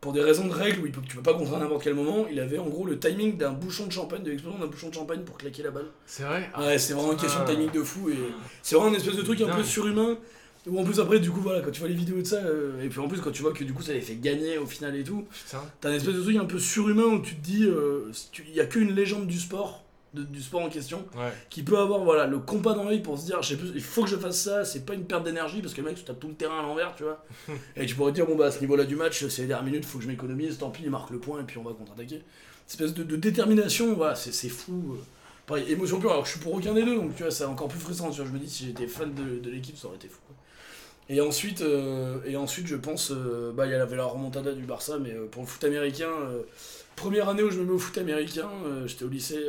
pour 0.00 0.12
des 0.12 0.20
raisons 0.20 0.46
de 0.48 0.52
règles 0.52 0.80
où 0.80 0.86
il 0.86 0.92
peut, 0.92 1.00
tu 1.06 1.16
peux 1.16 1.22
pas 1.22 1.34
contre 1.34 1.54
à 1.54 1.58
n'importe 1.58 1.82
quel 1.84 1.94
moment, 1.94 2.26
il 2.30 2.40
avait 2.40 2.58
en 2.58 2.66
gros 2.66 2.86
le 2.86 2.98
timing 2.98 3.36
d'un 3.36 3.52
bouchon 3.52 3.86
de 3.86 3.92
champagne, 3.92 4.22
de 4.22 4.30
l'explosion 4.30 4.58
d'un 4.58 4.66
bouchon 4.66 4.88
de 4.88 4.94
champagne 4.94 5.20
pour 5.22 5.38
claquer 5.38 5.62
la 5.62 5.70
balle. 5.70 5.86
C'est 6.06 6.24
vrai? 6.24 6.50
Ah, 6.54 6.62
Ouais, 6.62 6.78
c'est 6.78 6.92
vraiment 6.94 7.12
une 7.12 7.18
question 7.18 7.44
de 7.44 7.50
timing 7.50 7.70
de 7.70 7.82
fou 7.82 8.10
et 8.10 8.16
c'est 8.62 8.74
vraiment 8.74 8.90
une 8.90 8.96
espèce 8.96 9.16
de 9.16 9.22
truc 9.22 9.40
un 9.42 9.54
peu 9.54 9.62
surhumain. 9.62 10.16
Où 10.66 10.78
en 10.78 10.84
plus 10.84 11.00
après 11.00 11.18
du 11.18 11.30
coup 11.30 11.40
voilà 11.40 11.60
quand 11.60 11.72
tu 11.72 11.80
vois 11.80 11.88
les 11.88 11.94
vidéos 11.94 12.18
de 12.18 12.24
ça 12.24 12.36
euh, 12.36 12.80
et 12.82 12.88
puis 12.88 13.00
en 13.00 13.08
plus 13.08 13.20
quand 13.20 13.32
tu 13.32 13.42
vois 13.42 13.52
que 13.52 13.64
du 13.64 13.72
coup 13.72 13.82
ça 13.82 13.92
les 13.92 14.00
fait 14.00 14.14
gagner 14.14 14.58
au 14.58 14.66
final 14.66 14.94
et 14.94 15.02
tout 15.02 15.24
t'as 15.80 15.88
une 15.90 15.96
espèce 15.96 16.14
de 16.14 16.22
truc 16.22 16.36
un 16.36 16.44
peu 16.44 16.60
surhumain 16.60 17.02
où 17.02 17.20
tu 17.20 17.34
te 17.34 17.40
dis 17.40 17.64
euh, 17.64 18.12
il 18.48 18.54
y 18.54 18.60
a 18.60 18.66
qu'une 18.66 18.94
légende 18.94 19.26
du 19.26 19.40
sport 19.40 19.82
de- 20.14 20.22
du 20.22 20.40
sport 20.40 20.60
en 20.62 20.68
question 20.68 21.04
Ouais. 21.18 21.32
qui 21.50 21.64
peut 21.64 21.78
avoir 21.78 22.04
voilà 22.04 22.26
le 22.28 22.38
compas 22.38 22.74
dans 22.74 22.84
l'œil 22.84 23.00
pour 23.02 23.18
se 23.18 23.24
dire 23.26 23.42
je 23.42 23.48
sais 23.48 23.56
plus, 23.56 23.72
il 23.74 23.82
faut 23.82 24.04
que 24.04 24.08
je 24.10 24.16
fasse 24.16 24.40
ça 24.40 24.64
c'est 24.64 24.86
pas 24.86 24.94
une 24.94 25.04
perte 25.04 25.24
d'énergie 25.24 25.62
parce 25.62 25.74
que 25.74 25.80
le 25.80 25.88
mec 25.88 25.96
tu 25.96 26.04
tapes 26.04 26.20
tout 26.20 26.28
le 26.28 26.34
terrain 26.34 26.60
à 26.60 26.62
l'envers 26.62 26.94
tu 26.94 27.02
vois 27.02 27.24
et 27.76 27.84
tu 27.84 27.96
pourrais 27.96 28.12
dire 28.12 28.26
bon 28.26 28.36
bah 28.36 28.46
à 28.46 28.50
ce 28.52 28.60
niveau 28.60 28.76
là 28.76 28.84
du 28.84 28.94
match 28.94 29.26
c'est 29.26 29.42
les 29.42 29.48
dernières 29.48 29.64
minutes 29.66 29.84
faut 29.84 29.98
que 29.98 30.04
je 30.04 30.08
m'économise 30.08 30.58
tant 30.58 30.70
pis 30.70 30.82
il 30.84 30.90
marque 30.90 31.10
le 31.10 31.18
point 31.18 31.40
et 31.40 31.44
puis 31.44 31.58
on 31.58 31.64
va 31.64 31.72
contre-attaquer 31.72 32.22
espèce 32.68 32.94
de, 32.94 33.02
de 33.02 33.16
détermination 33.16 33.94
voilà 33.94 34.14
c'est 34.14 34.32
c'est 34.32 34.48
fou 34.48 34.94
euh. 34.94 35.02
Pareil, 35.44 35.64
émotion 35.72 35.98
pure 35.98 36.12
alors 36.12 36.22
que 36.22 36.28
je 36.28 36.34
suis 36.34 36.40
pour 36.40 36.54
aucun 36.54 36.72
des 36.72 36.84
deux 36.84 36.94
donc 36.94 37.16
tu 37.16 37.22
vois 37.24 37.32
c'est 37.32 37.44
encore 37.44 37.66
plus 37.66 37.80
frustrant 37.80 38.10
tu 38.10 38.18
vois, 38.18 38.26
je 38.26 38.30
me 38.32 38.38
dis 38.38 38.48
si 38.48 38.66
j'étais 38.66 38.86
fan 38.86 39.12
de, 39.12 39.40
de 39.40 39.50
l'équipe 39.50 39.76
ça 39.76 39.88
aurait 39.88 39.96
été 39.96 40.06
fou 40.08 40.20
quoi. 40.24 40.36
Et 41.12 41.20
ensuite 41.20 41.60
euh, 41.62 42.16
et 42.26 42.36
ensuite 42.36 42.66
je 42.66 42.74
pense 42.76 43.12
euh, 43.12 43.52
bah 43.52 43.66
il 43.66 43.70
y 43.72 43.74
avait 43.74 43.96
la 43.96 44.04
remontada 44.06 44.52
du 44.52 44.64
Barça 44.64 44.98
mais 44.98 45.12
euh, 45.12 45.26
pour 45.30 45.42
le 45.42 45.48
foot 45.48 45.62
américain 45.62 46.10
première 46.96 47.28
année 47.28 47.42
où 47.44 47.50
je 47.50 47.58
me 47.60 47.64
mets 47.66 47.72
au 47.72 47.78
foot 47.78 47.98
américain 47.98 48.48
j'étais 48.86 49.04
au 49.04 49.08
lycée 49.08 49.40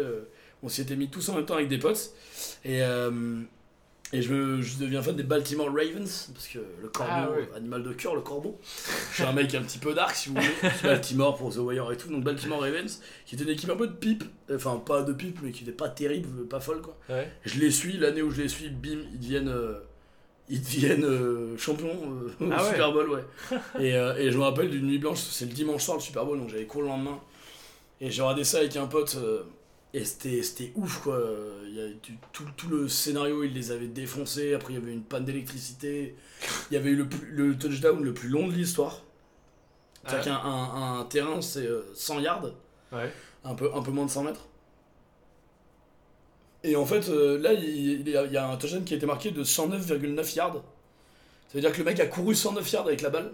on 0.62 0.70
s'y 0.70 0.82
était 0.82 0.96
mis 0.96 1.10
tous 1.10 1.28
en 1.30 1.36
même 1.36 1.46
temps 1.46 1.56
avec 1.56 1.68
des 1.68 1.78
potes. 1.80 2.12
Et 2.64 2.82
et 4.16 4.22
je, 4.22 4.32
me- 4.32 4.62
je 4.62 4.78
deviens 4.78 5.02
fan 5.02 5.16
des 5.16 5.24
Baltimore 5.24 5.68
Ravens 5.74 6.30
parce 6.36 6.48
que 6.48 6.60
le 6.84 6.88
corbeau 6.88 7.34
Ah 7.52 7.58
animal 7.58 7.82
de 7.82 7.94
cœur 7.94 8.14
le 8.14 8.22
corbeau. 8.22 8.60
Je 9.10 9.16
suis 9.16 9.24
un 9.24 9.34
mec 9.34 9.56
un 9.56 9.64
petit 9.64 9.80
peu 9.80 9.96
dark 9.96 10.16
si 10.16 10.30
vous 10.30 10.36
voulez. 10.36 10.72
Baltimore 10.84 11.36
pour 11.36 11.52
The 11.52 11.58
Wire 11.58 11.92
et 11.92 11.98
tout 11.98 12.10
donc 12.10 12.24
Baltimore 12.24 12.62
Ravens 12.62 13.02
qui 13.26 13.34
était 13.34 13.44
une 13.44 13.50
équipe 13.50 13.72
un 13.72 13.76
peu 13.76 13.88
de 13.88 13.94
pipe 13.94 14.24
enfin 14.54 14.78
pas 14.86 15.02
de 15.02 15.14
pipe 15.14 15.40
mais 15.42 15.52
qui 15.52 15.64
était 15.64 15.72
pas 15.72 15.90
terrible 15.90 16.46
pas 16.48 16.60
folle 16.60 16.82
quoi. 16.82 16.96
Ouais. 17.10 17.28
je 17.44 17.60
les 17.60 17.72
suis, 17.72 17.98
l'année 17.98 18.22
où 18.22 18.30
je 18.30 18.42
les 18.44 18.50
suis, 18.50 18.70
bim, 18.70 19.00
ils 19.14 19.20
deviennent, 19.20 19.52
ils 20.50 20.62
deviennent 20.62 21.06
euh, 21.06 21.58
champions 21.58 21.88
euh, 22.42 22.46
au 22.46 22.50
Ah 22.52 22.64
ouais. 22.64 22.70
Super 22.72 22.92
Bowl, 22.92 23.10
ouais. 23.10 23.24
et, 23.80 23.96
euh, 23.96 24.16
et 24.18 24.32
je 24.32 24.38
me 24.38 24.44
rappelle 24.44 24.70
d'une 24.70 24.86
nuit 24.88 24.98
blanche, 25.00 25.20
c'est 25.20 25.46
le 25.46 25.52
dimanche 25.54 25.84
soir 25.84 25.98
le 25.98 26.04
Super 26.04 26.26
Bowl, 26.26 26.38
donc 26.40 26.50
j'avais 26.50 26.66
cours 26.66 26.82
le 26.82 26.88
lendemain. 26.90 27.20
Et 28.02 28.12
j'ai 28.12 28.22
regardé 28.22 28.44
ça 28.44 28.58
avec 28.60 28.76
un 28.76 28.88
pote, 28.88 29.18
et 29.94 30.04
c'était 30.04 30.42
c'était 30.44 30.72
ouf, 30.76 31.02
quoi. 31.04 31.22
Il 31.68 31.76
y 31.76 31.82
a 31.82 31.88
du- 31.88 32.18
tout, 32.34 32.44
tout 32.58 32.68
le 32.68 32.90
scénario, 32.90 33.44
il 33.44 33.54
les 33.54 33.72
avait 33.72 33.88
défoncés, 33.88 34.54
après 34.54 34.74
il 34.74 34.80
y 34.80 34.82
avait 34.82 34.92
une 34.92 35.04
panne 35.04 35.24
d'électricité, 35.26 36.16
il 36.70 36.74
y 36.74 36.78
avait 36.78 36.90
eu 36.90 36.96
le, 36.98 37.08
plus- 37.08 37.32
le 37.32 37.58
touchdown 37.58 38.04
le 38.04 38.14
plus 38.14 38.28
long 38.30 38.48
de 38.48 38.54
l'histoire. 38.54 39.02
C'est-à-dire 40.06 40.34
Ouais. 40.34 40.42
qu'un 40.42 40.50
un, 40.50 41.00
un 41.00 41.06
terrain, 41.06 41.42
c'est 41.42 41.66
euh, 41.66 41.84
100 41.94 42.20
yards 42.20 42.46
Ouais. 42.92 43.10
un 43.46 43.56
peu, 43.56 43.70
un 43.74 43.82
peu 43.82 43.92
moins 43.92 44.06
de 44.06 44.12
100 44.12 44.24
mètres. 44.24 44.48
Et 46.64 46.76
en 46.76 46.86
fait, 46.86 47.10
euh, 47.10 47.38
là, 47.40 47.54
il, 47.54 48.02
il 48.02 48.10
y 48.10 48.16
a, 48.18 48.24
il 48.26 48.32
y 48.32 48.38
a 48.38 48.48
un 48.50 48.56
touchdown 48.58 48.84
qui 48.84 48.94
a 48.94 48.98
été 48.98 49.06
marqué 49.06 49.32
de 49.32 49.44
109,9 49.44 50.36
yards. 50.36 50.54
Ça 51.50 51.56
veut 51.56 51.62
dire 51.62 51.72
que 51.72 51.78
le 51.80 51.84
mec 51.84 52.00
a 52.00 52.06
couru 52.08 52.36
109 52.36 52.72
yards 52.72 52.88
avec 52.88 53.02
la 53.02 53.10
balle. 53.10 53.32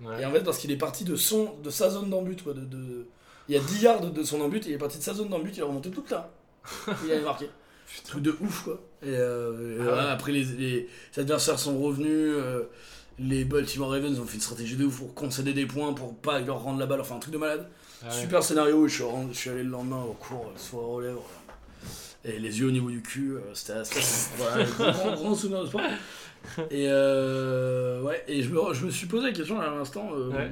Ouais. 0.00 0.22
Et 0.22 0.24
en 0.26 0.32
fait, 0.32 0.40
parce 0.40 0.58
qu'il 0.58 0.70
est 0.70 0.76
parti 0.76 1.04
de, 1.04 1.16
son, 1.16 1.54
de 1.62 1.70
sa 1.70 1.90
zone 1.90 2.08
d'embut, 2.10 2.36
de, 2.46 2.52
de- 2.52 3.06
il 3.48 3.54
y 3.54 3.58
a 3.58 3.60
10 3.60 3.82
yards 3.82 4.00
de 4.00 4.22
son 4.22 4.40
embut, 4.40 4.60
il 4.66 4.72
est 4.72 4.78
parti 4.78 4.98
de 4.98 5.02
sa 5.02 5.14
zone 5.14 5.28
d'embut, 5.28 5.50
il 5.56 5.62
a 5.62 5.66
remonté 5.66 5.90
tout 5.90 6.02
le 6.02 6.06
terrain. 6.08 6.28
il 7.04 7.12
avait 7.12 7.20
marqué. 7.22 7.48
Truc 8.04 8.22
de 8.22 8.34
ouf, 8.40 8.62
quoi. 8.64 8.80
Et, 9.02 9.08
euh, 9.10 9.76
et 9.76 9.80
Ah 9.80 9.84
voilà, 9.84 10.10
après, 10.12 10.32
les, 10.32 10.44
les 10.44 10.88
adversaires 11.16 11.58
sont 11.58 11.78
revenus. 11.80 12.08
euh, 12.10 12.62
les 13.18 13.44
Baltimore 13.44 13.90
Ravens 13.90 14.18
ont 14.18 14.24
fait 14.24 14.36
une 14.36 14.40
stratégie 14.40 14.76
de 14.76 14.84
ouf 14.86 14.98
pour 14.98 15.12
concéder 15.14 15.52
des 15.52 15.66
points, 15.66 15.92
pour 15.92 16.14
pas 16.16 16.38
leur 16.40 16.62
rendre 16.62 16.78
la 16.78 16.86
balle, 16.86 17.00
enfin 17.00 17.16
un 17.16 17.18
truc 17.18 17.34
de 17.34 17.38
malade. 17.38 17.68
Ah 18.02 18.06
ouais. 18.06 18.12
Super 18.20 18.42
scénario, 18.42 18.88
je 18.88 18.94
suis, 18.94 19.04
je 19.32 19.36
suis 19.38 19.50
allé 19.50 19.62
le 19.62 19.68
lendemain 19.68 20.02
au 20.02 20.14
cours, 20.14 20.50
le 20.52 20.58
soir 20.58 20.88
aux 20.88 21.00
lèvres, 21.00 21.22
euh, 21.22 21.41
et 22.24 22.38
les 22.38 22.60
yeux 22.60 22.68
au 22.68 22.70
niveau 22.70 22.90
du 22.90 23.02
cul, 23.02 23.32
euh, 23.36 23.40
c'était 23.54 23.84
c'était- 23.84 24.36
voilà, 24.36 24.64
grand, 25.14 25.34
souvenir 25.34 25.62
de 25.62 25.66
sport. 25.66 25.80
Et, 26.70 26.86
euh, 26.88 28.00
ouais, 28.02 28.24
et 28.28 28.42
je, 28.42 28.50
me, 28.50 28.74
je 28.74 28.86
me 28.86 28.90
suis 28.90 29.06
posé 29.06 29.26
la 29.28 29.32
question 29.32 29.60
à 29.60 29.70
l'instant, 29.70 30.10
euh, 30.12 30.28
Ouais. 30.30 30.50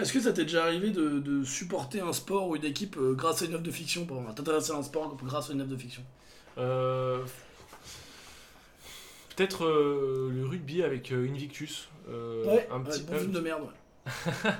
est-ce 0.00 0.12
que 0.12 0.20
ça 0.20 0.32
t'est 0.32 0.44
déjà 0.44 0.64
arrivé 0.64 0.90
de, 0.90 1.18
de 1.20 1.44
supporter 1.44 2.00
un 2.00 2.12
sport 2.14 2.48
ou 2.48 2.56
une 2.56 2.64
équipe 2.64 2.96
euh, 2.96 3.12
grâce 3.14 3.42
à 3.42 3.44
une 3.44 3.54
œuvre 3.54 3.62
de 3.62 3.70
fiction, 3.70 4.06
t'intéresser 4.34 4.72
à 4.72 4.76
un 4.76 4.82
sport 4.82 5.16
grâce 5.22 5.50
à 5.50 5.52
une 5.52 5.60
œuvre 5.60 5.70
de 5.70 5.76
fiction? 5.76 6.02
Peut-être 9.36 9.66
le 9.66 10.46
rugby 10.46 10.82
avec 10.82 11.10
Invictus. 11.12 11.88
Ouais, 12.08 12.68
un 12.72 12.80
petit 12.80 13.02
bon 13.02 13.18
film 13.18 13.32
de 13.32 13.40
merde. 13.40 13.62
ouais. 13.62 13.70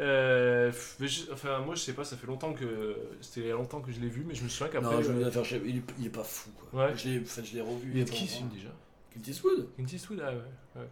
Euh, 0.00 0.72
mais 1.00 1.06
je- 1.08 1.30
enfin, 1.32 1.58
moi, 1.60 1.74
je 1.74 1.80
sais 1.80 1.92
pas, 1.92 2.04
ça 2.04 2.16
fait 2.16 2.26
longtemps 2.26 2.52
que. 2.54 2.96
C'était 3.20 3.50
longtemps 3.50 3.80
que 3.80 3.92
je 3.92 4.00
l'ai 4.00 4.08
vu, 4.08 4.24
mais 4.26 4.34
je 4.34 4.42
me 4.42 4.48
souviens 4.48 4.68
qu'après. 4.72 4.94
Non, 4.96 5.02
je 5.02 5.10
euh, 5.12 5.30
faire 5.30 5.44
il, 5.64 5.76
est- 5.78 5.82
il 5.98 6.06
est 6.06 6.10
pas 6.10 6.24
fou, 6.24 6.50
quoi. 6.70 6.86
Ouais. 6.86 6.92
Je 6.96 7.08
l'ai 7.08 7.20
en 7.20 7.24
fait, 7.24 7.44
je 7.44 7.54
l'ai 7.54 7.60
revu. 7.60 7.90
Il 7.92 7.98
y 7.98 8.00
a 8.00 8.04
il 8.04 8.10
qui 8.10 8.26
ce 8.26 8.36
film 8.38 8.48
déjà? 8.48 8.68
Clint 9.12 9.22
Eastwood 9.28 9.68
Clint 9.76 9.86
Eastwood, 9.92 10.22
ah 10.26 10.30
ouais. 10.30 10.80
ouais. 10.80 10.88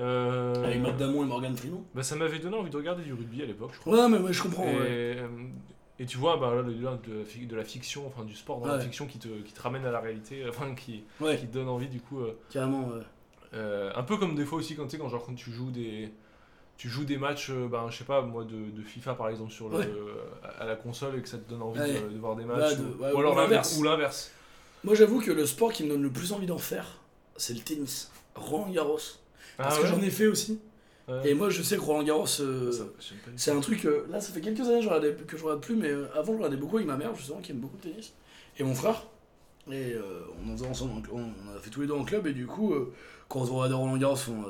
Euh, 0.00 0.64
Avec 0.64 0.80
Matt 0.80 0.96
Damon 0.96 1.24
et 1.24 1.26
Morgan 1.26 1.56
Freeman 1.56 1.82
bah, 1.94 2.02
ça 2.04 2.14
m'avait 2.14 2.38
donné 2.38 2.56
envie 2.56 2.70
de 2.70 2.76
regarder 2.76 3.02
du 3.02 3.12
rugby 3.14 3.42
à 3.42 3.46
l'époque, 3.46 3.70
je 3.74 3.80
crois. 3.80 3.96
Ouais, 4.04 4.08
mais 4.08 4.18
ouais, 4.18 4.32
je 4.32 4.42
comprends. 4.42 4.64
et, 4.68 4.76
ouais. 4.76 5.16
euh, 5.18 5.26
et 5.98 6.06
tu 6.06 6.18
vois, 6.18 6.36
bah, 6.36 6.54
là, 6.54 6.62
le 6.62 6.72
lien 6.72 7.00
de, 7.04 7.46
de 7.46 7.56
la 7.56 7.64
fiction, 7.64 8.06
enfin 8.06 8.24
du 8.24 8.36
sport 8.36 8.60
dans 8.60 8.68
la 8.68 8.78
fiction 8.78 9.06
qui 9.06 9.18
te, 9.18 9.26
qui 9.42 9.52
te 9.52 9.60
ramène 9.60 9.84
à 9.86 9.90
la 9.90 9.98
réalité, 10.00 10.44
enfin 10.48 10.74
qui, 10.74 11.02
Ouais, 11.20 11.36
qui 11.38 11.46
te 11.48 11.52
donne 11.54 11.68
envie 11.68 11.88
du 11.88 12.00
coup. 12.00 12.20
euh, 12.20 12.38
carrément, 12.50 12.86
ouais. 12.88 13.00
Euh, 13.54 13.90
un 13.96 14.02
peu 14.02 14.18
comme 14.18 14.34
des 14.34 14.44
fois 14.44 14.58
aussi 14.58 14.76
quand 14.76 14.86
quand 14.96 15.08
genre 15.08 15.24
quand 15.24 15.34
tu 15.34 15.50
joues 15.50 15.70
des 15.70 16.12
tu 16.78 16.88
joues 16.88 17.04
des 17.04 17.18
matchs 17.18 17.50
euh, 17.50 17.68
ben 17.68 17.90
je 17.90 17.98
sais 17.98 18.04
pas 18.04 18.22
moi 18.22 18.44
de, 18.44 18.70
de 18.70 18.82
FIFA 18.82 19.14
par 19.14 19.28
exemple 19.28 19.50
sur 19.52 19.68
le 19.68 19.76
Ouais. 19.78 19.90
à 20.58 20.64
la 20.64 20.76
console 20.76 21.18
et 21.18 21.20
que 21.22 21.28
ça 21.28 21.36
te 21.36 21.50
donne 21.50 21.60
envie 21.62 21.80
Ouais. 21.80 22.00
de, 22.00 22.08
de 22.08 22.18
voir 22.18 22.36
des 22.36 22.44
Ouais, 22.44 22.56
matchs 22.56 22.76
de- 22.76 22.84
ou, 22.84 23.02
ouais, 23.02 23.12
ou 23.12 23.16
ou 23.16 23.18
alors 23.18 23.34
l'inverse. 23.34 23.72
l'inverse 23.72 23.76
ou 23.78 23.82
l'inverse 23.82 24.30
Moi, 24.84 24.94
j'avoue 24.94 25.20
que 25.20 25.30
le 25.32 25.44
sport 25.44 25.72
qui 25.72 25.82
me 25.84 25.90
donne 25.90 26.02
le 26.02 26.10
plus 26.10 26.32
envie 26.32 26.46
d'en 26.46 26.56
faire, 26.58 26.86
c'est 27.36 27.52
le 27.52 27.60
tennis. 27.60 28.10
Roland 28.36 28.70
Garros. 28.70 28.96
Parce 29.56 29.74
Ah 29.74 29.78
que 29.78 29.82
ouais 29.82 29.88
j'en 29.90 30.00
ai 30.02 30.10
fait 30.10 30.28
aussi. 30.28 30.60
Et 31.24 31.32
moi, 31.34 31.48
je 31.50 31.62
sais 31.62 31.76
que 31.76 31.80
Roland 31.80 32.02
Garros, 32.04 32.26
euh, 32.40 32.70
du 32.70 32.78
c'est 33.36 33.50
un 33.50 33.60
truc. 33.60 33.84
euh, 33.86 34.06
là, 34.10 34.20
ça 34.20 34.30
fait 34.32 34.40
quelques 34.42 34.60
années 34.60 34.78
que 34.80 34.84
je 34.84 35.24
que 35.24 35.42
regarde 35.42 35.62
plus, 35.62 35.74
mais 35.74 35.88
euh, 35.90 36.06
avant, 36.14 36.32
je 36.34 36.36
regardais 36.38 36.56
beaucoup 36.58 36.76
avec 36.76 36.86
ma 36.86 36.96
mère, 36.98 37.14
justement, 37.16 37.40
qui 37.40 37.50
aime 37.52 37.58
beaucoup 37.58 37.76
le 37.82 37.90
tennis. 37.90 38.12
Et 38.58 38.62
mon 38.62 38.74
frère. 38.74 39.04
Et 39.72 39.94
on 40.46 40.50
en 40.52 40.56
faisait 40.56 40.68
ensemble, 40.68 41.02
on 41.12 41.18
on 41.18 41.56
a 41.56 41.60
fait 41.60 41.70
tous 41.70 41.80
les 41.82 41.86
deux 41.86 41.94
en 41.94 42.04
club, 42.04 42.26
et 42.26 42.32
du 42.32 42.46
coup, 42.46 42.74
quand 43.28 43.40
on 43.40 43.46
se 43.46 43.50
regardait 43.50 43.74
Roland 43.74 43.96
Garros, 43.96 44.16
on, 44.28 44.42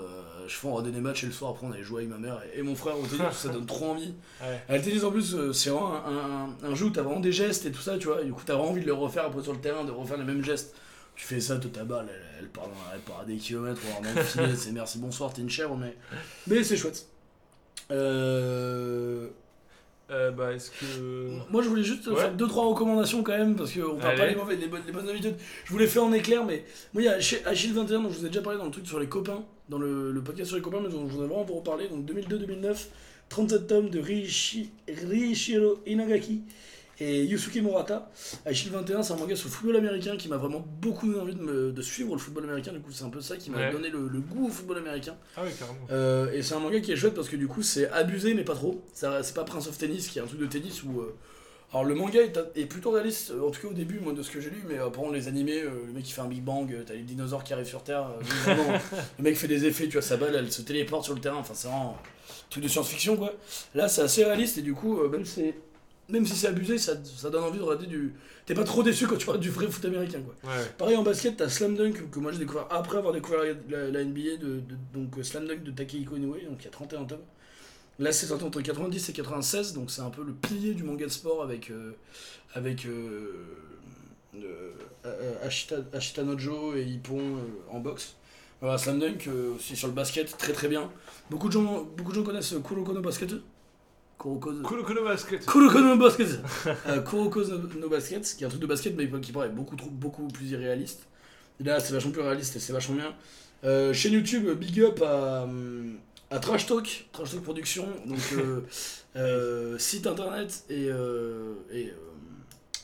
je 0.48 0.54
fais, 0.54 0.66
on 0.66 0.72
regardait 0.72 0.90
des 0.90 1.00
matchs, 1.00 1.22
et 1.24 1.26
le 1.26 1.32
soir, 1.32 1.50
après, 1.52 1.66
on 1.66 1.72
allait 1.72 1.82
jouer 1.84 2.02
avec 2.02 2.12
ma 2.12 2.18
mère 2.18 2.40
et, 2.54 2.58
et 2.58 2.62
mon 2.62 2.74
frère 2.74 2.98
au 2.98 3.06
tennis, 3.06 3.32
ça 3.34 3.48
donne 3.50 3.66
trop 3.66 3.90
envie. 3.92 4.14
Ouais. 4.42 4.60
À 4.76 4.78
tennis, 4.80 5.04
en 5.04 5.10
plus, 5.10 5.34
euh, 5.34 5.52
c'est 5.52 5.70
vraiment 5.70 5.94
un, 5.94 6.46
un- 6.64 6.70
un 6.70 6.74
jeu 6.74 6.86
où 6.86 6.90
t'as 6.90 7.02
vraiment 7.02 7.20
des 7.20 7.32
gestes 7.32 7.66
et 7.66 7.70
tout 7.72 7.80
ça, 7.82 7.98
tu 7.98 8.06
vois, 8.08 8.22
et 8.22 8.24
du 8.24 8.32
coup, 8.32 8.42
t'as 8.44 8.54
vraiment 8.54 8.70
envie 8.70 8.80
de 8.82 8.86
le 8.86 8.92
refaire 8.94 9.24
après 9.26 9.42
sur 9.42 9.52
le 9.52 9.60
terrain, 9.60 9.84
de 9.84 9.90
refaire 9.92 10.16
les 10.16 10.24
mêmes 10.24 10.42
gestes. 10.44 10.74
Tu 11.16 11.26
fais 11.26 11.40
ça, 11.40 11.56
toute 11.58 11.72
ta 11.72 11.84
balle, 11.84 12.06
elle, 12.08 12.22
elle, 12.40 12.48
part, 12.48 12.68
elle 12.94 13.00
part 13.00 13.20
à 13.20 13.24
des 13.24 13.36
kilomètres, 13.36 13.80
le 14.14 14.22
filet, 14.22 14.54
c'est 14.56 14.70
merci, 14.72 14.98
bonsoir, 14.98 15.32
t'es 15.32 15.42
une 15.42 15.50
chèvre, 15.50 15.76
mais, 15.76 15.96
mais 16.46 16.62
c'est 16.64 16.76
chouette. 16.76 17.06
Euh, 17.90 19.28
Euh, 20.10 20.30
bah 20.30 20.52
est-ce 20.54 20.70
que 20.70 21.28
moi, 21.50 21.60
je 21.62 21.68
voulais 21.68 21.82
juste 21.82 22.06
Ouais. 22.06 22.16
faire 22.16 22.32
deux 22.32 22.46
trois 22.48 22.64
recommandations 22.66 23.22
quand 23.22 23.36
même, 23.36 23.56
parce 23.56 23.72
qu'on 23.74 23.96
parle 23.96 24.16
pas 24.16 24.26
les, 24.26 24.34
mauvais, 24.36 24.56
les, 24.56 24.66
bonnes, 24.68 24.80
les 24.86 24.92
bonnes 24.92 25.06
habitudes. 25.08 25.36
Je 25.66 25.70
voulais 25.70 25.86
faire 25.86 26.02
en 26.04 26.12
éclair, 26.14 26.46
mais 26.46 26.64
moi, 26.94 27.02
il 27.02 27.04
y 27.04 27.08
a 27.08 27.18
Agile 27.46 27.74
21, 27.74 28.00
dont 28.00 28.10
je 28.10 28.18
vous 28.20 28.24
ai 28.24 28.28
déjà 28.28 28.40
parlé 28.40 28.58
dans 28.58 28.64
le 28.64 28.70
truc 28.70 28.86
sur 28.86 28.98
les 29.00 29.06
copains, 29.08 29.44
dans 29.68 29.78
le, 29.78 30.12
le 30.12 30.22
podcast 30.22 30.48
sur 30.48 30.56
les 30.56 30.62
copains, 30.62 30.80
mais 30.82 30.88
dont 30.88 31.06
je 31.06 31.12
voudrais 31.12 31.26
vraiment 31.28 31.44
vous 31.44 31.54
reparler. 31.54 31.88
Donc 31.88 32.04
2002-2009, 32.10 32.86
37 33.28 33.66
tomes 33.66 33.90
de 33.90 34.00
Riichi- 34.00 34.70
Riichiro 34.88 35.80
Inagaki 35.86 36.42
et 37.00 37.22
Yusuke 37.24 37.56
Murata. 37.62 38.10
Agile 38.44 38.72
21, 38.72 39.02
c'est 39.02 39.12
un 39.12 39.16
manga 39.16 39.36
sur 39.36 39.48
le 39.48 39.52
football 39.54 39.76
américain 39.76 40.16
qui 40.16 40.28
m'a 40.28 40.36
vraiment 40.36 40.64
beaucoup 40.80 41.06
donné 41.06 41.20
envie 41.20 41.34
de, 41.34 41.40
me- 41.42 41.70
de 41.72 41.82
suivre 41.82 42.12
le 42.14 42.18
football 42.20 42.44
américain. 42.44 42.72
Du 42.72 42.80
coup, 42.80 42.90
c'est 42.90 43.04
un 43.04 43.10
peu 43.10 43.20
ça 43.20 43.36
qui 43.36 43.50
m'a 43.50 43.58
Ouais. 43.58 43.72
donné 43.72 43.88
le, 43.90 44.08
le 44.08 44.20
goût 44.20 44.46
au 44.46 44.50
football 44.50 44.78
américain. 44.78 45.14
ah 45.36 45.42
oui 45.44 45.50
carrément 45.58 45.78
Euh, 45.90 46.32
et 46.32 46.42
c'est 46.42 46.54
un 46.54 46.58
manga 46.60 46.80
qui 46.80 46.90
est 46.90 46.96
chouette 46.96 47.14
parce 47.14 47.28
que 47.28 47.36
du 47.36 47.46
coup 47.46 47.62
c'est 47.62 47.88
abusé 47.90 48.34
mais 48.34 48.44
pas 48.44 48.54
trop. 48.54 48.82
C'est 48.94 49.34
pas 49.34 49.44
Prince 49.44 49.68
of 49.68 49.78
Tennis 49.78 50.08
qui 50.08 50.18
est 50.18 50.22
un 50.22 50.26
truc 50.26 50.40
de 50.40 50.46
tennis 50.46 50.82
où. 50.82 51.00
euh, 51.00 51.14
Alors 51.70 51.84
le 51.84 51.94
manga 51.94 52.20
est, 52.20 52.38
est 52.56 52.64
plutôt 52.64 52.90
réaliste, 52.92 53.30
euh, 53.30 53.46
en 53.46 53.50
tout 53.50 53.60
cas 53.60 53.68
au 53.68 53.74
début 53.74 54.00
moi 54.00 54.14
de 54.14 54.22
ce 54.22 54.30
que 54.30 54.40
j'ai 54.40 54.48
lu, 54.48 54.62
mais 54.68 54.78
euh, 54.78 54.88
pendant 54.88 55.10
les 55.12 55.28
animés, 55.28 55.60
euh, 55.62 55.70
le 55.86 55.92
mec 55.92 56.04
qui 56.04 56.12
fait 56.12 56.22
un 56.22 56.26
Big 56.28 56.42
Bang, 56.42 56.72
euh, 56.72 56.82
t'as 56.86 56.94
les 56.94 57.02
dinosaures 57.02 57.44
qui 57.44 57.52
arrivent 57.52 57.66
sur 57.66 57.82
Terre, 57.82 58.08
le 59.18 59.22
mec 59.24 59.36
fait 59.36 59.48
des 59.48 59.66
effets, 59.66 59.84
tu 59.86 59.92
vois, 59.92 60.02
sa 60.02 60.16
balle 60.16 60.34
elle 60.34 60.50
se 60.50 60.62
téléporte 60.62 61.04
sur 61.04 61.14
le 61.14 61.20
terrain, 61.20 61.36
enfin 61.36 61.52
c'est 61.54 61.68
vraiment 61.68 61.98
un 61.98 62.40
truc 62.50 62.62
de 62.64 62.68
science-fiction 62.68 63.16
quoi. 63.18 63.34
Là 63.74 63.86
c'est 63.88 64.00
assez 64.02 64.24
réaliste 64.24 64.56
et 64.58 64.62
du 64.62 64.72
coup 64.74 64.98
même, 66.10 66.24
si 66.24 66.34
c'est 66.36 66.46
abusé, 66.46 66.78
ça, 66.78 66.94
ça 67.04 67.28
donne 67.28 67.44
envie 67.44 67.58
de 67.58 67.62
regarder 67.64 67.86
du. 67.86 68.14
T'es 68.46 68.54
pas 68.54 68.64
trop 68.64 68.82
déçu 68.82 69.06
quand 69.06 69.16
tu 69.16 69.26
regardes 69.26 69.42
du 69.42 69.50
vrai 69.50 69.66
foot 69.66 69.84
américain 69.84 70.20
quoi. 70.22 70.50
ouais 70.50 70.64
Pareil 70.78 70.96
en 70.96 71.02
basket, 71.02 71.36
t'as 71.36 71.50
Slam 71.50 71.76
Dunk 71.76 72.10
que 72.10 72.18
moi 72.18 72.32
j'ai 72.32 72.38
découvert 72.38 72.66
après 72.70 72.96
avoir 72.96 73.12
découvert 73.12 73.40
la, 73.42 73.52
la- 73.68 73.90
la 73.90 74.04
NBA, 74.04 74.38
de, 74.40 74.46
de- 74.60 74.62
donc 74.94 75.22
Slam 75.22 75.46
Dunk 75.46 75.62
de 75.64 75.70
Takehiko 75.70 76.16
Inoue, 76.16 76.32
donc 76.48 76.60
il 76.60 76.64
y 76.64 76.68
a 76.68 76.70
31 76.70 77.04
tomes. 77.04 77.18
Là, 77.98 78.12
c'est 78.12 78.26
sorti 78.26 78.44
entre 78.44 78.60
90 78.60 79.08
et 79.08 79.12
96, 79.12 79.72
donc 79.72 79.90
c'est 79.90 80.02
un 80.02 80.10
peu 80.10 80.22
le 80.22 80.32
pilier 80.32 80.74
du 80.74 80.84
manga 80.84 81.04
de 81.04 81.10
sport 81.10 81.42
avec, 81.42 81.70
euh, 81.70 81.96
avec 82.54 82.86
euh, 82.86 83.44
euh, 84.36 84.70
euh, 85.04 85.34
Ashita, 85.44 85.76
Ashita 85.92 86.22
Nojo 86.22 86.76
et 86.76 86.84
Ippon 86.84 87.38
en 87.70 87.80
boxe. 87.80 88.14
Voilà, 88.60 88.78
Slam 88.78 89.00
Dunk, 89.00 89.28
aussi 89.56 89.74
sur 89.74 89.88
le 89.88 89.94
basket, 89.94 90.36
très 90.36 90.52
très 90.52 90.68
bien. 90.68 90.90
Beaucoup 91.28 91.48
de 91.48 91.52
gens, 91.52 91.82
beaucoup 91.96 92.10
de 92.12 92.16
gens 92.16 92.22
connaissent 92.22 92.54
Kuroko 92.64 92.92
no 92.92 93.00
Basket. 93.00 93.30
Kuroko, 94.18 94.52
Cool, 94.64 94.84
cool 94.84 95.04
basket. 95.04 95.44
Kuroko 95.46 95.80
no 95.80 95.96
Basket 95.96 96.40
Kuroko 97.04 97.44
no, 97.44 97.58
no 97.80 97.88
Basket, 97.88 98.22
qui 98.22 98.42
est 98.42 98.46
un 98.46 98.50
truc 98.50 98.60
de 98.60 98.66
basket, 98.66 98.96
mais 98.96 99.08
qui 99.20 99.32
paraît 99.32 99.48
beaucoup, 99.48 99.76
trop, 99.76 99.90
beaucoup 99.90 100.26
plus 100.28 100.50
irréaliste. 100.50 101.06
Et 101.60 101.64
là, 101.64 101.80
c'est 101.80 101.92
vachement 101.92 102.12
plus 102.12 102.22
réaliste 102.22 102.54
et 102.56 102.60
c'est 102.60 102.72
vachement 102.72 102.96
bien. 102.96 103.92
Chaîne 103.92 104.12
YouTube, 104.12 104.48
big 104.58 104.80
up 104.80 105.02
à, 105.02 105.42
hum, 105.42 105.98
à 106.30 106.38
Trash 106.38 106.66
Talk, 106.66 107.08
Trash 107.12 107.30
Talk 107.30 107.42
Production, 107.42 107.86
donc 108.06 108.18
euh, 108.34 108.60
euh, 109.16 109.78
site 109.78 110.06
internet 110.06 110.64
et, 110.68 110.88
euh, 110.90 111.54
et, 111.72 111.92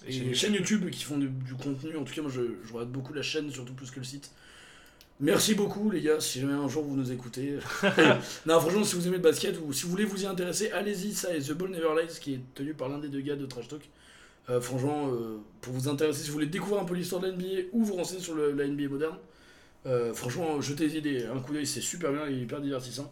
et 0.07 0.13
Chaîne 0.13 0.35
chaîne, 0.35 0.55
YouTube. 0.55 0.89
Qui 0.91 1.05
font 1.05 1.19
du, 1.19 1.29
du 1.29 1.55
contenu. 1.55 1.97
En 1.97 2.05
tout 2.05 2.15
cas, 2.15 2.23
moi 2.23 2.31
je, 2.31 2.41
je 2.67 2.73
regarde 2.73 2.91
beaucoup 2.91 3.13
la 3.13 3.23
chaîne, 3.23 3.51
surtout 3.51 3.75
plus 3.75 3.91
que 3.91 3.99
le 4.01 4.05
site. 4.05 4.31
Merci 5.21 5.55
beaucoup 5.55 5.91
les 5.91 6.03
gars, 6.03 6.21
si 6.21 6.41
jamais 6.41 6.55
un 6.55 6.69
jour 6.69 6.83
vous 6.83 6.97
nous 6.97 7.13
écoutez. 7.13 7.59
non, 8.47 8.61
franchement, 8.61 8.85
si 8.85 8.97
vous 8.97 9.07
aimez 9.07 9.17
le 9.19 9.23
basket 9.23 9.57
ou 9.65 9.73
si 9.73 9.85
vous 9.85 9.91
voulez 9.91 10.05
vous 10.05 10.23
y 10.23 10.27
intéresser, 10.27 10.71
allez-y, 10.73 11.13
ça 11.15 11.35
est 11.37 11.41
The 11.49 11.53
Ball 11.53 11.71
Never 11.71 11.91
Lies 12.03 12.19
qui 12.21 12.35
est 12.35 12.41
tenu 12.55 12.75
par 12.75 12.89
l'un 12.89 12.99
des 12.99 13.09
deux 13.09 13.21
gars 13.21 13.37
de 13.37 13.47
Trash 13.47 13.69
Talk. 13.69 13.83
Franchement, 14.61 15.11
pour 15.63 15.73
vous 15.73 15.89
intéresser, 15.89 16.21
si 16.23 16.27
vous 16.29 16.35
voulez 16.35 16.47
découvrir 16.47 16.83
un 16.83 16.85
peu 16.85 16.95
l'histoire 16.95 17.23
de 17.23 17.29
la 17.29 17.33
NBA 17.33 17.69
ou 17.73 17.83
vous 17.85 17.95
renseigner 17.95 18.21
sur 18.21 18.35
le- 18.35 18.53
la 18.53 18.67
NBA 18.67 18.89
moderne, 18.89 19.17
franchement, 20.15 20.61
jetez 20.61 20.87
y 20.87 21.01
des, 21.01 21.25
un 21.27 21.39
coup 21.41 21.53
d'œil, 21.55 21.67
c'est 21.67 21.81
super 21.81 22.13
bien, 22.13 22.27
est 22.27 22.35
hyper 22.35 22.61
divertissant. 22.61 23.11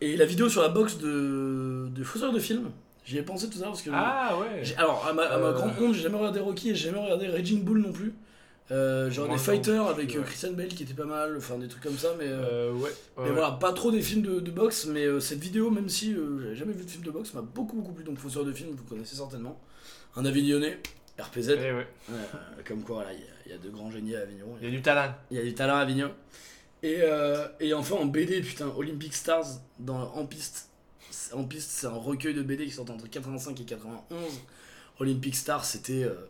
Et 0.00 0.16
la 0.16 0.24
vidéo 0.26 0.48
sur 0.48 0.62
la 0.62 0.68
box 0.68 0.98
de, 0.98 1.88
de 1.88 2.04
Fausseur 2.04 2.32
de 2.32 2.38
film, 2.38 2.70
j'y 3.04 3.18
ai 3.18 3.22
pensé 3.22 3.48
tout 3.48 3.58
à 3.58 3.62
l'heure 3.62 3.70
parce 3.70 3.82
que. 3.82 3.90
Ah 3.92 4.36
ouais. 4.38 4.60
j'ai- 4.62 4.76
Alors, 4.76 5.06
à 5.06 5.12
ma, 5.12 5.22
à 5.22 5.38
ma 5.38 5.46
Euh. 5.46 5.52
grande 5.52 5.72
honte, 5.80 5.94
j'ai 5.94 6.02
jamais 6.02 6.16
regardé 6.18 6.40
Rocky 6.40 6.70
et 6.70 6.74
j'ai 6.74 6.90
jamais 6.90 7.02
regardé 7.02 7.28
Raging 7.28 7.62
Bull 7.64 7.78
non 7.78 7.92
plus. 7.92 8.12
Euh, 8.70 9.10
genre 9.10 9.26
Moi 9.26 9.36
des 9.36 9.40
non 9.42 9.44
fighters 9.52 9.86
avec 9.88 10.16
euh. 10.16 10.22
Christian 10.22 10.52
Bale 10.52 10.68
qui 10.68 10.84
était 10.84 10.94
pas 10.94 11.04
mal, 11.04 11.34
enfin 11.36 11.58
des 11.58 11.68
trucs 11.68 11.82
comme 11.82 11.98
ça, 11.98 12.08
mais. 12.18 12.24
euh, 12.26 12.70
Euh, 12.70 12.72
ouais. 12.72 12.90
mais 13.18 13.30
voilà, 13.30 13.52
pas 13.52 13.72
trop 13.74 13.90
des 13.90 14.00
films 14.00 14.22
de, 14.22 14.40
de 14.40 14.50
boxe, 14.50 14.86
mais 14.86 15.04
euh, 15.04 15.20
cette 15.20 15.38
vidéo, 15.40 15.70
même 15.70 15.88
si 15.90 16.14
euh, 16.14 16.40
j'avais 16.42 16.56
jamais 16.56 16.72
vu 16.72 16.84
de 16.84 16.90
film 16.90 17.04
de 17.04 17.10
boxe, 17.10 17.34
m'a 17.34 17.42
beaucoup 17.42 17.76
beaucoup 17.76 17.92
plu. 17.92 18.04
Donc, 18.04 18.18
Fausseur 18.18 18.44
de 18.44 18.52
film, 18.52 18.70
vous 18.74 18.84
connaissez 18.84 19.16
certainement. 19.16 19.60
Un 20.16 20.24
Avignonnais, 20.24 20.78
RPZ, 21.18 21.50
Eh 21.50 21.72
ouais. 21.72 21.86
euh, 22.10 22.14
comme 22.66 22.82
quoi, 22.82 22.96
voilà, 22.96 23.12
il 23.12 23.18
y 23.18 23.22
a- 23.22 23.26
il 23.46 23.52
y, 23.52 23.54
a 23.54 23.58
de 23.58 23.68
grands 23.68 23.90
génies 23.90 24.16
à 24.16 24.20
Avignon. 24.20 24.46
Il 24.62 24.64
y 24.66 24.68
a 24.68 24.70
du 24.74 24.80
talent. 24.80 25.12
Il 25.30 25.36
y 25.36 25.40
a 25.40 25.42
du 25.44 25.52
talent 25.54 25.76
à 25.76 25.80
Avignon. 25.80 26.10
Et, 26.84 26.98
euh, 27.00 27.48
et 27.60 27.72
enfin 27.72 27.96
en 27.96 28.04
BD, 28.04 28.42
putain, 28.42 28.68
Olympic 28.76 29.14
Stars 29.14 29.46
dans 29.78 30.12
En 30.12 30.26
Piste. 30.26 30.68
En 31.32 31.44
Piste, 31.44 31.70
c'est 31.70 31.86
un 31.86 31.94
recueil 31.94 32.34
de 32.34 32.42
BD 32.42 32.66
qui 32.66 32.72
sort 32.72 32.90
entre 32.90 33.08
85 33.08 33.58
et 33.58 33.64
91. 33.64 34.22
Olympic 35.00 35.34
Stars, 35.34 35.64
c'était 35.64 36.04
euh, 36.04 36.28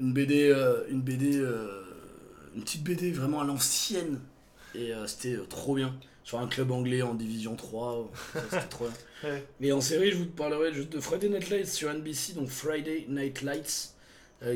une 0.00 0.14
BD, 0.14 0.48
euh, 0.48 0.84
une 0.88 1.02
BD, 1.02 1.36
euh, 1.36 1.82
une 2.56 2.62
petite 2.62 2.82
BD 2.82 3.12
vraiment 3.12 3.42
à 3.42 3.44
l'ancienne. 3.44 4.20
Et 4.74 4.90
c'était 5.06 5.36
trop 5.50 5.74
bien. 5.74 5.94
Sur 6.24 6.40
un 6.40 6.48
club 6.48 6.72
anglais 6.72 7.02
en 7.02 7.12
division 7.12 7.54
3. 7.54 8.10
ça, 8.32 8.40
C'était 8.50 8.66
trop 8.70 8.86
bien. 8.86 9.30
Ouais. 9.30 9.46
Et 9.60 9.70
en 9.72 9.82
série, 9.82 10.12
je 10.12 10.16
vous 10.16 10.26
parlerai 10.26 10.72
juste 10.72 10.90
de 10.90 10.98
Friday 10.98 11.28
Night 11.28 11.50
Lights 11.50 11.68
sur 11.68 11.92
NBC, 11.92 12.32
donc 12.32 12.48
Friday 12.48 13.04
Night 13.10 13.42
Lights, 13.42 13.94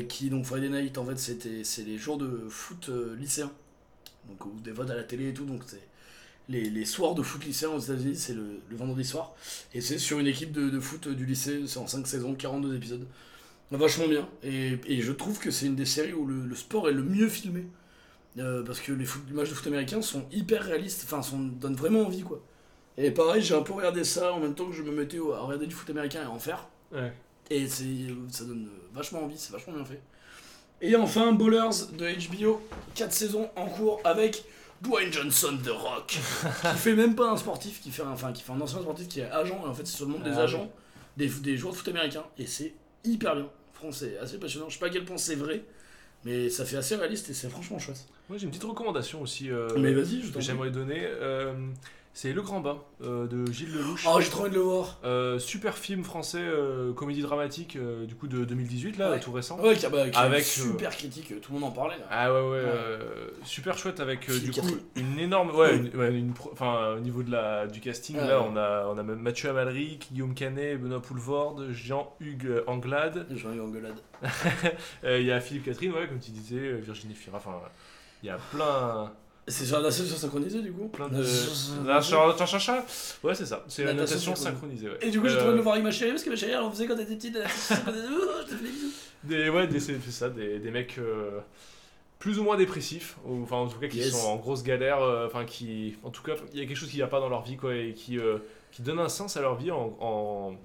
qui 0.09 0.31
donc 0.31 0.45
Friday 0.45 0.69
Night 0.69 0.97
en 0.97 1.05
fait 1.05 1.17
c'était 1.17 1.63
c'est 1.63 1.83
les 1.83 1.97
jours 1.97 2.17
de 2.17 2.47
foot 2.49 2.89
lycéen, 3.17 3.51
donc 4.29 4.45
ou 4.45 4.51
des 4.61 4.71
votes 4.71 4.89
à 4.91 4.95
la 4.95 5.03
télé 5.03 5.29
et 5.29 5.33
tout, 5.33 5.45
donc 5.45 5.63
c'est 5.67 5.81
les, 6.49 6.69
les 6.69 6.85
soirs 6.85 7.15
de 7.15 7.23
foot 7.23 7.43
lycéen 7.45 7.69
aux 7.69 7.79
États-Unis, 7.79 8.15
c'est 8.15 8.33
le, 8.33 8.61
le 8.69 8.77
vendredi 8.77 9.05
soir, 9.05 9.35
et 9.73 9.81
c'est 9.81 9.99
sur 9.99 10.19
une 10.19 10.27
équipe 10.27 10.51
de, 10.51 10.69
de 10.69 10.79
foot 10.79 11.07
du 11.09 11.25
lycée, 11.25 11.63
c'est 11.67 11.79
en 11.79 11.87
5 11.87 12.07
saisons, 12.07 12.35
42 12.35 12.75
épisodes, 12.75 13.07
vachement 13.71 14.07
bien, 14.07 14.27
et, 14.43 14.79
et 14.87 15.01
je 15.01 15.11
trouve 15.11 15.39
que 15.39 15.51
c'est 15.51 15.67
une 15.67 15.75
des 15.75 15.85
séries 15.85 16.13
où 16.13 16.25
le, 16.25 16.45
le 16.45 16.55
sport 16.55 16.89
est 16.89 16.93
le 16.93 17.03
mieux 17.03 17.29
filmé. 17.29 17.65
Euh, 18.37 18.63
parce 18.63 18.79
que 18.79 18.91
les, 18.93 19.05
foot- 19.05 19.23
les 19.27 19.33
matchs 19.33 19.49
de 19.49 19.55
foot 19.55 19.67
américains 19.67 20.01
sont 20.01 20.25
hyper 20.31 20.63
réalistes, 20.63 21.01
enfin, 21.05 21.21
sont, 21.21 21.39
donnent 21.39 21.75
vraiment 21.75 22.01
envie, 22.01 22.21
quoi. 22.21 22.41
Et 22.97 23.11
pareil, 23.11 23.41
j'ai 23.41 23.55
un 23.55 23.63
peu 23.63 23.73
regardé 23.73 24.03
ça 24.03 24.33
en 24.33 24.39
même 24.39 24.55
temps 24.55 24.67
que 24.69 24.75
je 24.75 24.83
me 24.83 24.91
mettais 24.91 25.17
à 25.17 25.39
regarder 25.41 25.67
du 25.67 25.75
foot 25.75 25.89
américain 25.89 26.21
et 26.21 26.25
à 26.25 26.31
en 26.31 26.39
faire. 26.39 26.69
Ouais. 26.91 27.13
Et 27.49 27.67
c'est, 27.67 27.85
ça 28.29 28.45
donne 28.45 28.69
vachement 28.93 29.23
envie, 29.23 29.37
c'est 29.37 29.51
vachement 29.51 29.73
bien 29.73 29.85
fait. 29.85 30.01
Et 30.81 30.95
enfin, 30.95 31.33
Ballers 31.33 31.87
de 31.97 32.05
HBO, 32.41 32.61
4 32.95 33.11
saisons 33.11 33.49
en 33.55 33.65
cours 33.67 33.99
avec 34.03 34.43
Dwayne 34.81 35.11
Johnson 35.11 35.57
de 35.63 35.71
Rock, 35.71 36.07
qui 36.61 36.77
fait 36.77 36.95
même 36.95 37.15
pas 37.15 37.29
un 37.31 37.37
sportif, 37.37 37.81
qui 37.81 37.91
fait 37.91 38.03
un, 38.03 38.11
enfin, 38.11 38.31
qui 38.31 38.43
fait 38.43 38.53
un 38.53 38.61
ancien 38.61 38.79
sportif 38.81 39.07
qui 39.09 39.19
est 39.19 39.29
agent, 39.29 39.61
et 39.65 39.67
en 39.67 39.73
fait 39.73 39.85
c'est 39.85 39.97
sur 39.97 40.05
le 40.05 40.13
monde 40.13 40.23
des 40.23 40.31
Ah 40.37 40.43
agents, 40.43 40.71
des, 41.17 41.27
des 41.27 41.57
joueurs 41.57 41.73
de 41.73 41.77
foot 41.79 41.87
américains, 41.89 42.23
et 42.37 42.45
c'est 42.45 42.73
hyper 43.03 43.35
bien. 43.35 43.47
C'est 43.91 44.17
assez 44.17 44.37
passionnant. 44.37 44.67
Je 44.67 44.73
sais 44.73 44.79
pas 44.79 44.87
à 44.87 44.89
quel 44.89 45.05
point 45.05 45.17
c'est 45.17 45.35
vrai, 45.35 45.63
mais 46.25 46.49
ça 46.49 46.65
fait 46.65 46.75
assez 46.75 46.95
réaliste 46.97 47.29
et 47.29 47.33
c'est 47.33 47.47
franchement 47.49 47.79
chouette. 47.79 48.05
Moi 48.27 48.37
j'ai 48.37 48.43
une 48.43 48.49
petite 48.49 48.65
recommandation 48.65 49.21
aussi. 49.21 49.49
euh, 49.49 49.69
mais 49.77 49.93
vas-y, 49.93 50.21
je 50.21 50.31
que 50.33 50.41
j'aimerais 50.41 50.69
donner. 50.69 50.99
euh, 51.01 51.53
c'est 52.21 52.33
Le 52.33 52.41
Grand 52.41 52.59
Bain 52.59 52.77
euh, 53.01 53.27
de 53.27 53.49
Gilles 53.49 53.73
Lelouch. 53.73 54.05
Oh, 54.05 54.19
j'ai 54.19 54.29
trop 54.29 54.41
envie 54.41 54.49
de 54.49 54.55
le 54.55 54.61
voir. 54.61 54.99
Euh, 55.05 55.39
super 55.39 55.77
film 55.77 56.03
français, 56.03 56.41
euh, 56.41 56.91
comédie 56.91 57.21
dramatique 57.21 57.77
du 57.77 58.13
coup 58.15 58.27
de 58.27 58.43
2018 58.43 58.97
là, 58.97 59.11
Ouais. 59.11 59.19
tout 59.21 59.31
récent. 59.31 59.57
Ouais, 59.61 59.73
qui 59.77 59.85
a, 59.85 59.89
bah, 59.89 60.09
qui 60.09 60.17
a 60.17 60.21
Avec, 60.21 60.39
une 60.39 60.43
super 60.43 60.89
critique, 60.91 61.39
tout 61.39 61.53
le 61.53 61.59
monde 61.59 61.69
en 61.69 61.71
parlait. 61.71 61.97
Là. 61.97 62.03
Ah 62.11 62.33
ouais 62.33 62.41
ouais, 62.41 62.59
Ouais. 62.63 62.99
super 63.45 63.77
chouette 63.77 64.01
avec 64.01 64.29
du 64.29 64.51
coup 64.51 64.67
une 64.97 65.17
énorme 65.17 65.51
ouais, 65.55 65.77
une- 65.77 65.95
ouais, 65.95 66.13
une 66.13 66.33
pro- 66.33 66.49
enfin 66.51 66.95
au 66.97 66.99
niveau 66.99 67.23
de 67.23 67.31
la 67.31 67.67
du 67.67 67.79
casting 67.79 68.17
là 68.17 68.41
on 68.41 68.57
a 68.57 68.85
on 68.87 68.97
a 68.97 69.03
même 69.03 69.19
Mathieu 69.19 69.49
Amalric, 69.49 70.09
Guillaume 70.11 70.33
Canet, 70.33 70.77
Benoît 70.77 71.01
Poulvorde, 71.01 71.69
Jean-Hugues 71.71 72.63
Anglade, 72.67 73.27
engueulade. 73.61 73.95
Euh, 75.05 75.19
il 75.19 75.25
y 75.25 75.31
a 75.31 75.39
Philippe 75.39 75.63
Catherine 75.65 75.93
ouais 75.93 76.05
comme 76.07 76.19
tu 76.19 76.31
disais, 76.31 76.73
Virginie 76.73 77.15
Fira, 77.15 77.37
enfin 77.37 77.51
il 78.23 78.27
y 78.27 78.29
a 78.29 78.37
plein 78.51 79.09
C'est 79.49 79.65
sur 79.65 79.77
la 79.77 79.83
natation 79.89 80.05
synchronisée 80.15 80.61
du 80.61 80.71
coup 80.71 80.87
plein 80.87 81.07
de 81.09 81.23
cha- 81.23 81.29
Ouais, 83.23 83.35
c'est 83.35 83.45
ça, 83.45 83.65
c'est 83.67 83.83
la 83.83 83.93
Natation 83.93 84.31
natation 84.31 84.35
synchronisée. 84.35 84.87
Et 85.01 85.09
du 85.11 85.19
coup, 85.19 85.27
j'ai 85.27 85.35
Euh, 85.35 85.37
trop 85.39 85.45
envie 85.47 85.53
de 85.53 85.57
le 85.57 85.63
voir 85.63 85.73
avec 85.73 85.83
ma 85.83 85.91
chérie 85.91 86.11
parce 86.11 86.23
que 86.23 86.29
ma 86.29 86.35
chérie 86.35 86.51
elle 86.53 86.59
en 86.59 86.71
faisait 86.71 86.87
quand 86.87 86.95
elle 86.95 87.01
était 87.01 87.15
petite. 87.15 87.37
Oh, 87.87 88.55
des 89.23 89.49
ouais, 89.49 89.67
des, 89.67 89.79
c'est 89.79 89.99
ça, 90.11 90.29
des, 90.29 90.59
des 90.59 90.71
mecs 90.71 90.97
euh, 90.97 91.39
plus 92.19 92.39
ou 92.39 92.43
moins 92.43 92.57
dépressifs, 92.57 93.17
ou 93.25 93.43
enfin 93.43 93.57
en 93.57 93.67
tout 93.67 93.79
cas 93.79 93.87
qui 93.87 93.97
Yes. 93.97 94.11
sont 94.11 94.27
en 94.27 94.35
grosse 94.37 94.63
galère, 94.63 95.01
euh, 95.01 95.25
enfin 95.27 95.45
qui, 95.45 95.95
en 96.03 96.09
tout 96.09 96.23
cas, 96.23 96.33
il 96.53 96.59
y 96.59 96.63
a 96.63 96.65
quelque 96.65 96.77
chose 96.77 96.89
qui 96.89 96.99
va 96.99 97.07
pas 97.07 97.19
dans 97.19 97.29
leur 97.29 97.43
vie 97.43 97.57
quoi, 97.57 97.75
et 97.75 97.93
qui, 97.93 98.17
euh, 98.17 98.37
qui 98.71 98.81
donne 98.81 98.99
un 98.99 99.09
sens 99.09 99.35
à 99.37 99.41
leur 99.41 99.55
vie 99.55 99.71
en, 99.71 99.97
en, 99.99 100.55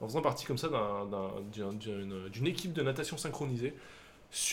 en 0.00 0.06
faisant 0.08 0.22
partie 0.22 0.44
comme 0.46 0.58
ça 0.58 0.68
d'un- 0.68 1.06
d'un- 1.10 1.30
d'un- 1.56 1.72
d'une 1.74 2.28
d'une 2.28 2.46
équipe 2.46 2.72
de 2.72 2.82
natation 2.82 3.16
synchronisée. 3.16 3.74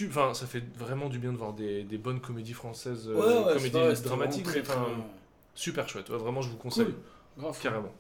Enfin, 0.07 0.33
ça 0.33 0.45
fait 0.45 0.63
vraiment 0.77 1.07
du 1.09 1.19
bien 1.19 1.31
de 1.31 1.37
voir 1.37 1.53
des, 1.53 1.83
des 1.83 1.97
bonnes 1.97 2.19
comédies 2.19 2.53
françaises, 2.53 3.07
euh, 3.07 3.15
Ouais, 3.15 3.53
c'est 3.59 3.69
comédies 3.71 3.77
vrai, 3.93 3.93
dramatiques, 4.03 4.43
très, 4.43 4.63
super 5.55 5.87
chouette. 5.87 6.09
Ouais, 6.09 6.17
vraiment, 6.17 6.41
je 6.41 6.49
vous 6.49 6.57
conseille 6.57 6.85
Cool. 6.85 6.93
Grave. 7.37 7.57
carrément. 7.61 7.93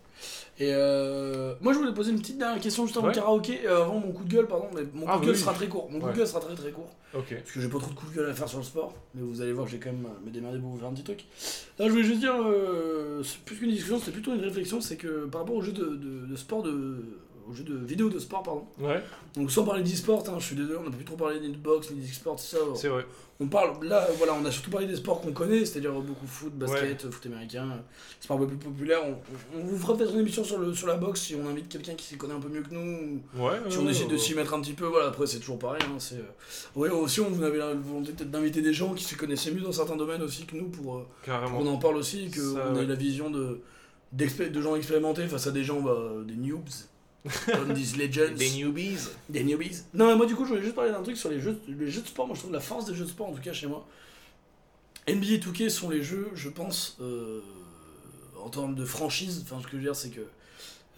Et 0.59 0.71
euh, 0.73 1.55
moi, 1.61 1.71
je 1.71 1.79
voulais 1.79 1.93
poser 1.93 2.11
une 2.11 2.19
petite 2.19 2.37
dernière 2.37 2.61
question 2.61 2.85
juste 2.85 2.97
avant 2.97 3.07
le 3.07 3.13
karaoké, 3.13 3.61
euh, 3.65 3.83
avant 3.83 3.99
mon 4.01 4.11
coup 4.11 4.25
de 4.25 4.29
gueule, 4.33 4.47
pardon, 4.47 4.67
mais 4.75 4.81
mon 4.93 5.05
Ah, 5.07 5.13
coup 5.13 5.21
de 5.21 5.25
gueule 5.27 5.35
oui. 5.35 5.41
sera 5.41 5.53
très 5.53 5.69
court. 5.69 5.89
Mon 5.89 5.99
coup 6.01 6.09
de 6.09 6.13
gueule 6.17 6.27
sera 6.27 6.41
très 6.41 6.55
très 6.55 6.71
court. 6.71 6.89
Ok. 7.13 7.33
Parce 7.33 7.51
que 7.51 7.61
j'ai 7.61 7.69
pas 7.69 7.79
trop 7.79 7.91
de 7.91 7.95
coups 7.95 8.11
de 8.11 8.17
gueule 8.17 8.29
à 8.29 8.33
faire 8.33 8.49
sur 8.49 8.57
le 8.57 8.65
sport, 8.65 8.93
mais 9.15 9.21
vous 9.21 9.39
allez 9.41 9.53
voir 9.53 9.65
que 9.65 9.71
j'ai 9.71 9.79
quand 9.79 9.91
même 9.93 10.05
me 10.25 10.29
démerder 10.31 10.59
pour 10.59 10.71
vous 10.71 10.77
faire 10.79 10.89
un 10.89 10.93
petit 10.93 11.05
truc. 11.05 11.23
Là, 11.77 11.85
je 11.85 11.91
voulais 11.91 12.03
juste 12.03 12.19
dire, 12.19 12.33
c'est 13.23 13.39
plus 13.45 13.55
qu'une 13.55 13.69
discussion, 13.69 13.97
c'était 13.99 14.11
plutôt 14.11 14.33
une 14.35 14.41
réflexion, 14.43 14.81
c'est 14.81 14.97
que 14.97 15.25
par 15.27 15.41
rapport 15.41 15.55
aux 15.55 15.61
jeux 15.61 15.71
de, 15.71 15.85
de, 15.95 16.25
de 16.25 16.35
sport, 16.35 16.63
de, 16.63 16.97
aux 17.49 17.53
jeux 17.53 17.63
de 17.63 17.75
vidéo 17.77 18.09
de 18.09 18.19
sport, 18.19 18.43
pardon. 18.43 18.63
Ouais, 18.79 19.01
Donc 19.35 19.51
sans 19.51 19.63
parler 19.63 19.81
d'e-sport, 19.83 20.23
hein, 20.29 20.35
je 20.39 20.45
suis 20.45 20.55
désolé, 20.55 20.75
on 20.77 20.83
n'a 20.83 20.91
pas 20.91 20.97
pu 20.97 21.05
trop 21.05 21.15
parler 21.17 21.39
ni 21.39 21.49
de 21.49 21.57
boxe 21.57 21.89
ni 21.91 22.01
d'e-sport, 22.01 22.39
ça. 22.39 22.57
c'est 22.75 22.89
vrai. 22.89 23.05
On 23.41 23.47
parle, 23.47 23.85
là, 23.87 24.05
voilà, 24.17 24.33
on 24.33 24.43
a 24.43 24.51
surtout 24.51 24.69
parlé 24.69 24.85
des 24.85 24.97
sports 24.97 25.21
qu'on 25.21 25.31
connaît, 25.31 25.63
c'est-à-dire 25.63 25.93
beaucoup 25.93 26.27
foot, 26.27 26.51
basket, 26.53 27.09
foot 27.09 27.25
américain, 27.27 27.81
sports 28.19 28.35
un 28.35 28.41
peu 28.41 28.47
plus 28.47 28.57
populaires. 28.57 28.99
On, 29.05 29.57
on 29.57 29.63
vous 29.63 29.77
fera 29.77 29.95
peut-être 29.95 30.13
une 30.13 30.19
émission 30.19 30.43
sur, 30.43 30.57
le, 30.59 30.73
sur 30.73 30.87
la 30.87 30.95
boxe 30.97 31.21
si 31.21 31.35
on 31.35 31.47
invite 31.49 31.69
quelqu'un 31.69 31.93
qui 31.93 32.05
s'y 32.05 32.17
connaît 32.17 32.33
un 32.33 32.41
peu 32.41 32.49
mieux 32.49 32.61
que 32.63 32.73
nous, 32.73 33.21
ou 33.37 33.41
Ouais. 33.45 33.53
si 33.69 33.77
on 33.77 33.85
décide 33.85 34.09
de 34.09 34.17
s'y 34.17 34.35
mettre 34.35 34.53
un 34.53 34.59
petit 34.61 34.73
peu. 34.73 34.85
Voilà, 34.87 35.07
après, 35.07 35.25
c'est 35.25 35.39
toujours 35.39 35.57
pareil. 35.57 35.81
Hein, 35.85 35.95
c'est, 35.99 36.15
euh, 36.15 36.21
ouais, 36.75 36.89
aussi, 36.89 37.21
on 37.21 37.41
avait 37.41 37.57
la 37.59 37.73
volonté 37.73 38.11
peut-être 38.11 38.29
d'inviter 38.31 38.61
des 38.61 38.73
gens 38.73 38.93
qui 38.93 39.05
se 39.05 39.15
connaissaient 39.15 39.51
mieux 39.51 39.61
dans 39.61 39.71
certains 39.71 39.95
domaines 39.95 40.21
aussi 40.21 40.45
que 40.45 40.57
nous 40.57 40.67
pour, 40.67 40.97
euh, 40.97 41.07
qu'on 41.25 41.65
en 41.65 41.77
parle 41.77 41.95
aussi, 41.95 42.25
et 42.25 42.29
qu'on 42.31 42.75
ait 42.75 42.85
la 42.85 42.95
vision 42.95 43.29
de, 43.29 43.61
de 44.11 44.61
gens 44.61 44.75
expérimentés 44.75 45.27
face 45.27 45.47
à 45.47 45.51
des 45.51 45.63
gens, 45.63 45.79
bah, 45.79 45.97
des 46.27 46.35
noobs. 46.35 46.67
Comme 47.47 47.73
disent 47.73 47.97
Legends. 47.97 48.33
newbies. 48.57 48.97
Des 49.27 49.43
newbies. 49.43 49.81
Non, 49.93 50.07
mais 50.07 50.15
moi, 50.15 50.25
du 50.25 50.35
coup, 50.35 50.45
je 50.45 50.49
voulais 50.51 50.61
juste 50.63 50.75
parler 50.75 50.91
d'un 50.91 51.03
truc 51.03 51.17
sur 51.17 51.29
les 51.29 51.39
jeux, 51.39 51.59
les 51.67 51.91
jeux 51.91 52.01
de 52.01 52.07
sport. 52.07 52.25
Moi, 52.27 52.35
je 52.35 52.41
trouve 52.41 52.53
la 52.53 52.59
force 52.61 52.85
des 52.85 52.95
jeux 52.95 53.03
de 53.05 53.09
sport, 53.09 53.27
en 53.27 53.33
tout 53.33 53.41
cas 53.41 53.53
chez 53.53 53.67
moi. 53.67 53.85
NBA 55.07 55.37
2K 55.37 55.69
sont 55.69 55.89
les 55.89 56.03
jeux, 56.03 56.29
je 56.35 56.49
pense, 56.49 56.97
euh, 57.01 57.41
en 58.41 58.49
termes 58.49 58.75
de 58.75 58.85
franchise. 58.85 59.41
Enfin, 59.43 59.59
ce 59.59 59.65
que 59.65 59.71
je 59.71 59.77
veux 59.77 59.83
dire, 59.83 59.95
c'est 59.95 60.09
que 60.11 60.21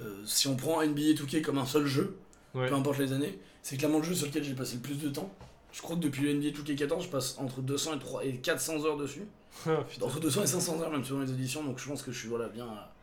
euh, 0.01 0.22
si 0.26 0.47
on 0.47 0.55
prend 0.55 0.82
NBA 0.84 1.13
2K 1.13 1.41
comme 1.41 1.57
un 1.57 1.65
seul 1.65 1.86
jeu, 1.86 2.15
Ouais. 2.53 2.67
peu 2.67 2.76
importe 2.76 2.99
les 2.99 3.13
années, 3.13 3.39
c'est 3.63 3.78
clairement 3.78 3.99
le 3.99 4.03
jeu 4.03 4.13
sur 4.13 4.28
lequel 4.28 4.43
j'ai 4.43 4.53
passé 4.53 4.76
le 4.76 4.82
plus 4.82 4.95
de 4.97 5.07
temps. 5.09 5.34
Je 5.72 5.82
crois 5.82 5.95
que 5.95 6.01
depuis 6.01 6.24
le 6.24 6.34
NBA 6.34 6.49
2K14, 6.49 7.03
je 7.03 7.07
passe 7.07 7.38
entre 7.38 7.61
200 7.61 7.95
et, 7.95 7.99
3 7.99 8.26
et 8.26 8.34
400 8.36 8.84
heures 8.84 8.97
dessus. 8.97 9.24
Putain. 9.63 10.05
Entre 10.05 10.19
200 10.19 10.43
et 10.43 10.47
500 10.47 10.82
heures, 10.82 10.91
même 10.91 11.05
selon 11.05 11.22
les 11.22 11.32
éditions. 11.32 11.63
Donc, 11.63 11.80
je 11.80 11.88
pense 11.88 12.01
que 12.01 12.11
je 12.11 12.19
suis 12.19 12.28
voilà, 12.28 12.49
bien, 12.49 12.65
à- 12.65 12.93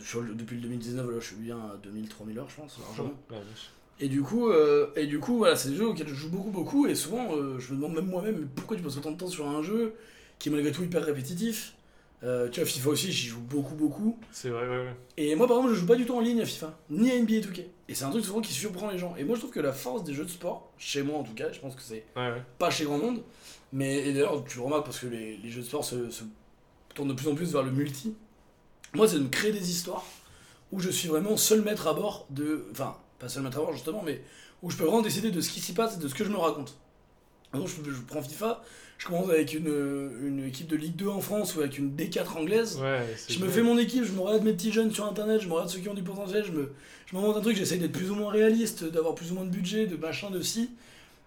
sur 0.00 0.20
le- 0.22 0.34
depuis 0.34 0.56
le 0.56 0.62
2019, 0.62 1.06
là, 1.10 1.16
je 1.20 1.26
suis 1.26 1.36
bien 1.36 1.56
à 1.58 1.76
2000-3000 1.82 2.38
heures, 2.38 2.48
je 2.50 2.56
pense, 2.56 2.78
largement. 2.78 3.08
Ouais, 3.30 3.36
vache. 3.36 3.70
Et 4.00 4.08
du 4.08 4.22
coup, 4.22 4.48
euh, 4.50 4.88
et 4.94 5.06
du 5.06 5.18
coup 5.18 5.38
voilà, 5.38 5.56
c'est 5.56 5.70
des 5.70 5.76
jeux 5.76 5.88
auxquels 5.88 6.06
je 6.08 6.14
joue 6.14 6.28
beaucoup, 6.30 6.50
beaucoup, 6.50 6.86
et 6.86 6.94
souvent, 6.94 7.34
euh, 7.36 7.58
je 7.58 7.72
me 7.72 7.76
demande 7.76 7.94
même 7.94 8.06
moi-même, 8.06 8.48
pourquoi 8.54 8.76
tu 8.76 8.82
passes 8.82 8.96
autant 8.96 9.10
de 9.10 9.16
temps 9.16 9.26
sur 9.26 9.48
un 9.48 9.62
jeu 9.62 9.94
qui 10.38 10.48
est 10.48 10.52
malgré 10.52 10.70
tout 10.70 10.82
hyper 10.84 11.04
répétitif? 11.04 11.74
Euh, 12.22 12.48
Tu 12.48 12.60
vois, 12.60 12.68
FIFA 12.68 12.90
aussi, 12.90 13.10
j'y 13.12 13.26
joue 13.28 13.40
beaucoup, 13.40 13.74
beaucoup. 13.76 14.18
C'est 14.32 14.50
vrai, 14.50 14.68
ouais, 14.68 14.76
ouais. 14.86 14.94
Et 15.16 15.34
moi, 15.36 15.46
par 15.48 15.56
exemple, 15.58 15.74
je 15.74 15.80
joue 15.80 15.86
pas 15.86 15.94
du 15.96 16.04
tout 16.06 16.14
en 16.14 16.20
ligne 16.20 16.40
à 16.40 16.44
FIFA, 16.46 16.76
ni 16.90 17.10
à 17.10 17.14
NBA 17.16 17.40
2K. 17.40 17.60
Et 17.88 17.94
c'est 17.94 18.04
un 18.04 18.10
truc 18.10 18.24
souvent 18.24 18.40
qui 18.40 18.52
surprend 18.52 18.90
les 18.90 18.98
gens. 18.98 19.14
Et 19.16 19.24
moi, 19.24 19.34
je 19.36 19.40
trouve 19.40 19.52
que 19.52 19.60
la 19.60 19.72
force 19.72 20.04
des 20.04 20.14
jeux 20.14 20.24
de 20.24 20.30
sport, 20.30 20.72
chez 20.78 21.02
moi 21.02 21.18
en 21.18 21.22
tout 21.24 21.34
cas, 21.34 21.50
je 21.52 21.58
pense 21.60 21.74
que 21.74 21.82
c'est 21.82 22.04
Ouais, 22.16 22.30
ouais. 22.32 22.42
pas 22.58 22.70
chez 22.70 22.84
grand 22.84 22.98
monde, 22.98 23.22
mais 23.72 24.12
d'ailleurs, 24.12 24.44
tu 24.44 24.58
remarques 24.60 24.84
parce 24.84 24.98
que 25.00 25.06
les, 25.06 25.36
les 25.38 25.48
jeux 25.50 25.60
de 25.62 25.66
sport 25.66 25.84
se, 25.84 26.10
se 26.10 26.22
tournent 26.94 27.08
de 27.08 27.14
plus 27.14 27.28
en 27.28 27.34
plus 27.34 27.52
vers 27.52 27.62
le 27.62 27.70
multi. 27.70 28.14
Moi, 28.94 29.08
c'est 29.08 29.16
de 29.16 29.22
me 29.24 29.28
créer 29.28 29.52
des 29.52 29.70
histoires 29.70 30.04
où 30.72 30.80
je 30.80 30.90
suis 30.90 31.08
vraiment 31.08 31.36
seul 31.36 31.62
maître 31.62 31.86
à 31.86 31.94
bord 31.94 32.26
de. 32.30 32.64
Enfin, 32.72 32.96
pas 33.18 33.28
seul 33.28 33.42
maître 33.42 33.58
à 33.58 33.60
bord 33.60 33.72
justement, 33.72 34.02
mais 34.04 34.22
où 34.62 34.70
je 34.70 34.76
peux 34.76 34.84
vraiment 34.84 35.02
décider 35.02 35.30
de 35.30 35.40
ce 35.40 35.50
qui 35.50 35.60
s'y 35.60 35.72
passe 35.72 35.96
et 35.96 35.98
de 35.98 36.08
ce 36.08 36.14
que 36.14 36.24
je 36.24 36.30
me 36.30 36.36
raconte. 36.36 36.76
Par 37.52 37.60
exemple, 37.62 37.80
je, 37.86 37.92
je 37.92 38.00
prends 38.02 38.22
FIFA, 38.22 38.62
je 38.98 39.06
commence 39.06 39.30
avec 39.30 39.54
une, 39.54 39.68
une 40.22 40.44
équipe 40.46 40.66
de 40.66 40.76
Ligue 40.76 40.96
2 40.96 41.08
en 41.08 41.20
France 41.20 41.54
ou 41.56 41.60
avec 41.60 41.78
une 41.78 41.94
D4 41.96 42.36
anglaise. 42.36 42.76
Ouais, 42.78 43.06
Je 43.28 43.38
me 43.38 43.48
fais 43.48 43.62
mon 43.62 43.78
équipe, 43.78 44.04
je 44.04 44.12
me 44.12 44.20
regarde 44.20 44.42
mes 44.44 44.52
petits 44.52 44.72
jeunes 44.72 44.92
sur 44.92 45.06
internet, 45.06 45.40
je 45.40 45.48
me 45.48 45.52
regarde 45.54 45.70
ceux 45.70 45.78
qui 45.80 45.88
ont 45.88 45.94
du 45.94 46.02
potentiel, 46.02 46.44
je 46.44 46.52
me 46.52 46.72
je 47.06 47.16
m'invente 47.16 47.38
un 47.38 47.40
truc, 47.40 47.56
j'essaye 47.56 47.78
d'être 47.78 47.92
plus 47.92 48.10
ou 48.10 48.14
moins 48.16 48.30
réaliste, 48.30 48.84
d'avoir 48.84 49.14
plus 49.14 49.32
ou 49.32 49.36
moins 49.36 49.44
de 49.46 49.50
budget, 49.50 49.86
de 49.86 49.96
machin, 49.96 50.30
de 50.30 50.42
si. 50.42 50.68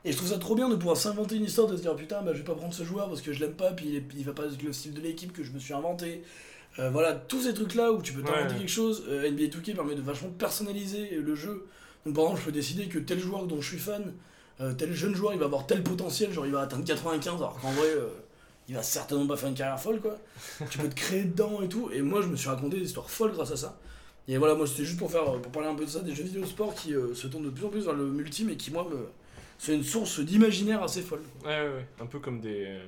Et 0.06 0.12
je 0.12 0.18
trouve 0.18 0.30
ça 0.30 0.38
trop 0.38 0.54
bien 0.54 0.70
de 0.70 0.76
pouvoir 0.76 0.98
s'inventer 0.98 1.36
une 1.38 1.46
histoire, 1.46 1.68
de 1.68 1.76
se 1.76 1.82
dire 1.82 1.96
putain, 1.96 2.22
bah, 2.22 2.32
je 2.34 2.40
vais 2.40 2.44
pas 2.44 2.54
prendre 2.56 2.74
ce 2.74 2.84
joueur 2.84 3.08
parce 3.08 3.22
que 3.22 3.34
je 3.34 3.40
l'aime 3.40 3.54
pas, 3.54 3.72
puis 3.72 3.88
il, 3.90 3.96
est- 3.96 4.04
il 4.16 4.24
va 4.26 4.34
pas 4.34 4.44
avec 4.44 4.62
le 4.62 4.74
style 4.74 4.94
de 4.94 5.02
l'équipe 5.02 5.32
que 5.34 5.44
je 5.44 5.52
me 5.52 5.58
suis 5.60 5.74
inventé. 5.74 6.22
Euh, 6.80 6.90
voilà, 6.90 7.14
tous 7.14 7.42
ces 7.42 7.54
trucs 7.54 7.76
là 7.76 7.92
où 7.92 8.02
tu 8.02 8.14
peux 8.14 8.22
t'inventer 8.22 8.54
Ouais. 8.54 8.60
quelque 8.60 8.70
chose, 8.72 9.04
euh, 9.10 9.30
NBA 9.30 9.46
2K 9.50 9.76
permet 9.76 9.96
de 9.96 10.02
vachement 10.02 10.30
personnaliser 10.30 11.12
le 11.16 11.36
jeu. 11.36 11.68
Donc 12.06 12.16
par 12.16 12.24
exemple, 12.26 12.40
je 12.42 12.46
peux 12.46 12.52
décider 12.52 12.86
que 12.88 12.98
tel 13.00 13.20
joueur 13.20 13.46
dont 13.46 13.60
je 13.62 13.68
suis 13.70 13.78
fan, 13.80 14.14
euh, 14.62 14.74
tel 14.74 14.94
jeune 14.94 15.14
joueur, 15.14 15.34
il 15.34 15.40
va 15.40 15.46
avoir 15.46 15.68
tel 15.68 15.84
potentiel, 15.84 16.32
genre 16.32 16.46
il 16.46 16.52
va 16.52 16.62
atteindre 16.62 16.86
95, 16.86 17.36
alors 17.36 17.60
qu'en 17.60 17.72
vrai, 17.72 17.88
il 18.70 18.76
va 18.76 18.84
certainement 18.84 19.28
pas 19.28 19.36
faire 19.36 19.50
une 19.50 19.56
carrière 19.56 19.80
folle 19.80 20.00
quoi. 20.00 20.18
tu 20.70 20.78
peux 20.78 20.88
te 20.88 20.96
créer 20.96 21.24
dedans 21.26 21.62
et 21.62 21.68
tout. 21.68 21.90
Et 21.94 22.02
moi, 22.02 22.22
je 22.22 22.28
me 22.28 22.36
suis 22.38 22.48
raconté 22.50 22.78
des 22.78 22.86
histoires 22.86 23.10
folles 23.10 23.34
grâce 23.34 23.52
à 23.52 23.58
ça. 23.58 23.78
Et 24.28 24.38
voilà, 24.38 24.56
moi, 24.56 24.66
c'était 24.66 24.86
juste 24.86 24.98
pour 25.00 25.12
faire, 25.12 25.26
pour 25.42 25.52
parler 25.52 25.68
un 25.68 25.76
peu 25.76 25.84
de 25.84 25.90
ça, 25.90 26.00
des 26.00 26.16
jeux 26.16 26.24
vidéo 26.24 26.46
sport 26.46 26.74
qui 26.74 26.94
se 27.14 27.28
tournent 27.28 27.44
de 27.46 27.50
plus 27.50 27.66
en 27.66 27.70
plus 27.70 27.82
vers 27.84 27.94
le 27.96 28.06
multi, 28.06 28.46
mais 28.46 28.56
qui 28.56 28.72
moi 28.72 28.88
me, 28.90 29.08
c'est 29.58 29.76
une 29.76 29.84
source 29.84 30.20
d'imaginaire 30.22 30.82
assez 30.82 31.02
folle. 31.02 31.22
Ouais, 31.44 31.50
ouais, 31.50 31.68
ouais. 31.68 31.86
Un 32.00 32.06
peu 32.06 32.20
comme 32.20 32.40
des, 32.40 32.80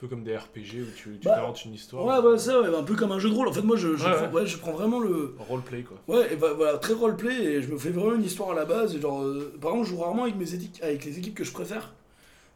peu 0.00 0.08
comme 0.08 0.24
des 0.24 0.36
RPG 0.36 0.80
où 0.82 0.90
tu, 0.96 1.02
tu 1.02 1.18
Bah, 1.24 1.36
t'inventes 1.36 1.64
une 1.64 1.74
histoire. 1.74 2.04
Ouais, 2.24 2.30
ouais, 2.30 2.38
ça, 2.38 2.60
ouais, 2.60 2.74
un 2.74 2.82
peu 2.82 2.94
comme 2.96 3.12
un 3.12 3.18
jeu 3.18 3.28
de 3.28 3.34
rôle. 3.34 3.48
En 3.48 3.52
fait, 3.52 3.62
moi, 3.62 3.76
je, 3.76 3.96
je, 3.96 4.04
Ouais, 4.04 4.12
prends, 4.14 4.26
ouais. 4.28 4.32
ouais, 4.42 4.46
je 4.46 4.56
prends 4.58 4.72
vraiment 4.72 4.98
le. 5.00 5.34
Roleplay, 5.38 5.82
quoi. 5.82 5.98
Ouais, 6.08 6.32
et 6.32 6.36
bah, 6.36 6.52
voilà, 6.56 6.78
très 6.78 6.94
roleplay, 6.94 7.34
et 7.34 7.62
je 7.62 7.68
me 7.68 7.78
fais 7.78 7.90
vraiment 7.90 8.14
une 8.16 8.24
histoire 8.24 8.50
à 8.50 8.54
la 8.54 8.64
base. 8.64 8.94
Et 8.96 9.00
genre, 9.00 9.22
euh, 9.22 9.52
par 9.60 9.72
exemple, 9.72 9.88
je 9.88 9.94
joue 9.94 10.00
rarement 10.00 10.22
avec, 10.24 10.36
mes 10.36 10.54
équipes, 10.54 10.82
avec 10.82 11.04
les 11.04 11.18
équipes 11.18 11.34
que 11.34 11.44
je 11.44 11.52
préfère. 11.52 11.92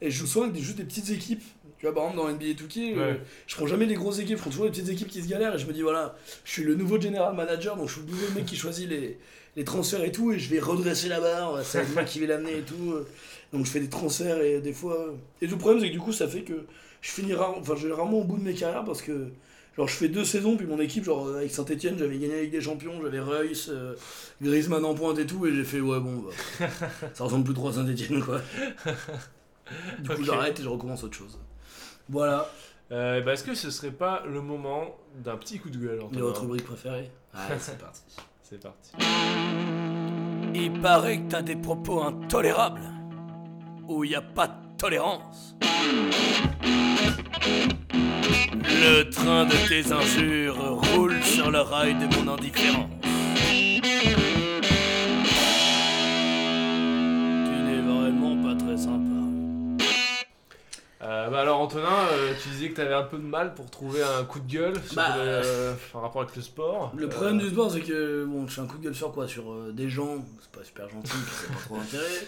Et 0.01 0.11
je 0.11 0.19
joue 0.19 0.27
souvent 0.27 0.45
avec 0.47 0.55
des, 0.57 0.63
juste 0.63 0.77
des 0.79 0.85
petites 0.85 1.11
équipes. 1.11 1.43
Tu 1.79 1.87
vois, 1.87 1.95
par 1.95 2.05
exemple, 2.11 2.27
dans 2.27 2.33
NBA 2.33 2.55
2K, 2.63 2.97
euh, 2.99 3.15
je 3.47 3.57
prends 3.57 3.67
jamais 3.67 3.85
les 3.85 3.95
grosses 3.95 4.19
équipes, 4.19 4.37
je 4.37 4.41
prends 4.43 4.51
toujours 4.51 4.65
les 4.65 4.71
petites 4.71 4.89
équipes 4.89 5.09
qui 5.09 5.23
se 5.23 5.29
galèrent. 5.29 5.55
Et 5.55 5.59
je 5.59 5.67
me 5.67 5.73
dis, 5.73 5.83
voilà, 5.83 6.17
je 6.45 6.51
suis 6.51 6.63
le 6.65 6.75
nouveau 6.75 6.99
general 7.01 7.35
manager, 7.35 7.77
donc 7.77 7.89
je 7.89 7.95
suis 7.95 8.03
le 8.03 8.07
nouveau 8.11 8.27
mec 8.35 8.47
qui 8.47 8.57
choisit 8.57 8.89
les, 8.89 9.19
les 9.57 9.65
transferts 9.65 10.03
et 10.03 10.11
tout, 10.13 10.33
et 10.33 10.39
je 10.39 10.49
vais 10.49 10.61
redresser 10.61 11.09
la 11.09 11.21
barre, 11.21 11.63
c'est 11.63 11.87
moi 11.93 12.05
qui 12.05 12.21
vais 12.21 12.27
l'amener 12.27 12.57
et 12.59 12.63
tout. 12.63 12.93
euh. 12.93 13.07
Donc 13.53 13.67
je 13.67 13.71
fais 13.71 13.81
des 13.81 13.89
transferts 13.91 14.41
et 14.41 14.61
des 14.61 14.73
fois. 14.73 15.15
Et 15.43 15.47
le 15.47 15.57
problème, 15.57 15.81
c'est 15.81 15.89
que 15.89 15.93
du 15.93 16.01
coup, 16.01 16.13
ça 16.13 16.27
fait 16.27 16.41
que 16.43 16.65
je 17.05 17.11
finis 17.11 17.35
rare... 17.35 17.55
enfin, 17.59 17.75
je 17.77 17.87
vais 17.87 17.93
rarement 17.95 18.19
au 18.21 18.25
bout 18.25 18.39
de 18.39 18.43
mes 18.45 18.55
carrières 18.55 18.85
parce 18.85 19.03
que. 19.03 19.29
Genre, 19.77 19.89
je 19.89 19.95
fais 19.95 20.09
deux 20.09 20.25
saisons, 20.25 20.57
puis 20.57 20.67
mon 20.69 20.79
équipe, 20.79 21.03
genre, 21.03 21.29
avec 21.35 21.51
Saint-Etienne, 21.51 21.97
j'avais 21.99 22.17
gagné 22.17 22.35
avec 22.35 22.53
des 22.53 22.61
champions, 22.61 22.93
j'avais 23.03 23.19
Reus, 23.19 23.69
euh, 23.73 23.97
Griezmann 24.41 24.85
en 24.85 24.95
pointe 24.95 25.19
et 25.19 25.27
tout, 25.27 25.45
et 25.47 25.53
j'ai 25.53 25.65
fait, 25.65 25.81
ouais, 25.81 25.99
bon, 25.99 26.23
bah, 26.61 26.67
ça 27.13 27.25
ressemble 27.25 27.43
plus 27.43 27.55
trop 27.55 27.71
à 27.71 27.73
Saint-Etienne, 27.73 28.23
quoi. 28.23 28.41
Du 29.99 30.11
coup, 30.11 30.23
j'arrête 30.23 30.61
et 30.61 30.63
je 30.63 30.69
recommence 30.69 31.03
autre 31.03 31.17
chose. 31.17 31.37
Voilà, 32.09 32.49
Euh, 32.93 33.21
bah, 33.23 33.33
est-ce 33.33 33.43
que 33.43 33.55
ce 33.55 33.71
serait 33.73 33.91
pas 33.91 34.23
le 34.31 34.41
moment 34.43 34.95
d'un 35.25 35.37
petit 35.37 35.59
coup 35.59 35.71
de 35.71 35.79
gueule, 35.79 36.01
Antonin 36.03 36.21
votre 36.21 36.43
rubrique 36.43 36.65
préférée 36.65 37.11
Allez, 37.35 37.59
c'est 37.59 37.77
parti. 37.79 38.03
C'est 38.43 38.63
parti. 38.63 38.93
Il 40.55 40.81
paraît 40.81 41.19
que 41.19 41.31
t'as 41.31 41.43
des 41.43 41.57
propos 41.57 42.01
intolérables. 42.03 42.83
Où 43.89 44.05
y 44.05 44.15
a 44.15 44.23
pas 44.23 44.47
de 44.47 44.53
Le 48.67 49.09
train 49.11 49.47
de 49.47 49.57
tes 49.67 49.91
injures 49.91 50.59
roule 50.59 51.23
sur 51.23 51.51
le 51.51 51.61
rail 51.61 51.95
de 51.95 52.07
mon 52.15 52.35
indifférence. 52.35 52.91
Euh, 61.05 61.29
bah 61.29 61.41
alors 61.41 61.61
Antonin, 61.61 61.87
euh, 62.13 62.33
tu 62.43 62.49
disais 62.49 62.71
que 62.71 62.77
t'avais 62.77 62.95
un 62.95 63.03
peu 63.03 63.19
de 63.19 63.23
mal 63.27 63.55
pour 63.55 63.69
trouver 63.71 64.03
un 64.03 64.25
coup 64.25 64.41
de 64.41 64.51
gueule 64.51 64.75
sur 64.87 64.97
Bah, 64.97 65.15
le- 65.17 65.23
euh, 65.23 65.75
en 65.93 66.01
rapport 66.01 66.23
avec 66.23 66.35
le 66.35 66.41
sport. 66.41 66.93
Le 66.97 67.09
problème 67.11 67.39
du 67.39 67.51
sport, 67.51 67.71
c'est 67.71 67.83
que 67.83 68.25
bon, 68.25 68.47
je 68.49 68.55
fais 68.55 68.61
un 68.63 68.67
coup 68.67 68.79
de 68.79 68.85
gueule 68.85 68.95
sur 68.95 69.13
quoi? 69.13 69.29
Sur 69.29 69.53
euh, 69.53 69.71
des 69.73 69.91
gens, 69.91 70.25
c'est 70.41 70.51
pas 70.51 70.65
super 70.65 70.89
gentil, 70.89 71.13
c'est 71.41 71.49
pas 71.53 71.61
trop 71.67 71.77
d'intérêt. 71.77 72.27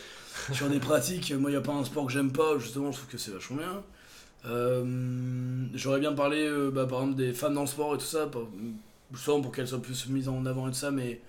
Sur 0.52 0.68
des 0.68 0.78
pratiques, 0.78 1.32
moi, 1.32 1.50
il 1.50 1.56
a 1.56 1.62
pas 1.62 1.72
un 1.72 1.84
sport 1.84 2.04
que 2.06 2.12
j'aime 2.12 2.30
pas, 2.32 2.58
justement, 2.58 2.92
je 2.92 2.98
trouve 2.98 3.08
que 3.10 3.16
c'est 3.18 3.30
vachement 3.30 3.56
bien. 3.56 3.82
J'aurais 5.74 6.00
bien 6.00 6.12
parlé, 6.12 6.46
bah, 6.70 6.84
par 6.86 7.00
exemple, 7.00 7.16
des 7.16 7.32
femmes 7.32 7.54
dans 7.54 7.62
le 7.62 7.66
sport 7.66 7.94
et 7.94 7.98
tout 7.98 8.04
ça, 8.04 8.26
pas, 8.26 8.40
justement 9.12 9.40
pour 9.40 9.52
qu'elles 9.52 9.68
soient 9.68 9.80
plus 9.80 10.06
mises 10.10 10.28
en 10.28 10.44
avant 10.44 10.68
et 10.68 10.70
tout 10.72 10.76
ça, 10.76 10.90
mais 10.90 11.20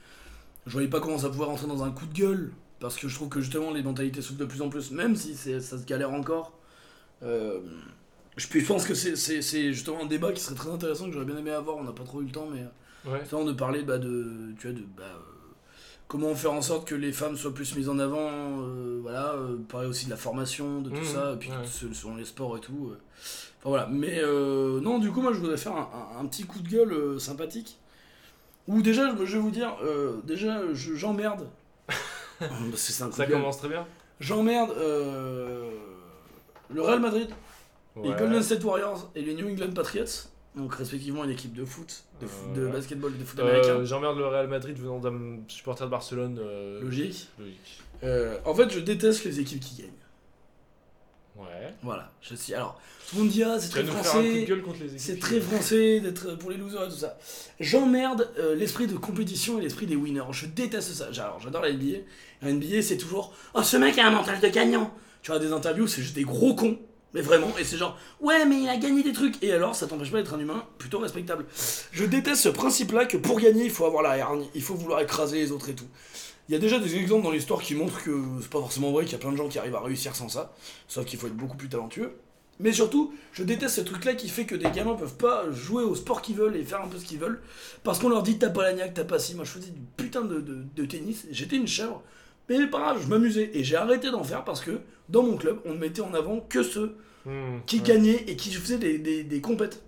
je 0.66 0.74
voyais 0.74 0.90
pas 0.90 1.00
comment 1.00 1.18
ça 1.18 1.30
pouvait 1.30 1.46
rentrer 1.46 1.68
dans 1.68 1.84
un 1.84 1.92
coup 1.92 2.06
de 2.08 2.14
gueule, 2.14 2.52
parce 2.82 2.98
que 2.98 3.08
je 3.08 3.16
trouve 3.16 3.30
que 3.30 3.40
justement, 3.40 3.72
les 3.72 3.84
mentalités 3.84 4.22
s'ouvrent 4.22 4.40
de 4.40 4.46
plus 4.46 4.62
en 4.62 4.68
plus, 4.68 4.92
même 4.92 5.16
si 5.16 5.34
ça 5.36 5.62
se 5.62 5.86
galère 5.86 6.12
encore. 6.14 6.52
Euh, 7.24 7.60
je, 8.36 8.48
pense 8.66 8.86
que 8.86 8.94
c'est- 8.94 9.16
justement 9.74 10.02
un 10.04 10.06
débat 10.06 10.32
qui 10.32 10.42
serait 10.42 10.56
très 10.56 10.70
intéressant, 10.70 11.06
que 11.08 11.12
j'aurais 11.14 11.26
bien 11.26 11.38
aimé 11.38 11.52
avoir, 11.52 11.78
on 11.78 11.84
n'a 11.84 11.92
pas 11.92 12.04
trop 12.04 12.22
eu 12.22 12.26
le 12.26 12.32
temps, 12.32 12.48
mais. 12.52 12.64
Ouais. 13.10 13.22
De 13.46 13.54
parler 13.54 13.84
bah, 13.84 13.98
de, 14.00 14.54
tu 14.60 14.68
vois, 14.68 14.76
de 14.78 14.84
bah, 14.98 15.04
euh, 15.06 15.20
comment 16.08 16.36
faire 16.36 16.52
en 16.54 16.62
sorte 16.62 16.88
que 16.88 16.96
les 16.96 17.12
femmes 17.14 17.38
soient 17.38 17.54
plus 17.54 17.76
mises 17.76 17.88
en 17.90 18.00
avant, 18.00 18.18
euh, 18.22 19.00
voilà, 19.02 19.34
euh, 19.34 19.56
parler 19.70 19.88
aussi 19.88 20.06
de 20.06 20.10
la 20.10 20.18
formation, 20.18 20.82
de 20.82 20.90
tout 20.90 20.98
Mhm, 20.98 21.04
ça, 21.06 21.34
et 21.34 21.38
puis 21.38 21.50
ouais. 21.50 21.94
selon 21.94 22.16
les 22.18 22.26
sports 22.26 22.58
et 22.58 22.60
tout. 22.60 22.92
Enfin 23.60 23.70
voilà, 23.70 23.88
mais 23.90 24.22
non, 24.82 25.00
du 25.00 25.12
coup, 25.12 25.22
moi 25.22 25.32
je 25.34 25.40
voudrais 25.40 25.58
faire 25.58 25.74
un, 25.74 25.90
un- 26.18 26.20
un 26.22 26.26
petit 26.26 26.44
coup 26.44 26.60
de 26.60 26.68
gueule 26.68 27.20
sympathique. 27.20 27.78
Ou 28.68 28.82
déjà, 28.82 29.16
je 29.24 29.34
vais 29.38 29.40
vous 29.42 29.52
dire, 29.52 29.74
déjà, 30.26 30.62
je- 30.74 30.96
j'emmerde. 30.96 31.48
Ça 33.16 33.26
gueule. 33.26 33.40
commence 33.40 33.58
très 33.60 33.70
bien. 33.70 33.86
J'emmerde 34.20 34.72
euh, 34.78 35.70
le 36.70 36.82
Real 36.82 37.00
Madrid, 37.00 37.30
les. 38.02 38.10
Golden 38.14 38.42
State 38.44 38.64
Warriors 38.64 39.10
et 39.16 39.22
les 39.22 39.34
New 39.34 39.50
England 39.50 39.72
Patriots. 39.74 40.06
Donc 40.56 40.74
respectivement 40.76 41.24
une 41.24 41.30
équipe 41.30 41.54
de 41.54 41.64
foot, 41.66 42.04
de, 42.20 42.26
foot- 42.26 42.54
de 42.54 42.68
basketball 42.68 43.14
et 43.14 43.18
de 43.20 43.24
foot 43.24 43.40
Euh, 43.40 43.44
américain. 43.48 43.84
J'emmerde 43.86 44.18
le 44.18 44.26
Real 44.28 44.48
Madrid 44.48 44.76
venant 44.78 44.98
d'un 45.00 45.38
supporter 45.48 45.86
de 45.86 45.92
Barcelone. 45.92 46.40
euh, 46.42 46.82
Logique. 46.82 47.28
Logique. 47.38 47.82
Euh, 48.04 48.38
en 48.46 48.56
fait, 48.56 48.70
je 48.72 48.80
déteste 48.80 49.24
les 49.26 49.40
équipes 49.40 49.60
qui 49.60 49.82
gagnent. 49.84 49.92
Ouais. 51.36 51.74
Voilà. 51.84 52.12
Je 52.22 52.34
suis. 52.34 52.54
Alors, 52.56 52.80
tout 53.08 53.18
le 53.18 53.22
monde 53.24 53.32
dit 53.32 53.44
ah, 53.44 53.60
c'est 53.60 53.70
très 53.70 53.84
français. 53.84 54.48
C'est 54.98 55.20
très 55.20 55.40
français 55.40 56.00
d'être 56.00 56.34
pour 56.40 56.50
les 56.50 56.58
losers 56.58 56.86
et 56.86 56.90
tout 56.90 56.96
ça. 56.96 57.18
J'emmerde 57.60 58.28
euh, 58.40 58.56
l'esprit 58.56 58.88
de 58.88 58.96
compétition 58.98 59.60
et 59.60 59.62
l'esprit 59.62 59.86
des 59.86 59.96
winners. 59.96 60.24
Je 60.32 60.48
déteste 60.48 60.94
ça. 60.94 61.10
Alors, 61.24 61.40
j'adore 61.40 61.62
la 61.62 61.72
NBA. 61.72 61.98
La 62.42 62.52
NBA, 62.52 62.82
c'est 62.82 62.98
toujours 62.98 63.34
Oh, 63.54 63.62
ce 63.62 63.78
mec 63.78 63.98
a 64.00 64.08
un 64.08 64.12
mental 64.12 64.40
de 64.40 64.48
gagnant. 64.48 64.92
Tu 65.28 65.34
vois, 65.34 65.42
des 65.42 65.52
interviews, 65.52 65.88
c'est 65.88 66.02
juste 66.02 66.16
des 66.16 66.24
gros 66.24 66.56
cons. 66.56 66.80
Mais 67.14 67.20
vraiment, 67.20 67.50
et 67.60 67.66
c'est 67.66 67.76
genre, 67.76 68.00
ouais, 68.22 68.46
mais 68.46 68.62
il 68.62 68.70
a 68.70 68.78
gagné 68.78 69.04
des 69.04 69.12
trucs. 69.12 69.44
Et 69.44 69.52
alors, 69.52 69.76
ça 69.76 69.86
t'empêche 69.86 70.10
pas 70.10 70.20
d'être 70.20 70.34
un 70.34 70.40
humain 70.40 70.64
plutôt 70.78 71.00
respectable. 71.00 71.46
Je 71.92 72.06
déteste 72.06 72.44
ce 72.44 72.48
principe-là 72.48 73.06
que 73.06 73.18
pour 73.18 73.38
gagner, 73.38 73.66
il 73.66 73.70
faut 73.70 73.84
avoir 73.84 74.04
la 74.04 74.12
hargne, 74.12 74.46
il 74.56 74.62
faut 74.62 74.76
vouloir 74.76 75.02
écraser 75.02 75.40
les 75.40 75.52
autres 75.52 75.68
et 75.68 75.76
tout. 75.76 75.88
Il 76.48 76.54
y 76.54 76.56
a 76.56 76.60
déjà 76.60 76.80
des 76.80 76.96
exemples 76.96 77.26
dans 77.26 77.32
l'histoire 77.32 77.62
qui 77.62 77.76
montrent 77.76 78.02
que 78.02 78.18
c'est 78.40 78.50
pas 78.50 78.60
forcément 78.60 78.94
vrai, 78.94 79.04
qu'il 79.04 79.12
y 79.12 79.16
a 79.16 79.20
plein 79.20 79.34
de 79.34 79.36
gens 79.36 79.50
qui 79.50 79.60
arrivent 79.60 79.76
à 79.76 79.82
réussir 79.82 80.16
sans 80.16 80.30
ça. 80.30 80.56
Sauf 80.88 81.04
qu'il 81.04 81.20
faut 81.20 81.28
être 81.28 81.36
beaucoup 81.36 81.58
plus 81.58 81.68
talentueux. 81.68 82.14
Mais 82.62 82.72
surtout, 82.72 83.14
je 83.34 83.44
déteste 83.44 83.76
ce 83.76 83.82
truc-là 83.82 84.14
qui 84.14 84.30
fait 84.30 84.46
que 84.46 84.56
des 84.56 84.72
gamins 84.72 84.96
peuvent 84.96 85.18
pas 85.18 85.52
jouer 85.52 85.84
au 85.84 85.94
sport 85.94 86.22
qu'ils 86.22 86.38
veulent 86.38 86.56
et 86.56 86.64
faire 86.64 86.82
un 86.82 86.88
peu 86.88 86.98
ce 87.00 87.04
qu'ils 87.04 87.20
veulent. 87.20 87.42
Parce 87.84 88.00
qu'on 88.00 88.08
leur 88.08 88.24
dit 88.24 88.40
t'as 88.40 88.50
pas 88.50 88.64
la 88.64 88.72
niaque, 88.72 88.94
t'as 88.94 89.04
pas 89.04 89.20
si. 89.20 89.36
Moi 89.36 89.44
je 89.44 89.52
faisais 89.52 89.72
du 89.72 89.82
putain 89.98 90.22
de 90.22 90.86
tennis, 90.86 91.26
j'étais 91.32 91.58
une 91.58 91.68
chèvre. 91.68 92.02
Mais 92.50 92.68
pas 92.68 92.80
grave, 92.80 93.02
je 93.04 93.08
m'amusais. 93.08 93.52
Et 93.54 93.64
j'ai 93.64 93.76
arrêté 93.76 94.10
d'en 94.12 94.24
faire 94.24 94.44
parce 94.44 94.62
que 94.62 94.80
dans 95.10 95.24
mon 95.24 95.38
club, 95.38 95.60
on 95.66 95.74
ne 95.74 95.78
mettait 95.80 96.02
en 96.02 96.14
avant 96.14 96.40
que 96.40 96.64
ceux 96.64 96.96
Hmm, 97.26 97.60
qui 97.66 97.78
ouais. 97.78 97.84
gagnaient 97.84 98.24
et 98.28 98.38
qui 98.38 98.54
faisaient 98.54 98.78
des, 98.78 99.00
des, 99.00 99.24
des 99.24 99.42
compètes. 99.42 99.84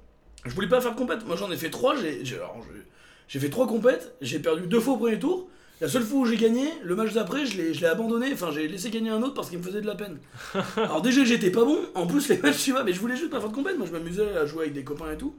Je 0.45 0.53
voulais 0.53 0.68
pas 0.68 0.82
faire 0.82 0.91
de 0.91 0.97
compètes. 0.97 1.26
Moi 1.26 1.38
j'en 1.38 1.49
ai 1.51 1.55
fait 1.55 1.70
trois, 1.70 1.95
j'ai 1.95 3.39
fait 3.39 3.49
trois 3.49 3.66
compètes, 3.66 4.14
j'ai 4.20 4.39
perdu 4.39 4.68
deux 4.68 4.82
fois 4.82 4.95
au 4.95 4.97
premier 4.97 5.18
tour. 5.20 5.47
La 5.82 5.88
seule 5.88 6.04
fois 6.04 6.20
où 6.20 6.26
j'ai 6.26 6.36
gagné, 6.36 6.68
le 6.84 6.94
match 6.96 7.14
d'après, 7.14 7.46
je 7.46 7.56
l'ai 7.58 7.74
je 7.74 7.80
l'ai 7.80 7.88
abandonné, 7.88 8.32
enfin 8.34 8.52
j'ai 8.52 8.68
laissé 8.68 8.90
gagner 8.90 9.12
un 9.12 9.22
autre 9.24 9.34
parce 9.34 9.50
qu'il 9.50 9.60
me 9.60 9.64
faisait 9.64 9.80
de 9.80 9.88
la 9.88 9.96
peine. 9.96 10.18
Alors 10.76 11.02
déjà 11.02 11.24
j'étais 11.24 11.52
pas 11.52 11.64
bon, 11.64 11.80
en 11.96 12.06
plus 12.06 12.28
les 12.28 12.38
matchs 12.38 12.64
tu 12.66 12.72
vois, 12.72 12.84
mais 12.84 12.92
je 12.92 13.00
voulais 13.00 13.16
juste 13.16 13.30
pas 13.30 13.40
faire 13.40 13.50
de 13.50 13.56
compète, 13.56 13.78
moi 13.78 13.88
je 13.88 13.94
m'amusais 13.94 14.36
à 14.38 14.46
jouer 14.46 14.64
avec 14.64 14.74
des 14.74 14.84
copains 14.84 15.12
et 15.14 15.18
tout. 15.18 15.36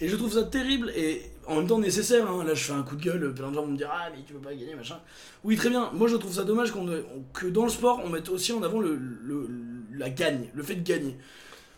Et 0.00 0.08
je 0.08 0.16
trouve 0.16 0.32
ça 0.32 0.42
terrible 0.42 0.90
et 0.96 1.22
en 1.46 1.54
même 1.56 1.68
temps 1.68 1.78
nécessaire, 1.78 2.28
hein. 2.28 2.42
là 2.44 2.54
je 2.54 2.64
fais 2.64 2.72
un 2.72 2.82
coup 2.82 2.96
de 2.96 3.02
gueule, 3.04 3.32
plein 3.32 3.50
de 3.50 3.54
gens 3.54 3.62
vont 3.62 3.68
me 3.70 3.76
dire 3.76 3.88
ah 3.92 4.08
mais 4.10 4.24
tu 4.26 4.32
peux 4.32 4.40
pas 4.40 4.52
gagner 4.52 4.74
machin. 4.74 4.98
Oui 5.44 5.54
très 5.56 5.70
bien, 5.70 5.90
moi 5.92 6.08
je 6.08 6.16
trouve 6.16 6.32
ça 6.34 6.42
dommage 6.42 6.72
qu'on 6.72 6.88
que 7.32 7.46
dans 7.46 7.62
le 7.62 7.70
sport 7.70 8.00
on 8.04 8.08
mette 8.08 8.28
aussi 8.30 8.52
en 8.52 8.62
avant 8.64 8.80
le, 8.80 8.96
le- 8.96 9.48
la 9.96 10.10
gagne, 10.10 10.48
le 10.54 10.62
fait 10.64 10.74
de 10.74 10.82
gagner. 10.82 11.16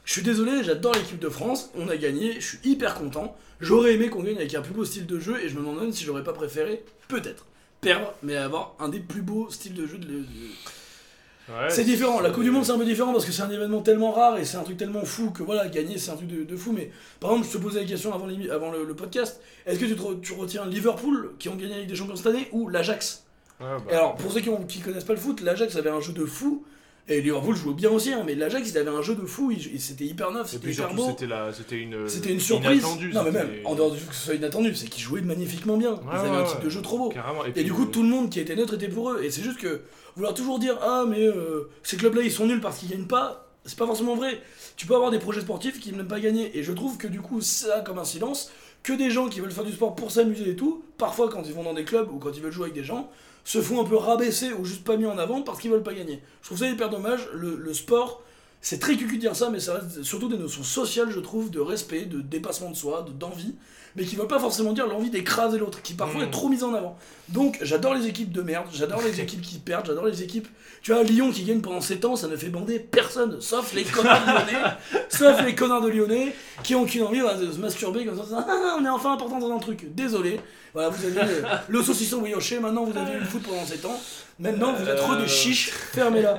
Je 0.06 0.12
suis 0.12 0.22
désolé, 0.22 0.62
j'adore 0.64 0.94
l'équipe 0.94 1.18
de 1.18 1.28
France, 1.28 1.70
on 1.76 1.88
a 1.88 1.96
gagné, 1.96 2.34
je 2.40 2.46
suis 2.46 2.58
hyper 2.64 2.94
content. 2.94 3.36
J'aurais 3.60 3.94
aimé 3.94 4.08
qu'on 4.08 4.22
gagne 4.22 4.36
avec 4.36 4.54
un 4.54 4.62
plus 4.62 4.72
beau 4.72 4.84
style 4.84 5.06
de 5.06 5.18
jeu 5.18 5.38
et 5.42 5.48
je 5.48 5.54
me 5.54 5.60
demande 5.60 5.80
même 5.80 5.92
si 5.92 6.04
j'aurais 6.04 6.22
pas 6.22 6.32
préféré, 6.32 6.84
peut-être, 7.08 7.44
perdre, 7.80 8.12
mais 8.22 8.36
avoir 8.36 8.74
un 8.78 8.88
des 8.88 9.00
plus 9.00 9.22
beaux 9.22 9.48
styles 9.50 9.74
de 9.74 9.86
jeu 9.86 9.98
de, 9.98 10.06
de- 10.06 10.24
Ouais, 11.48 11.70
c'est 11.70 11.84
différent, 11.84 12.18
la 12.18 12.30
Coupe 12.30 12.42
du 12.42 12.50
Monde 12.50 12.64
c'est 12.64 12.72
un 12.72 12.78
peu 12.78 12.84
différent 12.84 13.12
parce 13.12 13.24
que 13.24 13.30
c'est 13.30 13.42
un 13.42 13.50
événement 13.50 13.80
tellement 13.80 14.10
rare 14.10 14.36
et 14.36 14.44
c'est 14.44 14.56
un 14.56 14.64
truc 14.64 14.76
tellement 14.76 15.04
fou 15.04 15.30
que 15.30 15.44
voilà, 15.44 15.68
gagner 15.68 15.96
c'est 15.96 16.10
un 16.10 16.16
truc 16.16 16.26
de, 16.26 16.42
de 16.42 16.56
fou. 16.56 16.72
Mais 16.72 16.90
par 17.20 17.30
exemple, 17.30 17.48
je 17.52 17.56
te 17.56 17.62
posais 17.62 17.80
la 17.82 17.86
question 17.86 18.12
avant, 18.12 18.26
le, 18.26 18.84
le 18.84 18.94
podcast. 18.96 19.40
Est-ce 19.64 19.78
que 19.78 19.84
tu, 19.84 19.94
te 19.94 20.02
re- 20.02 20.20
tu 20.20 20.32
retiens 20.32 20.66
Liverpool 20.66 21.34
qui 21.38 21.48
ont 21.48 21.54
gagné 21.54 21.74
la 21.74 21.78
Ligue 21.82 21.88
des 21.88 21.94
Champions 21.94 22.16
cette 22.16 22.26
année 22.26 22.48
ou 22.50 22.68
l'Ajax? 22.68 23.22
Ouais, 23.60 23.66
bah, 23.68 23.92
alors, 23.92 24.16
pour 24.16 24.32
ceux 24.32 24.40
qui, 24.40 24.48
ont, 24.48 24.64
qui 24.64 24.80
connaissent 24.80 25.04
pas 25.04 25.12
le 25.12 25.20
foot, 25.20 25.40
l'Ajax 25.40 25.76
avait 25.76 25.88
un 25.90 26.00
jeu 26.00 26.12
de 26.12 26.24
fou 26.24 26.64
et 27.08 27.20
Liverpool 27.20 27.54
jouait 27.54 27.74
bien 27.74 27.90
aussi, 27.90 28.12
hein, 28.12 28.22
mais 28.26 28.34
l'Ajax 28.34 28.70
il 28.70 28.78
avait 28.78 28.90
un 28.90 29.02
jeu 29.02 29.14
de 29.14 29.24
fou, 29.26 29.52
c'était 29.78 30.04
hyper 30.04 30.32
neuf, 30.32 30.48
c'était 30.50 30.70
hyper 30.72 30.92
beau. 30.94 31.06
c'était 31.10 31.26
la- 31.26 31.52
c'était 31.52 31.76
une, 31.76 32.08
C'était 32.08 32.32
une 32.32 32.40
surprise. 32.40 32.82
non, 33.12 33.22
mais 33.22 33.30
même, 33.30 33.50
en 33.64 33.74
dehors 33.74 33.92
du 33.92 33.98
fait 33.98 34.08
que 34.08 34.14
ce 34.14 34.24
soit 34.26 34.34
inattendu, 34.34 34.74
c'est 34.74 34.88
qu'ils 34.88 35.02
jouaient 35.04 35.20
magnifiquement 35.22 35.76
bien. 35.76 36.00
Ils 36.12 36.16
avaient 36.16 36.28
ouais, 36.30 36.36
un 36.36 36.42
ouais. 36.42 36.48
type 36.50 36.60
de 36.64 36.68
jeu 36.68 36.82
trop 36.82 36.98
beau. 36.98 37.12
Et 37.46 37.50
puis, 37.52 37.64
du 37.64 37.72
coup, 37.72 37.84
euh, 37.84 37.90
tout 37.92 38.02
le 38.02 38.08
monde 38.08 38.30
qui 38.30 38.40
était 38.40 38.56
neutre 38.56 38.74
était 38.74 38.88
pour 38.88 39.10
eux. 39.12 39.22
Et 39.22 39.30
c'est 39.30 39.42
juste 39.42 39.58
que 39.58 39.82
vouloir 40.16 40.34
toujours 40.34 40.58
dire 40.58 40.78
Ah, 40.82 41.04
mais 41.08 41.24
euh, 41.26 41.68
ces 41.84 41.96
clubs-là, 41.96 42.22
ils 42.22 42.32
sont 42.32 42.46
nuls 42.46 42.60
parce 42.60 42.78
qu'ils 42.78 42.88
gagnent 42.90 43.06
pas, 43.06 43.48
c'est 43.64 43.78
pas 43.78 43.86
forcément 43.86 44.16
vrai. 44.16 44.40
Tu 44.76 44.86
peux 44.86 44.94
avoir 44.94 45.10
des 45.10 45.18
projets 45.20 45.40
sportifs 45.42 45.78
qui 45.80 45.92
n'aiment 45.92 46.08
pas 46.08 46.20
gagner. 46.20 46.58
Et 46.58 46.62
je 46.64 46.72
trouve 46.72 46.96
que 46.98 47.06
du 47.06 47.20
coup, 47.20 47.40
ça, 47.40 47.80
comme 47.86 47.98
un 47.98 48.04
silence, 48.04 48.50
que 48.82 48.92
des 48.92 49.10
gens 49.10 49.28
qui 49.28 49.40
veulent 49.40 49.52
faire 49.52 49.64
du 49.64 49.72
sport 49.72 49.94
pour 49.94 50.10
s'amuser 50.10 50.50
et 50.50 50.56
tout, 50.56 50.82
parfois 50.98 51.28
quand 51.28 51.42
ils 51.46 51.52
vont 51.54 51.62
dans 51.64 51.74
des 51.74 51.84
clubs 51.84 52.10
ou 52.12 52.18
quand 52.18 52.30
ils 52.36 52.42
veulent 52.42 52.52
jouer 52.52 52.64
avec 52.64 52.74
des 52.74 52.84
gens, 52.84 53.10
se 53.46 53.62
font 53.62 53.80
un 53.80 53.84
peu 53.84 53.94
rabaisser 53.96 54.52
ou 54.52 54.64
juste 54.64 54.82
pas 54.82 54.96
mis 54.96 55.06
en 55.06 55.18
avant 55.18 55.40
parce 55.40 55.60
qu'ils 55.60 55.70
veulent 55.70 55.84
pas 55.84 55.94
gagner. 55.94 56.20
Je 56.42 56.48
trouve 56.48 56.58
ça 56.58 56.68
hyper 56.68 56.90
dommage. 56.90 57.28
Le, 57.32 57.72
sport, 57.72 58.24
c'est 58.60 58.80
très 58.80 58.96
cucu 58.96 59.16
de 59.16 59.20
dire 59.20 59.36
ça, 59.36 59.50
mais 59.50 59.60
ça 59.60 59.74
reste 59.74 60.02
surtout 60.02 60.28
des 60.28 60.36
notions 60.36 60.64
sociales, 60.64 61.10
je 61.10 61.20
trouve, 61.20 61.48
de 61.52 61.60
respect, 61.60 62.06
de 62.06 62.20
dépassement 62.20 62.70
de 62.70 62.74
soi, 62.74 63.02
de- 63.02 63.12
d'envie, 63.12 63.54
mais 63.96 64.04
qui 64.04 64.14
ne 64.16 64.20
veulent 64.20 64.28
pas 64.28 64.38
forcément 64.38 64.72
dire 64.72 64.86
l'envie 64.86 65.10
d'écraser 65.10 65.58
l'autre, 65.58 65.82
qui 65.82 65.94
parfois 65.94 66.20
Mm. 66.20 66.24
est 66.24 66.30
trop 66.30 66.48
mise 66.48 66.62
en 66.64 66.74
avant. 66.74 66.96
Donc, 67.28 67.58
j'adore 67.62 67.94
les 67.94 68.06
équipes 68.06 68.30
de 68.32 68.42
merde, 68.42 68.66
j'adore 68.72 69.02
les 69.02 69.20
équipes 69.20 69.40
qui 69.42 69.58
perdent, 69.58 69.86
j'adore 69.86 70.06
les 70.06 70.22
équipes. 70.22 70.48
Tu 70.82 70.92
vois, 70.92 71.02
Lyon 71.02 71.32
qui 71.32 71.42
gagne 71.42 71.60
pendant 71.60 71.80
7 71.80 72.04
ans, 72.04 72.14
ça 72.16 72.28
ne 72.28 72.36
fait 72.36 72.48
bander 72.48 72.78
personne, 72.78 73.40
sauf 73.40 73.72
les 73.74 73.82
connards 73.84 74.20
de 74.24 74.30
Lyonnais, 74.30 74.64
sauf 75.08 75.42
les 75.44 75.54
connards 75.54 75.80
de 75.82 75.88
Lyonnais, 75.88 76.32
qui 76.62 76.74
ont 76.76 76.84
qu'une 76.84 77.02
envie 77.02 77.20
voilà, 77.20 77.38
de 77.38 77.50
se 77.50 77.58
masturber 77.58 78.04
comme 78.06 78.16
ça. 78.16 78.24
Ah, 78.48 78.76
on 78.80 78.84
est 78.84 78.88
enfin 78.88 79.14
important 79.14 79.38
dans 79.38 79.50
un 79.52 79.58
truc. 79.58 79.92
Désolé. 79.94 80.40
Voilà, 80.74 80.90
vous 80.90 81.04
avez 81.06 81.18
euh, 81.20 81.42
le 81.68 81.82
saucisson 81.82 82.18
brioché, 82.20 82.60
maintenant 82.60 82.84
vous 82.84 82.96
avez 82.96 83.14
eu 83.14 83.18
le 83.20 83.24
foot 83.24 83.42
pendant 83.42 83.64
7 83.64 83.84
ans. 83.86 83.98
Maintenant, 84.38 84.74
vous 84.74 84.86
êtes 84.88 85.00
re 85.00 85.16
de 85.16 85.22
Euh. 85.22 85.26
chiche, 85.26 85.70
fermez-la. 85.70 86.38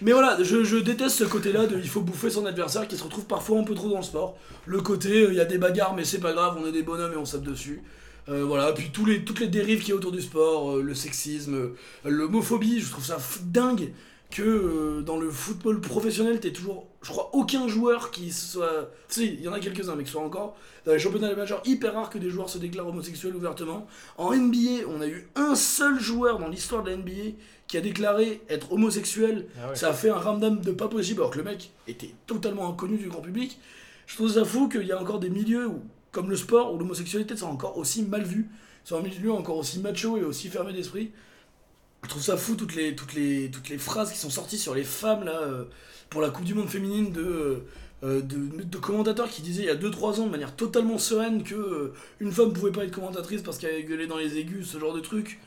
Mais 0.00 0.12
voilà, 0.12 0.38
je, 0.42 0.76
déteste 0.78 1.16
ce 1.16 1.24
côté-là 1.24 1.66
de 1.66 1.76
il 1.78 1.88
faut 1.88 2.00
bouffer 2.00 2.30
son 2.30 2.46
adversaire 2.46 2.86
qui 2.88 2.96
se 2.96 3.04
retrouve 3.04 3.24
parfois 3.26 3.58
un 3.58 3.64
peu 3.64 3.74
trop 3.74 3.88
dans 3.88 3.98
le 3.98 4.02
sport. 4.02 4.36
Le 4.66 4.80
côté, 4.80 5.24
euh, 5.24 5.28
il 5.30 5.36
y 5.36 5.40
a 5.40 5.44
des 5.44 5.58
bagarres, 5.58 5.94
mais 5.94 6.04
c'est 6.04 6.20
pas 6.20 6.32
grave, 6.32 6.58
on 6.60 6.66
est 6.66 6.72
des 6.72 6.82
bonhommes 6.82 7.12
et 7.12 7.16
on 7.16 7.24
sape 7.24 7.42
dessus. 7.42 7.82
Euh, 8.28 8.44
voilà, 8.44 8.72
puis 8.72 8.90
les, 9.06 9.24
toutes 9.24 9.40
les 9.40 9.48
dérives 9.48 9.80
qu'il 9.80 9.90
y 9.90 9.92
a 9.92 9.96
autour 9.96 10.12
du 10.12 10.22
sport, 10.22 10.76
euh, 10.76 10.82
le 10.82 10.94
sexisme, 10.94 11.54
euh, 11.54 11.74
l'homophobie, 12.04 12.80
je 12.80 12.90
trouve 12.90 13.04
ça 13.04 13.18
dingue 13.42 13.92
que 14.30 15.02
dans 15.02 15.18
le 15.18 15.30
football 15.30 15.80
professionnel, 15.80 16.40
t'es 16.40 16.52
toujours, 16.52 16.86
je 17.02 17.10
crois, 17.10 17.28
aucun 17.34 17.68
joueur 17.68 18.10
qui 18.10 18.32
soit. 18.32 18.90
Si, 19.08 19.26
il 19.26 19.42
y 19.42 19.48
en 19.48 19.52
a 19.52 19.60
quelques-uns, 19.60 19.94
mais 19.94 20.04
qui 20.04 20.10
soient 20.10 20.22
encore. 20.22 20.56
Dans 20.86 20.92
les 20.92 20.98
championnats 20.98 21.34
majeurs, 21.34 21.60
hyper 21.66 21.92
rare 21.92 22.08
que 22.08 22.16
des 22.16 22.30
joueurs 22.30 22.48
se 22.48 22.56
déclarent 22.56 22.88
homosexuels 22.88 23.36
ouvertement. 23.36 23.86
En 24.16 24.34
NBA, 24.34 24.86
on 24.88 25.02
a 25.02 25.06
eu 25.06 25.28
un 25.34 25.54
seul 25.54 26.00
joueur 26.00 26.38
dans 26.38 26.48
l'histoire 26.48 26.82
de 26.82 26.90
la 26.90 26.96
NBA 26.96 27.36
qui 27.72 27.78
a 27.78 27.80
déclaré 27.80 28.42
être 28.50 28.70
homosexuel 28.70 29.46
ah 29.56 29.70
ouais. 29.70 29.76
ça 29.76 29.88
a 29.88 29.92
fait 29.94 30.10
un 30.10 30.18
ramdam 30.18 30.60
de 30.60 30.72
pas 30.72 30.88
possible 30.88 31.22
alors 31.22 31.30
que 31.30 31.38
le 31.38 31.44
mec 31.44 31.70
était 31.88 32.10
totalement 32.26 32.68
inconnu 32.68 32.98
du 32.98 33.08
grand 33.08 33.22
public. 33.22 33.58
Je 34.06 34.14
trouve 34.14 34.30
ça 34.30 34.44
fou 34.44 34.68
qu'il 34.68 34.82
y 34.82 34.92
a 34.92 35.00
encore 35.00 35.20
des 35.20 35.30
milieux 35.30 35.68
où, 35.68 35.80
comme 36.10 36.28
le 36.28 36.36
sport, 36.36 36.74
où 36.74 36.78
l'homosexualité 36.78 37.34
c'est 37.34 37.44
encore 37.44 37.78
aussi 37.78 38.02
mal 38.02 38.24
vu. 38.24 38.50
C'est 38.84 38.94
un 38.94 39.00
milieu 39.00 39.32
encore 39.32 39.56
aussi 39.56 39.78
macho 39.78 40.18
et 40.18 40.22
aussi 40.22 40.50
fermé 40.50 40.74
d'esprit. 40.74 41.12
Je 42.02 42.10
trouve 42.10 42.20
ça 42.20 42.36
fou 42.36 42.56
toutes 42.56 42.74
les, 42.74 42.94
toutes 42.94 43.14
les, 43.14 43.50
toutes 43.50 43.70
les 43.70 43.78
phrases 43.78 44.12
qui 44.12 44.18
sont 44.18 44.28
sorties 44.28 44.58
sur 44.58 44.74
les 44.74 44.84
femmes 44.84 45.24
là 45.24 45.40
euh, 45.40 45.64
pour 46.10 46.20
la 46.20 46.28
Coupe 46.28 46.44
du 46.44 46.52
Monde 46.52 46.68
féminine 46.68 47.10
de, 47.10 47.22
euh, 47.22 47.64
de, 48.02 48.62
de 48.64 48.78
commentateurs 48.78 49.28
qui 49.30 49.42
disaient 49.42 49.62
il 49.62 49.66
y 49.66 49.70
a 49.70 49.76
2-3 49.76 50.20
ans 50.20 50.26
de 50.26 50.30
manière 50.30 50.56
totalement 50.56 50.98
sereine 50.98 51.44
que 51.44 51.54
euh, 51.54 51.92
une 52.18 52.32
femme 52.32 52.52
pouvait 52.52 52.72
pas 52.72 52.82
être 52.84 52.90
commentatrice 52.90 53.42
parce 53.42 53.58
qu'elle 53.58 53.84
gueulé 53.86 54.08
dans 54.08 54.16
les 54.16 54.38
aigus, 54.38 54.68
ce 54.68 54.78
genre 54.80 54.92
de 54.92 54.98
truc 55.00 55.38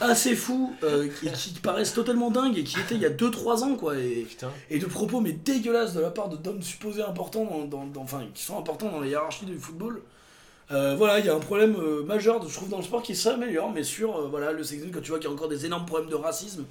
assez 0.00 0.36
fou 0.36 0.72
euh, 0.84 1.08
et 1.24 1.30
qui 1.32 1.50
paraissent 1.60 1.92
totalement 1.94 2.30
dingues 2.30 2.56
et 2.58 2.64
qui 2.64 2.78
étaient 2.78 2.94
il 2.94 3.00
y 3.00 3.06
a 3.06 3.10
2-3 3.10 3.64
ans 3.64 3.74
quoi. 3.74 3.96
Et, 3.98 4.26
de 4.78 4.86
propos 4.86 5.20
mais 5.20 5.32
dégueulasses 5.32 5.94
de 5.94 6.00
la 6.00 6.10
part 6.10 6.28
de 6.28 6.36
d'hommes 6.36 6.62
supposés 6.62 7.02
importants 7.02 7.44
dans, 7.44 7.64
dans- 7.64 7.86
dans- 7.86 8.02
enfin 8.02 8.22
qui 8.32 8.42
sont 8.44 8.58
importants 8.58 8.90
dans 8.90 9.00
les 9.00 9.10
hiérarchies 9.10 9.44
du 9.46 9.58
football. 9.58 10.00
Euh, 10.70 10.94
voilà, 10.96 11.18
il 11.18 11.26
y 11.26 11.28
a 11.28 11.34
un 11.34 11.40
problème 11.40 11.76
euh, 11.78 12.02
majeur, 12.04 12.40
je 12.48 12.54
trouve, 12.54 12.70
dans 12.70 12.78
le 12.78 12.82
sport 12.84 13.02
qui 13.02 13.14
s'améliore, 13.14 13.72
mais 13.72 13.82
sur 13.82 14.16
euh, 14.16 14.28
voilà, 14.30 14.52
le 14.52 14.62
sexisme, 14.64 14.90
quand 14.90 15.00
tu 15.02 15.10
vois 15.10 15.18
qu'il 15.18 15.28
y 15.28 15.30
a 15.30 15.34
encore 15.34 15.48
des 15.48 15.66
énormes 15.66 15.84
problèmes 15.84 16.08
de 16.08 16.14
racisme 16.14 16.64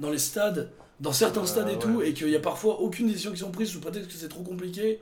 dans 0.00 0.10
les 0.10 0.18
stades, 0.18 0.70
dans 1.00 1.12
certains 1.12 1.42
Euh, 1.42 1.46
stades 1.46 1.68
et 1.68 1.78
tout, 1.78 2.02
et 2.02 2.12
qu'il 2.12 2.26
n'y 2.28 2.36
a 2.36 2.40
parfois 2.40 2.80
aucune 2.80 3.06
décision 3.08 3.32
qui 3.32 3.38
sont 3.38 3.50
prises 3.50 3.70
sous 3.70 3.80
prétexte 3.80 4.10
que 4.10 4.16
c'est 4.16 4.28
trop 4.28 4.42
compliqué. 4.42 5.00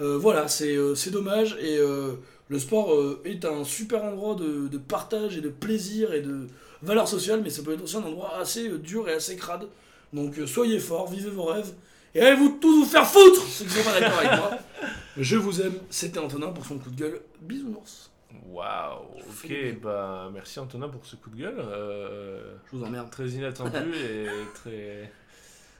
Euh, 0.00 0.18
voilà, 0.18 0.48
c'est 0.48 0.76
euh, 0.76 0.94
c'est 0.94 1.10
dommage, 1.10 1.56
et 1.60 1.78
euh, 1.78 2.14
le 2.48 2.58
sport 2.58 2.94
est 3.24 3.44
un 3.44 3.64
super 3.64 4.04
endroit 4.04 4.34
de, 4.34 4.68
de 4.68 4.78
partage 4.78 5.36
et 5.36 5.40
de 5.40 5.48
plaisir 5.48 6.12
et 6.12 6.20
de 6.20 6.46
valeur 6.82 7.08
sociale, 7.08 7.40
mais 7.42 7.50
ça 7.50 7.62
peut 7.62 7.72
être 7.72 7.82
aussi 7.82 7.96
un 7.96 8.02
endroit 8.02 8.36
assez 8.38 8.68
dur 8.78 9.08
et 9.08 9.14
assez 9.14 9.36
crade. 9.36 9.66
Donc 10.12 10.34
soyez 10.46 10.78
forts, 10.78 11.10
vivez 11.10 11.30
vos 11.30 11.44
rêves, 11.44 11.72
et 12.14 12.20
allez-vous 12.20 12.58
tous 12.60 12.80
vous 12.80 12.84
faire 12.84 13.06
foutre 13.06 13.42
ceux 13.48 13.64
qui 13.64 13.70
sont 13.70 13.90
pas 13.90 13.98
d'accord 13.98 14.18
avec 14.18 14.38
moi. 14.38 14.50
Je 15.16 15.36
vous 15.36 15.60
aime, 15.62 15.74
c'était 15.90 16.18
Antonin 16.18 16.48
pour 16.48 16.64
son 16.66 16.78
coup 16.78 16.90
de 16.90 16.96
gueule. 16.96 17.20
Bisounours. 17.40 18.10
Waouh. 18.46 19.18
Ok, 19.18 19.52
bah 19.82 20.30
merci 20.32 20.58
Antonin 20.60 20.88
pour 20.88 21.04
ce 21.06 21.16
coup 21.16 21.30
de 21.30 21.36
gueule. 21.36 21.56
euh, 21.58 22.54
Je 22.70 22.76
vous 22.76 22.84
emmerde. 22.84 23.10
très 23.10 23.28
inattendu 23.28 23.76
et 23.94 24.26
très 24.54 25.10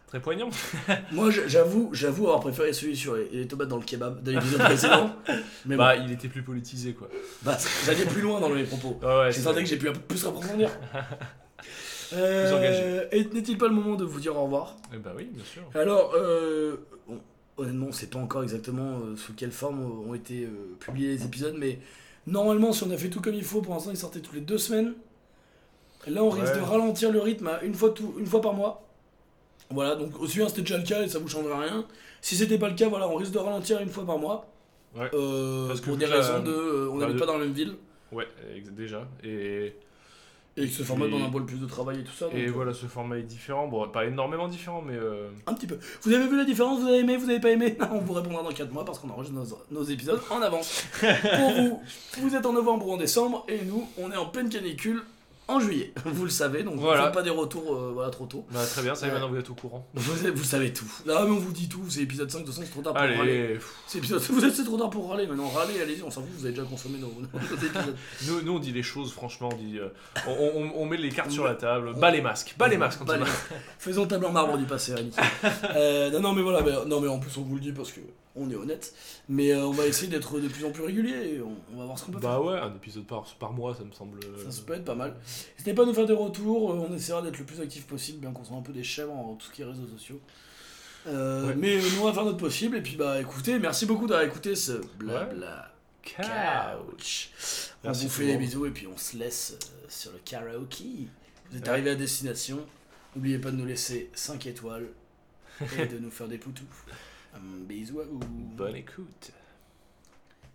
très 0.06 0.20
poignant. 0.20 0.48
Moi, 1.12 1.30
j'avoue, 1.30 1.90
j'avoue 1.92 2.24
avoir 2.26 2.40
préféré 2.40 2.72
celui 2.72 2.96
sur 2.96 3.16
les, 3.16 3.28
les 3.30 3.48
tomates 3.48 3.68
dans 3.68 3.76
le 3.78 3.82
kebab 3.84 4.22
de 4.22 4.30
l'épisode 4.32 4.60
précédent. 4.60 5.10
Mais 5.66 5.76
Bah 5.76 5.96
bon, 5.96 6.04
il 6.06 6.12
était 6.12 6.28
plus 6.28 6.42
politisé 6.42 6.92
quoi. 6.94 7.08
bah, 7.42 7.56
j'allais 7.84 8.04
plus 8.06 8.22
loin 8.22 8.38
dans 8.40 8.48
mes 8.50 8.62
propos. 8.64 8.98
Ouais, 9.02 9.18
ouais, 9.18 9.32
J'ai 9.32 9.40
senti 9.40 9.60
que 9.62 9.68
j'ai 9.68 9.76
pu 9.78 9.88
un 9.88 9.92
peu 9.92 10.00
plus 10.00 10.24
approfondir. 10.26 10.70
Euh, 12.12 13.04
et 13.10 13.24
n'est-il 13.24 13.58
pas 13.58 13.66
le 13.66 13.74
moment 13.74 13.96
de 13.96 14.04
vous 14.04 14.20
dire 14.20 14.36
au 14.36 14.44
revoir? 14.44 14.76
Eh 14.94 14.98
bah 14.98 15.12
oui, 15.16 15.28
bien 15.32 15.44
sûr. 15.44 15.62
Alors, 15.74 16.12
euh, 16.14 16.76
bon, 17.08 17.20
honnêtement, 17.56 17.86
on 17.88 17.92
sait 17.92 18.06
pas 18.06 18.20
encore 18.20 18.44
exactement 18.44 19.00
euh, 19.00 19.16
sous 19.16 19.32
quelle 19.34 19.50
forme 19.50 19.80
ont 20.08 20.14
été 20.14 20.44
euh, 20.44 20.76
publiés 20.78 21.08
les 21.08 21.24
épisodes, 21.24 21.56
mais 21.58 21.80
normalement, 22.26 22.72
si 22.72 22.84
on 22.84 22.90
a 22.90 22.96
fait 22.96 23.08
tout 23.10 23.20
comme 23.20 23.34
il 23.34 23.44
faut, 23.44 23.60
pour 23.62 23.74
l'instant, 23.74 23.90
ils 23.90 23.96
sortaient 23.96 24.20
tous 24.20 24.34
les 24.34 24.40
deux 24.40 24.58
semaines. 24.58 24.94
Là, 26.06 26.22
on 26.22 26.30
risque 26.30 26.54
de 26.54 26.60
ralentir 26.60 27.10
le 27.10 27.18
rythme 27.20 27.48
à 27.48 27.62
une 27.62 27.74
fois, 27.74 27.90
tout, 27.90 28.14
une 28.18 28.26
fois 28.26 28.40
par 28.40 28.52
mois. 28.54 28.82
Voilà, 29.70 29.96
donc 29.96 30.20
aussi 30.20 30.38
bien 30.38 30.48
c'était 30.48 30.60
déjà 30.62 30.78
le 30.78 30.84
cas 30.84 31.02
et 31.02 31.08
ça 31.08 31.18
vous 31.18 31.26
changera 31.28 31.58
rien. 31.60 31.84
Si 32.20 32.36
c'était 32.36 32.58
pas 32.58 32.68
le 32.68 32.76
cas, 32.76 32.88
voilà, 32.88 33.08
on 33.08 33.16
risque 33.16 33.32
de 33.32 33.38
ralentir 33.38 33.80
une 33.80 33.88
fois 33.88 34.06
par 34.06 34.18
mois. 34.18 34.46
Ouais. 34.94 35.10
Euh, 35.14 35.66
Parce 35.66 35.80
que 35.80 35.86
pour 35.86 35.96
des 35.96 36.06
la- 36.06 36.16
raisons 36.16 36.42
de. 36.44 36.50
euh, 36.52 36.88
on 36.90 36.98
bah, 36.98 37.06
n'habite 37.06 37.18
pas 37.18 37.26
dans 37.26 37.36
la 37.38 37.44
même 37.44 37.52
ville 37.52 37.74
Ouais, 38.12 38.28
déjà. 38.70 39.08
Et, 39.24 39.74
et 40.56 40.66
ce 40.68 40.82
format 40.82 41.06
demande 41.06 41.22
un 41.22 41.30
peu 41.30 41.44
plus 41.44 41.58
de 41.60 41.66
travail 41.66 42.00
et 42.00 42.04
tout 42.04 42.12
ça. 42.12 42.26
et 42.32 42.46
euh, 42.46 42.50
voilà, 42.50 42.72
ce 42.72 42.86
format 42.86 43.18
est 43.18 43.22
différent. 43.22 43.68
Bon, 43.68 43.86
pas 43.88 44.06
énormément 44.06 44.48
différent, 44.48 44.82
mais 44.86 44.94
euh, 44.94 45.28
Un 45.46 45.54
petit 45.54 45.66
peu. 45.66 45.78
Vous 46.02 46.12
avez 46.12 46.26
vu 46.26 46.36
la 46.36 46.44
différence? 46.44 46.80
Vous 46.80 46.86
avez 46.88 46.98
aimé? 47.00 47.16
Vous 47.16 47.28
avez 47.28 47.40
pas 47.40 47.50
aimé? 47.50 47.76
On 47.92 47.98
vous 47.98 48.12
répondra 48.14 48.42
dans 48.42 48.50
4 48.52 48.72
mois 48.72 48.84
parce 48.84 48.98
qu'on 48.98 49.10
enregistre 49.10 49.38
nos, 49.38 49.80
nos 49.80 49.84
épisodes 49.84 50.20
en 50.30 50.40
avance. 50.42 50.84
Pour 51.00 51.50
vous, 51.52 51.82
vous 52.22 52.34
êtes 52.36 52.46
en 52.46 52.52
novembre 52.52 52.86
ou 52.88 52.92
en 52.92 52.96
décembre 52.96 53.44
et 53.48 53.60
nous, 53.64 53.86
on 53.98 54.10
est 54.10 54.16
en 54.16 54.26
pleine 54.26 54.48
canicule 54.48 55.02
en 55.48 55.60
juillet. 55.60 55.92
Vous 56.04 56.24
le 56.24 56.30
savez, 56.30 56.62
donc 56.64 56.76
Voilà. 56.76 57.08
pas 57.08 57.22
des 57.22 57.30
retours 57.30 57.74
euh, 57.74 57.90
voilà, 57.94 58.10
trop 58.10 58.26
tôt. 58.26 58.44
bah, 58.52 58.64
très 58.66 58.82
bien, 58.82 58.94
ça 58.94 59.06
y 59.06 59.08
est, 59.08 59.12
maintenant 59.12 59.28
vous 59.28 59.36
êtes 59.36 59.48
au 59.50 59.54
courant. 59.54 59.86
Vous, 59.94 60.12
vous 60.34 60.44
savez 60.44 60.72
tout. 60.72 60.90
Là, 61.06 61.22
mais 61.24 61.30
on 61.30 61.38
vous 61.38 61.52
dit 61.52 61.68
tout. 61.68 61.84
C'est 61.88 62.00
épisode 62.00 62.30
5, 62.30 62.40
de 62.40 62.44
toute 62.44 62.54
façon, 62.54 62.66
c'est 62.66 62.72
trop 62.72 62.82
tard 62.82 62.92
pour 62.94 63.02
râler. 63.02 63.18
Allez, 63.20 63.54
pff, 63.54 63.74
C'est 63.86 63.98
épisode... 63.98 64.20
Vous 64.28 64.44
êtes 64.44 64.64
trop 64.64 64.76
tard 64.76 64.90
pour 64.90 65.08
râler. 65.10 65.26
Maintenant, 65.26 65.48
râlez, 65.48 65.80
allez-y, 65.80 66.02
on 66.02 66.10
s'en 66.10 66.20
fout. 66.22 66.30
Vous 66.36 66.44
avez 66.46 66.54
déjà 66.54 66.66
consommé 66.66 66.98
nos, 66.98 67.12
nos 67.20 67.56
épisodes. 67.56 67.96
nous, 68.26 68.42
nous 68.42 68.52
on 68.54 68.58
dit 68.58 68.72
les 68.72 68.82
choses, 68.82 69.12
franchement, 69.12 69.48
on 69.52 69.56
dit. 69.56 69.78
euh, 69.78 69.88
on, 70.26 70.32
on- 70.32 70.72
on 70.82 70.86
met 70.86 70.96
les 70.96 71.10
cartes 71.10 71.30
sur 71.30 71.44
la 71.44 71.54
table, 71.54 71.94
bas 71.98 72.10
les 72.10 72.20
masques, 72.22 72.54
bas 72.58 72.68
les 72.68 72.76
masques, 72.76 73.04
Bah, 73.04 73.14
Antonin. 73.14 73.24
les- 73.26 73.56
Faisons 73.78 74.06
table 74.06 74.24
en 74.26 74.32
marbre 74.32 74.58
du 74.58 74.64
passé, 74.64 74.94
Rémi. 74.94 75.12
Euh, 75.76 76.10
non, 76.10 76.20
non, 76.20 76.32
mais 76.32 76.42
voilà, 76.42 76.60
mais, 76.62 76.72
non, 76.86 77.00
mais 77.00 77.08
en 77.08 77.18
plus, 77.18 77.36
on 77.38 77.42
vous 77.42 77.54
le 77.54 77.60
dit 77.60 77.72
parce 77.72 77.92
que 77.92 78.00
On 78.36 78.50
est 78.50 78.54
honnête. 78.54 78.92
Mais 79.28 79.52
euh, 79.52 79.66
on 79.66 79.70
va 79.72 79.86
essayer 79.86 80.08
d'être 80.08 80.38
de 80.38 80.48
plus 80.48 80.64
en 80.64 80.70
plus 80.70 80.82
régulier 80.84 81.40
on, 81.42 81.56
on 81.74 81.78
va 81.78 81.86
voir 81.86 81.98
ce 81.98 82.04
qu'on 82.04 82.12
peut 82.12 82.20
Bah 82.20 82.40
ouais, 82.40 82.58
un 82.58 82.74
épisode 82.74 83.04
par, 83.06 83.24
par 83.38 83.52
mois, 83.52 83.74
ça 83.74 83.82
me 83.84 83.92
semble. 83.92 84.18
euh, 84.24 84.36
faire. 84.36 84.52
Ça, 84.52 84.58
ça 84.58 84.62
peut 84.66 84.74
être 84.74 84.84
pas 84.84 84.94
mal. 84.94 85.14
N'hésitez 85.54 85.72
pas 85.74 85.82
à 85.82 85.86
nous 85.86 85.94
faire 85.94 86.06
des 86.06 86.12
retours. 86.12 86.72
euh, 86.72 86.86
on 86.88 86.94
essaiera 86.94 87.22
d'être 87.22 87.38
le 87.38 87.44
plus 87.44 87.60
actif 87.60 87.86
possible, 87.86 88.18
bien 88.20 88.32
qu'on 88.32 88.44
soit 88.44 88.56
un 88.56 88.62
peu 88.62 88.72
des 88.72 88.84
chèvres 88.84 89.12
en 89.12 89.34
tout 89.34 89.46
ce 89.46 89.52
qui 89.52 89.62
est 89.62 89.64
réseaux 89.64 89.86
sociaux. 89.86 90.20
Euh, 91.06 91.46
Ouais. 91.48 91.54
Mais 91.56 91.76
nous, 91.78 92.00
on 92.02 92.04
va 92.04 92.12
faire 92.12 92.24
notre 92.24 92.36
possible. 92.38 92.76
Et 92.76 92.82
puis, 92.82 92.96
bah 92.96 93.20
écoutez, 93.20 93.58
merci 93.58 93.86
beaucoup 93.86 94.06
d'avoir 94.06 94.26
écouté 94.26 94.54
ce 94.56 94.72
blabla. 94.98 95.72
Couch. 96.04 97.30
On 97.84 97.88
Merci 97.88 98.04
vous 98.04 98.10
fait 98.10 98.26
des 98.26 98.36
bisous 98.36 98.66
et 98.66 98.70
puis 98.70 98.86
on 98.86 98.96
se 98.96 99.16
laisse 99.16 99.56
sur 99.88 100.12
le 100.12 100.18
karaoke. 100.24 101.08
Vous 101.50 101.56
êtes 101.58 101.64
Ouais. 101.64 101.68
arrivé 101.70 101.90
à 101.90 101.94
destination. 101.94 102.58
N'oubliez 103.14 103.38
pas 103.38 103.50
de 103.50 103.56
nous 103.56 103.66
laisser 103.66 104.10
5 104.14 104.46
étoiles 104.46 104.88
et 105.78 105.86
de 105.86 105.98
nous 105.98 106.10
faire 106.10 106.28
des 106.28 106.38
poutous. 106.38 106.64
Un 107.36 107.66
bisou 107.66 108.00
à 108.00 108.04
vous. 108.04 108.20
Bonne 108.56 108.76
écoute. 108.76 109.32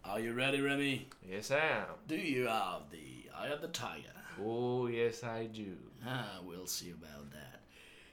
Are 0.03 0.19
you 0.19 0.33
ready, 0.33 0.59
Remy? 0.61 1.07
Yes, 1.29 1.51
I 1.51 1.57
am. 1.57 1.85
Do 2.07 2.15
you 2.15 2.47
have 2.47 2.89
the 2.89 3.29
eye 3.37 3.49
of 3.49 3.61
the 3.61 3.67
tiger? 3.67 4.09
Oh, 4.43 4.87
yes, 4.87 5.23
I 5.23 5.45
do. 5.45 5.77
Ah, 6.03 6.39
we'll 6.43 6.65
see 6.65 6.89
about 6.89 7.29
that. 7.31 7.61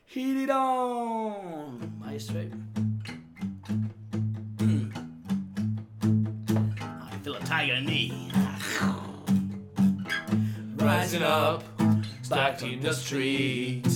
Heat 0.04 0.44
it 0.44 0.50
on, 0.50 1.94
maestro. 1.98 2.42
Hmm. 4.58 4.90
I 6.82 7.16
feel 7.22 7.36
a 7.36 7.40
tiger 7.40 7.74
in 7.74 7.86
me. 7.86 8.30
Rising 10.76 11.22
up, 11.22 11.64
back 12.28 12.62
in 12.62 12.80
the 12.80 12.92
street. 12.92 13.86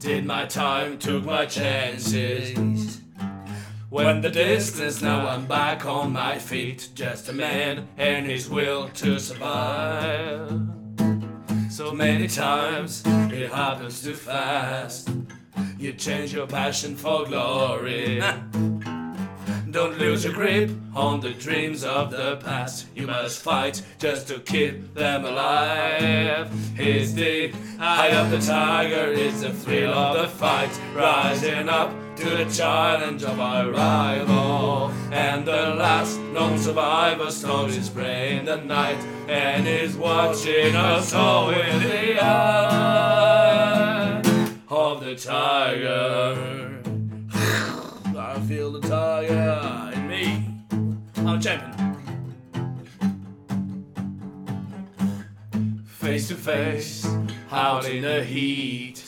Did 0.00 0.24
my 0.24 0.44
time, 0.46 0.98
took 0.98 1.24
my 1.24 1.46
chances. 1.46 3.02
Went 3.96 4.20
the 4.20 4.28
distance, 4.28 5.00
now 5.00 5.26
I'm 5.26 5.46
back 5.46 5.86
on 5.86 6.12
my 6.12 6.38
feet. 6.38 6.90
Just 6.94 7.30
a 7.30 7.32
man 7.32 7.88
and 7.96 8.26
his 8.26 8.46
will 8.46 8.90
to 8.90 9.18
survive. 9.18 10.50
So 11.70 11.92
many 11.92 12.28
times 12.28 13.02
it 13.06 13.50
happens 13.50 14.02
too 14.02 14.12
fast. 14.12 15.08
You 15.78 15.94
change 15.94 16.34
your 16.34 16.46
passion 16.46 16.94
for 16.94 17.24
glory. 17.24 18.20
Don't 19.70 19.96
lose 19.98 20.24
your 20.24 20.34
grip 20.34 20.70
on 20.94 21.20
the 21.20 21.32
dreams 21.32 21.82
of 21.82 22.10
the 22.10 22.36
past. 22.36 22.88
You 22.94 23.06
must 23.06 23.40
fight 23.40 23.80
just 23.98 24.28
to 24.28 24.40
keep 24.40 24.92
them 24.92 25.24
alive. 25.24 26.50
It's 26.78 27.14
the 27.14 27.50
eye 27.80 28.08
of 28.08 28.30
the 28.30 28.40
tiger, 28.40 29.10
it's 29.10 29.40
the 29.40 29.54
thrill 29.54 29.94
of 29.94 30.20
the 30.20 30.28
fight. 30.28 30.78
Rising 30.94 31.70
up 31.70 32.05
to 32.16 32.30
the 32.30 32.44
challenge 32.46 33.22
of 33.22 33.38
our 33.38 33.70
rival. 33.70 34.90
And 35.12 35.46
the 35.46 35.74
last 35.74 36.18
known 36.18 36.58
survivor 36.58 37.30
stole 37.30 37.66
his 37.66 37.88
prey 37.88 38.38
in 38.38 38.44
the 38.46 38.56
night. 38.56 38.98
And 39.28 39.68
is 39.68 39.96
watching 39.96 40.74
us 40.74 41.12
all 41.12 41.50
in 41.50 41.82
the 41.82 42.22
eye 42.22 43.36
of 44.68 45.04
the 45.04 45.14
tiger. 45.14 46.82
I 48.18 48.40
feel 48.48 48.72
the 48.72 48.80
tiger 48.80 49.92
in 49.94 50.08
me. 50.08 50.44
I'm 51.16 51.38
a 51.38 51.40
champion. 51.40 51.76
face 56.06 56.28
to 56.28 56.36
face, 56.36 57.04
out 57.50 57.84
in 57.84 58.02
the 58.02 58.22
heat, 58.22 59.04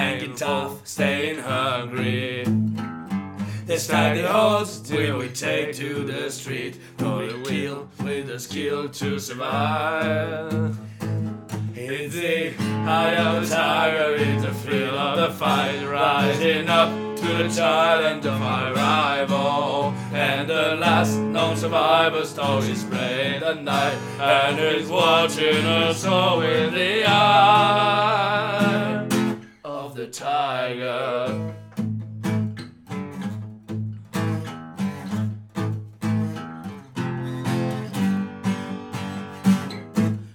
hanging 0.00 0.34
tough, 0.34 0.86
staying 0.86 1.38
hungry. 1.38 2.44
This 3.66 3.86
time 3.86 4.16
the 4.16 4.26
odds 4.26 4.90
will 4.90 5.18
we 5.18 5.28
take 5.28 5.74
to 5.76 6.04
the 6.04 6.30
street, 6.30 6.80
gonna 6.96 7.42
kill 7.44 7.86
with 8.02 8.26
the 8.28 8.38
skill 8.38 8.88
to 8.88 9.18
survive. 9.18 10.74
It's 11.74 12.14
the 12.14 12.54
eye 12.98 13.16
of 13.16 13.46
the 13.46 13.54
tiger, 13.54 14.14
it's 14.16 14.42
the 14.42 14.54
thrill 14.62 14.98
of 14.98 15.18
the 15.18 15.30
fight, 15.38 15.84
rising 15.86 16.68
up 16.68 16.90
to 17.18 17.28
the 17.42 17.48
challenge 17.50 18.24
of 18.24 18.40
my 18.40 18.72
rival. 18.72 19.92
And 20.14 20.48
the 20.48 20.76
last 20.76 21.18
known 21.18 21.56
survivor 21.56 22.24
prey 22.88 23.34
in 23.34 23.40
the 23.40 23.54
night, 23.54 23.98
and 24.18 24.58
is 24.58 24.88
watching 24.88 25.66
us 25.66 26.06
all 26.06 26.38
with 26.38 26.72
the 26.72 27.04
eye 27.06 28.60
the 28.99 28.99
tiger. 30.12 31.54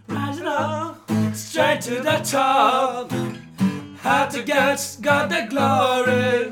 Rising 0.08 0.46
up, 0.46 1.12
straight 1.34 1.82
to 1.82 1.96
the 2.02 2.22
top. 2.24 3.12
Had 4.00 4.30
to 4.32 4.44
get, 4.44 4.98
got 5.02 5.30
the 5.30 5.48
glory. 5.50 6.50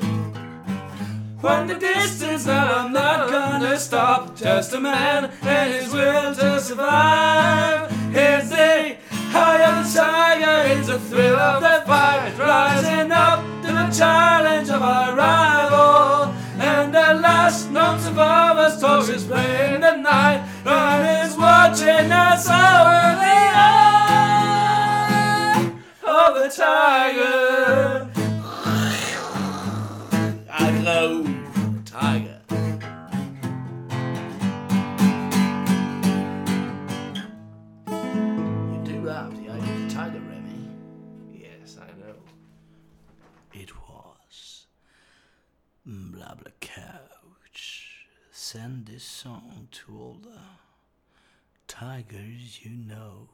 When 1.40 1.66
the 1.66 1.74
distance, 1.74 2.46
now 2.46 2.84
I'm 2.84 2.92
not 2.92 3.30
gonna 3.30 3.78
stop. 3.78 4.36
Just 4.36 4.72
a 4.74 4.80
man 4.80 5.30
and 5.42 5.72
his 5.72 5.92
will 5.92 6.34
to 6.34 6.60
survive. 6.60 7.92
It's 8.14 8.48
the 8.50 8.96
high 9.34 9.62
of 9.70 9.74
the 9.82 9.90
tiger, 9.98 10.58
it's 10.72 10.86
the 10.86 10.98
thrill 10.98 11.36
of 11.36 11.60
the 11.60 11.82
fight. 11.86 12.32
Rising 12.38 13.10
up 13.10 13.40
to 13.62 13.68
the 13.80 13.88
challenge 13.90 14.70
of 14.70 14.80
our 14.82 15.16
rival. 15.16 16.34
And 16.58 16.94
the 16.94 17.14
last 17.26 17.70
known 17.70 17.98
survivor 17.98 18.70
stole 18.70 19.02
his 19.02 19.24
prey 19.24 19.74
in 19.74 19.80
the 19.80 19.96
night. 19.96 20.40
And 20.64 21.26
is 21.26 21.36
watching 21.36 22.12
us 22.12 22.46
over 22.46 23.08
the 23.22 23.40
eye 23.66 24.14
of 26.06 26.34
the 26.38 26.48
tiger. 26.48 28.13
This 48.94 49.02
song 49.02 49.66
to 49.72 49.92
all 49.98 50.16
the 50.22 50.38
tigers 51.66 52.60
you 52.62 52.70
know. 52.70 53.28